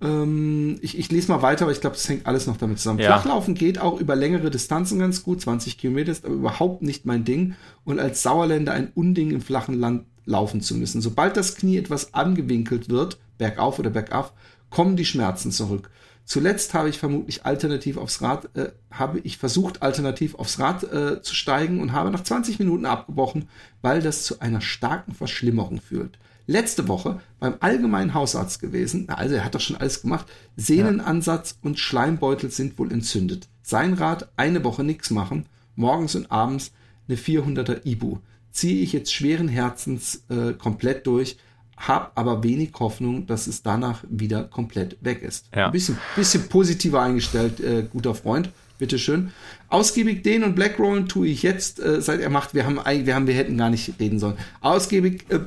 Ähm, 0.00 0.78
ich, 0.80 0.98
ich, 0.98 1.10
lese 1.10 1.30
mal 1.30 1.42
weiter, 1.42 1.64
aber 1.64 1.72
ich 1.72 1.80
glaube, 1.80 1.96
das 1.96 2.08
hängt 2.08 2.26
alles 2.26 2.46
noch 2.46 2.56
damit 2.56 2.78
zusammen. 2.78 2.98
Ja. 2.98 3.12
Flachlaufen 3.12 3.54
geht 3.54 3.78
auch 3.78 4.00
über 4.00 4.16
längere 4.16 4.50
Distanzen 4.50 4.98
ganz 4.98 5.22
gut. 5.22 5.40
20 5.40 5.78
Kilometer 5.78 6.12
ist 6.12 6.24
aber 6.24 6.34
überhaupt 6.34 6.82
nicht 6.82 7.06
mein 7.06 7.24
Ding. 7.24 7.54
Und 7.84 8.00
als 8.00 8.22
Sauerländer 8.22 8.72
ein 8.72 8.90
Unding 8.94 9.30
im 9.30 9.40
flachen 9.40 9.78
Land 9.78 10.04
laufen 10.26 10.60
zu 10.60 10.74
müssen. 10.74 11.00
Sobald 11.00 11.36
das 11.36 11.54
Knie 11.54 11.76
etwas 11.76 12.14
angewinkelt 12.14 12.88
wird, 12.88 13.18
bergauf 13.38 13.78
oder 13.78 13.90
bergab, 13.90 14.34
kommen 14.70 14.96
die 14.96 15.04
Schmerzen 15.04 15.52
zurück. 15.52 15.90
Zuletzt 16.24 16.72
habe 16.72 16.88
ich 16.88 16.98
vermutlich 16.98 17.44
alternativ 17.44 17.98
aufs 17.98 18.22
Rad, 18.22 18.48
äh, 18.56 18.72
habe 18.90 19.20
ich 19.20 19.36
versucht, 19.36 19.82
alternativ 19.82 20.34
aufs 20.36 20.58
Rad 20.58 20.82
äh, 20.84 21.20
zu 21.20 21.34
steigen 21.34 21.80
und 21.80 21.92
habe 21.92 22.10
nach 22.10 22.22
20 22.22 22.58
Minuten 22.58 22.86
abgebrochen, 22.86 23.48
weil 23.82 24.00
das 24.00 24.24
zu 24.24 24.40
einer 24.40 24.62
starken 24.62 25.14
Verschlimmerung 25.14 25.82
führt 25.82 26.18
letzte 26.46 26.88
Woche 26.88 27.20
beim 27.40 27.54
allgemeinen 27.60 28.14
Hausarzt 28.14 28.60
gewesen. 28.60 29.08
Also 29.08 29.36
er 29.36 29.44
hat 29.44 29.54
doch 29.54 29.60
schon 29.60 29.76
alles 29.76 30.02
gemacht. 30.02 30.26
Sehnenansatz 30.56 31.58
und 31.62 31.78
Schleimbeutel 31.78 32.50
sind 32.50 32.78
wohl 32.78 32.92
entzündet. 32.92 33.48
Sein 33.62 33.94
Rat, 33.94 34.28
eine 34.36 34.62
Woche 34.64 34.84
nichts 34.84 35.10
machen, 35.10 35.46
morgens 35.74 36.14
und 36.14 36.30
abends 36.30 36.72
eine 37.08 37.16
400er 37.16 37.86
Ibu. 37.86 38.18
Ziehe 38.50 38.82
ich 38.82 38.92
jetzt 38.92 39.12
schweren 39.12 39.48
Herzens 39.48 40.24
äh, 40.28 40.52
komplett 40.52 41.06
durch, 41.06 41.38
habe 41.76 42.12
aber 42.14 42.44
wenig 42.44 42.72
Hoffnung, 42.78 43.26
dass 43.26 43.46
es 43.46 43.62
danach 43.62 44.04
wieder 44.08 44.44
komplett 44.44 44.96
weg 45.00 45.22
ist. 45.22 45.46
Ja. 45.54 45.66
Ein 45.66 45.72
bisschen, 45.72 45.98
bisschen 46.14 46.48
positiver 46.48 47.02
eingestellt, 47.02 47.60
äh, 47.60 47.86
guter 47.90 48.14
Freund. 48.14 48.50
Bitteschön. 48.78 49.30
Ausgiebig 49.68 50.24
den 50.24 50.42
und 50.42 50.56
Blackrollen 50.56 51.08
tue 51.08 51.28
ich 51.28 51.42
jetzt, 51.42 51.80
äh, 51.80 52.02
seit 52.02 52.20
er 52.20 52.28
macht, 52.28 52.54
wir 52.54 52.66
haben, 52.66 52.80
wir 52.84 53.14
haben, 53.14 53.26
wir 53.26 53.34
hätten 53.34 53.56
gar 53.56 53.70
nicht 53.70 54.00
reden 54.00 54.18
sollen. 54.18 54.36
Ausgiebig 54.60 55.26
äh, 55.30 55.40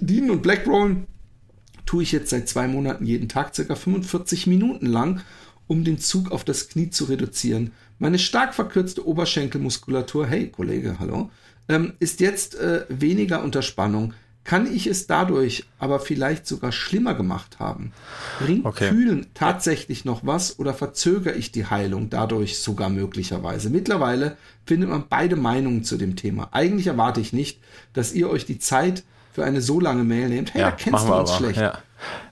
Dean 0.00 0.30
und 0.30 0.42
Blackrollen 0.42 1.06
tue 1.86 2.02
ich 2.02 2.12
jetzt 2.12 2.30
seit 2.30 2.48
zwei 2.48 2.68
Monaten 2.68 3.04
jeden 3.06 3.28
Tag 3.28 3.54
circa 3.54 3.74
45 3.74 4.46
Minuten 4.46 4.86
lang, 4.86 5.22
um 5.66 5.84
den 5.84 5.98
Zug 5.98 6.30
auf 6.32 6.44
das 6.44 6.68
Knie 6.68 6.90
zu 6.90 7.04
reduzieren. 7.04 7.72
Meine 7.98 8.18
stark 8.18 8.54
verkürzte 8.54 9.06
Oberschenkelmuskulatur, 9.06 10.26
hey 10.26 10.48
Kollege, 10.48 10.98
hallo, 10.98 11.30
ähm, 11.68 11.94
ist 11.98 12.20
jetzt 12.20 12.54
äh, 12.56 12.84
weniger 12.88 13.42
unter 13.42 13.62
Spannung. 13.62 14.14
Kann 14.44 14.72
ich 14.72 14.86
es 14.86 15.06
dadurch 15.06 15.66
aber 15.78 16.00
vielleicht 16.00 16.46
sogar 16.46 16.72
schlimmer 16.72 17.14
gemacht 17.14 17.58
haben? 17.58 17.92
Bringt 18.38 18.64
okay. 18.64 18.88
Kühlen 18.88 19.26
tatsächlich 19.34 20.06
noch 20.06 20.24
was 20.24 20.58
oder 20.58 20.72
verzögere 20.72 21.34
ich 21.34 21.52
die 21.52 21.66
Heilung 21.66 22.08
dadurch 22.08 22.58
sogar 22.58 22.88
möglicherweise? 22.88 23.68
Mittlerweile 23.68 24.38
findet 24.64 24.88
man 24.88 25.04
beide 25.08 25.36
Meinungen 25.36 25.84
zu 25.84 25.98
dem 25.98 26.16
Thema. 26.16 26.48
Eigentlich 26.52 26.86
erwarte 26.86 27.20
ich 27.20 27.34
nicht, 27.34 27.60
dass 27.92 28.14
ihr 28.14 28.30
euch 28.30 28.46
die 28.46 28.58
Zeit 28.58 29.04
für 29.38 29.44
eine 29.44 29.60
so 29.60 29.78
lange 29.78 30.02
Mail 30.02 30.28
nehmt. 30.28 30.52
Hey, 30.52 30.62
ja, 30.62 30.70
da 30.70 30.76
kennst 30.76 31.08
du 31.08 31.14
uns 31.14 31.36
schlecht. 31.36 31.60
Ja. 31.60 31.78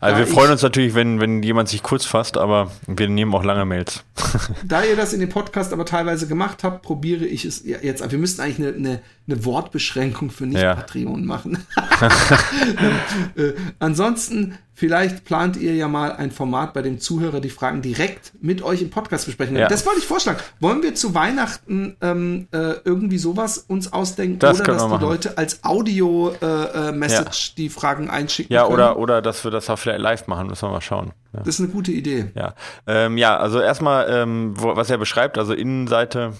Also 0.01 0.21
da 0.21 0.27
wir 0.27 0.33
freuen 0.33 0.51
uns 0.53 0.63
natürlich, 0.63 0.95
wenn, 0.95 1.21
wenn 1.21 1.43
jemand 1.43 1.69
sich 1.69 1.83
kurz 1.83 2.05
fasst, 2.05 2.37
aber 2.37 2.71
wir 2.87 3.09
nehmen 3.09 3.35
auch 3.35 3.45
lange 3.45 3.65
Mails. 3.65 4.05
da 4.65 4.85
ihr 4.85 4.97
das 4.97 5.13
in 5.13 5.21
dem 5.21 5.29
Podcast 5.29 5.73
aber 5.73 5.85
teilweise 5.85 6.27
gemacht 6.29 6.65
habt, 6.65 6.83
probiere 6.83 7.25
ich 7.25 7.45
es 7.45 7.65
jetzt. 7.65 8.11
Wir 8.11 8.19
müssten 8.19 8.43
eigentlich 8.43 8.67
eine, 8.67 8.77
eine, 8.77 9.01
eine 9.29 9.45
Wortbeschränkung 9.45 10.31
für 10.31 10.47
Nicht-Patreon 10.47 11.21
ja. 11.21 11.27
machen. 11.27 11.59
äh, 13.37 13.53
ansonsten, 13.79 14.59
vielleicht 14.75 15.25
plant 15.25 15.57
ihr 15.57 15.75
ja 15.75 15.89
mal 15.89 16.13
ein 16.13 16.31
Format, 16.31 16.75
bei 16.75 16.83
dem 16.83 17.01
Zuhörer 17.01 17.41
die 17.41 17.51
Fragen 17.51 17.83
direkt 17.83 18.33
mit 18.41 18.63
euch 18.63 18.83
im 18.83 18.91
Podcast 18.91 19.27
besprechen. 19.27 19.57
Ja. 19.57 19.69
Das 19.69 19.87
wollte 19.87 20.01
ich 20.01 20.07
vorschlagen. 20.07 20.39
Wollen 20.61 20.83
wir 20.83 20.95
zu 20.95 21.15
Weihnachten 21.15 21.97
ähm, 22.03 22.49
äh, 22.53 22.75
irgendwie 22.85 23.19
sowas 23.19 23.59
uns 23.59 23.93
ausdenken? 23.93 24.39
Das 24.39 24.61
oder 24.61 24.75
dass 24.75 24.83
die 24.83 24.89
machen. 24.89 25.03
Leute 25.03 25.39
als 25.39 25.65
Audio-Message 25.65 27.49
äh, 27.49 27.53
äh 27.53 27.57
die 27.57 27.69
Fragen 27.71 28.11
einschicken 28.11 28.53
ja, 28.53 28.67
können? 28.67 28.79
Ja, 28.79 28.93
oder, 28.93 28.99
oder 28.99 29.23
dass 29.23 29.43
wir 29.45 29.51
das 29.51 29.56
auch 29.71 29.79
vielleicht 29.79 30.01
live 30.01 30.27
machen, 30.27 30.49
müssen 30.49 30.69
wir 30.69 30.73
mal 30.73 30.81
schauen. 30.81 31.13
Ja. 31.33 31.41
Das 31.41 31.49
ist 31.49 31.61
eine 31.61 31.69
gute 31.69 31.93
Idee. 31.93 32.31
Ja, 32.35 32.55
ähm, 32.87 33.19
ja 33.19 33.37
also 33.37 33.61
erstmal, 33.61 34.09
ähm, 34.11 34.55
wo, 34.57 34.77
was 34.77 34.91
er 34.91 34.99
beschreibt, 34.99 35.39
also 35.39 35.55
Innenseite, 35.55 36.33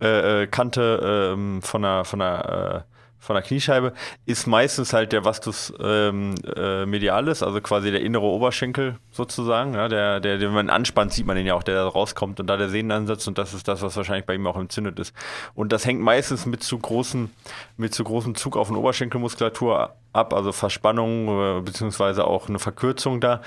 äh, 0.00 0.42
äh 0.42 0.46
Kante 0.46 1.32
ähm, 1.34 1.62
von 1.62 1.82
der, 1.82 2.04
von 2.04 2.18
der 2.20 2.84
äh, 2.88 2.91
von 3.22 3.34
der 3.34 3.44
Kniescheibe 3.44 3.92
ist 4.26 4.48
meistens 4.48 4.92
halt 4.92 5.12
der 5.12 5.24
Vastus 5.24 5.72
ähm, 5.80 6.34
äh, 6.56 6.84
medialis, 6.86 7.44
also 7.44 7.60
quasi 7.60 7.92
der 7.92 8.00
innere 8.00 8.24
Oberschenkel 8.24 8.96
sozusagen. 9.12 9.74
Ja, 9.74 9.86
der, 9.86 10.18
der, 10.18 10.40
wenn 10.40 10.52
man 10.52 10.70
anspannt, 10.70 11.12
sieht 11.12 11.24
man 11.24 11.36
den 11.36 11.46
ja 11.46 11.54
auch, 11.54 11.62
der 11.62 11.76
da 11.76 11.86
rauskommt 11.86 12.40
und 12.40 12.48
da 12.48 12.56
der 12.56 12.68
Sehnenansatz 12.68 13.28
und 13.28 13.38
das 13.38 13.54
ist 13.54 13.68
das, 13.68 13.80
was 13.80 13.96
wahrscheinlich 13.96 14.26
bei 14.26 14.34
ihm 14.34 14.44
auch 14.48 14.56
entzündet 14.56 14.98
ist. 14.98 15.14
Und 15.54 15.72
das 15.72 15.86
hängt 15.86 16.00
meistens 16.00 16.46
mit 16.46 16.64
zu 16.64 16.76
großen, 16.76 17.30
mit 17.76 17.94
zu 17.94 18.02
großem 18.02 18.34
Zug 18.34 18.56
auf 18.56 18.70
eine 18.70 18.78
Oberschenkelmuskulatur 18.78 19.94
ab, 20.12 20.34
also 20.34 20.50
Verspannung 20.50 21.28
äh, 21.28 21.60
beziehungsweise 21.60 22.26
auch 22.26 22.48
eine 22.48 22.58
Verkürzung 22.58 23.20
da. 23.20 23.40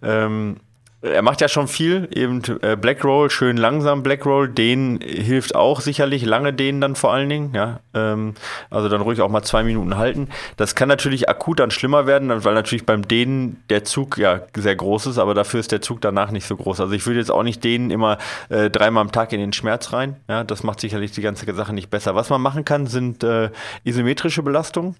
Ähm, 0.00 0.56
er 1.00 1.22
macht 1.22 1.40
ja 1.40 1.48
schon 1.48 1.68
viel, 1.68 2.08
eben 2.12 2.42
äh, 2.60 2.76
Black 2.76 3.04
Roll, 3.04 3.30
schön 3.30 3.56
langsam 3.56 4.02
Black 4.02 4.26
Roll, 4.26 4.48
den 4.48 4.98
hilft 5.00 5.54
auch 5.54 5.80
sicherlich, 5.80 6.24
lange 6.24 6.52
dehnen 6.52 6.80
dann 6.80 6.96
vor 6.96 7.12
allen 7.12 7.28
Dingen, 7.28 7.54
ja, 7.54 7.78
ähm, 7.94 8.34
also 8.68 8.88
dann 8.88 9.00
ruhig 9.00 9.20
auch 9.20 9.28
mal 9.28 9.42
zwei 9.42 9.62
Minuten 9.62 9.96
halten. 9.96 10.28
Das 10.56 10.74
kann 10.74 10.88
natürlich 10.88 11.28
akut 11.28 11.60
dann 11.60 11.70
schlimmer 11.70 12.06
werden, 12.06 12.44
weil 12.44 12.54
natürlich 12.54 12.84
beim 12.84 13.06
Dehnen 13.06 13.62
der 13.70 13.84
Zug 13.84 14.18
ja 14.18 14.42
sehr 14.56 14.74
groß 14.74 15.06
ist, 15.06 15.18
aber 15.18 15.34
dafür 15.34 15.60
ist 15.60 15.70
der 15.70 15.80
Zug 15.80 16.00
danach 16.00 16.32
nicht 16.32 16.46
so 16.46 16.56
groß. 16.56 16.80
Also 16.80 16.92
ich 16.92 17.06
würde 17.06 17.20
jetzt 17.20 17.30
auch 17.30 17.44
nicht 17.44 17.62
dehnen 17.62 17.90
immer 17.90 18.18
äh, 18.48 18.68
dreimal 18.68 19.02
am 19.02 19.12
Tag 19.12 19.32
in 19.32 19.38
den 19.38 19.52
Schmerz 19.52 19.92
rein, 19.92 20.16
ja, 20.28 20.42
das 20.42 20.64
macht 20.64 20.80
sicherlich 20.80 21.12
die 21.12 21.22
ganze 21.22 21.52
Sache 21.54 21.74
nicht 21.74 21.90
besser. 21.90 22.16
Was 22.16 22.28
man 22.28 22.40
machen 22.40 22.64
kann, 22.64 22.88
sind 22.88 23.22
äh, 23.22 23.50
isometrische 23.84 24.42
Belastungen, 24.42 24.96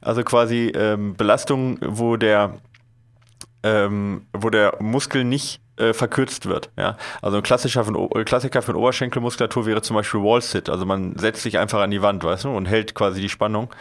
also 0.00 0.22
quasi 0.22 0.72
ähm, 0.74 1.14
Belastungen, 1.14 1.78
wo 1.82 2.16
der 2.16 2.54
ähm, 3.62 4.26
wo 4.32 4.50
der 4.50 4.76
Muskel 4.80 5.24
nicht 5.24 5.60
äh, 5.76 5.92
verkürzt 5.92 6.46
wird. 6.46 6.70
Ja? 6.76 6.96
Also 7.22 7.38
ein 7.38 7.42
klassischer 7.42 7.84
von, 7.84 8.10
äh, 8.14 8.24
Klassiker 8.24 8.62
von 8.62 8.76
Oberschenkelmuskulatur 8.76 9.66
wäre 9.66 9.82
zum 9.82 9.96
Beispiel 9.96 10.20
Wall-Sit. 10.20 10.68
Also 10.68 10.84
man 10.84 11.16
setzt 11.16 11.42
sich 11.42 11.58
einfach 11.58 11.80
an 11.80 11.90
die 11.90 12.02
Wand, 12.02 12.24
weißt 12.24 12.44
du, 12.44 12.50
und 12.50 12.66
hält 12.66 12.94
quasi 12.94 13.20
die 13.20 13.28
Spannung. 13.28 13.72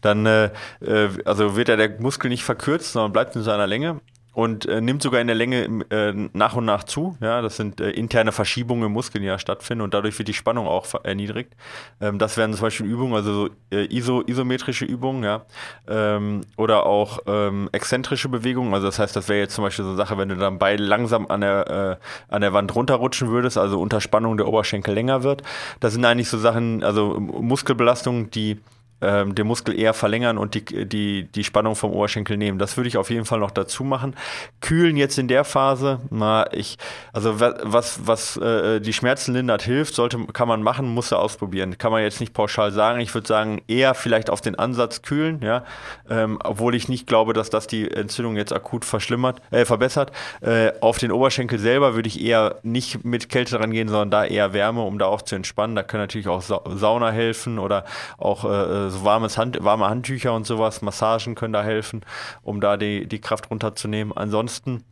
Dann 0.00 0.26
äh, 0.26 0.50
äh 0.80 1.08
also 1.24 1.56
wird 1.56 1.68
ja 1.68 1.76
der 1.76 2.00
Muskel 2.00 2.28
nicht 2.28 2.44
verkürzt, 2.44 2.92
sondern 2.92 3.12
bleibt 3.12 3.34
in 3.36 3.42
seiner 3.42 3.66
Länge 3.66 4.00
und 4.38 4.66
äh, 4.66 4.80
nimmt 4.80 5.02
sogar 5.02 5.20
in 5.20 5.26
der 5.26 5.34
Länge 5.34 5.84
äh, 5.90 6.12
nach 6.32 6.54
und 6.54 6.64
nach 6.64 6.84
zu. 6.84 7.16
Ja, 7.20 7.42
das 7.42 7.56
sind 7.56 7.80
äh, 7.80 7.90
interne 7.90 8.30
Verschiebungen 8.30 8.86
im 8.86 8.92
Muskel, 8.92 9.20
die 9.20 9.26
ja 9.26 9.36
stattfinden 9.36 9.82
und 9.82 9.94
dadurch 9.94 10.16
wird 10.16 10.28
die 10.28 10.32
Spannung 10.32 10.68
auch 10.68 10.86
erniedrigt. 11.02 11.56
Ähm, 12.00 12.20
das 12.20 12.36
wären 12.36 12.52
zum 12.52 12.62
Beispiel 12.62 12.86
Übungen, 12.86 13.14
also 13.14 13.32
so, 13.32 13.50
äh, 13.72 13.86
iso, 13.86 14.22
isometrische 14.24 14.84
Übungen, 14.84 15.24
ja, 15.24 15.44
ähm, 15.88 16.42
oder 16.56 16.86
auch 16.86 17.18
ähm, 17.26 17.68
exzentrische 17.72 18.28
Bewegungen. 18.28 18.74
Also 18.74 18.86
das 18.86 19.00
heißt, 19.00 19.16
das 19.16 19.28
wäre 19.28 19.40
jetzt 19.40 19.56
zum 19.56 19.64
Beispiel 19.64 19.84
so 19.84 19.90
eine 19.90 19.96
Sache, 19.96 20.16
wenn 20.18 20.28
du 20.28 20.36
dann 20.36 20.60
beide 20.60 20.84
langsam 20.84 21.26
an 21.26 21.40
der 21.40 21.98
äh, 21.98 22.32
an 22.32 22.40
der 22.40 22.52
Wand 22.52 22.72
runterrutschen 22.76 23.30
würdest, 23.30 23.58
also 23.58 23.80
unter 23.80 24.00
Spannung 24.00 24.36
der 24.36 24.46
Oberschenkel 24.46 24.94
länger 24.94 25.24
wird. 25.24 25.42
Das 25.80 25.94
sind 25.94 26.04
eigentlich 26.04 26.28
so 26.28 26.38
Sachen, 26.38 26.84
also 26.84 27.18
Muskelbelastungen, 27.18 28.30
die 28.30 28.60
ähm, 29.00 29.34
den 29.34 29.46
Muskel 29.46 29.78
eher 29.78 29.94
verlängern 29.94 30.38
und 30.38 30.54
die, 30.54 30.86
die, 30.86 31.24
die 31.24 31.44
Spannung 31.44 31.76
vom 31.76 31.92
Oberschenkel 31.92 32.36
nehmen. 32.36 32.58
Das 32.58 32.76
würde 32.76 32.88
ich 32.88 32.96
auf 32.96 33.10
jeden 33.10 33.24
Fall 33.24 33.38
noch 33.38 33.50
dazu 33.50 33.84
machen. 33.84 34.14
Kühlen 34.60 34.96
jetzt 34.96 35.18
in 35.18 35.28
der 35.28 35.44
Phase, 35.44 36.00
na, 36.10 36.52
ich, 36.52 36.78
also 37.12 37.40
was, 37.40 38.06
was 38.06 38.36
äh, 38.36 38.80
die 38.80 38.92
Schmerzen 38.92 39.34
lindert 39.34 39.62
hilft, 39.62 39.94
sollte, 39.94 40.18
kann 40.32 40.48
man 40.48 40.62
machen, 40.62 40.88
muss 40.88 41.12
er 41.12 41.20
ausprobieren. 41.20 41.78
Kann 41.78 41.92
man 41.92 42.02
jetzt 42.02 42.20
nicht 42.20 42.32
pauschal 42.32 42.72
sagen. 42.72 43.00
Ich 43.00 43.14
würde 43.14 43.28
sagen, 43.28 43.62
eher 43.68 43.94
vielleicht 43.94 44.30
auf 44.30 44.40
den 44.40 44.56
Ansatz 44.56 45.02
kühlen, 45.02 45.40
ja, 45.42 45.64
ähm, 46.10 46.38
obwohl 46.42 46.74
ich 46.74 46.88
nicht 46.88 47.06
glaube, 47.06 47.32
dass 47.32 47.50
das 47.50 47.66
die 47.66 47.90
Entzündung 47.90 48.36
jetzt 48.36 48.52
akut 48.52 48.84
verschlimmert, 48.84 49.40
äh, 49.50 49.64
verbessert. 49.64 50.12
Äh, 50.40 50.72
auf 50.80 50.98
den 50.98 51.12
Oberschenkel 51.12 51.58
selber 51.58 51.94
würde 51.94 52.08
ich 52.08 52.22
eher 52.22 52.56
nicht 52.62 53.04
mit 53.04 53.28
Kälte 53.28 53.56
dran 53.56 53.70
gehen, 53.70 53.88
sondern 53.88 54.10
da 54.10 54.24
eher 54.24 54.52
Wärme, 54.52 54.82
um 54.82 54.98
da 54.98 55.06
auch 55.06 55.22
zu 55.22 55.34
entspannen. 55.34 55.76
Da 55.76 55.82
können 55.82 56.02
natürlich 56.02 56.28
auch 56.28 56.42
Sauna 56.42 57.10
helfen 57.10 57.58
oder 57.58 57.84
auch 58.18 58.44
äh, 58.44 58.87
so 58.90 59.04
warmes 59.04 59.38
Hand, 59.38 59.62
warme 59.62 59.88
Handtücher 59.88 60.32
und 60.32 60.46
sowas, 60.46 60.82
Massagen 60.82 61.34
können 61.34 61.52
da 61.52 61.62
helfen, 61.62 62.02
um 62.42 62.60
da 62.60 62.76
die, 62.76 63.06
die 63.06 63.20
Kraft 63.20 63.50
runterzunehmen. 63.50 64.16
Ansonsten 64.16 64.84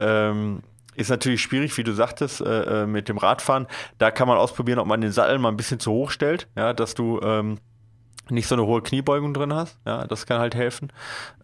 ähm, 0.00 0.62
ist 0.96 1.10
natürlich 1.10 1.42
schwierig, 1.42 1.76
wie 1.76 1.84
du 1.84 1.92
sagtest, 1.92 2.40
äh, 2.40 2.82
äh, 2.82 2.86
mit 2.86 3.08
dem 3.08 3.18
Radfahren. 3.18 3.66
Da 3.98 4.10
kann 4.10 4.28
man 4.28 4.38
ausprobieren, 4.38 4.78
ob 4.78 4.86
man 4.86 5.00
den 5.00 5.12
Sattel 5.12 5.38
mal 5.38 5.48
ein 5.48 5.56
bisschen 5.56 5.80
zu 5.80 5.92
hoch 5.92 6.10
stellt, 6.10 6.48
ja, 6.56 6.72
dass 6.72 6.94
du 6.94 7.20
ähm, 7.22 7.58
nicht 8.30 8.46
so 8.46 8.54
eine 8.54 8.64
hohe 8.64 8.82
Kniebeugung 8.82 9.34
drin 9.34 9.52
hast. 9.52 9.78
Ja, 9.86 10.06
das 10.06 10.26
kann 10.26 10.38
halt 10.38 10.54
helfen. 10.54 10.92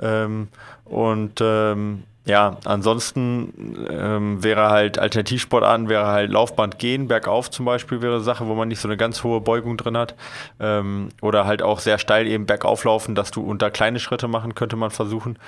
Ähm, 0.01 0.49
und 0.85 1.41
ähm, 1.41 2.05
ja, 2.27 2.59
ansonsten 2.67 3.87
ähm, 3.89 4.45
wäre 4.45 4.69
halt 4.69 4.99
Alternativsportarten, 4.99 5.89
wäre 5.89 6.07
halt 6.07 6.31
Laufband 6.31 6.79
gehen, 6.79 7.09
bergauf 7.09 7.51
zum 7.51 7.65
Beispiel 7.65 8.03
wäre 8.03 8.17
eine 8.17 8.23
Sache, 8.23 8.47
wo 8.47 8.55
man 8.55 8.69
nicht 8.69 8.81
so 8.81 8.89
eine 8.89 8.99
ganz 8.99 9.25
hohe 9.25 9.41
Beugung 9.41 9.79
drin 9.79 9.97
hat. 9.97 10.15
Ähm, 10.61 11.09
oder 11.23 11.47
halt 11.47 11.63
auch 11.63 11.81
sehr 11.81 11.99
steil 11.99 12.27
eben 12.27 12.45
bergauf 12.45 12.85
laufen, 12.85 13.15
dass 13.15 13.31
du 13.31 13.41
unter 13.43 13.71
kleine 13.71 13.99
Schritte 14.01 14.29
machen, 14.29 14.55
könnte 14.55 14.77
man 14.77 14.91
versuchen. 14.91 15.39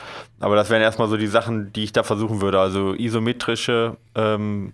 Aber 0.41 0.57
das 0.57 0.70
wären 0.70 0.81
erstmal 0.81 1.09
so 1.09 1.18
die 1.18 1.27
Sachen, 1.27 1.73
die 1.75 1.85
ich 1.85 1.93
da 1.93 2.03
versuchen 2.05 2.41
würde. 2.41 2.59
Also 2.59 2.95
isometrische 2.95 3.99
ähm, 4.14 4.73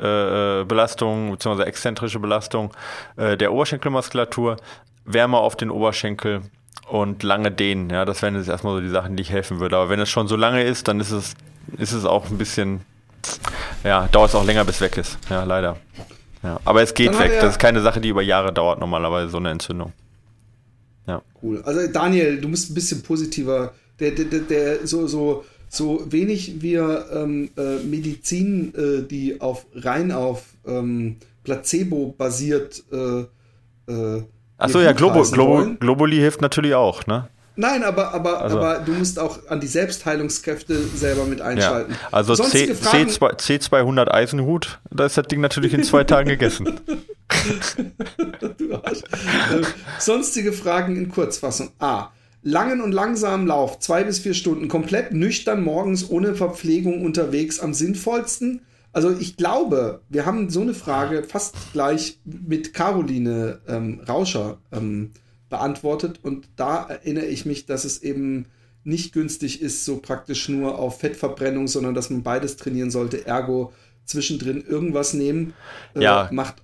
äh, 0.00 0.64
Belastung 0.64 1.30
bzw. 1.30 1.62
exzentrische 1.62 2.18
Belastung 2.18 2.72
äh, 3.16 3.36
der 3.36 3.52
Oberschenkelmuskulatur, 3.52 4.56
Wärme 5.04 5.38
auf 5.38 5.56
den 5.56 5.70
Oberschenkel 5.70 6.42
und 6.90 7.22
lange 7.22 7.50
dehnen. 7.52 7.88
Ja, 7.90 8.04
das 8.04 8.20
wären 8.22 8.34
jetzt 8.34 8.48
erstmal 8.48 8.74
so 8.74 8.80
die 8.80 8.88
Sachen, 8.88 9.16
die 9.16 9.22
ich 9.22 9.30
helfen 9.30 9.60
würde. 9.60 9.76
Aber 9.76 9.88
wenn 9.88 10.00
es 10.00 10.10
schon 10.10 10.26
so 10.26 10.36
lange 10.36 10.64
ist, 10.64 10.88
dann 10.88 10.98
ist 10.98 11.12
es, 11.12 11.34
ist 11.78 11.92
es 11.92 12.04
auch 12.04 12.28
ein 12.30 12.38
bisschen, 12.38 12.80
ja, 13.84 14.08
dauert 14.08 14.30
es 14.30 14.34
auch 14.34 14.44
länger, 14.44 14.64
bis 14.64 14.80
weg 14.80 14.96
ist. 14.96 15.18
Ja, 15.28 15.44
leider. 15.44 15.76
Ja, 16.42 16.58
aber 16.64 16.82
es 16.82 16.94
geht 16.94 17.16
weg. 17.18 17.32
Das 17.40 17.52
ist 17.52 17.58
keine 17.58 17.80
Sache, 17.80 18.00
die 18.00 18.08
über 18.08 18.22
Jahre 18.22 18.52
dauert, 18.52 18.80
normalerweise, 18.80 19.28
so 19.28 19.36
eine 19.38 19.50
Entzündung. 19.50 19.92
Ja. 21.06 21.22
Cool. 21.42 21.62
Also 21.62 21.86
Daniel, 21.92 22.40
du 22.40 22.48
musst 22.48 22.70
ein 22.70 22.74
bisschen 22.74 23.02
positiver, 23.02 23.72
der, 24.00 24.10
der, 24.12 24.24
der, 24.24 24.40
der 24.40 24.86
so, 24.86 25.06
so, 25.06 25.44
so 25.68 26.04
wenig 26.10 26.60
wir 26.60 27.06
ähm, 27.12 27.50
äh, 27.56 27.76
Medizin, 27.84 28.74
äh, 28.74 29.06
die 29.06 29.40
auf 29.40 29.66
rein 29.74 30.10
auf 30.10 30.44
ähm, 30.66 31.16
Placebo 31.44 32.14
basiert 32.16 32.82
äh, 32.92 33.20
äh 33.92 34.22
Achso, 34.60 34.80
ja, 34.80 34.92
Globo, 34.92 35.22
Globo, 35.22 35.74
Globuli 35.78 36.16
hilft 36.16 36.40
natürlich 36.42 36.74
auch, 36.74 37.06
ne? 37.06 37.28
Nein, 37.56 37.82
aber, 37.82 38.14
aber, 38.14 38.40
also. 38.40 38.58
aber 38.58 38.78
du 38.78 38.92
musst 38.92 39.18
auch 39.18 39.38
an 39.48 39.60
die 39.60 39.66
Selbstheilungskräfte 39.66 40.78
selber 40.78 41.24
mit 41.24 41.40
einschalten. 41.40 41.92
Ja. 41.92 42.08
Also 42.10 42.34
C, 42.34 42.72
C2, 42.72 43.38
C200 43.38 44.08
Eisenhut, 44.08 44.80
da 44.90 45.04
ist 45.04 45.18
das 45.18 45.26
Ding 45.26 45.40
natürlich 45.40 45.74
in 45.74 45.82
zwei 45.82 46.04
Tagen 46.04 46.28
gegessen. 46.28 46.80
du 48.58 48.74
Arsch. 48.74 49.00
Äh, 49.00 49.62
sonstige 49.98 50.52
Fragen 50.52 50.96
in 50.96 51.10
Kurzfassung. 51.10 51.70
A. 51.80 52.08
Langen 52.42 52.80
und 52.80 52.92
langsamen 52.92 53.46
Lauf, 53.46 53.80
zwei 53.80 54.04
bis 54.04 54.20
vier 54.20 54.32
Stunden, 54.32 54.68
komplett 54.68 55.12
nüchtern 55.12 55.62
morgens 55.62 56.08
ohne 56.08 56.34
Verpflegung 56.34 57.04
unterwegs 57.04 57.60
am 57.60 57.74
sinnvollsten. 57.74 58.62
Also 58.92 59.10
ich 59.10 59.36
glaube, 59.36 60.02
wir 60.08 60.26
haben 60.26 60.50
so 60.50 60.62
eine 60.62 60.74
Frage 60.74 61.22
fast 61.22 61.54
gleich 61.72 62.18
mit 62.24 62.74
Caroline 62.74 63.60
ähm, 63.68 64.00
Rauscher 64.08 64.58
ähm, 64.72 65.12
beantwortet 65.48 66.20
und 66.22 66.48
da 66.56 66.84
erinnere 66.84 67.26
ich 67.26 67.46
mich, 67.46 67.66
dass 67.66 67.84
es 67.84 68.02
eben 68.02 68.46
nicht 68.82 69.12
günstig 69.12 69.60
ist, 69.60 69.84
so 69.84 69.98
praktisch 69.98 70.48
nur 70.48 70.78
auf 70.78 71.00
Fettverbrennung, 71.00 71.68
sondern 71.68 71.94
dass 71.94 72.10
man 72.10 72.22
beides 72.22 72.56
trainieren 72.56 72.90
sollte. 72.90 73.26
Ergo 73.26 73.72
zwischendrin 74.04 74.64
irgendwas 74.64 75.12
nehmen, 75.14 75.54
äh, 75.94 76.02
ja, 76.02 76.28
macht 76.32 76.56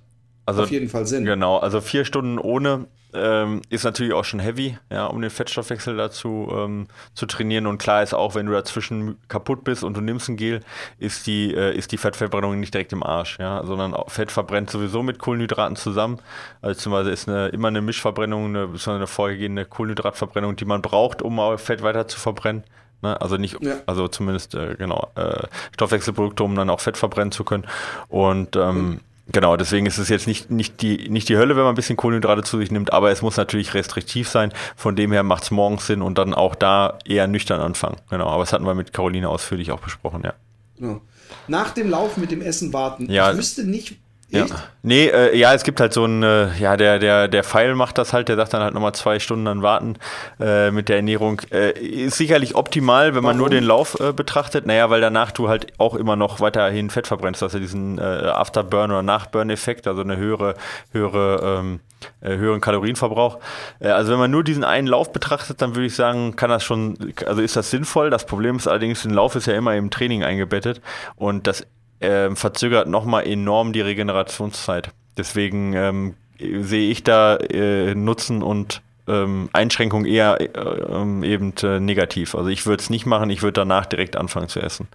also, 0.47 0.63
auf 0.63 0.71
jeden 0.71 0.89
Fall 0.89 1.07
Sinn. 1.07 1.25
Genau, 1.25 1.59
also 1.59 1.81
vier 1.81 2.05
Stunden 2.05 2.39
ohne 2.39 2.87
ähm, 3.17 3.63
ist 3.71 3.85
natürlich 3.85 4.13
auch 4.13 4.25
schon 4.25 4.41
heavy, 4.41 4.79
ja, 4.91 5.07
um 5.07 5.21
den 5.21 5.31
Fettstoffwechsel 5.31 5.97
dazu 5.97 6.49
ähm, 6.53 6.87
zu 7.15 7.27
trainieren. 7.27 7.67
Und 7.67 7.79
klar 7.79 8.03
ist 8.03 8.15
auch, 8.15 8.35
wenn 8.35 8.47
du 8.47 8.53
dazwischen 8.53 9.17
kaputt 9.29 9.65
bist 9.65 9.85
und 9.85 9.97
du 9.97 10.01
nimmst 10.01 10.29
ein 10.29 10.37
Gel, 10.37 10.61
ist 10.99 11.27
die, 11.27 11.55
äh, 11.55 11.77
ist 11.77 11.93
die 11.93 11.97
Fettverbrennung 11.97 12.59
nicht 12.61 12.75
direkt 12.75 12.93
im 12.93 13.03
Arsch, 13.03 13.39
ja, 13.39 13.63
sondern 13.65 13.95
Fett 14.09 14.31
verbrennt 14.31 14.71
sowieso 14.71 15.03
mit 15.03 15.19
Kohlenhydraten 15.19 15.77
zusammen. 15.77 16.19
Also 16.63 16.81
zum 16.81 16.93
Beispiel 16.93 17.13
ist 17.13 17.29
eine, 17.29 17.49
immer 17.49 17.69
eine 17.69 17.83
Mischverbrennung, 17.83 18.47
eine, 18.47 18.69
eine 18.87 19.07
vorhergehende 19.07 19.65
Kohlenhydratverbrennung, 19.65 20.57
die 20.57 20.65
man 20.65 20.83
braucht, 20.83 21.23
um 21.23 21.41
Fett 21.59 21.83
weiter 21.83 22.09
zu 22.09 22.19
verbrennen. 22.19 22.65
Ne? 23.03 23.21
Also 23.21 23.37
nicht, 23.37 23.63
ja. 23.63 23.77
also 23.87 24.09
zumindest 24.09 24.55
äh, 24.55 24.75
genau 24.77 25.11
äh, 25.17 25.47
Stoffwechselprodukte, 25.75 26.43
um 26.43 26.55
dann 26.55 26.71
auch 26.71 26.81
Fett 26.81 26.97
verbrennen 26.97 27.33
zu 27.33 27.45
können. 27.45 27.67
Und 28.09 28.57
ähm, 28.57 28.89
mhm 28.89 29.01
Genau, 29.33 29.57
deswegen 29.57 29.87
ist 29.87 29.99
es 29.99 30.09
jetzt 30.09 30.27
nicht, 30.27 30.51
nicht, 30.51 30.81
die, 30.83 31.09
nicht 31.09 31.29
die 31.29 31.37
Hölle, 31.37 31.57
wenn 31.57 31.65
man 31.65 31.73
ein 31.73 31.77
bisschen 31.77 31.97
Kohlenhydrate 31.97 32.43
zu 32.43 32.59
sich 32.59 32.71
nimmt, 32.71 32.93
aber 32.93 33.11
es 33.11 33.23
muss 33.23 33.37
natürlich 33.37 33.75
restriktiv 33.75 34.29
sein. 34.29 34.53
Von 34.77 34.95
dem 34.95 35.11
her 35.11 35.25
macht 35.25 35.45
es 35.45 35.51
morgens 35.51 35.87
Sinn 35.87 36.01
und 36.01 36.17
dann 36.19 36.33
auch 36.33 36.55
da 36.55 36.99
eher 37.05 37.27
nüchtern 37.27 37.61
anfangen. 37.61 37.97
Genau, 38.09 38.29
aber 38.29 38.45
das 38.45 38.53
hatten 38.53 38.65
wir 38.65 38.75
mit 38.75 38.93
Caroline 38.93 39.29
ausführlich 39.29 39.73
auch 39.73 39.81
besprochen, 39.81 40.23
ja. 40.25 40.35
ja. 40.79 41.01
Nach 41.49 41.71
dem 41.71 41.91
Lauf 41.91 42.17
mit 42.17 42.31
dem 42.31 42.41
Essen 42.41 42.73
warten. 42.73 43.11
Ja. 43.11 43.33
Ich 43.33 43.39
wüsste 43.39 43.65
nicht, 43.65 43.97
ja. 44.39 44.47
Nee, 44.83 45.07
äh, 45.07 45.37
ja, 45.37 45.53
es 45.53 45.65
gibt 45.65 45.81
halt 45.81 45.93
so 45.93 46.05
ein, 46.05 46.23
äh, 46.23 46.57
ja, 46.59 46.77
der, 46.77 47.01
der, 47.01 47.27
der 47.27 47.43
Pfeil 47.43 47.75
macht 47.75 47.99
das 47.99 48.13
halt, 48.13 48.29
der 48.29 48.37
sagt 48.37 48.55
dann 48.55 48.63
halt 48.63 48.73
nochmal 48.73 48.95
zwei 48.95 49.19
Stunden 49.19 49.45
dann 49.45 49.63
warten 49.63 49.97
äh, 50.39 50.71
mit 50.71 50.89
der 50.89 50.97
Ernährung. 50.97 51.43
Äh, 51.51 51.73
ist 51.73 52.17
sicherlich 52.17 52.55
optimal, 52.55 53.17
wenn 53.17 53.25
man 53.25 53.37
Warum? 53.37 53.39
nur 53.39 53.51
den 53.51 53.65
Lauf 53.65 53.99
äh, 53.99 54.13
betrachtet. 54.13 54.65
Naja, 54.65 54.89
weil 54.89 55.01
danach 55.01 55.33
du 55.33 55.49
halt 55.49 55.73
auch 55.79 55.97
immer 55.97 56.15
noch 56.15 56.39
weiterhin 56.39 56.91
Fett 56.91 57.09
verbrennst, 57.09 57.43
dass 57.43 57.51
du 57.53 57.59
diesen 57.59 57.99
äh, 57.99 58.03
Afterburn- 58.03 58.93
oder 58.93 59.03
Nachburn-Effekt, 59.03 59.89
also 59.89 60.03
eine 60.03 60.17
höhere, 60.17 60.55
höhere, 60.93 61.59
ähm, 61.59 61.81
äh, 62.21 62.37
höheren 62.37 62.61
Kalorienverbrauch. 62.61 63.41
Also 63.81 64.13
wenn 64.13 64.21
man 64.21 64.31
nur 64.31 64.45
diesen 64.45 64.63
einen 64.63 64.87
Lauf 64.87 65.13
betrachtet, 65.13 65.63
dann 65.63 65.75
würde 65.75 65.87
ich 65.87 65.97
sagen, 65.97 66.37
kann 66.37 66.51
das 66.51 66.63
schon, 66.63 67.13
also 67.27 67.43
ist 67.43 67.57
das 67.57 67.71
sinnvoll. 67.71 68.11
Das 68.11 68.25
Problem 68.25 68.57
ist 68.57 68.69
allerdings, 68.69 69.05
ein 69.05 69.11
Lauf 69.11 69.35
ist 69.35 69.47
ja 69.47 69.55
immer 69.55 69.75
im 69.75 69.91
Training 69.91 70.23
eingebettet 70.23 70.81
und 71.17 71.49
das 71.49 71.67
äh, 72.01 72.35
verzögert 72.35 72.89
nochmal 72.89 73.27
enorm 73.27 73.73
die 73.73 73.81
Regenerationszeit. 73.81 74.91
Deswegen 75.17 75.73
ähm, 75.75 76.15
sehe 76.39 76.91
ich 76.91 77.03
da 77.05 77.37
äh, 77.37 77.95
Nutzen 77.95 78.43
und 78.43 78.83
ähm, 79.09 79.49
Einschränkung 79.53 80.05
eher 80.05 80.41
äh, 80.41 80.47
ähm, 80.47 81.23
eben 81.23 81.55
äh, 81.63 81.81
negativ. 81.81 82.35
Also 82.35 82.49
ich 82.51 82.67
würde 82.67 82.83
es 82.83 82.91
nicht 82.91 83.07
machen, 83.07 83.31
ich 83.31 83.43
würde 83.43 83.61
danach 83.61 83.87
direkt 83.87 84.17
anfangen 84.17 84.49
zu 84.49 84.61
essen. 84.61 84.89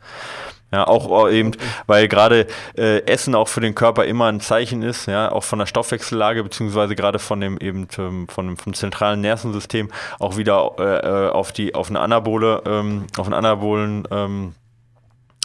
Ja, 0.74 0.88
auch 0.88 1.30
eben, 1.30 1.52
weil 1.86 2.08
gerade 2.08 2.48
äh, 2.78 3.00
Essen 3.06 3.36
auch 3.36 3.50
für 3.50 3.60
den 3.60 3.76
Körper 3.76 4.06
immer 4.06 4.28
ein 4.28 4.40
Zeichen 4.40 4.84
ist, 4.84 5.06
ja, 5.06 5.30
auch 5.30 5.44
von 5.44 5.60
der 5.60 5.66
Stoffwechsellage, 5.66 6.44
beziehungsweise 6.44 6.96
gerade 6.96 7.20
von 7.20 7.42
dem 7.42 7.58
eben 7.58 7.90
ähm, 7.98 8.30
von, 8.30 8.56
vom 8.56 8.74
zentralen 8.74 9.20
Nervensystem 9.20 9.90
auch 10.18 10.38
wieder 10.38 10.72
äh, 10.80 11.28
äh, 11.28 11.30
auf 11.30 11.52
die 11.52 11.76
auf 11.76 11.90
eine 11.90 12.00
Anabole, 12.00 12.64
ähm, 12.66 13.08
auf 13.18 13.26
einen 13.26 13.34
anabolen 13.34 14.08
ähm, 14.12 14.56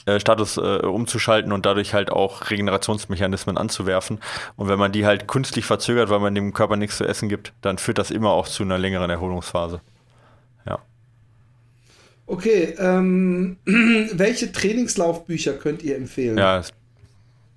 äh, 0.07 0.20
Status 0.20 0.57
äh, 0.57 0.61
umzuschalten 0.61 1.52
und 1.52 1.66
dadurch 1.66 1.92
halt 1.92 2.11
auch 2.11 2.50
Regenerationsmechanismen 2.50 3.59
anzuwerfen. 3.59 4.20
Und 4.57 4.68
wenn 4.68 4.78
man 4.78 4.92
die 4.92 5.04
halt 5.04 5.28
künstlich 5.28 5.64
verzögert, 5.64 6.11
weil 6.11 6.20
man 6.20 6.34
dem 6.34 6.54
Körper 6.54 6.76
nichts 6.76 6.96
zu 6.96 7.04
essen 7.04 7.28
gibt, 7.28 7.52
dann 7.61 7.78
führt 7.78 7.98
das 7.98 8.11
immer 8.11 8.30
auch 8.30 8.46
zu 8.46 8.62
einer 8.62 8.78
längeren 8.78 9.11
Erholungsphase. 9.11 9.80
Ja. 10.64 10.78
Okay, 12.26 12.74
ähm, 12.78 13.57
welche 13.64 14.52
Trainingslaufbücher 14.52 15.54
könnt 15.54 15.82
ihr 15.82 15.96
empfehlen? 15.96 16.38
Ja, 16.38 16.62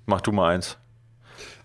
mach 0.07 0.21
du 0.21 0.31
mal 0.31 0.53
eins. 0.53 0.77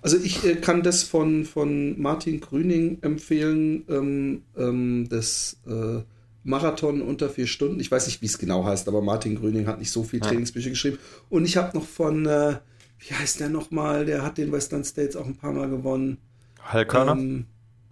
Also 0.03 0.18
ich 0.18 0.45
äh, 0.45 0.57
kann 0.57 0.82
das 0.82 1.03
von, 1.03 1.47
von 1.47 1.99
Martin 1.99 2.41
Grüning 2.41 2.99
empfehlen, 3.01 3.85
ähm, 3.89 4.43
ähm, 4.55 5.09
das 5.09 5.57
äh, 5.66 6.03
Marathon 6.45 7.03
unter 7.03 7.31
vier 7.31 7.47
Stunden. 7.47 7.81
Ich 7.81 7.91
weiß 7.91 8.07
nicht, 8.07 8.23
wie 8.23 8.27
es 8.27 8.39
genau 8.39 8.65
heißt, 8.65 8.87
aber 8.87 9.01
Martin 9.01 9.35
Grüning 9.37 9.67
hat 9.67 9.79
nicht 9.79 9.91
so 9.91 10.05
viel 10.05 10.21
Trainingsbücher 10.21 10.71
geschrieben. 10.71 10.99
Und 11.31 11.47
ich 11.47 11.57
habe 11.57 11.77
noch 11.77 11.87
von, 11.87 12.27
äh, 12.27 12.57
wie 12.99 13.15
heißt 13.15 13.41
der 13.41 13.49
nochmal? 13.49 14.05
Der 14.05 14.23
hat 14.23 14.39
den 14.39 14.53
Western 14.53 14.85
States 14.85 15.17
auch 15.17 15.27
ein 15.27 15.37
paar 15.37 15.53
Mal 15.53 15.69
gewonnen. 15.69 16.19
Hal 16.63 16.87
Körner? 16.87 17.13
Ähm, 17.13 17.47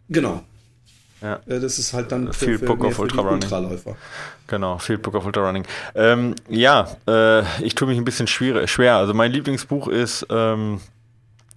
genau. 0.09 0.43
Ja. 1.23 1.41
Äh, 1.47 1.61
das 1.61 1.79
ist 1.79 1.93
halt 1.93 2.13
dann 2.13 2.33
für, 2.33 2.45
Field 2.45 2.61
für, 2.61 2.67
Book 2.67 2.85
of 2.85 2.99
Ultra 2.99 3.23
Running. 3.23 3.35
Ultraläufer. 3.35 3.97
Genau, 4.49 4.79
Field 4.79 5.03
Book 5.03 5.15
of 5.15 5.25
Ultra 5.25 5.47
Running. 5.47 5.65
Ähm, 5.95 6.35
ja, 6.49 6.97
äh, 7.07 7.65
ich 7.65 7.75
tue 7.75 7.89
mich 7.89 7.97
ein 7.97 8.05
bisschen 8.05 8.27
schwer, 8.27 8.67
schwer. 8.67 8.97
Also 8.97 9.15
mein 9.15 9.33
Lieblingsbuch 9.33 9.89
ist 9.89 10.27
ähm, 10.31 10.81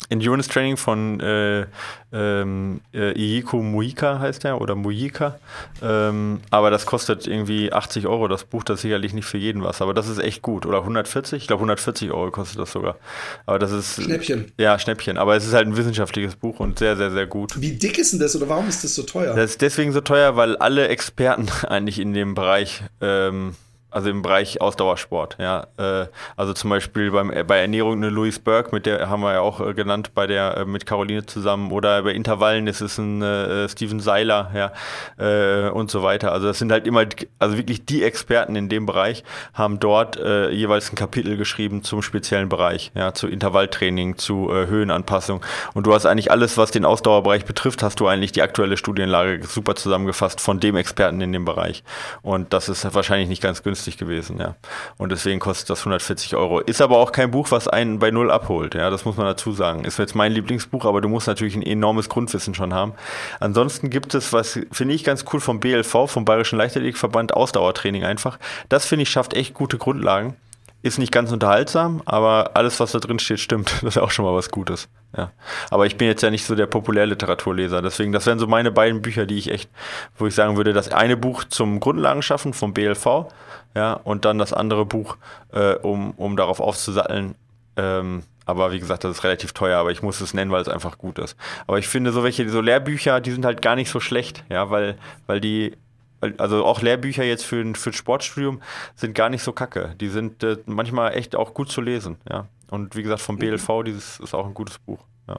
Endurance 0.09 0.49
Training 0.49 0.77
von 0.77 1.19
äh, 1.19 1.65
ähm, 2.13 2.81
äh, 2.93 3.11
Iiko 3.11 3.61
Muika 3.61 4.19
heißt 4.19 4.45
er 4.45 4.61
oder 4.61 4.75
Muika. 4.75 5.39
Ähm, 5.81 6.39
aber 6.49 6.69
das 6.71 6.85
kostet 6.85 7.27
irgendwie 7.27 7.73
80 7.73 8.07
Euro, 8.07 8.27
das 8.27 8.43
Buch, 8.43 8.63
das 8.63 8.75
ist 8.75 8.81
sicherlich 8.83 9.13
nicht 9.13 9.25
für 9.25 9.37
jeden 9.37 9.63
was. 9.63 9.81
Aber 9.81 9.93
das 9.93 10.07
ist 10.07 10.19
echt 10.19 10.41
gut. 10.41 10.65
Oder 10.65 10.79
140? 10.79 11.41
Ich 11.41 11.47
glaube 11.47 11.61
140 11.61 12.11
Euro 12.11 12.31
kostet 12.31 12.59
das 12.59 12.71
sogar. 12.71 12.97
Aber 13.45 13.59
das 13.59 13.71
ist. 13.71 14.01
Schnäppchen. 14.01 14.51
Ja, 14.57 14.77
Schnäppchen. 14.79 15.17
Aber 15.17 15.35
es 15.35 15.45
ist 15.45 15.53
halt 15.53 15.67
ein 15.67 15.77
wissenschaftliches 15.77 16.35
Buch 16.35 16.59
und 16.59 16.79
sehr, 16.79 16.95
sehr, 16.95 17.11
sehr 17.11 17.25
gut. 17.25 17.59
Wie 17.59 17.71
dick 17.71 17.97
ist 17.97 18.13
denn 18.13 18.19
das 18.19 18.35
oder 18.35 18.47
warum 18.49 18.67
ist 18.69 18.83
das 18.83 18.95
so 18.95 19.03
teuer? 19.03 19.35
Das 19.35 19.51
ist 19.51 19.61
deswegen 19.61 19.91
so 19.91 20.01
teuer, 20.01 20.35
weil 20.35 20.55
alle 20.57 20.87
Experten 20.87 21.47
eigentlich 21.67 21.99
in 21.99 22.13
dem 22.13 22.35
Bereich 22.35 22.83
ähm, 23.01 23.55
also 23.95 24.09
im 24.09 24.21
Bereich 24.21 24.59
Ausdauersport, 24.59 25.37
ja. 25.39 25.67
Äh, 25.77 26.07
also 26.35 26.51
zum 26.51 26.69
Beispiel 26.69 27.11
beim, 27.11 27.31
äh, 27.31 27.45
bei 27.45 27.59
Ernährung 27.59 27.93
eine 27.93 28.09
Louise 28.09 28.41
Burke, 28.41 28.75
mit 28.75 28.85
der 28.85 29.09
haben 29.09 29.21
wir 29.21 29.31
ja 29.31 29.39
auch 29.39 29.61
äh, 29.61 29.73
genannt, 29.73 30.11
bei 30.13 30.27
der 30.27 30.57
äh, 30.57 30.65
mit 30.65 30.85
Caroline 30.85 31.25
zusammen, 31.25 31.71
oder 31.71 32.03
bei 32.03 32.11
Intervallen 32.11 32.67
ist 32.67 32.81
es 32.81 32.97
ein 32.97 33.21
äh, 33.21 33.69
Steven 33.69 34.01
Seiler, 34.01 34.51
ja, 34.53 34.73
äh, 35.17 35.69
und 35.69 35.89
so 35.89 36.03
weiter. 36.03 36.33
Also 36.33 36.47
das 36.47 36.59
sind 36.59 36.73
halt 36.73 36.85
immer, 36.85 37.05
also 37.39 37.57
wirklich 37.57 37.85
die 37.85 38.03
Experten 38.03 38.57
in 38.57 38.67
dem 38.67 38.85
Bereich 38.85 39.23
haben 39.53 39.79
dort 39.79 40.17
jeweils 40.17 40.91
ein 40.91 40.95
Kapitel 40.95 41.37
geschrieben 41.37 41.83
zum 41.83 42.01
speziellen 42.01 42.49
Bereich, 42.49 42.91
ja, 42.95 43.13
zu 43.13 43.27
Intervalltraining, 43.27 44.17
zu 44.17 44.51
Höhenanpassung. 44.51 45.41
Und 45.73 45.87
du 45.87 45.93
hast 45.93 46.05
eigentlich 46.05 46.31
alles, 46.31 46.57
was 46.57 46.71
den 46.71 46.83
Ausdauerbereich 46.83 47.45
betrifft, 47.45 47.83
hast 47.83 47.99
du 47.99 48.07
eigentlich 48.07 48.31
die 48.31 48.41
aktuelle 48.41 48.77
Studienlage 48.77 49.45
super 49.45 49.75
zusammengefasst 49.75 50.41
von 50.41 50.59
dem 50.59 50.75
Experten 50.75 51.21
in 51.21 51.31
dem 51.31 51.45
Bereich. 51.45 51.83
Und 52.21 52.51
das 52.53 52.67
ist 52.69 52.93
wahrscheinlich 52.93 53.29
nicht 53.29 53.41
ganz 53.41 53.63
günstig 53.63 53.84
günstig 53.85 53.97
gewesen, 53.97 54.37
ja. 54.39 54.55
Und 54.97 55.11
deswegen 55.11 55.39
kostet 55.39 55.69
das 55.69 55.79
140 55.79 56.35
Euro. 56.35 56.59
Ist 56.59 56.81
aber 56.81 56.97
auch 56.97 57.11
kein 57.11 57.31
Buch, 57.31 57.51
was 57.51 57.67
einen 57.67 57.99
bei 57.99 58.11
Null 58.11 58.31
abholt, 58.31 58.73
ja, 58.75 58.89
das 58.89 59.05
muss 59.05 59.17
man 59.17 59.25
dazu 59.27 59.51
sagen. 59.51 59.85
Ist 59.85 59.99
jetzt 59.99 60.15
mein 60.15 60.31
Lieblingsbuch, 60.31 60.85
aber 60.85 61.01
du 61.01 61.09
musst 61.09 61.27
natürlich 61.27 61.55
ein 61.55 61.63
enormes 61.63 62.09
Grundwissen 62.09 62.55
schon 62.55 62.73
haben. 62.73 62.93
Ansonsten 63.39 63.89
gibt 63.89 64.13
es, 64.13 64.33
was 64.33 64.59
finde 64.71 64.93
ich 64.93 65.03
ganz 65.03 65.25
cool 65.31 65.39
vom 65.39 65.59
BLV, 65.59 66.07
vom 66.07 66.25
Bayerischen 66.25 66.57
Leichtathletikverband, 66.57 67.33
Ausdauertraining 67.33 68.03
einfach. 68.03 68.39
Das 68.69 68.85
finde 68.85 69.03
ich 69.03 69.09
schafft 69.09 69.33
echt 69.33 69.53
gute 69.53 69.77
Grundlagen. 69.77 70.35
Ist 70.85 70.99
nicht 70.99 71.11
ganz 71.11 71.31
unterhaltsam, 71.31 72.03
aber 72.05 72.51
alles, 72.53 72.79
was 72.79 72.91
da 72.91 72.99
drin 72.99 73.17
steht, 73.17 73.39
stimmt. 73.39 73.73
Das 73.81 73.95
ist 73.95 73.97
auch 73.97 74.11
schon 74.11 74.23
mal 74.23 74.35
was 74.35 74.51
Gutes. 74.51 74.87
Ja. 75.17 75.31
Aber 75.71 75.87
ich 75.87 75.97
bin 75.97 76.07
jetzt 76.07 76.21
ja 76.21 76.29
nicht 76.29 76.45
so 76.45 76.53
der 76.53 76.67
Populärliteraturleser. 76.67 77.81
Deswegen, 77.81 78.11
das 78.11 78.27
wären 78.27 78.37
so 78.37 78.45
meine 78.45 78.69
beiden 78.71 79.01
Bücher, 79.01 79.25
die 79.25 79.39
ich 79.39 79.49
echt, 79.49 79.67
wo 80.15 80.27
ich 80.27 80.35
sagen 80.35 80.57
würde, 80.57 80.73
das 80.73 80.91
eine 80.91 81.17
Buch 81.17 81.43
zum 81.45 81.79
Grundlagen 81.79 82.21
schaffen 82.21 82.53
vom 82.53 82.75
BLV, 82.75 83.25
ja, 83.73 83.93
und 83.93 84.25
dann 84.25 84.37
das 84.37 84.53
andere 84.53 84.85
Buch, 84.85 85.17
äh, 85.53 85.73
um, 85.73 86.11
um 86.11 86.37
darauf 86.37 86.59
aufzusatteln. 86.59 87.33
Ähm, 87.77 88.21
aber 88.45 88.71
wie 88.71 88.79
gesagt, 88.79 89.05
das 89.05 89.17
ist 89.17 89.23
relativ 89.23 89.53
teuer, 89.53 89.79
aber 89.79 89.89
ich 89.89 90.03
muss 90.03 90.21
es 90.21 90.35
nennen, 90.35 90.51
weil 90.51 90.61
es 90.61 90.69
einfach 90.69 90.99
gut 90.99 91.17
ist. 91.17 91.35
Aber 91.65 91.79
ich 91.79 91.87
finde, 91.87 92.11
so 92.11 92.23
welche, 92.23 92.47
so 92.47 92.61
Lehrbücher, 92.61 93.21
die 93.21 93.31
sind 93.31 93.43
halt 93.43 93.63
gar 93.63 93.75
nicht 93.75 93.89
so 93.89 93.99
schlecht, 93.99 94.43
ja, 94.49 94.69
weil, 94.69 94.99
weil 95.25 95.41
die 95.41 95.75
also 96.37 96.65
auch 96.65 96.81
Lehrbücher 96.81 97.23
jetzt 97.23 97.43
für, 97.43 97.63
für 97.75 97.91
das 97.91 97.97
Sportstudium 97.97 98.61
sind 98.95 99.13
gar 99.13 99.29
nicht 99.29 99.43
so 99.43 99.51
kacke. 99.51 99.95
Die 99.99 100.09
sind 100.09 100.43
äh, 100.43 100.57
manchmal 100.65 101.15
echt 101.15 101.35
auch 101.35 101.53
gut 101.53 101.71
zu 101.71 101.81
lesen, 101.81 102.17
ja. 102.29 102.47
Und 102.71 102.95
wie 102.95 103.03
gesagt, 103.03 103.21
vom 103.21 103.37
BLV, 103.37 103.69
mhm. 103.69 103.83
dieses 103.85 104.19
ist 104.19 104.33
auch 104.33 104.45
ein 104.45 104.53
gutes 104.53 104.79
Buch, 104.79 104.99
ja. 105.27 105.37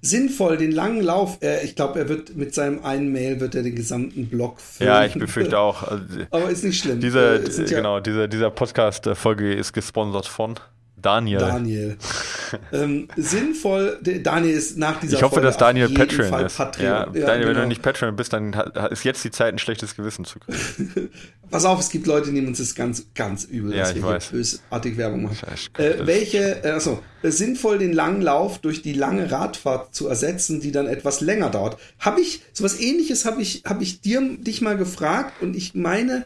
Sinnvoll, 0.00 0.56
den 0.56 0.72
langen 0.72 1.02
Lauf, 1.02 1.38
äh, 1.42 1.64
ich 1.64 1.76
glaube, 1.76 1.98
er 1.98 2.08
wird 2.08 2.36
mit 2.36 2.54
seinem 2.54 2.84
einen 2.84 3.12
Mail 3.12 3.40
wird 3.40 3.54
er 3.54 3.62
den 3.62 3.74
gesamten 3.74 4.28
Blog 4.28 4.60
füllen. 4.60 4.88
Ja, 4.88 5.04
ich 5.04 5.14
befürchte 5.14 5.58
auch. 5.58 5.82
Also, 5.90 6.04
Aber 6.30 6.50
ist 6.50 6.64
nicht 6.64 6.80
schlimm. 6.80 7.00
Diese, 7.00 7.36
äh, 7.36 7.64
genau, 7.68 8.00
dieser, 8.00 8.26
dieser 8.26 8.50
Podcast-Folge 8.50 9.52
ist 9.52 9.72
gesponsert 9.72 10.26
von 10.26 10.58
Daniel. 11.02 11.38
Daniel. 11.38 11.96
ähm, 12.72 13.08
sinnvoll, 13.16 13.98
Daniel 14.02 14.56
ist 14.56 14.78
nach 14.78 15.00
dieser 15.00 15.16
Ich 15.16 15.22
hoffe, 15.22 15.34
Folge 15.34 15.48
dass 15.48 15.56
Daniel 15.56 15.88
Patreon 15.88 16.28
Fall 16.28 16.46
ist. 16.46 16.56
Patreon. 16.56 16.86
Ja, 16.86 16.98
ja, 17.12 17.26
Daniel, 17.26 17.48
genau. 17.48 17.48
wenn 17.48 17.62
du 17.62 17.66
nicht 17.68 17.82
Patreon 17.82 18.16
bist, 18.16 18.32
dann 18.32 18.52
ist 18.90 19.04
jetzt 19.04 19.24
die 19.24 19.30
Zeit, 19.30 19.52
ein 19.52 19.58
schlechtes 19.58 19.96
Gewissen 19.96 20.24
zu 20.24 20.38
kriegen. 20.38 21.10
Pass 21.50 21.66
auf, 21.66 21.80
es 21.80 21.90
gibt 21.90 22.06
Leute, 22.06 22.28
die 22.28 22.32
nehmen 22.32 22.48
uns 22.48 22.58
das 22.58 22.74
ganz, 22.74 23.06
ganz 23.14 23.44
übel, 23.44 23.74
ja, 23.74 23.82
dass 23.82 23.94
wir 23.94 24.02
weiß. 24.02 24.28
bösartig 24.28 24.96
Werbung 24.96 25.24
machen. 25.24 25.36
Äh, 25.76 26.06
welche, 26.06 26.64
äh, 26.64 26.70
also 26.70 27.02
sinnvoll, 27.22 27.78
den 27.78 27.92
langen 27.92 28.22
Lauf 28.22 28.58
durch 28.58 28.80
die 28.80 28.94
lange 28.94 29.30
Radfahrt 29.30 29.94
zu 29.94 30.08
ersetzen, 30.08 30.60
die 30.60 30.72
dann 30.72 30.86
etwas 30.86 31.20
länger 31.20 31.50
dauert. 31.50 31.76
Habe 31.98 32.20
ich, 32.20 32.42
sowas 32.54 32.80
ähnliches 32.80 33.26
habe 33.26 33.42
ich, 33.42 33.64
habe 33.66 33.82
ich 33.82 34.00
dir, 34.00 34.22
dich 34.38 34.62
mal 34.62 34.76
gefragt 34.78 35.42
und 35.42 35.54
ich 35.54 35.74
meine, 35.74 36.24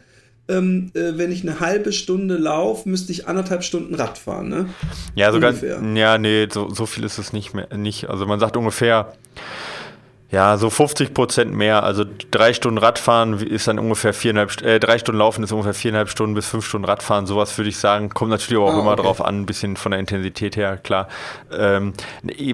ähm, 0.48 0.90
äh, 0.94 1.12
wenn 1.16 1.32
ich 1.32 1.42
eine 1.42 1.60
halbe 1.60 1.92
Stunde 1.92 2.36
laufe, 2.36 2.88
müsste 2.88 3.12
ich 3.12 3.26
anderthalb 3.26 3.64
Stunden 3.64 3.94
Rad 3.94 4.18
fahren, 4.18 4.48
ne? 4.48 4.68
Ja, 5.14 5.32
sogar. 5.32 5.52
Ja, 5.94 6.18
nee, 6.18 6.48
so, 6.50 6.70
so 6.70 6.86
viel 6.86 7.04
ist 7.04 7.18
es 7.18 7.32
nicht 7.32 7.54
mehr. 7.54 7.68
Nicht. 7.76 8.08
Also 8.08 8.26
man 8.26 8.38
sagt 8.38 8.56
ungefähr. 8.56 9.12
Ja, 10.30 10.56
so 10.56 10.70
50 10.70 11.14
Prozent 11.14 11.54
mehr. 11.54 11.84
Also 11.84 12.04
drei 12.32 12.52
Stunden 12.52 12.78
Radfahren 12.78 13.38
ist 13.38 13.68
dann 13.68 13.78
ungefähr 13.78 14.12
viereinhalb, 14.12 14.60
äh, 14.62 14.80
drei 14.80 14.98
Stunden 14.98 15.20
Laufen 15.20 15.44
ist 15.44 15.52
ungefähr 15.52 15.74
viereinhalb 15.74 16.10
Stunden 16.10 16.34
bis 16.34 16.46
fünf 16.46 16.66
Stunden 16.66 16.84
Radfahren. 16.84 17.26
Sowas 17.26 17.56
würde 17.56 17.68
ich 17.68 17.78
sagen. 17.78 18.10
Kommt 18.10 18.32
natürlich 18.32 18.60
aber 18.60 18.70
auch 18.70 18.76
ah, 18.76 18.80
immer 18.80 18.92
okay. 18.92 19.02
drauf 19.02 19.24
an, 19.24 19.40
ein 19.40 19.46
bisschen 19.46 19.76
von 19.76 19.92
der 19.92 20.00
Intensität 20.00 20.56
her, 20.56 20.78
klar. 20.78 21.08
Ähm, 21.56 21.92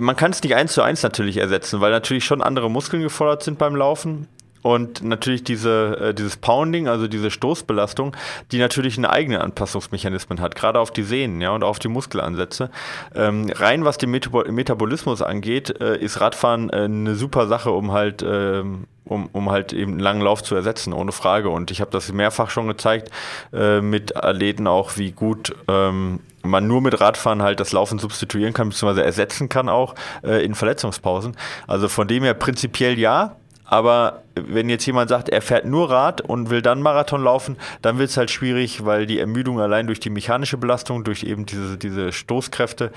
man 0.01 0.16
kann 0.16 0.32
es 0.32 0.43
nicht 0.43 0.55
eins 0.55 0.74
zu 0.74 0.82
eins 0.82 1.03
natürlich 1.03 1.38
ersetzen, 1.38 1.80
weil 1.80 1.93
natürlich 1.93 2.26
schon 2.26 2.43
andere 2.43 2.70
Muskeln 2.70 3.03
gefordert 3.03 3.43
sind 3.43 3.59
beim 3.59 3.74
Laufen. 3.74 4.28
Und 4.62 5.02
natürlich 5.02 5.44
diese, 5.44 5.98
äh, 6.00 6.14
dieses 6.14 6.36
Pounding, 6.36 6.88
also 6.88 7.08
diese 7.08 7.30
Stoßbelastung, 7.30 8.16
die 8.52 8.58
natürlich 8.58 8.96
eine 8.96 9.10
eigene 9.10 9.40
Anpassungsmechanismen 9.40 10.40
hat, 10.40 10.54
gerade 10.54 10.78
auf 10.78 10.92
die 10.92 11.02
Sehnen 11.02 11.40
ja, 11.40 11.50
und 11.50 11.64
auf 11.64 11.78
die 11.78 11.88
Muskelansätze. 11.88 12.70
Ähm, 13.14 13.50
rein 13.54 13.84
was 13.84 13.98
den 13.98 14.10
Metab 14.10 14.48
Metabolismus 14.50 15.20
angeht, 15.20 15.80
äh, 15.80 15.98
ist 15.98 16.20
Radfahren 16.20 16.70
äh, 16.70 16.84
eine 16.84 17.16
super 17.16 17.48
Sache, 17.48 17.70
um 17.70 17.92
halt 17.92 18.24
ähm, 18.26 18.86
um, 19.04 19.28
um 19.32 19.50
halt 19.50 19.72
eben 19.72 19.92
einen 19.92 20.00
langen 20.00 20.22
Lauf 20.22 20.42
zu 20.42 20.54
ersetzen, 20.54 20.92
ohne 20.92 21.12
Frage. 21.12 21.50
Und 21.50 21.70
ich 21.70 21.80
habe 21.80 21.90
das 21.90 22.12
mehrfach 22.12 22.50
schon 22.50 22.68
gezeigt 22.68 23.10
äh, 23.52 23.80
mit 23.80 24.16
Athleten 24.16 24.66
auch, 24.66 24.96
wie 24.96 25.12
gut 25.12 25.54
ähm, 25.68 26.20
man 26.42 26.66
nur 26.66 26.80
mit 26.80 27.00
Radfahren 27.00 27.42
halt 27.42 27.60
das 27.60 27.72
Laufen 27.72 27.98
substituieren 27.98 28.52
kann, 28.52 28.70
beziehungsweise 28.70 29.04
ersetzen 29.04 29.48
kann 29.48 29.68
auch 29.68 29.94
äh, 30.22 30.44
in 30.44 30.54
Verletzungspausen. 30.54 31.36
Also 31.66 31.88
von 31.88 32.08
dem 32.08 32.22
her 32.24 32.34
prinzipiell 32.34 32.98
ja, 32.98 33.36
aber 33.72 34.24
wenn 34.34 34.68
jetzt 34.68 34.84
jemand 34.84 35.08
sagt, 35.08 35.30
er 35.30 35.40
fährt 35.40 35.64
nur 35.64 35.88
Rad 35.88 36.20
und 36.20 36.50
will 36.50 36.60
dann 36.60 36.82
Marathon 36.82 37.24
laufen, 37.24 37.56
dann 37.80 37.96
wird 37.96 38.10
es 38.10 38.18
halt 38.18 38.30
schwierig, 38.30 38.84
weil 38.84 39.06
die 39.06 39.18
Ermüdung 39.18 39.60
allein 39.60 39.86
durch 39.86 39.98
die 39.98 40.10
mechanische 40.10 40.58
Belastung, 40.58 41.04
durch 41.04 41.22
eben 41.22 41.46
diese, 41.46 41.78
diese 41.78 42.12
Stoßkräfte, 42.12 42.92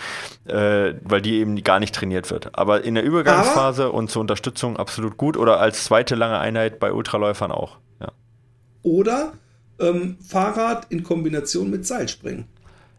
äh, 0.47 0.95
weil 1.01 1.21
die 1.21 1.35
eben 1.35 1.63
gar 1.63 1.79
nicht 1.79 1.95
trainiert 1.95 2.29
wird. 2.29 2.59
Aber 2.59 2.83
in 2.83 2.95
der 2.95 3.05
Übergangsphase 3.05 3.85
Aber 3.85 3.93
und 3.93 4.11
zur 4.11 4.19
Unterstützung 4.19 4.75
absolut 4.75 5.15
gut 5.15 5.37
oder 5.37 5.61
als 5.61 5.85
zweite 5.85 6.15
lange 6.15 6.39
Einheit 6.39 6.77
bei 6.77 6.91
Ultraläufern 6.91 7.53
auch. 7.53 7.77
Ja. 8.01 8.11
Oder 8.83 9.31
ähm, 9.79 10.17
Fahrrad 10.27 10.87
in 10.89 11.03
Kombination 11.03 11.69
mit 11.69 11.85
Seilspringen. 11.87 12.49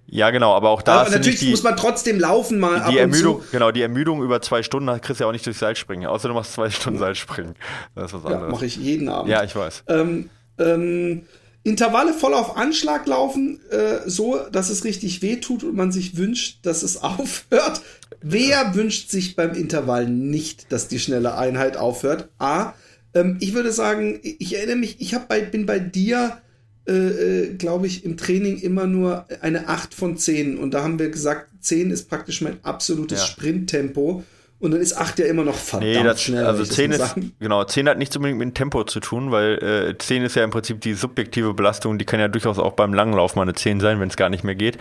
Ja, 0.08 0.30
genau, 0.30 0.54
aber 0.54 0.70
auch 0.70 0.82
da 0.82 1.00
aber 1.00 1.10
natürlich 1.10 1.40
die, 1.40 1.50
muss 1.50 1.62
man 1.62 1.76
trotzdem 1.76 2.20
laufen 2.20 2.60
mal. 2.60 2.84
Die 2.90 2.98
Ermüdung, 2.98 3.42
genau, 3.50 3.72
die 3.72 3.82
Ermüdung 3.82 4.22
über 4.22 4.40
zwei 4.40 4.62
Stunden 4.62 4.88
kriegst 5.00 5.20
du 5.20 5.24
ja 5.24 5.28
auch 5.28 5.32
nicht 5.32 5.44
durchs 5.44 5.58
Seilspringen, 5.58 6.06
außer 6.06 6.28
du 6.28 6.34
machst 6.34 6.52
zwei 6.52 6.70
Stunden 6.70 6.98
Seilspringen. 6.98 7.54
Das 7.94 8.12
ist 8.12 8.14
was 8.14 8.24
anderes. 8.24 8.42
Ja, 8.42 8.52
mache 8.52 8.66
ich 8.66 8.76
jeden 8.76 9.08
Abend. 9.08 9.30
Ja, 9.30 9.42
ich 9.42 9.56
weiß. 9.56 9.84
Ähm, 9.88 10.30
ähm, 10.58 11.22
Intervalle 11.64 12.12
voll 12.12 12.32
auf 12.32 12.56
Anschlag 12.56 13.08
laufen, 13.08 13.58
äh, 13.70 14.08
so 14.08 14.38
dass 14.52 14.70
es 14.70 14.84
richtig 14.84 15.20
weh 15.22 15.36
tut 15.36 15.64
und 15.64 15.74
man 15.74 15.90
sich 15.90 16.16
wünscht, 16.16 16.58
dass 16.62 16.84
es 16.84 16.96
aufhört. 17.02 17.80
Wer 18.22 18.48
ja. 18.48 18.74
wünscht 18.76 19.10
sich 19.10 19.34
beim 19.34 19.54
Intervall 19.54 20.08
nicht, 20.08 20.70
dass 20.70 20.86
die 20.86 21.00
schnelle 21.00 21.36
Einheit 21.36 21.76
aufhört? 21.76 22.28
A. 22.38 22.74
Ähm, 23.14 23.38
ich 23.40 23.54
würde 23.54 23.72
sagen, 23.72 24.20
ich 24.22 24.56
erinnere 24.56 24.76
mich, 24.76 25.00
ich 25.00 25.14
hab 25.14 25.28
bei, 25.28 25.40
bin 25.40 25.66
bei 25.66 25.80
dir 25.80 26.38
äh, 26.86 26.92
äh, 26.92 27.54
glaube 27.54 27.86
ich, 27.86 28.04
im 28.04 28.16
Training 28.16 28.58
immer 28.58 28.86
nur 28.86 29.26
eine 29.40 29.68
8 29.68 29.94
von 29.94 30.16
10. 30.16 30.56
Und 30.58 30.72
da 30.72 30.82
haben 30.82 30.98
wir 30.98 31.10
gesagt, 31.10 31.48
10 31.60 31.90
ist 31.90 32.08
praktisch 32.08 32.40
mein 32.42 32.58
absolutes 32.62 33.20
ja. 33.20 33.26
Sprinttempo. 33.26 34.22
Und 34.58 34.70
dann 34.70 34.80
ist 34.80 34.96
8 34.96 35.18
ja 35.18 35.26
immer 35.26 35.44
noch 35.44 35.54
verdammt 35.54 35.92
nee, 35.92 36.02
das, 36.02 36.22
schnell. 36.22 36.46
Also 36.46 36.64
10 36.64 36.92
ist, 36.92 37.14
genau, 37.40 37.62
10 37.64 37.88
hat 37.88 37.98
nichts 37.98 38.16
unbedingt 38.16 38.38
mit 38.38 38.48
dem 38.48 38.54
Tempo 38.54 38.84
zu 38.84 39.00
tun, 39.00 39.30
weil 39.30 39.58
äh, 39.90 39.98
10 39.98 40.22
ist 40.22 40.36
ja 40.36 40.44
im 40.44 40.50
Prinzip 40.50 40.80
die 40.80 40.94
subjektive 40.94 41.52
Belastung, 41.52 41.98
die 41.98 42.06
kann 42.06 42.20
ja 42.20 42.28
durchaus 42.28 42.58
auch 42.58 42.72
beim 42.72 42.94
Langlauf 42.94 43.34
mal 43.34 43.42
eine 43.42 43.54
10 43.54 43.80
sein, 43.80 44.00
wenn 44.00 44.08
es 44.08 44.16
gar 44.16 44.30
nicht 44.30 44.44
mehr 44.44 44.54
geht. 44.54 44.78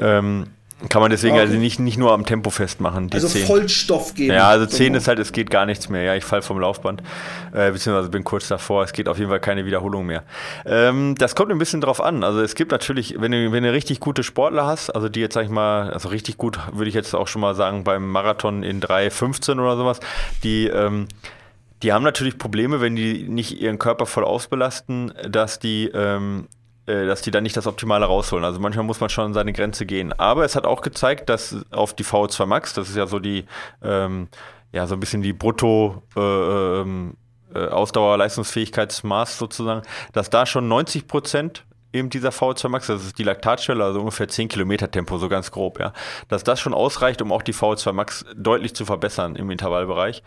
Ähm, 0.00 0.46
kann 0.88 1.00
man 1.00 1.10
deswegen 1.10 1.34
okay. 1.34 1.42
also 1.42 1.56
nicht, 1.56 1.78
nicht 1.78 1.98
nur 1.98 2.12
am 2.12 2.26
Tempo 2.26 2.50
festmachen. 2.50 3.10
also 3.12 3.28
10. 3.28 3.46
Vollstoff 3.46 4.14
geben. 4.14 4.34
Ja, 4.34 4.48
also 4.48 4.66
10 4.66 4.94
ist 4.94 5.08
halt, 5.08 5.18
es 5.18 5.32
geht 5.32 5.50
gar 5.50 5.66
nichts 5.66 5.88
mehr. 5.88 6.02
Ja, 6.02 6.14
ich 6.14 6.24
falle 6.24 6.42
vom 6.42 6.58
Laufband, 6.58 7.02
äh, 7.52 7.70
beziehungsweise 7.70 8.10
bin 8.10 8.24
kurz 8.24 8.48
davor. 8.48 8.84
Es 8.84 8.92
geht 8.92 9.08
auf 9.08 9.18
jeden 9.18 9.30
Fall 9.30 9.40
keine 9.40 9.64
Wiederholung 9.64 10.06
mehr. 10.06 10.24
Ähm, 10.66 11.14
das 11.16 11.34
kommt 11.34 11.50
ein 11.50 11.58
bisschen 11.58 11.80
drauf 11.80 12.00
an. 12.00 12.24
Also 12.24 12.40
es 12.40 12.54
gibt 12.54 12.72
natürlich, 12.72 13.20
wenn 13.20 13.32
du, 13.32 13.52
wenn 13.52 13.62
du 13.62 13.72
richtig 13.72 14.00
gute 14.00 14.22
Sportler 14.22 14.66
hast, 14.66 14.90
also 14.90 15.08
die 15.08 15.20
jetzt, 15.20 15.34
sag 15.34 15.44
ich 15.44 15.50
mal, 15.50 15.90
also 15.90 16.08
richtig 16.08 16.36
gut, 16.36 16.58
würde 16.72 16.88
ich 16.88 16.94
jetzt 16.94 17.14
auch 17.14 17.28
schon 17.28 17.40
mal 17.40 17.54
sagen, 17.54 17.84
beim 17.84 18.10
Marathon 18.10 18.62
in 18.62 18.80
3,15 18.80 19.52
oder 19.60 19.76
sowas, 19.76 20.00
die, 20.42 20.66
ähm, 20.66 21.06
die 21.82 21.92
haben 21.92 22.02
natürlich 22.02 22.38
Probleme, 22.38 22.80
wenn 22.80 22.96
die 22.96 23.24
nicht 23.28 23.60
ihren 23.60 23.78
Körper 23.78 24.06
voll 24.06 24.24
ausbelasten, 24.24 25.12
dass 25.28 25.58
die 25.58 25.90
ähm, 25.94 26.46
äh, 26.46 26.63
dass 26.86 27.22
die 27.22 27.30
dann 27.30 27.42
nicht 27.42 27.56
das 27.56 27.66
Optimale 27.66 28.06
rausholen. 28.06 28.44
Also 28.44 28.60
manchmal 28.60 28.84
muss 28.84 29.00
man 29.00 29.08
schon 29.10 29.26
an 29.26 29.34
seine 29.34 29.52
Grenze 29.52 29.86
gehen. 29.86 30.12
Aber 30.12 30.44
es 30.44 30.54
hat 30.54 30.66
auch 30.66 30.82
gezeigt, 30.82 31.28
dass 31.28 31.64
auf 31.70 31.94
die 31.94 32.04
VO2 32.04 32.46
Max, 32.46 32.74
das 32.74 32.88
ist 32.88 32.96
ja 32.96 33.06
so 33.06 33.18
die, 33.18 33.44
ähm, 33.82 34.28
ja, 34.72 34.86
so 34.86 34.94
ein 34.94 35.00
bisschen 35.00 35.22
die 35.22 35.32
Brutto, 35.32 36.02
äh, 36.16 36.20
ähm, 36.20 37.16
äh, 37.54 37.68
Ausdauer-Leistungsfähigkeitsmaß 37.68 39.38
sozusagen, 39.38 39.82
dass 40.12 40.28
da 40.28 40.44
schon 40.44 40.68
90 40.68 41.06
Prozent 41.06 41.64
eben 41.92 42.10
dieser 42.10 42.30
VO2 42.30 42.68
Max, 42.68 42.88
das 42.88 43.04
ist 43.04 43.18
die 43.18 43.22
Laktatschwelle, 43.22 43.84
also 43.84 44.00
ungefähr 44.00 44.28
10 44.28 44.48
Kilometer 44.48 44.90
Tempo, 44.90 45.16
so 45.18 45.28
ganz 45.28 45.52
grob, 45.52 45.78
ja, 45.78 45.92
dass 46.28 46.42
das 46.42 46.60
schon 46.60 46.74
ausreicht, 46.74 47.22
um 47.22 47.32
auch 47.32 47.42
die 47.42 47.54
VO2 47.54 47.92
Max 47.92 48.24
deutlich 48.34 48.74
zu 48.74 48.84
verbessern 48.84 49.36
im 49.36 49.50
Intervallbereich. 49.50 50.22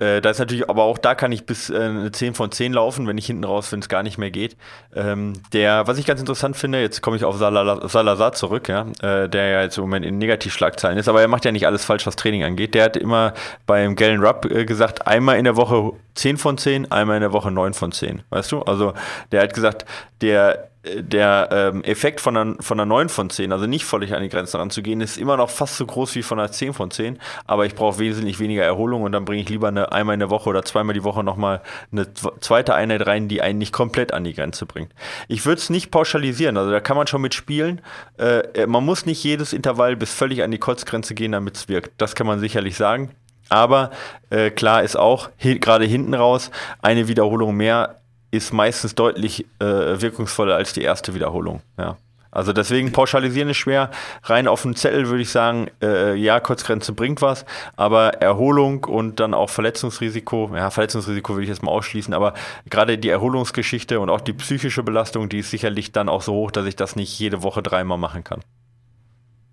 Äh, 0.00 0.20
da 0.20 0.30
ist 0.30 0.38
natürlich, 0.38 0.68
aber 0.68 0.84
auch 0.84 0.98
da 0.98 1.14
kann 1.14 1.30
ich 1.30 1.44
bis 1.44 1.70
äh, 1.70 1.76
eine 1.76 2.10
10 2.10 2.34
von 2.34 2.50
10 2.50 2.72
laufen, 2.72 3.06
wenn 3.06 3.18
ich 3.18 3.26
hinten 3.26 3.44
raus, 3.44 3.70
wenn 3.70 3.80
es 3.80 3.88
gar 3.88 4.02
nicht 4.02 4.18
mehr 4.18 4.30
geht. 4.30 4.56
Ähm, 4.94 5.34
der, 5.52 5.86
was 5.86 5.98
ich 5.98 6.06
ganz 6.06 6.20
interessant 6.20 6.56
finde, 6.56 6.80
jetzt 6.80 7.02
komme 7.02 7.16
ich 7.16 7.24
auf 7.24 7.36
Salazar, 7.36 8.32
zurück, 8.32 8.68
ja, 8.68 8.86
äh, 9.02 9.28
der 9.28 9.48
ja 9.48 9.62
jetzt 9.62 9.76
im 9.76 9.82
Moment 9.82 10.06
in 10.06 10.18
Negativschlagzeilen 10.18 10.98
ist, 10.98 11.08
aber 11.08 11.20
er 11.20 11.28
macht 11.28 11.44
ja 11.44 11.52
nicht 11.52 11.66
alles 11.66 11.84
falsch, 11.84 12.06
was 12.06 12.16
Training 12.16 12.44
angeht. 12.44 12.74
Der 12.74 12.84
hat 12.84 12.96
immer 12.96 13.34
beim 13.66 13.94
Galen 13.94 14.24
Rupp 14.24 14.46
äh, 14.46 14.64
gesagt, 14.64 15.06
einmal 15.06 15.38
in 15.38 15.44
der 15.44 15.56
Woche 15.56 15.92
10 16.14 16.38
von 16.38 16.56
10, 16.56 16.90
einmal 16.90 17.16
in 17.16 17.22
der 17.22 17.32
Woche 17.32 17.50
9 17.50 17.74
von 17.74 17.92
10. 17.92 18.22
Weißt 18.30 18.50
du? 18.52 18.62
Also 18.62 18.94
der 19.32 19.42
hat 19.42 19.52
gesagt, 19.52 19.84
der 20.22 20.70
der 20.82 21.48
ähm, 21.52 21.84
Effekt 21.84 22.22
von 22.22 22.36
einer, 22.36 22.54
von 22.60 22.80
einer 22.80 22.86
9 22.86 23.10
von 23.10 23.28
10, 23.28 23.52
also 23.52 23.66
nicht 23.66 23.84
völlig 23.84 24.14
an 24.14 24.22
die 24.22 24.30
Grenze 24.30 24.58
ranzugehen, 24.58 25.02
ist 25.02 25.18
immer 25.18 25.36
noch 25.36 25.50
fast 25.50 25.76
so 25.76 25.84
groß 25.84 26.14
wie 26.14 26.22
von 26.22 26.38
einer 26.38 26.50
10 26.50 26.72
von 26.72 26.90
10, 26.90 27.18
aber 27.46 27.66
ich 27.66 27.74
brauche 27.74 27.98
wesentlich 27.98 28.38
weniger 28.38 28.64
Erholung 28.64 29.02
und 29.02 29.12
dann 29.12 29.26
bringe 29.26 29.42
ich 29.42 29.48
lieber 29.50 29.68
eine, 29.68 29.92
einmal 29.92 30.14
in 30.14 30.20
der 30.20 30.30
Woche 30.30 30.48
oder 30.48 30.64
zweimal 30.64 30.94
die 30.94 31.04
Woche 31.04 31.22
nochmal 31.22 31.60
eine 31.92 32.06
zweite 32.14 32.74
Einheit 32.74 33.06
rein, 33.06 33.28
die 33.28 33.42
einen 33.42 33.58
nicht 33.58 33.74
komplett 33.74 34.14
an 34.14 34.24
die 34.24 34.32
Grenze 34.32 34.64
bringt. 34.64 34.90
Ich 35.28 35.44
würde 35.44 35.60
es 35.60 35.68
nicht 35.68 35.90
pauschalisieren, 35.90 36.56
also 36.56 36.70
da 36.70 36.80
kann 36.80 36.96
man 36.96 37.06
schon 37.06 37.20
mitspielen. 37.20 37.82
Äh, 38.16 38.66
man 38.66 38.84
muss 38.84 39.04
nicht 39.04 39.22
jedes 39.22 39.52
Intervall 39.52 39.96
bis 39.96 40.14
völlig 40.14 40.42
an 40.42 40.50
die 40.50 40.58
Kotzgrenze 40.58 41.14
gehen, 41.14 41.32
damit 41.32 41.56
es 41.56 41.68
wirkt. 41.68 41.92
Das 41.98 42.14
kann 42.14 42.26
man 42.26 42.40
sicherlich 42.40 42.76
sagen. 42.76 43.10
Aber 43.50 43.90
äh, 44.30 44.50
klar 44.50 44.82
ist 44.82 44.96
auch, 44.96 45.28
gerade 45.38 45.84
hinten 45.84 46.14
raus, 46.14 46.50
eine 46.80 47.08
Wiederholung 47.08 47.56
mehr 47.56 47.99
ist 48.30 48.52
meistens 48.52 48.94
deutlich 48.94 49.46
äh, 49.58 49.64
wirkungsvoller 50.00 50.56
als 50.56 50.72
die 50.72 50.82
erste 50.82 51.14
Wiederholung. 51.14 51.62
Ja. 51.78 51.96
Also 52.32 52.52
deswegen 52.52 52.92
pauschalisieren 52.92 53.48
ist 53.48 53.56
schwer. 53.56 53.90
Rein 54.22 54.46
auf 54.46 54.62
dem 54.62 54.76
Zettel 54.76 55.08
würde 55.08 55.22
ich 55.22 55.30
sagen, 55.30 55.68
äh, 55.82 56.14
ja, 56.14 56.38
Kurzgrenze 56.38 56.92
bringt 56.92 57.22
was, 57.22 57.44
aber 57.76 58.14
Erholung 58.22 58.84
und 58.84 59.18
dann 59.18 59.34
auch 59.34 59.50
Verletzungsrisiko, 59.50 60.52
ja, 60.54 60.70
Verletzungsrisiko 60.70 61.32
würde 61.32 61.42
ich 61.42 61.48
jetzt 61.48 61.62
mal 61.64 61.72
ausschließen, 61.72 62.14
aber 62.14 62.34
gerade 62.68 62.98
die 62.98 63.08
Erholungsgeschichte 63.08 63.98
und 63.98 64.10
auch 64.10 64.20
die 64.20 64.32
psychische 64.32 64.84
Belastung, 64.84 65.28
die 65.28 65.40
ist 65.40 65.50
sicherlich 65.50 65.90
dann 65.90 66.08
auch 66.08 66.22
so 66.22 66.34
hoch, 66.34 66.52
dass 66.52 66.66
ich 66.66 66.76
das 66.76 66.94
nicht 66.94 67.18
jede 67.18 67.42
Woche 67.42 67.62
dreimal 67.62 67.98
machen 67.98 68.22
kann. 68.22 68.42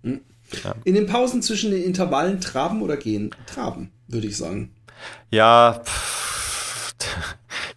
Hm. 0.04 0.20
Ja. 0.64 0.74
In 0.84 0.94
den 0.94 1.06
Pausen 1.06 1.42
zwischen 1.42 1.72
den 1.72 1.82
Intervallen 1.82 2.40
traben 2.40 2.80
oder 2.80 2.96
gehen? 2.96 3.34
Traben, 3.46 3.90
würde 4.06 4.28
ich 4.28 4.36
sagen. 4.36 4.70
Ja, 5.30 5.80
pff 5.84 6.18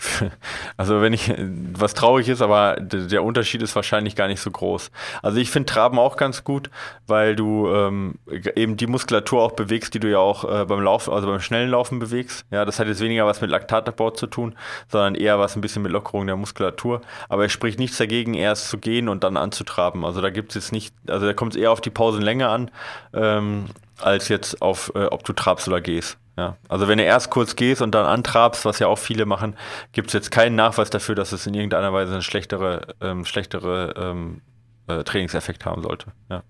also 0.77 1.01
wenn 1.01 1.13
ich, 1.13 1.33
was 1.73 1.93
traurig 1.93 2.27
ist, 2.29 2.41
aber 2.41 2.77
der 2.79 3.23
Unterschied 3.23 3.61
ist 3.61 3.75
wahrscheinlich 3.75 4.15
gar 4.15 4.27
nicht 4.27 4.41
so 4.41 4.51
groß. 4.51 4.91
Also 5.21 5.37
ich 5.37 5.51
finde 5.51 5.71
Traben 5.71 5.99
auch 5.99 6.17
ganz 6.17 6.43
gut, 6.43 6.69
weil 7.07 7.35
du 7.35 7.67
ähm, 7.69 8.15
eben 8.55 8.77
die 8.77 8.87
Muskulatur 8.87 9.41
auch 9.41 9.51
bewegst, 9.51 9.93
die 9.93 9.99
du 9.99 10.09
ja 10.09 10.19
auch 10.19 10.43
äh, 10.43 10.65
beim 10.65 10.81
Laufen, 10.81 11.13
also 11.13 11.27
beim 11.27 11.41
schnellen 11.41 11.69
Laufen 11.69 11.99
bewegst. 11.99 12.45
Ja, 12.51 12.65
das 12.65 12.79
hat 12.79 12.87
jetzt 12.87 13.01
weniger 13.01 13.25
was 13.25 13.41
mit 13.41 13.49
Laktatabbau 13.49 14.11
zu 14.11 14.27
tun, 14.27 14.55
sondern 14.87 15.15
eher 15.15 15.39
was 15.39 15.55
ein 15.55 15.61
bisschen 15.61 15.83
mit 15.83 15.91
Lockerung 15.91 16.25
der 16.25 16.35
Muskulatur. 16.35 17.01
Aber 17.29 17.45
es 17.45 17.51
spricht 17.51 17.79
nichts 17.79 17.97
dagegen, 17.97 18.33
erst 18.33 18.69
zu 18.69 18.77
gehen 18.77 19.09
und 19.09 19.23
dann 19.23 19.37
anzutraben. 19.37 20.05
Also 20.05 20.21
da 20.21 20.29
gibt 20.29 20.49
es 20.49 20.55
jetzt 20.55 20.71
nicht, 20.71 20.93
also 21.07 21.25
da 21.25 21.33
kommt 21.33 21.55
es 21.55 21.61
eher 21.61 21.71
auf 21.71 21.81
die 21.81 21.89
Pausenlänge 21.89 22.47
an, 22.47 22.71
ähm, 23.13 23.65
als 23.99 24.29
jetzt 24.29 24.61
auf, 24.61 24.91
äh, 24.95 25.05
ob 25.05 25.23
du 25.23 25.33
trabst 25.33 25.67
oder 25.67 25.81
gehst. 25.81 26.17
Ja, 26.37 26.57
also 26.69 26.87
wenn 26.87 26.97
du 26.97 27.03
erst 27.03 27.29
kurz 27.29 27.55
gehst 27.55 27.81
und 27.81 27.93
dann 27.93 28.05
antrabst, 28.05 28.63
was 28.63 28.79
ja 28.79 28.87
auch 28.87 28.97
viele 28.97 29.25
machen, 29.25 29.55
gibt 29.91 30.07
es 30.07 30.13
jetzt 30.13 30.31
keinen 30.31 30.55
Nachweis 30.55 30.89
dafür, 30.89 31.13
dass 31.13 31.33
es 31.33 31.45
in 31.45 31.53
irgendeiner 31.53 31.91
Weise 31.91 32.13
einen 32.13 32.21
schlechtere, 32.21 32.95
ähm, 33.01 33.25
schlechtere 33.25 33.93
ähm, 33.97 34.41
äh, 34.87 35.03
Trainingseffekt 35.03 35.65
haben 35.65 35.81
sollte. 35.81 36.07
Ja. 36.29 36.43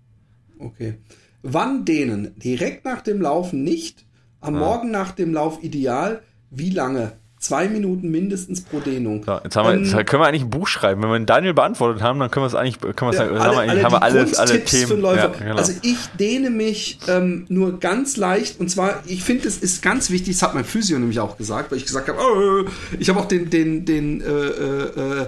Okay. 0.59 0.99
Wann 1.41 1.85
dehnen? 1.85 2.37
Direkt 2.37 2.85
nach 2.85 3.01
dem 3.01 3.21
Laufen 3.21 3.63
nicht, 3.63 4.05
am 4.39 4.53
ja. 4.53 4.59
Morgen 4.59 4.91
nach 4.91 5.11
dem 5.11 5.33
Lauf 5.33 5.63
ideal. 5.63 6.21
Wie 6.51 6.69
lange? 6.69 7.13
Zwei 7.41 7.67
Minuten 7.67 8.11
mindestens 8.11 8.61
pro 8.61 8.79
Dehnung. 8.79 9.23
So, 9.25 9.39
jetzt, 9.43 9.55
haben 9.55 9.67
wir, 9.67 9.75
jetzt 9.75 9.93
ähm, 9.93 10.05
können 10.05 10.21
wir 10.21 10.27
eigentlich 10.27 10.43
ein 10.43 10.51
Buch 10.51 10.67
schreiben. 10.67 11.01
Wenn 11.01 11.09
wir 11.09 11.15
einen 11.15 11.25
Daniel 11.25 11.55
beantwortet 11.55 12.03
haben, 12.03 12.19
dann 12.19 12.29
können 12.29 12.43
wir 12.43 12.47
es 12.47 12.53
eigentlich, 12.53 12.79
können 12.79 13.11
wir 13.11 13.13
ja, 13.13 13.25
sagen, 13.25 13.35
alle, 13.35 13.57
haben 13.57 13.75
wir, 13.77 13.83
haben 13.83 13.93
wir 13.93 14.03
alles, 14.03 14.35
alle 14.37 14.63
Themen. 14.63 15.03
Ja, 15.03 15.27
genau. 15.27 15.55
Also 15.55 15.73
ich 15.81 15.97
dehne 16.19 16.51
mich 16.51 16.99
ähm, 17.07 17.47
nur 17.49 17.79
ganz 17.79 18.15
leicht 18.15 18.59
und 18.59 18.69
zwar, 18.69 19.01
ich 19.07 19.23
finde, 19.23 19.47
es 19.47 19.57
ist 19.57 19.81
ganz 19.81 20.11
wichtig, 20.11 20.35
das 20.35 20.43
hat 20.43 20.53
mein 20.53 20.65
Physio 20.65 20.99
nämlich 20.99 21.19
auch 21.19 21.35
gesagt, 21.35 21.71
weil 21.71 21.79
ich 21.79 21.85
gesagt 21.87 22.09
habe, 22.09 22.19
oh, 22.21 22.69
ich 22.99 23.09
habe 23.09 23.19
auch 23.19 23.25
den, 23.25 23.49
den, 23.49 23.85
den 23.85 24.21
äh, 24.21 24.25
äh, 24.25 25.21
äh, 25.21 25.25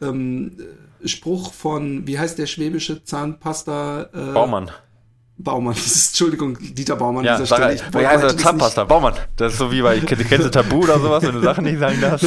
ähm, 0.00 0.52
Spruch 1.04 1.52
von, 1.52 2.06
wie 2.06 2.18
heißt 2.18 2.38
der 2.38 2.46
schwäbische 2.46 3.04
Zahnpasta? 3.04 4.08
Äh, 4.14 4.32
Baumann. 4.32 4.70
Baumann, 5.42 5.74
das 5.74 5.86
ist, 5.96 6.08
Entschuldigung, 6.10 6.56
Dieter 6.60 6.96
Baumann 6.96 7.24
ja, 7.24 7.36
dieser 7.36 7.54
Stelle. 7.54 7.74
Ich 7.74 7.82
wie 7.94 8.06
heißt 8.06 8.22
der 8.22 8.36
Zahnpasta? 8.36 8.84
Baumann. 8.84 9.14
Das 9.36 9.52
ist 9.52 9.58
so 9.58 9.70
wie 9.72 9.82
bei, 9.82 9.98
kennst 10.06 10.46
du 10.46 10.50
Tabu 10.50 10.82
oder 10.82 10.98
sowas, 10.98 11.22
wenn 11.22 11.34
du 11.34 11.40
Sachen 11.40 11.64
nicht 11.64 11.78
sagen 11.78 12.00
darfst? 12.00 12.26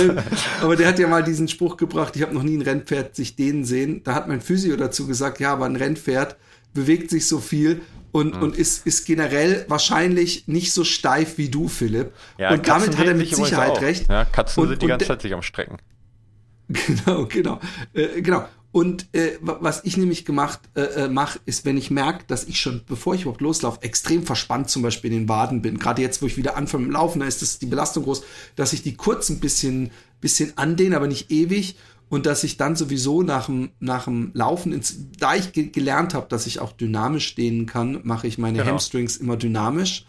aber 0.61 0.75
der 0.75 0.87
hat 0.87 0.99
ja 0.99 1.07
mal 1.07 1.23
diesen 1.23 1.47
Spruch 1.47 1.77
gebracht, 1.77 2.15
ich 2.15 2.21
habe 2.21 2.33
noch 2.33 2.43
nie 2.43 2.57
ein 2.57 2.61
Rennpferd 2.61 3.15
sich 3.15 3.35
dehnen 3.35 3.65
sehen. 3.65 4.01
Da 4.03 4.15
hat 4.15 4.27
mein 4.27 4.41
Physio 4.41 4.75
dazu 4.75 5.07
gesagt, 5.07 5.39
ja, 5.39 5.53
aber 5.53 5.65
ein 5.65 5.75
Rennpferd 5.75 6.37
bewegt 6.73 7.09
sich 7.09 7.27
so 7.27 7.39
viel 7.39 7.81
und, 8.11 8.35
mhm. 8.35 8.43
und 8.43 8.57
ist, 8.57 8.85
ist 8.85 9.05
generell 9.05 9.65
wahrscheinlich 9.67 10.47
nicht 10.47 10.71
so 10.71 10.83
steif 10.83 11.37
wie 11.37 11.49
du, 11.49 11.67
Philipp. 11.67 12.13
Ja, 12.37 12.51
und 12.51 12.63
Katzen 12.63 12.91
damit 12.91 12.97
hat 12.99 13.07
er 13.07 13.15
mit 13.15 13.35
Sicherheit 13.35 13.81
recht. 13.81 14.09
Ja, 14.09 14.25
Katzen 14.25 14.63
und, 14.63 14.69
sind 14.69 14.81
die 14.81 14.87
ganze 14.87 15.07
Zeit 15.07 15.21
sich 15.21 15.33
am 15.33 15.41
Strecken. 15.41 15.77
Genau, 16.87 17.25
genau. 17.25 17.59
Äh, 17.93 18.21
genau. 18.21 18.45
Und 18.73 19.13
äh, 19.13 19.37
was 19.39 19.81
ich 19.83 19.97
nämlich 19.97 20.25
gemacht 20.25 20.59
äh, 20.73 20.81
äh 20.81 21.07
mache, 21.07 21.39
ist, 21.45 21.63
wenn 21.63 21.77
ich 21.77 21.91
merke, 21.91 22.25
dass 22.25 22.43
ich 22.45 22.59
schon, 22.59 22.81
bevor 22.87 23.13
ich 23.13 23.21
überhaupt 23.21 23.41
loslaufe, 23.41 23.83
extrem 23.83 24.23
verspannt 24.23 24.71
zum 24.71 24.81
Beispiel 24.81 25.13
in 25.13 25.19
den 25.19 25.29
Waden 25.29 25.61
bin. 25.61 25.77
Gerade 25.77 26.01
jetzt, 26.01 26.23
wo 26.23 26.25
ich 26.25 26.37
wieder 26.37 26.57
anfange 26.57 26.85
mit 26.85 26.89
dem 26.89 26.93
Laufen, 26.93 27.19
da 27.19 27.27
ist 27.27 27.43
das 27.43 27.59
die 27.59 27.67
Belastung 27.67 28.03
groß, 28.03 28.23
dass 28.55 28.73
ich 28.73 28.81
die 28.81 28.95
kurz 28.95 29.29
ein 29.29 29.39
bisschen, 29.39 29.91
bisschen 30.21 30.57
andehne, 30.57 30.95
aber 30.95 31.07
nicht 31.07 31.29
ewig. 31.29 31.75
Und 32.09 32.25
dass 32.25 32.43
ich 32.43 32.57
dann 32.57 32.75
sowieso 32.75 33.21
nach 33.21 33.45
dem, 33.45 33.69
nach 33.79 34.05
dem 34.05 34.31
Laufen, 34.33 34.73
ins, 34.73 34.97
da 35.19 35.35
ich 35.35 35.53
ge 35.53 35.67
gelernt 35.67 36.15
habe, 36.15 36.25
dass 36.27 36.47
ich 36.47 36.59
auch 36.59 36.71
dynamisch 36.71 37.35
dehnen 37.35 37.67
kann, 37.67 37.99
mache 38.01 38.25
ich 38.25 38.39
meine 38.39 38.57
genau. 38.57 38.71
Hamstrings 38.71 39.17
immer 39.17 39.37
dynamisch. 39.37 40.07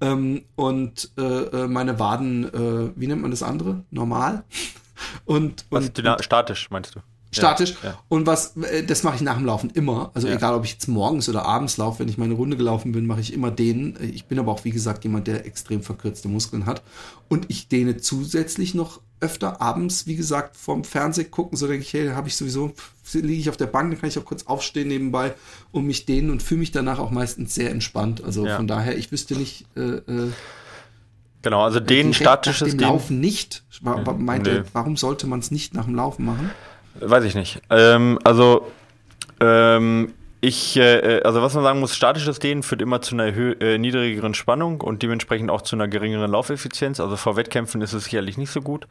Ähm, 0.00 0.42
und 0.56 1.12
äh, 1.16 1.22
äh 1.22 1.68
meine 1.68 2.00
Waden, 2.00 2.52
äh, 2.52 2.90
wie 2.96 3.06
nennt 3.06 3.22
man 3.22 3.30
das 3.30 3.44
andere? 3.44 3.84
Normal. 3.92 4.42
und, 5.24 5.66
Was, 5.70 5.84
und 5.84 6.02
statisch, 6.24 6.68
meinst 6.68 6.96
du? 6.96 7.00
Statisch. 7.32 7.74
Ja, 7.82 7.90
ja. 7.90 7.98
Und 8.08 8.26
was, 8.26 8.56
äh, 8.56 8.84
das 8.84 9.02
mache 9.02 9.16
ich 9.16 9.22
nach 9.22 9.36
dem 9.36 9.46
Laufen 9.46 9.70
immer. 9.70 10.10
Also 10.14 10.28
ja. 10.28 10.34
egal, 10.34 10.54
ob 10.54 10.64
ich 10.64 10.72
jetzt 10.72 10.86
morgens 10.86 11.28
oder 11.28 11.44
abends 11.44 11.76
laufe, 11.76 12.00
wenn 12.00 12.08
ich 12.08 12.18
meine 12.18 12.34
Runde 12.34 12.56
gelaufen 12.56 12.92
bin, 12.92 13.06
mache 13.06 13.20
ich 13.20 13.32
immer 13.32 13.50
den. 13.50 13.96
Ich 14.00 14.26
bin 14.26 14.38
aber 14.38 14.52
auch, 14.52 14.64
wie 14.64 14.70
gesagt, 14.70 15.04
jemand, 15.04 15.26
der 15.26 15.46
extrem 15.46 15.82
verkürzte 15.82 16.28
Muskeln 16.28 16.66
hat. 16.66 16.82
Und 17.28 17.46
ich 17.48 17.68
dehne 17.68 17.96
zusätzlich 17.96 18.74
noch 18.74 19.00
öfter 19.20 19.60
abends, 19.60 20.06
wie 20.06 20.16
gesagt, 20.16 20.56
vom 20.56 20.84
Fernseh 20.84 21.24
gucken. 21.24 21.56
So 21.56 21.66
denke 21.66 21.84
ich, 21.84 21.92
hey, 21.92 22.08
habe 22.08 22.28
ich 22.28 22.36
sowieso, 22.36 22.72
liege 23.12 23.40
ich 23.40 23.48
auf 23.48 23.56
der 23.56 23.66
Bank, 23.66 23.90
dann 23.90 24.00
kann 24.00 24.08
ich 24.08 24.18
auch 24.18 24.24
kurz 24.24 24.46
aufstehen 24.46 24.88
nebenbei 24.88 25.34
und 25.70 25.86
mich 25.86 26.04
dehnen 26.06 26.30
und 26.30 26.42
fühle 26.42 26.60
mich 26.60 26.72
danach 26.72 26.98
auch 26.98 27.10
meistens 27.10 27.54
sehr 27.54 27.70
entspannt. 27.70 28.22
Also 28.22 28.46
von 28.46 28.66
daher, 28.66 28.98
ich 28.98 29.12
wüsste 29.12 29.36
nicht, 29.36 29.66
äh, 29.76 29.80
äh, 29.80 30.32
Genau, 31.42 31.64
also 31.64 31.80
den 31.80 32.14
statisches 32.14 32.76
Laufen 32.76 33.20
nicht. 33.20 33.64
Meinte, 33.82 34.60
nee. 34.60 34.68
warum 34.72 34.96
sollte 34.96 35.26
man 35.26 35.40
es 35.40 35.50
nicht 35.50 35.74
nach 35.74 35.86
dem 35.86 35.96
Laufen 35.96 36.24
machen? 36.24 36.50
Weiß 37.00 37.24
ich 37.24 37.34
nicht. 37.34 37.60
Ähm, 37.70 38.18
also, 38.24 38.70
ähm, 39.40 40.12
ich, 40.44 40.76
äh, 40.76 41.20
also 41.22 41.40
was 41.40 41.54
man 41.54 41.62
sagen 41.62 41.78
muss, 41.78 41.94
statisches 41.94 42.40
Dehnen 42.40 42.64
führt 42.64 42.82
immer 42.82 43.00
zu 43.00 43.14
einer 43.14 43.28
äh, 43.28 43.78
niedrigeren 43.78 44.34
Spannung 44.34 44.80
und 44.80 45.02
dementsprechend 45.04 45.52
auch 45.52 45.62
zu 45.62 45.76
einer 45.76 45.86
geringeren 45.86 46.32
Laufeffizienz. 46.32 46.98
Also 46.98 47.16
vor 47.16 47.36
Wettkämpfen 47.36 47.80
ist 47.80 47.92
es 47.92 48.04
sicherlich 48.04 48.38
nicht 48.38 48.50
so 48.50 48.60
gut. 48.60 48.88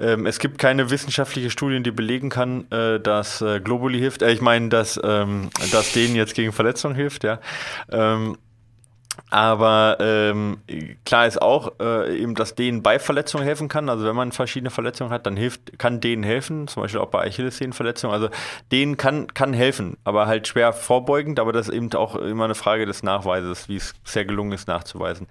Ähm, 0.00 0.26
es 0.26 0.40
gibt 0.40 0.58
keine 0.58 0.90
wissenschaftliche 0.90 1.50
Studien, 1.50 1.84
die 1.84 1.92
belegen 1.92 2.30
kann, 2.30 2.68
äh, 2.72 2.98
dass 2.98 3.40
äh, 3.40 3.60
Globuli 3.60 4.00
hilft. 4.00 4.22
Äh, 4.22 4.32
ich 4.32 4.40
meine, 4.40 4.70
dass, 4.70 5.00
ähm, 5.04 5.50
dass 5.70 5.92
Dehnen 5.92 6.16
jetzt 6.16 6.34
gegen 6.34 6.50
Verletzungen 6.50 6.96
hilft, 6.96 7.22
ja. 7.22 7.38
Ähm, 7.92 8.36
Aber 9.30 9.98
ähm, 10.00 10.58
klar 11.04 11.26
ist 11.26 11.40
auch 11.42 11.72
äh, 11.80 12.18
eben, 12.18 12.34
dass 12.34 12.54
denen 12.54 12.82
bei 12.82 12.98
Verletzungen 12.98 13.44
helfen 13.44 13.68
kann. 13.68 13.88
Also 13.88 14.06
wenn 14.06 14.16
man 14.16 14.32
verschiedene 14.32 14.70
Verletzungen 14.70 15.10
hat, 15.10 15.26
dann 15.26 15.36
hilft, 15.36 15.78
kann 15.78 16.00
denen 16.00 16.22
helfen, 16.22 16.66
zum 16.66 16.82
Beispiel 16.82 17.00
auch 17.00 17.08
bei 17.08 17.26
Achillessehnenverletzungen. 17.26 18.14
Also 18.14 18.30
denen 18.72 18.96
kann, 18.96 19.26
kann 19.34 19.52
helfen, 19.52 19.98
aber 20.04 20.26
halt 20.26 20.48
schwer 20.48 20.72
vorbeugend, 20.72 21.40
aber 21.40 21.52
das 21.52 21.68
ist 21.68 21.74
eben 21.74 21.92
auch 21.92 22.16
immer 22.16 22.44
eine 22.44 22.54
Frage 22.54 22.86
des 22.86 23.02
Nachweises, 23.02 23.68
wie 23.68 23.76
es 23.76 23.94
sehr 24.04 24.24
gelungen 24.24 24.52
ist 24.52 24.66
nachzuweisen. 24.66 25.26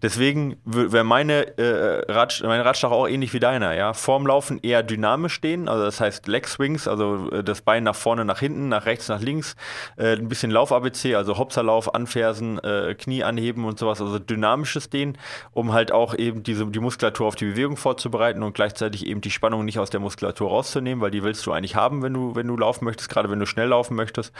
Deswegen 0.00 0.56
wäre 0.64 1.04
meine, 1.04 1.58
äh, 1.58 2.10
Ratsch, 2.10 2.42
mein 2.42 2.60
Ratschlag 2.60 2.92
auch 2.92 3.08
ähnlich 3.08 3.34
wie 3.34 3.40
deiner, 3.40 3.74
ja. 3.74 3.92
Vorm 3.92 4.26
Laufen 4.26 4.60
eher 4.62 4.82
dynamisch 4.82 5.34
stehen, 5.34 5.68
also 5.68 5.84
das 5.84 6.00
heißt 6.00 6.26
Leg 6.26 6.48
Swings, 6.48 6.88
also 6.88 7.30
äh, 7.30 7.44
das 7.44 7.60
Bein 7.60 7.84
nach 7.84 7.96
vorne, 7.96 8.24
nach 8.24 8.40
hinten, 8.40 8.68
nach 8.68 8.86
rechts, 8.86 9.08
nach 9.08 9.20
links, 9.20 9.56
äh, 9.96 10.14
ein 10.14 10.28
bisschen 10.28 10.50
Lauf-ABC, 10.50 11.14
also 11.16 11.36
Hopserlauf, 11.36 11.94
Anfersen, 11.94 12.58
äh, 12.58 12.94
Knie 12.94 13.22
anheben 13.22 13.31
anheben 13.32 13.64
und 13.64 13.78
sowas, 13.78 14.00
also 14.00 14.18
dynamisches 14.18 14.90
Dehnen, 14.90 15.18
um 15.52 15.72
halt 15.72 15.92
auch 15.92 16.14
eben 16.14 16.42
diese, 16.42 16.66
die 16.66 16.80
Muskulatur 16.80 17.26
auf 17.26 17.34
die 17.34 17.46
Bewegung 17.46 17.76
vorzubereiten 17.76 18.42
und 18.42 18.54
gleichzeitig 18.54 19.06
eben 19.06 19.20
die 19.20 19.30
Spannung 19.30 19.64
nicht 19.64 19.78
aus 19.78 19.90
der 19.90 20.00
Muskulatur 20.00 20.50
rauszunehmen, 20.50 21.00
weil 21.00 21.10
die 21.10 21.22
willst 21.22 21.44
du 21.46 21.52
eigentlich 21.52 21.76
haben, 21.76 22.02
wenn 22.02 22.14
du, 22.14 22.34
wenn 22.34 22.46
du 22.46 22.56
laufen 22.56 22.84
möchtest, 22.84 23.08
gerade 23.08 23.30
wenn 23.30 23.40
du 23.40 23.46
schnell 23.46 23.68
laufen 23.68 23.96
möchtest. 23.96 24.32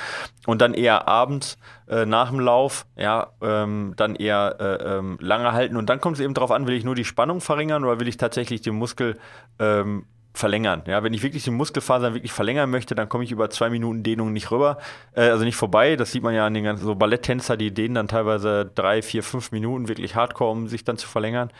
Und 0.46 0.60
dann 0.60 0.74
eher 0.74 1.08
abends 1.08 1.58
äh, 1.88 2.06
nach 2.06 2.30
dem 2.30 2.40
Lauf, 2.40 2.86
ja, 2.96 3.32
ähm, 3.40 3.94
dann 3.96 4.14
eher 4.14 4.56
äh, 4.60 4.96
ähm, 4.96 5.18
lange 5.20 5.52
halten. 5.52 5.76
Und 5.76 5.88
dann 5.88 6.00
kommt 6.00 6.16
es 6.16 6.22
eben 6.22 6.34
darauf 6.34 6.50
an, 6.50 6.66
will 6.66 6.74
ich 6.74 6.84
nur 6.84 6.94
die 6.94 7.04
Spannung 7.04 7.40
verringern 7.40 7.84
oder 7.84 8.00
will 8.00 8.08
ich 8.08 8.16
tatsächlich 8.16 8.60
den 8.62 8.74
Muskel 8.74 9.18
ähm, 9.58 10.04
verlängern. 10.34 10.82
Ja, 10.86 11.02
wenn 11.02 11.12
ich 11.12 11.22
wirklich 11.22 11.44
die 11.44 11.50
Muskelfasern 11.50 12.14
wirklich 12.14 12.32
verlängern 12.32 12.70
möchte, 12.70 12.94
dann 12.94 13.08
komme 13.08 13.24
ich 13.24 13.32
über 13.32 13.50
zwei 13.50 13.68
Minuten 13.68 14.02
Dehnung 14.02 14.32
nicht 14.32 14.50
rüber, 14.50 14.78
äh, 15.14 15.28
also 15.28 15.44
nicht 15.44 15.56
vorbei. 15.56 15.96
Das 15.96 16.12
sieht 16.12 16.22
man 16.22 16.34
ja 16.34 16.46
an 16.46 16.54
den 16.54 16.64
ganzen 16.64 16.84
so 16.84 16.94
Balletttänzer, 16.94 17.56
die 17.56 17.70
dehnen 17.70 17.94
dann 17.94 18.08
teilweise 18.08 18.70
drei, 18.74 19.02
vier, 19.02 19.22
fünf 19.22 19.52
Minuten 19.52 19.88
wirklich 19.88 20.16
Hardcore, 20.16 20.50
um 20.50 20.68
sich 20.68 20.84
dann 20.84 20.96
zu 20.96 21.06
verlängern. 21.06 21.50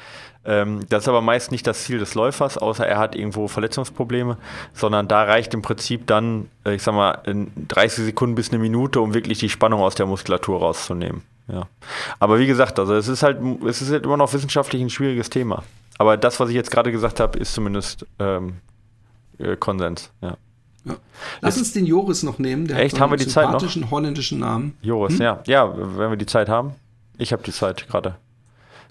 Ähm, 0.44 0.80
das 0.88 1.04
ist 1.04 1.08
aber 1.08 1.20
meist 1.20 1.52
nicht 1.52 1.66
das 1.66 1.84
Ziel 1.84 1.98
des 1.98 2.14
Läufers, 2.14 2.56
außer 2.56 2.86
er 2.86 2.98
hat 2.98 3.14
irgendwo 3.14 3.46
Verletzungsprobleme, 3.46 4.38
sondern 4.72 5.06
da 5.06 5.22
reicht 5.22 5.52
im 5.54 5.62
Prinzip 5.62 6.06
dann, 6.06 6.48
äh, 6.64 6.74
ich 6.74 6.82
sag 6.82 6.94
mal, 6.94 7.18
in 7.26 7.52
30 7.68 8.04
Sekunden 8.04 8.34
bis 8.34 8.50
eine 8.50 8.58
Minute, 8.58 9.00
um 9.00 9.12
wirklich 9.12 9.38
die 9.38 9.50
Spannung 9.50 9.80
aus 9.82 9.94
der 9.94 10.06
Muskulatur 10.06 10.60
rauszunehmen. 10.60 11.22
Ja. 11.48 11.68
Aber 12.18 12.38
wie 12.38 12.46
gesagt, 12.46 12.78
also 12.78 12.94
es 12.94 13.08
ist 13.08 13.22
halt, 13.22 13.38
es 13.66 13.82
ist 13.82 13.92
halt 13.92 14.04
immer 14.04 14.16
noch 14.16 14.32
wissenschaftlich 14.32 14.80
ein 14.80 14.90
schwieriges 14.90 15.28
Thema. 15.28 15.62
Aber 15.98 16.16
das, 16.16 16.40
was 16.40 16.48
ich 16.48 16.54
jetzt 16.54 16.70
gerade 16.70 16.90
gesagt 16.92 17.20
habe, 17.20 17.38
ist 17.38 17.54
zumindest 17.54 18.06
ähm, 18.18 18.54
äh, 19.38 19.56
Konsens. 19.56 20.10
Ja. 20.20 20.36
Ja. 20.84 20.96
Lass 21.40 21.56
uns 21.58 21.72
den 21.72 21.86
Joris 21.86 22.22
noch 22.24 22.38
nehmen. 22.38 22.66
Der 22.66 22.78
Echt, 22.78 22.94
hat 22.94 22.98
so 22.98 23.02
haben 23.02 23.10
wir 23.12 23.16
die 23.16 23.28
Zeit 23.28 23.50
noch? 23.50 23.90
holländischen 23.90 24.40
Namen. 24.40 24.76
Joris, 24.82 25.14
hm? 25.14 25.22
ja. 25.22 25.42
Ja, 25.46 25.72
wenn 25.76 26.10
wir 26.10 26.16
die 26.16 26.26
Zeit 26.26 26.48
haben. 26.48 26.72
Ich 27.18 27.32
habe 27.32 27.42
die 27.44 27.52
Zeit 27.52 27.86
gerade. 27.88 28.16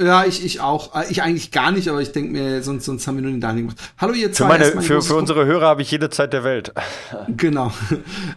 Ja, 0.02 0.26
ich, 0.26 0.44
ich 0.44 0.62
auch. 0.62 0.96
Äh, 0.96 1.12
ich 1.12 1.22
eigentlich 1.22 1.52
gar 1.52 1.72
nicht, 1.72 1.88
aber 1.88 2.02
ich 2.02 2.12
denke 2.12 2.32
mir, 2.32 2.64
sonst, 2.64 2.86
sonst 2.86 3.06
haben 3.06 3.16
wir 3.16 3.22
nur 3.22 3.32
den 3.32 3.42
Daniel 3.42 3.66
gemacht. 3.66 3.78
Hallo 3.98 4.14
ihr 4.14 4.32
zwei. 4.32 4.46
Für, 4.46 4.76
meine, 4.76 4.82
für, 4.82 5.02
für 5.02 5.16
unsere 5.16 5.46
Hörer 5.46 5.68
habe 5.68 5.82
ich 5.84 5.92
jede 5.92 6.10
Zeit 6.10 6.34
der 6.34 6.44
Welt. 6.44 6.74
Genau. 7.38 7.72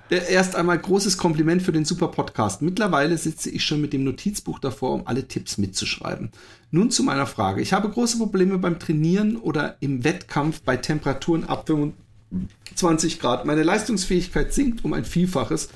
Erst 0.09 0.57
einmal 0.57 0.79
großes 0.79 1.17
Kompliment 1.17 1.63
für 1.63 1.73
den 1.73 1.85
super 1.85 2.09
Podcast. 2.09 2.63
Mittlerweile 2.63 3.17
sitze 3.19 3.51
ich 3.51 3.65
schon 3.65 3.81
mit 3.81 3.93
dem 3.93 4.05
Notizbuch 4.05 4.59
davor, 4.59 4.93
um 4.93 5.07
alle 5.07 5.27
Tipps 5.27 5.59
mitzuschreiben. 5.59 6.31
Nun 6.71 6.91
zu 6.91 7.03
meiner 7.03 7.27
Frage. 7.27 7.61
Ich 7.61 7.73
habe 7.73 7.89
große 7.89 8.19
Probleme 8.19 8.59
beim 8.59 8.79
Trainieren 8.79 9.37
oder 9.37 9.77
im 9.81 10.05
Wettkampf 10.05 10.63
bei 10.63 10.77
Temperaturen 10.77 11.45
ab 11.45 11.67
25 11.67 13.21
Grad. 13.21 13.47
Meine 13.47 13.63
Leistungsfähigkeit 13.63 14.53
sinkt 14.53 14.85
um 14.85 14.93
ein 14.93 15.05
Vielfaches 15.05 15.71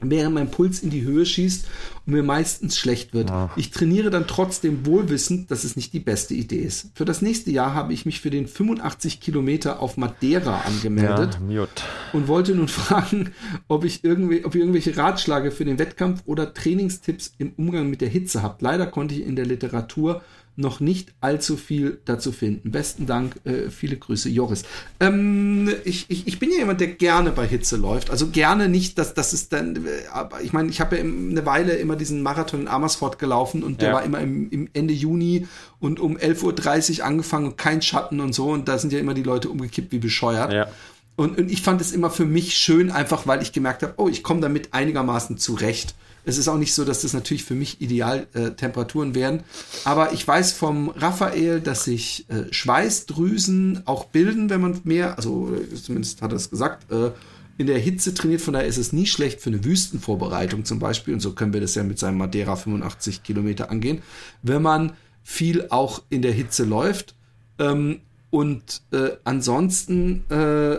während 0.00 0.34
mein 0.34 0.50
Puls 0.50 0.80
in 0.80 0.90
die 0.90 1.02
Höhe 1.02 1.26
schießt 1.26 1.66
und 2.06 2.12
mir 2.12 2.22
meistens 2.22 2.78
schlecht 2.78 3.14
wird. 3.14 3.30
Ach. 3.30 3.56
Ich 3.56 3.70
trainiere 3.70 4.10
dann 4.10 4.26
trotzdem 4.26 4.86
wohlwissend, 4.86 5.50
dass 5.50 5.64
es 5.64 5.76
nicht 5.76 5.92
die 5.92 6.00
beste 6.00 6.34
Idee 6.34 6.60
ist. 6.60 6.90
Für 6.94 7.04
das 7.04 7.22
nächste 7.22 7.50
Jahr 7.50 7.74
habe 7.74 7.92
ich 7.92 8.06
mich 8.06 8.20
für 8.20 8.30
den 8.30 8.46
85 8.46 9.20
Kilometer 9.20 9.80
auf 9.80 9.96
Madeira 9.96 10.60
angemeldet 10.60 11.38
ja, 11.48 11.66
und 12.12 12.28
wollte 12.28 12.54
nun 12.54 12.68
fragen, 12.68 13.32
ob 13.66 13.84
ich 13.84 14.04
irgendwie, 14.04 14.44
ob 14.44 14.54
ihr 14.54 14.60
irgendwelche 14.60 14.96
Ratschläge 14.96 15.50
für 15.50 15.64
den 15.64 15.78
Wettkampf 15.78 16.22
oder 16.26 16.54
Trainingstipps 16.54 17.32
im 17.38 17.52
Umgang 17.56 17.90
mit 17.90 18.00
der 18.00 18.08
Hitze 18.08 18.42
habt. 18.42 18.62
Leider 18.62 18.86
konnte 18.86 19.14
ich 19.14 19.22
in 19.22 19.36
der 19.36 19.46
Literatur 19.46 20.22
noch 20.58 20.80
nicht 20.80 21.14
allzu 21.20 21.56
viel 21.56 22.00
dazu 22.04 22.32
finden. 22.32 22.72
Besten 22.72 23.06
Dank, 23.06 23.36
äh, 23.44 23.70
viele 23.70 23.96
Grüße, 23.96 24.28
Joris. 24.28 24.64
Ähm, 24.98 25.72
ich, 25.84 26.06
ich, 26.08 26.26
ich 26.26 26.38
bin 26.40 26.50
ja 26.50 26.58
jemand, 26.58 26.80
der 26.80 26.88
gerne 26.88 27.30
bei 27.30 27.46
Hitze 27.46 27.76
läuft. 27.76 28.10
Also 28.10 28.28
gerne 28.28 28.68
nicht, 28.68 28.98
dass 28.98 29.14
das 29.14 29.32
ist 29.32 29.52
dann, 29.52 29.76
äh, 29.76 29.80
aber 30.12 30.40
ich 30.42 30.52
meine, 30.52 30.68
ich 30.68 30.80
habe 30.80 30.96
ja 30.96 31.02
eine 31.02 31.46
Weile 31.46 31.74
immer 31.74 31.94
diesen 31.94 32.22
Marathon 32.22 32.62
in 32.62 32.68
Amersfoort 32.68 33.20
gelaufen 33.20 33.62
und 33.62 33.80
der 33.80 33.90
ja. 33.90 33.94
war 33.94 34.02
immer 34.02 34.20
im, 34.20 34.50
im, 34.50 34.68
Ende 34.72 34.92
Juni 34.92 35.46
und 35.78 36.00
um 36.00 36.16
11.30 36.16 36.98
Uhr 36.98 37.06
angefangen 37.06 37.46
und 37.46 37.56
kein 37.56 37.80
Schatten 37.80 38.18
und 38.20 38.34
so 38.34 38.50
und 38.50 38.66
da 38.66 38.78
sind 38.78 38.92
ja 38.92 38.98
immer 38.98 39.14
die 39.14 39.22
Leute 39.22 39.50
umgekippt 39.50 39.92
wie 39.92 39.98
bescheuert. 39.98 40.52
Ja. 40.52 40.66
Und, 41.14 41.38
und 41.38 41.50
ich 41.50 41.62
fand 41.62 41.80
es 41.80 41.92
immer 41.92 42.10
für 42.10 42.24
mich 42.24 42.56
schön, 42.56 42.90
einfach 42.90 43.26
weil 43.26 43.42
ich 43.42 43.52
gemerkt 43.52 43.82
habe, 43.82 43.94
oh, 43.96 44.08
ich 44.08 44.22
komme 44.22 44.40
damit 44.40 44.74
einigermaßen 44.74 45.38
zurecht. 45.38 45.94
Es 46.28 46.36
ist 46.36 46.46
auch 46.46 46.58
nicht 46.58 46.74
so, 46.74 46.84
dass 46.84 47.00
das 47.00 47.14
natürlich 47.14 47.42
für 47.42 47.54
mich 47.54 47.80
Idealtemperaturen 47.80 49.12
äh, 49.12 49.14
wären. 49.14 49.44
Aber 49.84 50.12
ich 50.12 50.28
weiß 50.28 50.52
vom 50.52 50.90
Raphael, 50.90 51.62
dass 51.62 51.84
sich 51.84 52.26
äh, 52.28 52.52
Schweißdrüsen 52.52 53.84
auch 53.86 54.04
bilden, 54.04 54.50
wenn 54.50 54.60
man 54.60 54.78
mehr, 54.84 55.16
also 55.16 55.50
äh, 55.54 55.74
zumindest 55.74 56.20
hat 56.20 56.32
er 56.32 56.36
es 56.36 56.50
gesagt, 56.50 56.92
äh, 56.92 57.12
in 57.56 57.66
der 57.66 57.78
Hitze 57.78 58.12
trainiert. 58.12 58.42
Von 58.42 58.52
daher 58.52 58.68
ist 58.68 58.76
es 58.76 58.92
nie 58.92 59.06
schlecht 59.06 59.40
für 59.40 59.48
eine 59.48 59.64
Wüstenvorbereitung 59.64 60.66
zum 60.66 60.78
Beispiel. 60.78 61.14
Und 61.14 61.20
so 61.20 61.32
können 61.32 61.54
wir 61.54 61.62
das 61.62 61.74
ja 61.74 61.82
mit 61.82 61.98
seinem 61.98 62.18
Madeira 62.18 62.56
85 62.56 63.22
Kilometer 63.22 63.70
angehen. 63.70 64.02
Wenn 64.42 64.60
man 64.60 64.92
viel 65.22 65.68
auch 65.70 66.02
in 66.10 66.20
der 66.20 66.32
Hitze 66.32 66.64
läuft. 66.64 67.14
Ähm, 67.58 68.00
und 68.28 68.82
äh, 68.92 69.12
ansonsten 69.24 70.24
äh, 70.28 70.76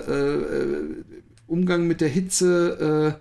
Umgang 1.47 1.87
mit 1.87 2.01
der 2.01 2.09
Hitze 2.09 3.19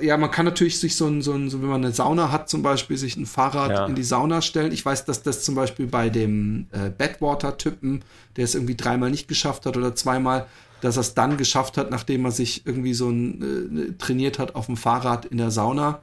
ja, 0.00 0.16
man 0.16 0.30
kann 0.30 0.46
natürlich 0.46 0.80
sich 0.80 0.96
so 0.96 1.06
ein, 1.06 1.20
so 1.20 1.32
ein, 1.32 1.50
so 1.50 1.60
wenn 1.60 1.68
man 1.68 1.84
eine 1.84 1.92
Sauna 1.92 2.32
hat, 2.32 2.48
zum 2.48 2.62
Beispiel, 2.62 2.96
sich 2.96 3.16
ein 3.16 3.26
Fahrrad 3.26 3.70
ja. 3.70 3.86
in 3.86 3.94
die 3.94 4.04
Sauna 4.04 4.40
stellen. 4.40 4.72
Ich 4.72 4.84
weiß, 4.84 5.04
dass 5.04 5.22
das 5.22 5.42
zum 5.42 5.54
Beispiel 5.54 5.86
bei 5.86 6.08
dem 6.08 6.66
äh, 6.72 6.88
Badwater-Typen, 6.88 8.04
der 8.36 8.44
es 8.44 8.54
irgendwie 8.54 8.74
dreimal 8.74 9.10
nicht 9.10 9.28
geschafft 9.28 9.66
hat 9.66 9.76
oder 9.76 9.94
zweimal, 9.94 10.46
dass 10.80 10.96
er 10.96 11.02
es 11.02 11.14
dann 11.14 11.36
geschafft 11.36 11.76
hat, 11.76 11.90
nachdem 11.90 12.24
er 12.24 12.30
sich 12.30 12.66
irgendwie 12.66 12.94
so 12.94 13.10
ein, 13.10 13.90
äh, 13.90 13.92
trainiert 13.98 14.38
hat 14.38 14.54
auf 14.54 14.66
dem 14.66 14.78
Fahrrad 14.78 15.26
in 15.26 15.36
der 15.36 15.50
Sauna. 15.50 16.00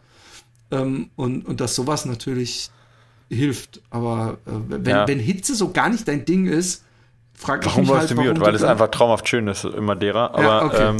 Ähm, 0.69 1.09
und, 1.15 1.47
und 1.47 1.61
dass 1.61 1.73
sowas 1.73 2.05
natürlich 2.05 2.69
hilft. 3.27 3.81
Aber 3.89 4.37
äh, 4.45 4.51
wenn, 4.67 4.85
ja. 4.85 5.07
wenn 5.07 5.19
Hitze 5.19 5.55
so 5.55 5.71
gar 5.71 5.89
nicht 5.89 6.07
dein 6.07 6.25
Ding 6.25 6.45
ist, 6.45 6.83
frag 7.33 7.65
ich 7.65 7.75
mich 7.75 7.89
halt, 7.89 8.15
warum 8.15 8.41
Weil 8.41 8.55
es 8.55 8.63
einfach 8.63 8.89
traumhaft 8.89 9.27
schön 9.27 9.47
ist 9.47 9.63
in 9.63 9.83
Madeira. 9.83 10.27
Aber 10.27 10.43
ja, 10.43 10.65
okay. 10.65 10.89
ähm, 10.89 10.97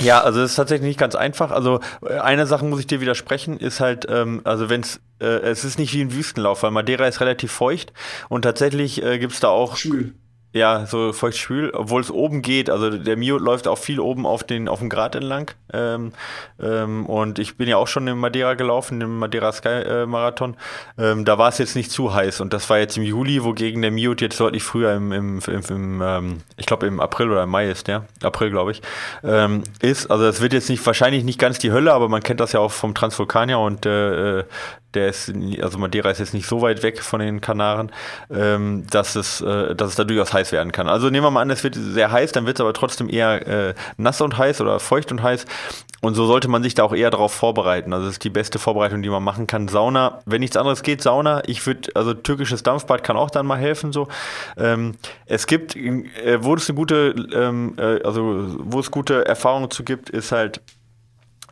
ja, 0.00 0.22
also 0.22 0.40
es 0.40 0.50
ist 0.52 0.56
tatsächlich 0.56 0.88
nicht 0.88 1.00
ganz 1.00 1.14
einfach. 1.14 1.50
Also 1.50 1.80
äh, 2.06 2.18
eine 2.18 2.46
Sache 2.46 2.64
muss 2.64 2.80
ich 2.80 2.86
dir 2.86 3.00
widersprechen, 3.00 3.58
ist 3.58 3.80
halt, 3.80 4.06
ähm, 4.08 4.40
also 4.44 4.68
wenn 4.68 4.80
es, 4.80 5.00
äh, 5.20 5.26
es 5.26 5.64
ist 5.64 5.78
nicht 5.78 5.92
wie 5.94 6.02
ein 6.02 6.12
Wüstenlauf, 6.12 6.62
weil 6.62 6.70
Madeira 6.70 7.06
ist 7.06 7.20
relativ 7.20 7.52
feucht 7.52 7.92
und 8.28 8.42
tatsächlich 8.42 9.02
äh, 9.02 9.18
gibt 9.18 9.32
es 9.32 9.40
da 9.40 9.48
auch 9.48 9.76
Schwül. 9.76 10.14
Ja, 10.54 10.86
so 10.86 11.12
feuchtschwül, 11.12 11.72
obwohl 11.74 12.00
es 12.00 12.12
oben 12.12 12.40
geht. 12.40 12.70
Also 12.70 12.88
der 12.90 13.16
Mio 13.16 13.38
läuft 13.38 13.66
auch 13.66 13.76
viel 13.76 13.98
oben 13.98 14.24
auf, 14.24 14.44
den, 14.44 14.68
auf 14.68 14.78
dem 14.78 14.88
Grat 14.88 15.16
entlang. 15.16 15.50
Ähm, 15.72 16.12
ähm, 16.62 17.06
und 17.06 17.40
ich 17.40 17.56
bin 17.56 17.68
ja 17.68 17.76
auch 17.76 17.88
schon 17.88 18.06
in 18.06 18.16
Madeira 18.16 18.54
gelaufen, 18.54 19.00
im 19.00 19.18
Madeira 19.18 19.50
Sky 19.50 19.68
äh, 19.68 20.06
Marathon. 20.06 20.56
Ähm, 20.96 21.24
da 21.24 21.38
war 21.38 21.48
es 21.48 21.58
jetzt 21.58 21.74
nicht 21.74 21.90
zu 21.90 22.14
heiß. 22.14 22.40
Und 22.40 22.52
das 22.52 22.70
war 22.70 22.78
jetzt 22.78 22.96
im 22.96 23.02
Juli, 23.02 23.42
wogegen 23.42 23.82
der 23.82 23.90
Mio 23.90 24.14
jetzt 24.16 24.38
deutlich 24.38 24.62
früher 24.62 24.94
im, 24.94 25.10
im, 25.10 25.40
im, 25.44 25.62
im 25.68 26.02
ähm, 26.02 26.42
ich 26.56 26.66
glaube 26.66 26.86
im 26.86 27.00
April 27.00 27.32
oder 27.32 27.42
im 27.42 27.50
Mai 27.50 27.68
ist, 27.68 27.88
der. 27.88 28.04
April, 28.22 28.50
glaube 28.50 28.70
ich. 28.70 28.82
Ähm, 29.24 29.64
ist. 29.80 30.08
Also 30.08 30.24
es 30.24 30.40
wird 30.40 30.52
jetzt 30.52 30.70
nicht 30.70 30.86
wahrscheinlich 30.86 31.24
nicht 31.24 31.40
ganz 31.40 31.58
die 31.58 31.72
Hölle, 31.72 31.92
aber 31.92 32.08
man 32.08 32.22
kennt 32.22 32.38
das 32.38 32.52
ja 32.52 32.60
auch 32.60 32.70
vom 32.70 32.94
Transvulkanier 32.94 33.58
und 33.58 33.86
äh, 33.86 34.38
äh 34.38 34.44
der 34.94 35.08
ist, 35.08 35.32
also 35.60 35.78
Madeira 35.78 36.10
ist 36.10 36.18
jetzt 36.18 36.34
nicht 36.34 36.46
so 36.46 36.62
weit 36.62 36.82
weg 36.82 37.02
von 37.02 37.20
den 37.20 37.40
Kanaren, 37.40 37.90
ähm, 38.30 38.86
dass, 38.90 39.16
es, 39.16 39.40
äh, 39.40 39.74
dass 39.74 39.90
es 39.90 39.94
da 39.96 40.04
durchaus 40.04 40.32
heiß 40.32 40.52
werden 40.52 40.72
kann. 40.72 40.88
Also 40.88 41.10
nehmen 41.10 41.24
wir 41.26 41.30
mal 41.30 41.42
an, 41.42 41.50
es 41.50 41.64
wird 41.64 41.74
sehr 41.74 42.10
heiß, 42.10 42.32
dann 42.32 42.46
wird 42.46 42.58
es 42.58 42.60
aber 42.60 42.72
trotzdem 42.72 43.08
eher 43.08 43.46
äh, 43.46 43.74
nass 43.96 44.20
und 44.20 44.38
heiß 44.38 44.60
oder 44.60 44.80
feucht 44.80 45.12
und 45.12 45.22
heiß. 45.22 45.46
Und 46.04 46.14
so 46.14 46.26
sollte 46.26 46.48
man 46.48 46.62
sich 46.62 46.74
da 46.74 46.82
auch 46.82 46.94
eher 46.94 47.10
darauf 47.10 47.32
vorbereiten. 47.32 47.94
Also 47.94 48.04
das 48.04 48.16
ist 48.16 48.24
die 48.24 48.30
beste 48.30 48.58
Vorbereitung, 48.58 49.00
die 49.00 49.08
man 49.08 49.22
machen 49.22 49.46
kann. 49.46 49.68
Sauna, 49.68 50.20
wenn 50.26 50.40
nichts 50.40 50.56
anderes 50.56 50.82
geht, 50.82 51.02
Sauna. 51.02 51.42
Ich 51.46 51.66
würde, 51.66 51.90
also 51.94 52.12
türkisches 52.12 52.62
Dampfbad 52.62 53.02
kann 53.02 53.16
auch 53.16 53.30
dann 53.30 53.46
mal 53.46 53.56
helfen. 53.56 53.90
So, 53.90 54.08
ähm, 54.58 54.96
es 55.24 55.46
gibt, 55.46 55.74
äh, 55.74 56.44
wo 56.44 56.54
es 56.54 56.68
eine 56.68 56.76
gute, 56.76 57.14
ähm, 57.32 57.74
äh, 57.78 58.02
also 58.02 58.54
wo 58.58 58.80
es 58.80 58.90
gute 58.90 59.24
Erfahrungen 59.26 59.70
zu 59.70 59.82
gibt, 59.82 60.10
ist 60.10 60.30
halt, 60.30 60.60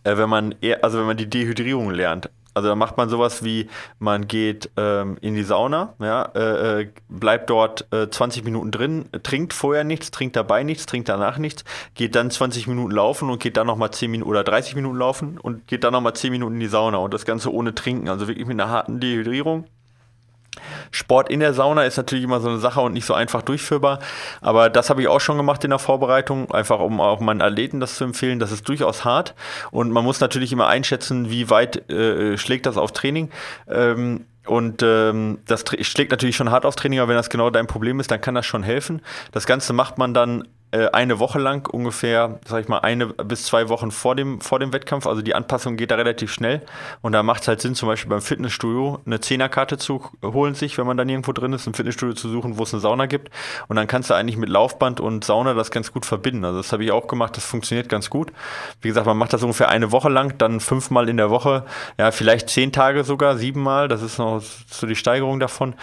äh, 0.05 0.19
wenn 0.19 0.29
man 0.29 0.55
eher, 0.61 0.85
also 0.85 0.99
wenn 0.99 1.07
man 1.07 1.17
die 1.17 1.31
Dehydrierung 1.31 1.91
lernt. 1.91 2.29
Also 2.55 2.69
da 2.69 2.75
macht 2.75 2.97
man 2.97 3.09
sowas 3.09 3.43
wie, 3.45 3.69
man 3.99 4.29
geht 4.29 4.71
ähm, 4.77 5.17
in 5.21 5.35
die 5.35 5.43
Sauna, 5.43 5.95
ja, 5.99 6.25
äh, 6.35 6.83
äh 6.83 6.89
bleibt 7.09 7.51
dort 7.51 7.87
äh, 7.93 8.09
20 8.11 8.45
Minuten 8.45 8.71
drin, 8.71 9.07
trinkt 9.23 9.53
vorher 9.53 9.85
nichts, 9.85 10.11
trinkt 10.11 10.37
dabei 10.37 10.63
nichts, 10.63 10.87
trinkt 10.87 11.09
danach 11.09 11.39
nichts, 11.39 11.65
geht 11.95 12.15
dann 12.15 12.31
20 12.31 12.67
Minuten 12.67 12.93
laufen 12.93 13.31
und 13.31 13.41
geht 13.41 13.57
dann 13.57 13.67
nochmal 13.67 13.91
10 13.91 14.11
Minuten 14.11 14.31
oder 14.31 14.45
30 14.45 14.75
Minuten 14.75 14.97
laufen 14.97 15.39
und 15.39 15.67
geht 15.67 15.85
dann 15.85 15.93
nochmal 15.93 16.15
10 16.15 16.31
Minuten 16.31 16.55
in 16.55 16.61
die 16.61 16.67
Sauna 16.67 16.99
und 16.99 17.15
das 17.15 17.25
Ganze 17.25 17.53
ohne 17.53 17.75
Trinken, 17.75 18.09
also 18.09 18.29
wirklich 18.29 18.47
mit 18.47 18.61
einer 18.61 18.71
harten 18.71 19.01
Dehydrierung. 19.01 19.67
Sport 20.91 21.31
in 21.31 21.41
der 21.41 21.55
Sauna 21.55 21.85
ist 21.85 21.97
natürlich 21.97 22.25
immer 22.25 22.41
so 22.41 22.49
eine 22.49 22.59
Sache 22.59 22.81
und 22.81 22.93
nicht 22.93 23.07
so 23.07 23.15
einfach 23.15 23.43
durchführbar. 23.43 23.99
Aber 24.41 24.71
das 24.71 24.91
habe 24.91 25.03
ich 25.03 25.09
auch 25.09 25.21
schon 25.21 25.37
gemacht 25.37 25.65
in 25.65 25.71
der 25.71 25.79
Vorbereitung, 25.79 26.51
einfach 26.51 26.81
um 26.81 27.01
auch 27.01 27.21
meinen 27.21 27.41
Athleten 27.41 27.81
das 27.81 27.97
zu 27.97 28.05
empfehlen. 28.05 28.39
Das 28.39 28.53
ist 28.53 28.69
durchaus 28.69 29.05
hart 29.05 29.35
und 29.71 29.91
man 29.91 30.05
muss 30.05 30.21
natürlich 30.21 30.53
immer 30.53 30.67
einschätzen, 30.67 31.31
wie 31.31 31.51
weit 31.51 31.91
äh, 31.91 32.37
schlägt 32.37 32.67
das 32.67 32.77
auf 32.77 32.93
Training. 32.93 33.31
Ähm, 33.69 34.27
und 34.47 34.83
ähm, 34.83 35.39
das 35.47 35.65
schlägt 35.83 36.11
natürlich 36.11 36.37
schon 36.37 36.51
hart 36.51 36.67
auf 36.67 36.75
Training, 36.75 36.99
aber 36.99 37.11
wenn 37.11 37.17
das 37.17 37.31
genau 37.31 37.51
dein 37.51 37.69
Problem 37.69 38.01
ist, 38.01 38.11
dann 38.11 38.21
kann 38.21 38.35
das 38.35 38.45
schon 38.45 38.65
helfen. 38.65 39.01
Das 39.31 39.47
Ganze 39.47 39.73
macht 39.73 39.99
man 39.99 40.15
dann 40.15 40.49
eine 40.73 41.19
Woche 41.19 41.39
lang 41.39 41.69
ungefähr, 41.71 42.41
sag 42.47 42.63
ich 42.63 42.69
mal, 42.69 42.79
eine 42.79 43.09
bis 43.09 43.45
zwei 43.45 43.69
Wochen 43.69 43.91
vor 43.91 44.17
dem, 44.17 44.41
vor 44.41 44.59
dem 44.59 44.73
Wettkampf. 44.73 45.07
Also 45.07 45.21
die 45.21 45.35
Anpassung 45.35 45.77
geht 45.77 45.91
da 45.91 45.97
relativ 45.97 46.33
schnell. 46.33 46.63
Und 47.03 47.13
da 47.13 47.23
macht 47.23 47.43
es 47.43 47.49
halt 47.49 47.61
Sinn, 47.61 47.75
zum 47.75 47.89
Beispiel 47.89 48.09
beim 48.09 48.23
Fitnessstudio 48.23 49.01
eine 49.05 49.21
Zehnerkarte 49.21 49.77
zu 49.77 50.03
holen 50.23 50.55
sich, 50.55 50.79
wenn 50.79 50.87
man 50.87 50.97
dann 50.97 51.09
irgendwo 51.09 51.33
drin 51.33 51.53
ist, 51.53 51.67
ein 51.67 51.75
Fitnessstudio 51.75 52.15
zu 52.15 52.31
suchen, 52.31 52.57
wo 52.57 52.63
es 52.63 52.73
eine 52.73 52.81
Sauna 52.81 53.07
gibt. 53.07 53.31
Und 53.69 53.77
dann 53.77 53.87
kannst 53.87 54.09
du 54.09 54.15
eigentlich 54.15 54.39
mit 54.39 54.49
Laufband 54.49 55.01
und 55.01 55.25
Sauna 55.25 55.53
das 55.53 55.71
ganz 55.71 55.93
gut 55.93 56.07
verbinden. 56.07 56.45
Also 56.45 56.59
das 56.59 56.73
habe 56.73 56.85
ich 56.85 56.91
auch 56.91 57.07
gemacht, 57.07 57.37
das 57.37 57.45
funktioniert 57.45 57.91
ganz 57.91 58.09
gut. 58.09 58.33
Wie 58.81 58.89
gesagt, 58.89 59.07
man 59.07 59.19
macht 59.19 59.35
das 59.35 59.43
ungefähr 59.43 59.69
eine 59.69 59.93
Woche 59.93 60.09
lang, 60.09 60.39
dann 60.39 60.61
fünfmal 60.61 61.09
in 61.09 61.19
der 61.19 61.29
Woche, 61.29 61.65
ja, 61.99 62.11
vielleicht 62.11 62.49
zehn 62.49 62.73
Tage 62.73 63.05
sogar, 63.05 63.37
siebenmal. 63.37 63.89
Das 63.89 64.01
ist 64.01 64.19
noch 64.19 64.41
so 64.41 64.87
die 64.87 64.97
Steigerung 64.97 65.39
davon 65.39 65.75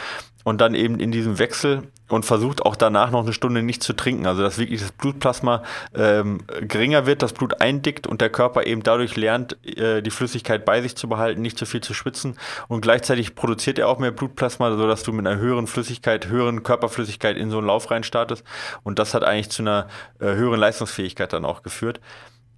und 0.50 0.60
dann 0.60 0.74
eben 0.74 1.00
in 1.00 1.12
diesem 1.12 1.38
Wechsel 1.38 1.84
und 2.08 2.26
versucht 2.26 2.66
auch 2.66 2.76
danach 2.76 3.12
noch 3.12 3.22
eine 3.22 3.34
Stunde 3.34 3.62
nicht 3.62 3.84
zu 3.84 3.94
trinken. 3.94 4.26
Also 4.26 4.42
dass 4.42 4.58
wirklich 4.58 4.82
das 4.82 4.92
Blutplasma 4.92 5.62
ähm, 5.96 6.40
geringer 6.62 7.06
wird, 7.06 7.22
das 7.22 7.34
Blut 7.34 7.62
eindickt 7.62 8.08
und 8.08 8.20
der 8.20 8.32
Körper 8.32 8.66
eben 8.66 8.82
dadurch 8.82 9.16
lernt, 9.16 9.64
äh, 9.64 10.02
die 10.02 10.10
Flüssigkeit 10.10 10.66
bei 10.66 10.82
sich 10.82 10.96
zu 10.96 11.08
behalten, 11.08 11.44
nicht 11.44 11.60
zu 11.60 11.68
viel 11.68 11.82
zu 11.82 11.94
schwitzen. 11.94 12.36
Und 12.68 12.82
gleichzeitig 12.82 13.36
produziert 13.36 13.78
er 13.78 13.88
auch 13.90 14.00
mehr 14.00 14.10
Blutplasma, 14.10 14.76
sodass 14.76 15.04
du 15.04 15.14
mit 15.14 15.28
einer 15.28 15.40
höheren 15.40 15.68
Flüssigkeit, 15.68 16.28
höheren 16.28 16.64
Körperflüssigkeit 16.64 17.38
in 17.38 17.52
so 17.52 17.60
einen 17.60 17.68
Lauf 17.68 17.92
rein 17.92 18.04
startest. 18.04 18.44
Und 18.82 18.98
das 18.98 19.14
hat 19.14 19.24
eigentlich 19.24 19.52
zu 19.52 19.62
einer 19.62 19.88
äh, 20.20 20.26
höheren 20.26 20.60
Leistungsfähigkeit 20.60 21.32
dann 21.32 21.46
auch 21.46 21.62
geführt. 21.62 22.00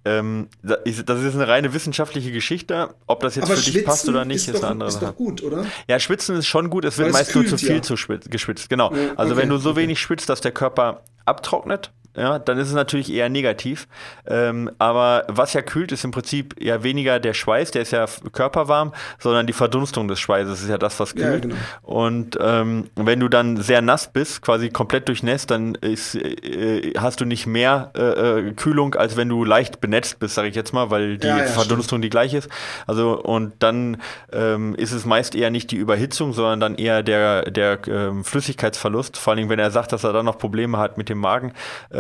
Ähm, 0.04 0.48
das 0.64 0.80
ist 0.86 1.36
eine 1.36 1.48
reine 1.48 1.74
wissenschaftliche 1.74 2.32
Geschichte. 2.32 2.90
Ob 3.06 3.20
das 3.20 3.36
jetzt 3.36 3.46
Aber 3.46 3.56
für 3.56 3.70
dich 3.70 3.86
passt 3.86 4.10
oder 4.10 4.26
nicht, 4.26 4.38
ist, 4.38 4.48
ist 4.48 4.56
doch, 4.56 4.64
eine 4.64 4.72
andere 4.72 4.92
Sache. 4.92 5.06
Ist 5.06 5.12
doch 5.12 5.16
gut, 5.16 5.44
oder? 5.44 5.66
Ja, 5.88 6.00
Schwitzen 6.00 6.36
ist 6.38 6.48
schon 6.48 6.70
gut. 6.70 6.86
Es 6.86 6.98
wird 6.98 7.12
meist 7.12 7.36
nur 7.36 7.46
zu 7.46 7.58
viel 7.58 7.76
ja. 7.76 7.82
zu 7.82 7.98
schwitz, 7.98 8.30
geschwitzt. 8.30 8.70
Genau. 8.70 8.94
Ja, 8.94 9.14
also 9.16 9.34
okay, 9.34 9.44
wenn 9.44 9.50
du 9.50 9.58
so 9.58 9.72
okay. 9.72 9.82
wenig 9.82 10.00
schwitzt, 10.00 10.28
dass 10.30 10.42
der 10.42 10.52
Körper 10.52 11.04
abtrocknet, 11.26 11.92
ja, 12.16 12.40
dann 12.40 12.58
ist 12.58 12.68
es 12.68 12.74
natürlich 12.74 13.12
eher 13.12 13.30
negativ. 13.30 13.88
Ähm, 14.28 14.70
aber 14.80 15.24
was 15.28 15.54
ja 15.54 15.62
kühlt, 15.62 15.92
ist 15.92 16.04
im 16.04 16.12
Prinzip 16.12 16.56
ja 16.62 16.84
weniger 16.84 17.20
der 17.20 17.34
Schweiß, 17.34 17.72
der 17.72 17.84
ist 17.84 17.92
ja 17.92 18.06
körperwarm, 18.32 18.94
sondern 19.20 19.48
die 19.48 19.54
Verdunstung 19.54 20.08
des 20.08 20.20
Schweißes 20.20 20.62
ist 20.62 20.70
ja 20.70 20.78
das, 20.78 21.00
was 21.00 21.14
Ja, 21.16 21.30
kühlt. 21.30 21.42
genau. 21.44 21.56
Und 21.84 22.38
ähm, 22.42 22.90
wenn 22.96 23.20
du 23.20 23.28
dann 23.30 23.58
sehr 23.58 23.82
nass 23.82 24.12
bist, 24.12 24.42
quasi 24.42 24.70
komplett 24.70 25.08
durchnässt, 25.08 25.52
dann 25.52 25.76
ist, 25.76 26.16
äh, 26.16 26.94
hast 26.98 27.22
du 27.22 27.26
nicht 27.26 27.48
mehr 27.48 27.92
äh, 27.96 28.02
äh, 28.50 28.52
Kühlung, 28.54 28.96
als 28.96 29.16
wenn 29.18 29.30
du 29.30 29.44
leicht 29.46 29.82
benetzt 29.82 30.20
bist, 30.20 30.36
sage 30.36 30.48
ich 30.50 30.56
jetzt 30.56 30.74
mal, 30.74 30.90
weil 30.92 31.18
die 31.18 31.28
Ja, 31.28 31.38
ja, 31.38 31.44
Verdunstung 31.46 32.02
die 32.02 32.10
gleiche 32.10 32.38
ist. 32.40 32.50
Also 32.88 33.22
und 33.22 33.54
dann 33.60 33.98
ähm, 34.34 34.76
ist 34.76 34.92
es 34.92 35.06
meist 35.06 35.36
eher 35.36 35.50
nicht 35.50 35.72
die 35.72 35.78
Überhitzung, 35.78 36.34
sondern 36.34 36.60
dann 36.60 36.76
eher 36.76 37.04
der, 37.04 37.44
der 37.50 37.80
ähm, 37.88 38.24
Flüssigkeitsverlust. 38.24 39.18
Vor 39.18 39.34
allem, 39.34 39.50
wenn 39.50 39.60
er 39.60 39.72
sagt, 39.72 39.92
dass 39.94 40.04
er 40.04 40.14
dann 40.14 40.26
noch 40.26 40.38
Probleme 40.38 40.78
hat 40.78 40.98
mit 40.98 41.10
dem 41.10 41.18
Magen, 41.20 41.54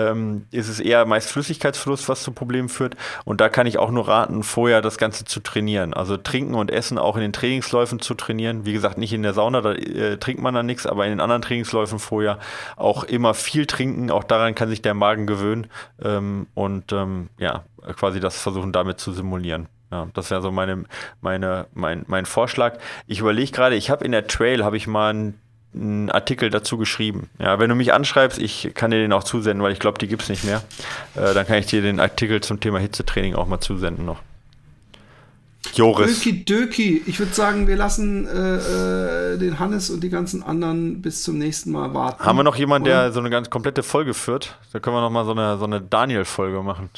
ähm, 0.09 0.45
ist 0.51 0.69
es 0.69 0.79
eher 0.79 1.05
meist 1.05 1.29
Flüssigkeitsverlust, 1.29 2.09
was 2.09 2.23
zu 2.23 2.31
Problemen 2.31 2.69
führt. 2.69 2.95
Und 3.25 3.41
da 3.41 3.49
kann 3.49 3.67
ich 3.67 3.77
auch 3.77 3.91
nur 3.91 4.07
raten, 4.07 4.43
vorher 4.43 4.81
das 4.81 4.97
Ganze 4.97 5.25
zu 5.25 5.39
trainieren. 5.39 5.93
Also 5.93 6.17
trinken 6.17 6.55
und 6.55 6.71
essen 6.71 6.97
auch 6.97 7.15
in 7.15 7.21
den 7.21 7.33
Trainingsläufen 7.33 7.99
zu 7.99 8.13
trainieren. 8.13 8.65
Wie 8.65 8.73
gesagt, 8.73 8.97
nicht 8.97 9.13
in 9.13 9.23
der 9.23 9.33
Sauna, 9.33 9.61
da 9.61 9.73
äh, 9.73 10.17
trinkt 10.17 10.41
man 10.41 10.53
dann 10.53 10.65
nichts, 10.65 10.85
aber 10.85 11.05
in 11.05 11.11
den 11.11 11.19
anderen 11.19 11.41
Trainingsläufen 11.41 11.99
vorher 11.99 12.39
auch 12.75 13.03
immer 13.03 13.33
viel 13.33 13.65
trinken. 13.65 14.11
Auch 14.11 14.23
daran 14.23 14.55
kann 14.55 14.69
sich 14.69 14.81
der 14.81 14.93
Magen 14.93 15.27
gewöhnen. 15.27 15.67
Ähm, 16.01 16.47
und 16.53 16.91
ähm, 16.91 17.29
ja, 17.37 17.63
quasi 17.95 18.19
das 18.19 18.41
versuchen 18.41 18.71
damit 18.71 18.99
zu 18.99 19.11
simulieren. 19.11 19.67
Ja, 19.91 20.07
das 20.13 20.31
wäre 20.31 20.41
so 20.41 20.51
meine, 20.51 20.85
meine, 21.19 21.67
mein, 21.73 22.05
mein 22.07 22.25
Vorschlag. 22.25 22.77
Ich 23.07 23.19
überlege 23.19 23.51
gerade, 23.51 23.75
ich 23.75 23.89
habe 23.89 24.05
in 24.05 24.13
der 24.13 24.25
Trail, 24.25 24.63
habe 24.63 24.77
ich 24.77 24.87
mal 24.87 25.09
einen, 25.09 25.41
einen 25.73 26.09
Artikel 26.09 26.49
dazu 26.49 26.77
geschrieben. 26.77 27.29
Ja, 27.39 27.59
wenn 27.59 27.69
du 27.69 27.75
mich 27.75 27.93
anschreibst, 27.93 28.39
ich 28.39 28.71
kann 28.73 28.91
dir 28.91 28.97
den 28.97 29.13
auch 29.13 29.23
zusenden, 29.23 29.63
weil 29.63 29.71
ich 29.71 29.79
glaube, 29.79 29.99
die 29.99 30.07
gibt 30.07 30.23
es 30.23 30.29
nicht 30.29 30.43
mehr. 30.43 30.61
Äh, 31.15 31.33
dann 31.33 31.47
kann 31.47 31.57
ich 31.57 31.67
dir 31.67 31.81
den 31.81 31.99
Artikel 31.99 32.41
zum 32.41 32.59
Thema 32.59 32.79
Hitzetraining 32.79 33.35
auch 33.35 33.47
mal 33.47 33.61
zusenden 33.61 34.05
noch. 34.05 34.19
Joris. 35.75 36.19
Döki 36.19 36.43
Döki. 36.43 37.01
Ich 37.05 37.19
würde 37.19 37.33
sagen, 37.33 37.67
wir 37.67 37.75
lassen 37.75 38.27
äh, 38.27 39.33
äh, 39.33 39.37
den 39.37 39.59
Hannes 39.59 39.89
und 39.89 40.01
die 40.03 40.09
ganzen 40.09 40.43
anderen 40.43 41.01
bis 41.01 41.23
zum 41.23 41.37
nächsten 41.37 41.71
Mal 41.71 41.93
warten. 41.93 42.23
Haben 42.23 42.37
wir 42.37 42.43
noch 42.43 42.55
jemanden, 42.55 42.87
Oder? 42.87 43.03
der 43.03 43.11
so 43.11 43.19
eine 43.19 43.29
ganz 43.29 43.49
komplette 43.49 43.83
Folge 43.83 44.13
führt? 44.13 44.57
Da 44.73 44.79
können 44.79 44.95
wir 44.95 45.01
noch 45.01 45.11
mal 45.11 45.23
so 45.23 45.31
eine, 45.31 45.57
so 45.57 45.65
eine 45.65 45.81
Daniel-Folge 45.81 46.61
machen. 46.63 46.89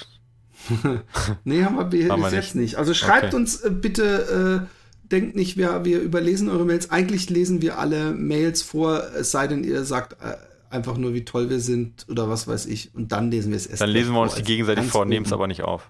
Nee, 1.44 1.66
haben 1.66 1.76
wir 1.76 1.84
bis 1.84 2.10
Haben 2.10 2.22
wir 2.22 2.32
jetzt 2.32 2.56
nicht. 2.56 2.78
Also 2.78 2.94
schreibt 2.94 3.26
Okay. 3.26 3.36
uns 3.36 3.62
äh, 3.62 3.70
bitte, 3.70 4.64
äh, 4.66 4.68
denkt 5.04 5.36
nicht, 5.36 5.58
wir, 5.58 5.86
wir 5.86 6.00
überlesen 6.00 6.50
eure 6.50 6.66
Mails. 6.66 6.92
Eigentlich 6.92 7.30
lesen 7.30 7.62
wir 7.62 7.78
alle 7.78 8.14
Mails 8.14 8.62
vor, 8.62 9.04
es 9.16 9.32
sei 9.32 9.48
denn, 9.48 9.64
ihr 9.64 9.84
sagt 9.84 10.14
äh, 10.22 10.36
einfach 10.70 10.98
nur, 10.98 11.14
wie 11.14 11.24
toll 11.24 11.50
wir 11.50 11.60
sind 11.60 12.06
oder 12.10 12.30
was 12.30 12.48
weiß 12.48 12.66
ich. 12.66 12.94
Und 12.96 13.12
dann 13.12 13.32
lesen 13.32 13.52
wir 13.52 13.58
es 13.58 13.68
erst. 13.68 13.82
Dann 13.82 13.90
lesen 13.90 14.14
wir 14.14 14.22
uns 14.22 14.34
die 14.34 14.40
als 14.40 14.48
gegenseitig 14.48 14.86
vor 14.86 15.06
nehmen 15.06 15.26
es 15.26 15.34
aber 15.34 15.48
nicht 15.48 15.62
auf. 15.62 15.90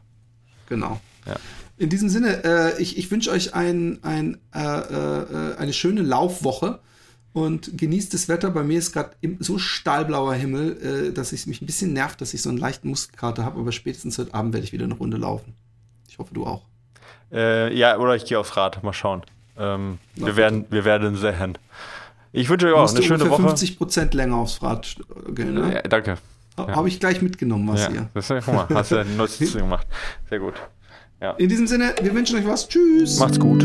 Genau. 0.67 0.99
Ja. 1.25 1.35
In 1.77 1.89
diesem 1.89 2.09
Sinne, 2.09 2.43
äh, 2.43 2.81
ich, 2.81 2.97
ich 2.97 3.09
wünsche 3.09 3.31
euch 3.31 3.55
ein, 3.55 3.99
ein, 4.03 4.37
äh, 4.53 4.59
äh, 4.59 5.55
eine 5.57 5.73
schöne 5.73 6.01
Laufwoche 6.01 6.79
und 7.33 7.77
genießt 7.77 8.13
das 8.13 8.29
Wetter. 8.29 8.51
Bei 8.51 8.63
mir 8.63 8.77
ist 8.77 8.93
gerade 8.93 9.15
so 9.39 9.57
stahlblauer 9.57 10.35
Himmel, 10.35 11.09
äh, 11.09 11.13
dass 11.13 11.33
es 11.33 11.47
mich 11.47 11.61
ein 11.61 11.65
bisschen 11.65 11.93
nervt, 11.93 12.21
dass 12.21 12.33
ich 12.33 12.41
so 12.41 12.49
einen 12.49 12.59
leichten 12.59 12.89
Muskelkater 12.89 13.43
habe, 13.43 13.59
aber 13.59 13.71
spätestens 13.71 14.17
heute 14.17 14.33
Abend 14.33 14.53
werde 14.53 14.65
ich 14.65 14.73
wieder 14.73 14.85
eine 14.85 14.93
Runde 14.93 15.17
laufen. 15.17 15.53
Ich 16.07 16.19
hoffe, 16.19 16.33
du 16.33 16.45
auch. 16.45 16.63
Äh, 17.33 17.73
ja, 17.75 17.97
oder 17.97 18.15
ich 18.15 18.25
gehe 18.25 18.39
aufs 18.39 18.55
Rad. 18.55 18.83
Mal 18.83 18.93
schauen. 18.93 19.23
Ähm, 19.57 19.99
wir, 20.15 20.35
werden, 20.35 20.65
wir 20.69 20.85
werden 20.85 21.15
sehen. 21.15 21.57
Ich 22.31 22.49
wünsche 22.49 22.67
euch 22.67 22.73
auch 22.73 22.89
eine 22.89 23.03
schöne 23.03 23.29
Woche. 23.29 23.41
50 23.43 23.77
Prozent 23.77 24.13
länger 24.13 24.37
aufs 24.37 24.61
Rad 24.63 24.95
gehen, 25.29 25.53
ne? 25.53 25.73
Ja, 25.75 25.81
danke. 25.83 26.17
Ja. 26.57 26.67
Habe 26.75 26.87
ich 26.87 26.99
gleich 26.99 27.21
mitgenommen, 27.21 27.67
was 27.67 27.81
Ja, 27.81 27.89
hier. 27.89 28.09
das 28.13 28.29
ist, 28.29 28.45
guck 28.45 28.53
mal, 28.53 28.67
hast 28.73 28.91
du 28.91 28.97
eine 28.97 29.09
Notiz 29.17 29.53
gemacht. 29.53 29.87
Sehr 30.29 30.39
gut. 30.39 30.53
Ja. 31.21 31.31
In 31.31 31.49
diesem 31.49 31.67
Sinne, 31.67 31.95
wir 32.01 32.13
wünschen 32.13 32.37
euch 32.37 32.47
was. 32.47 32.67
Tschüss. 32.67 33.19
Macht's 33.19 33.39
gut. 33.39 33.63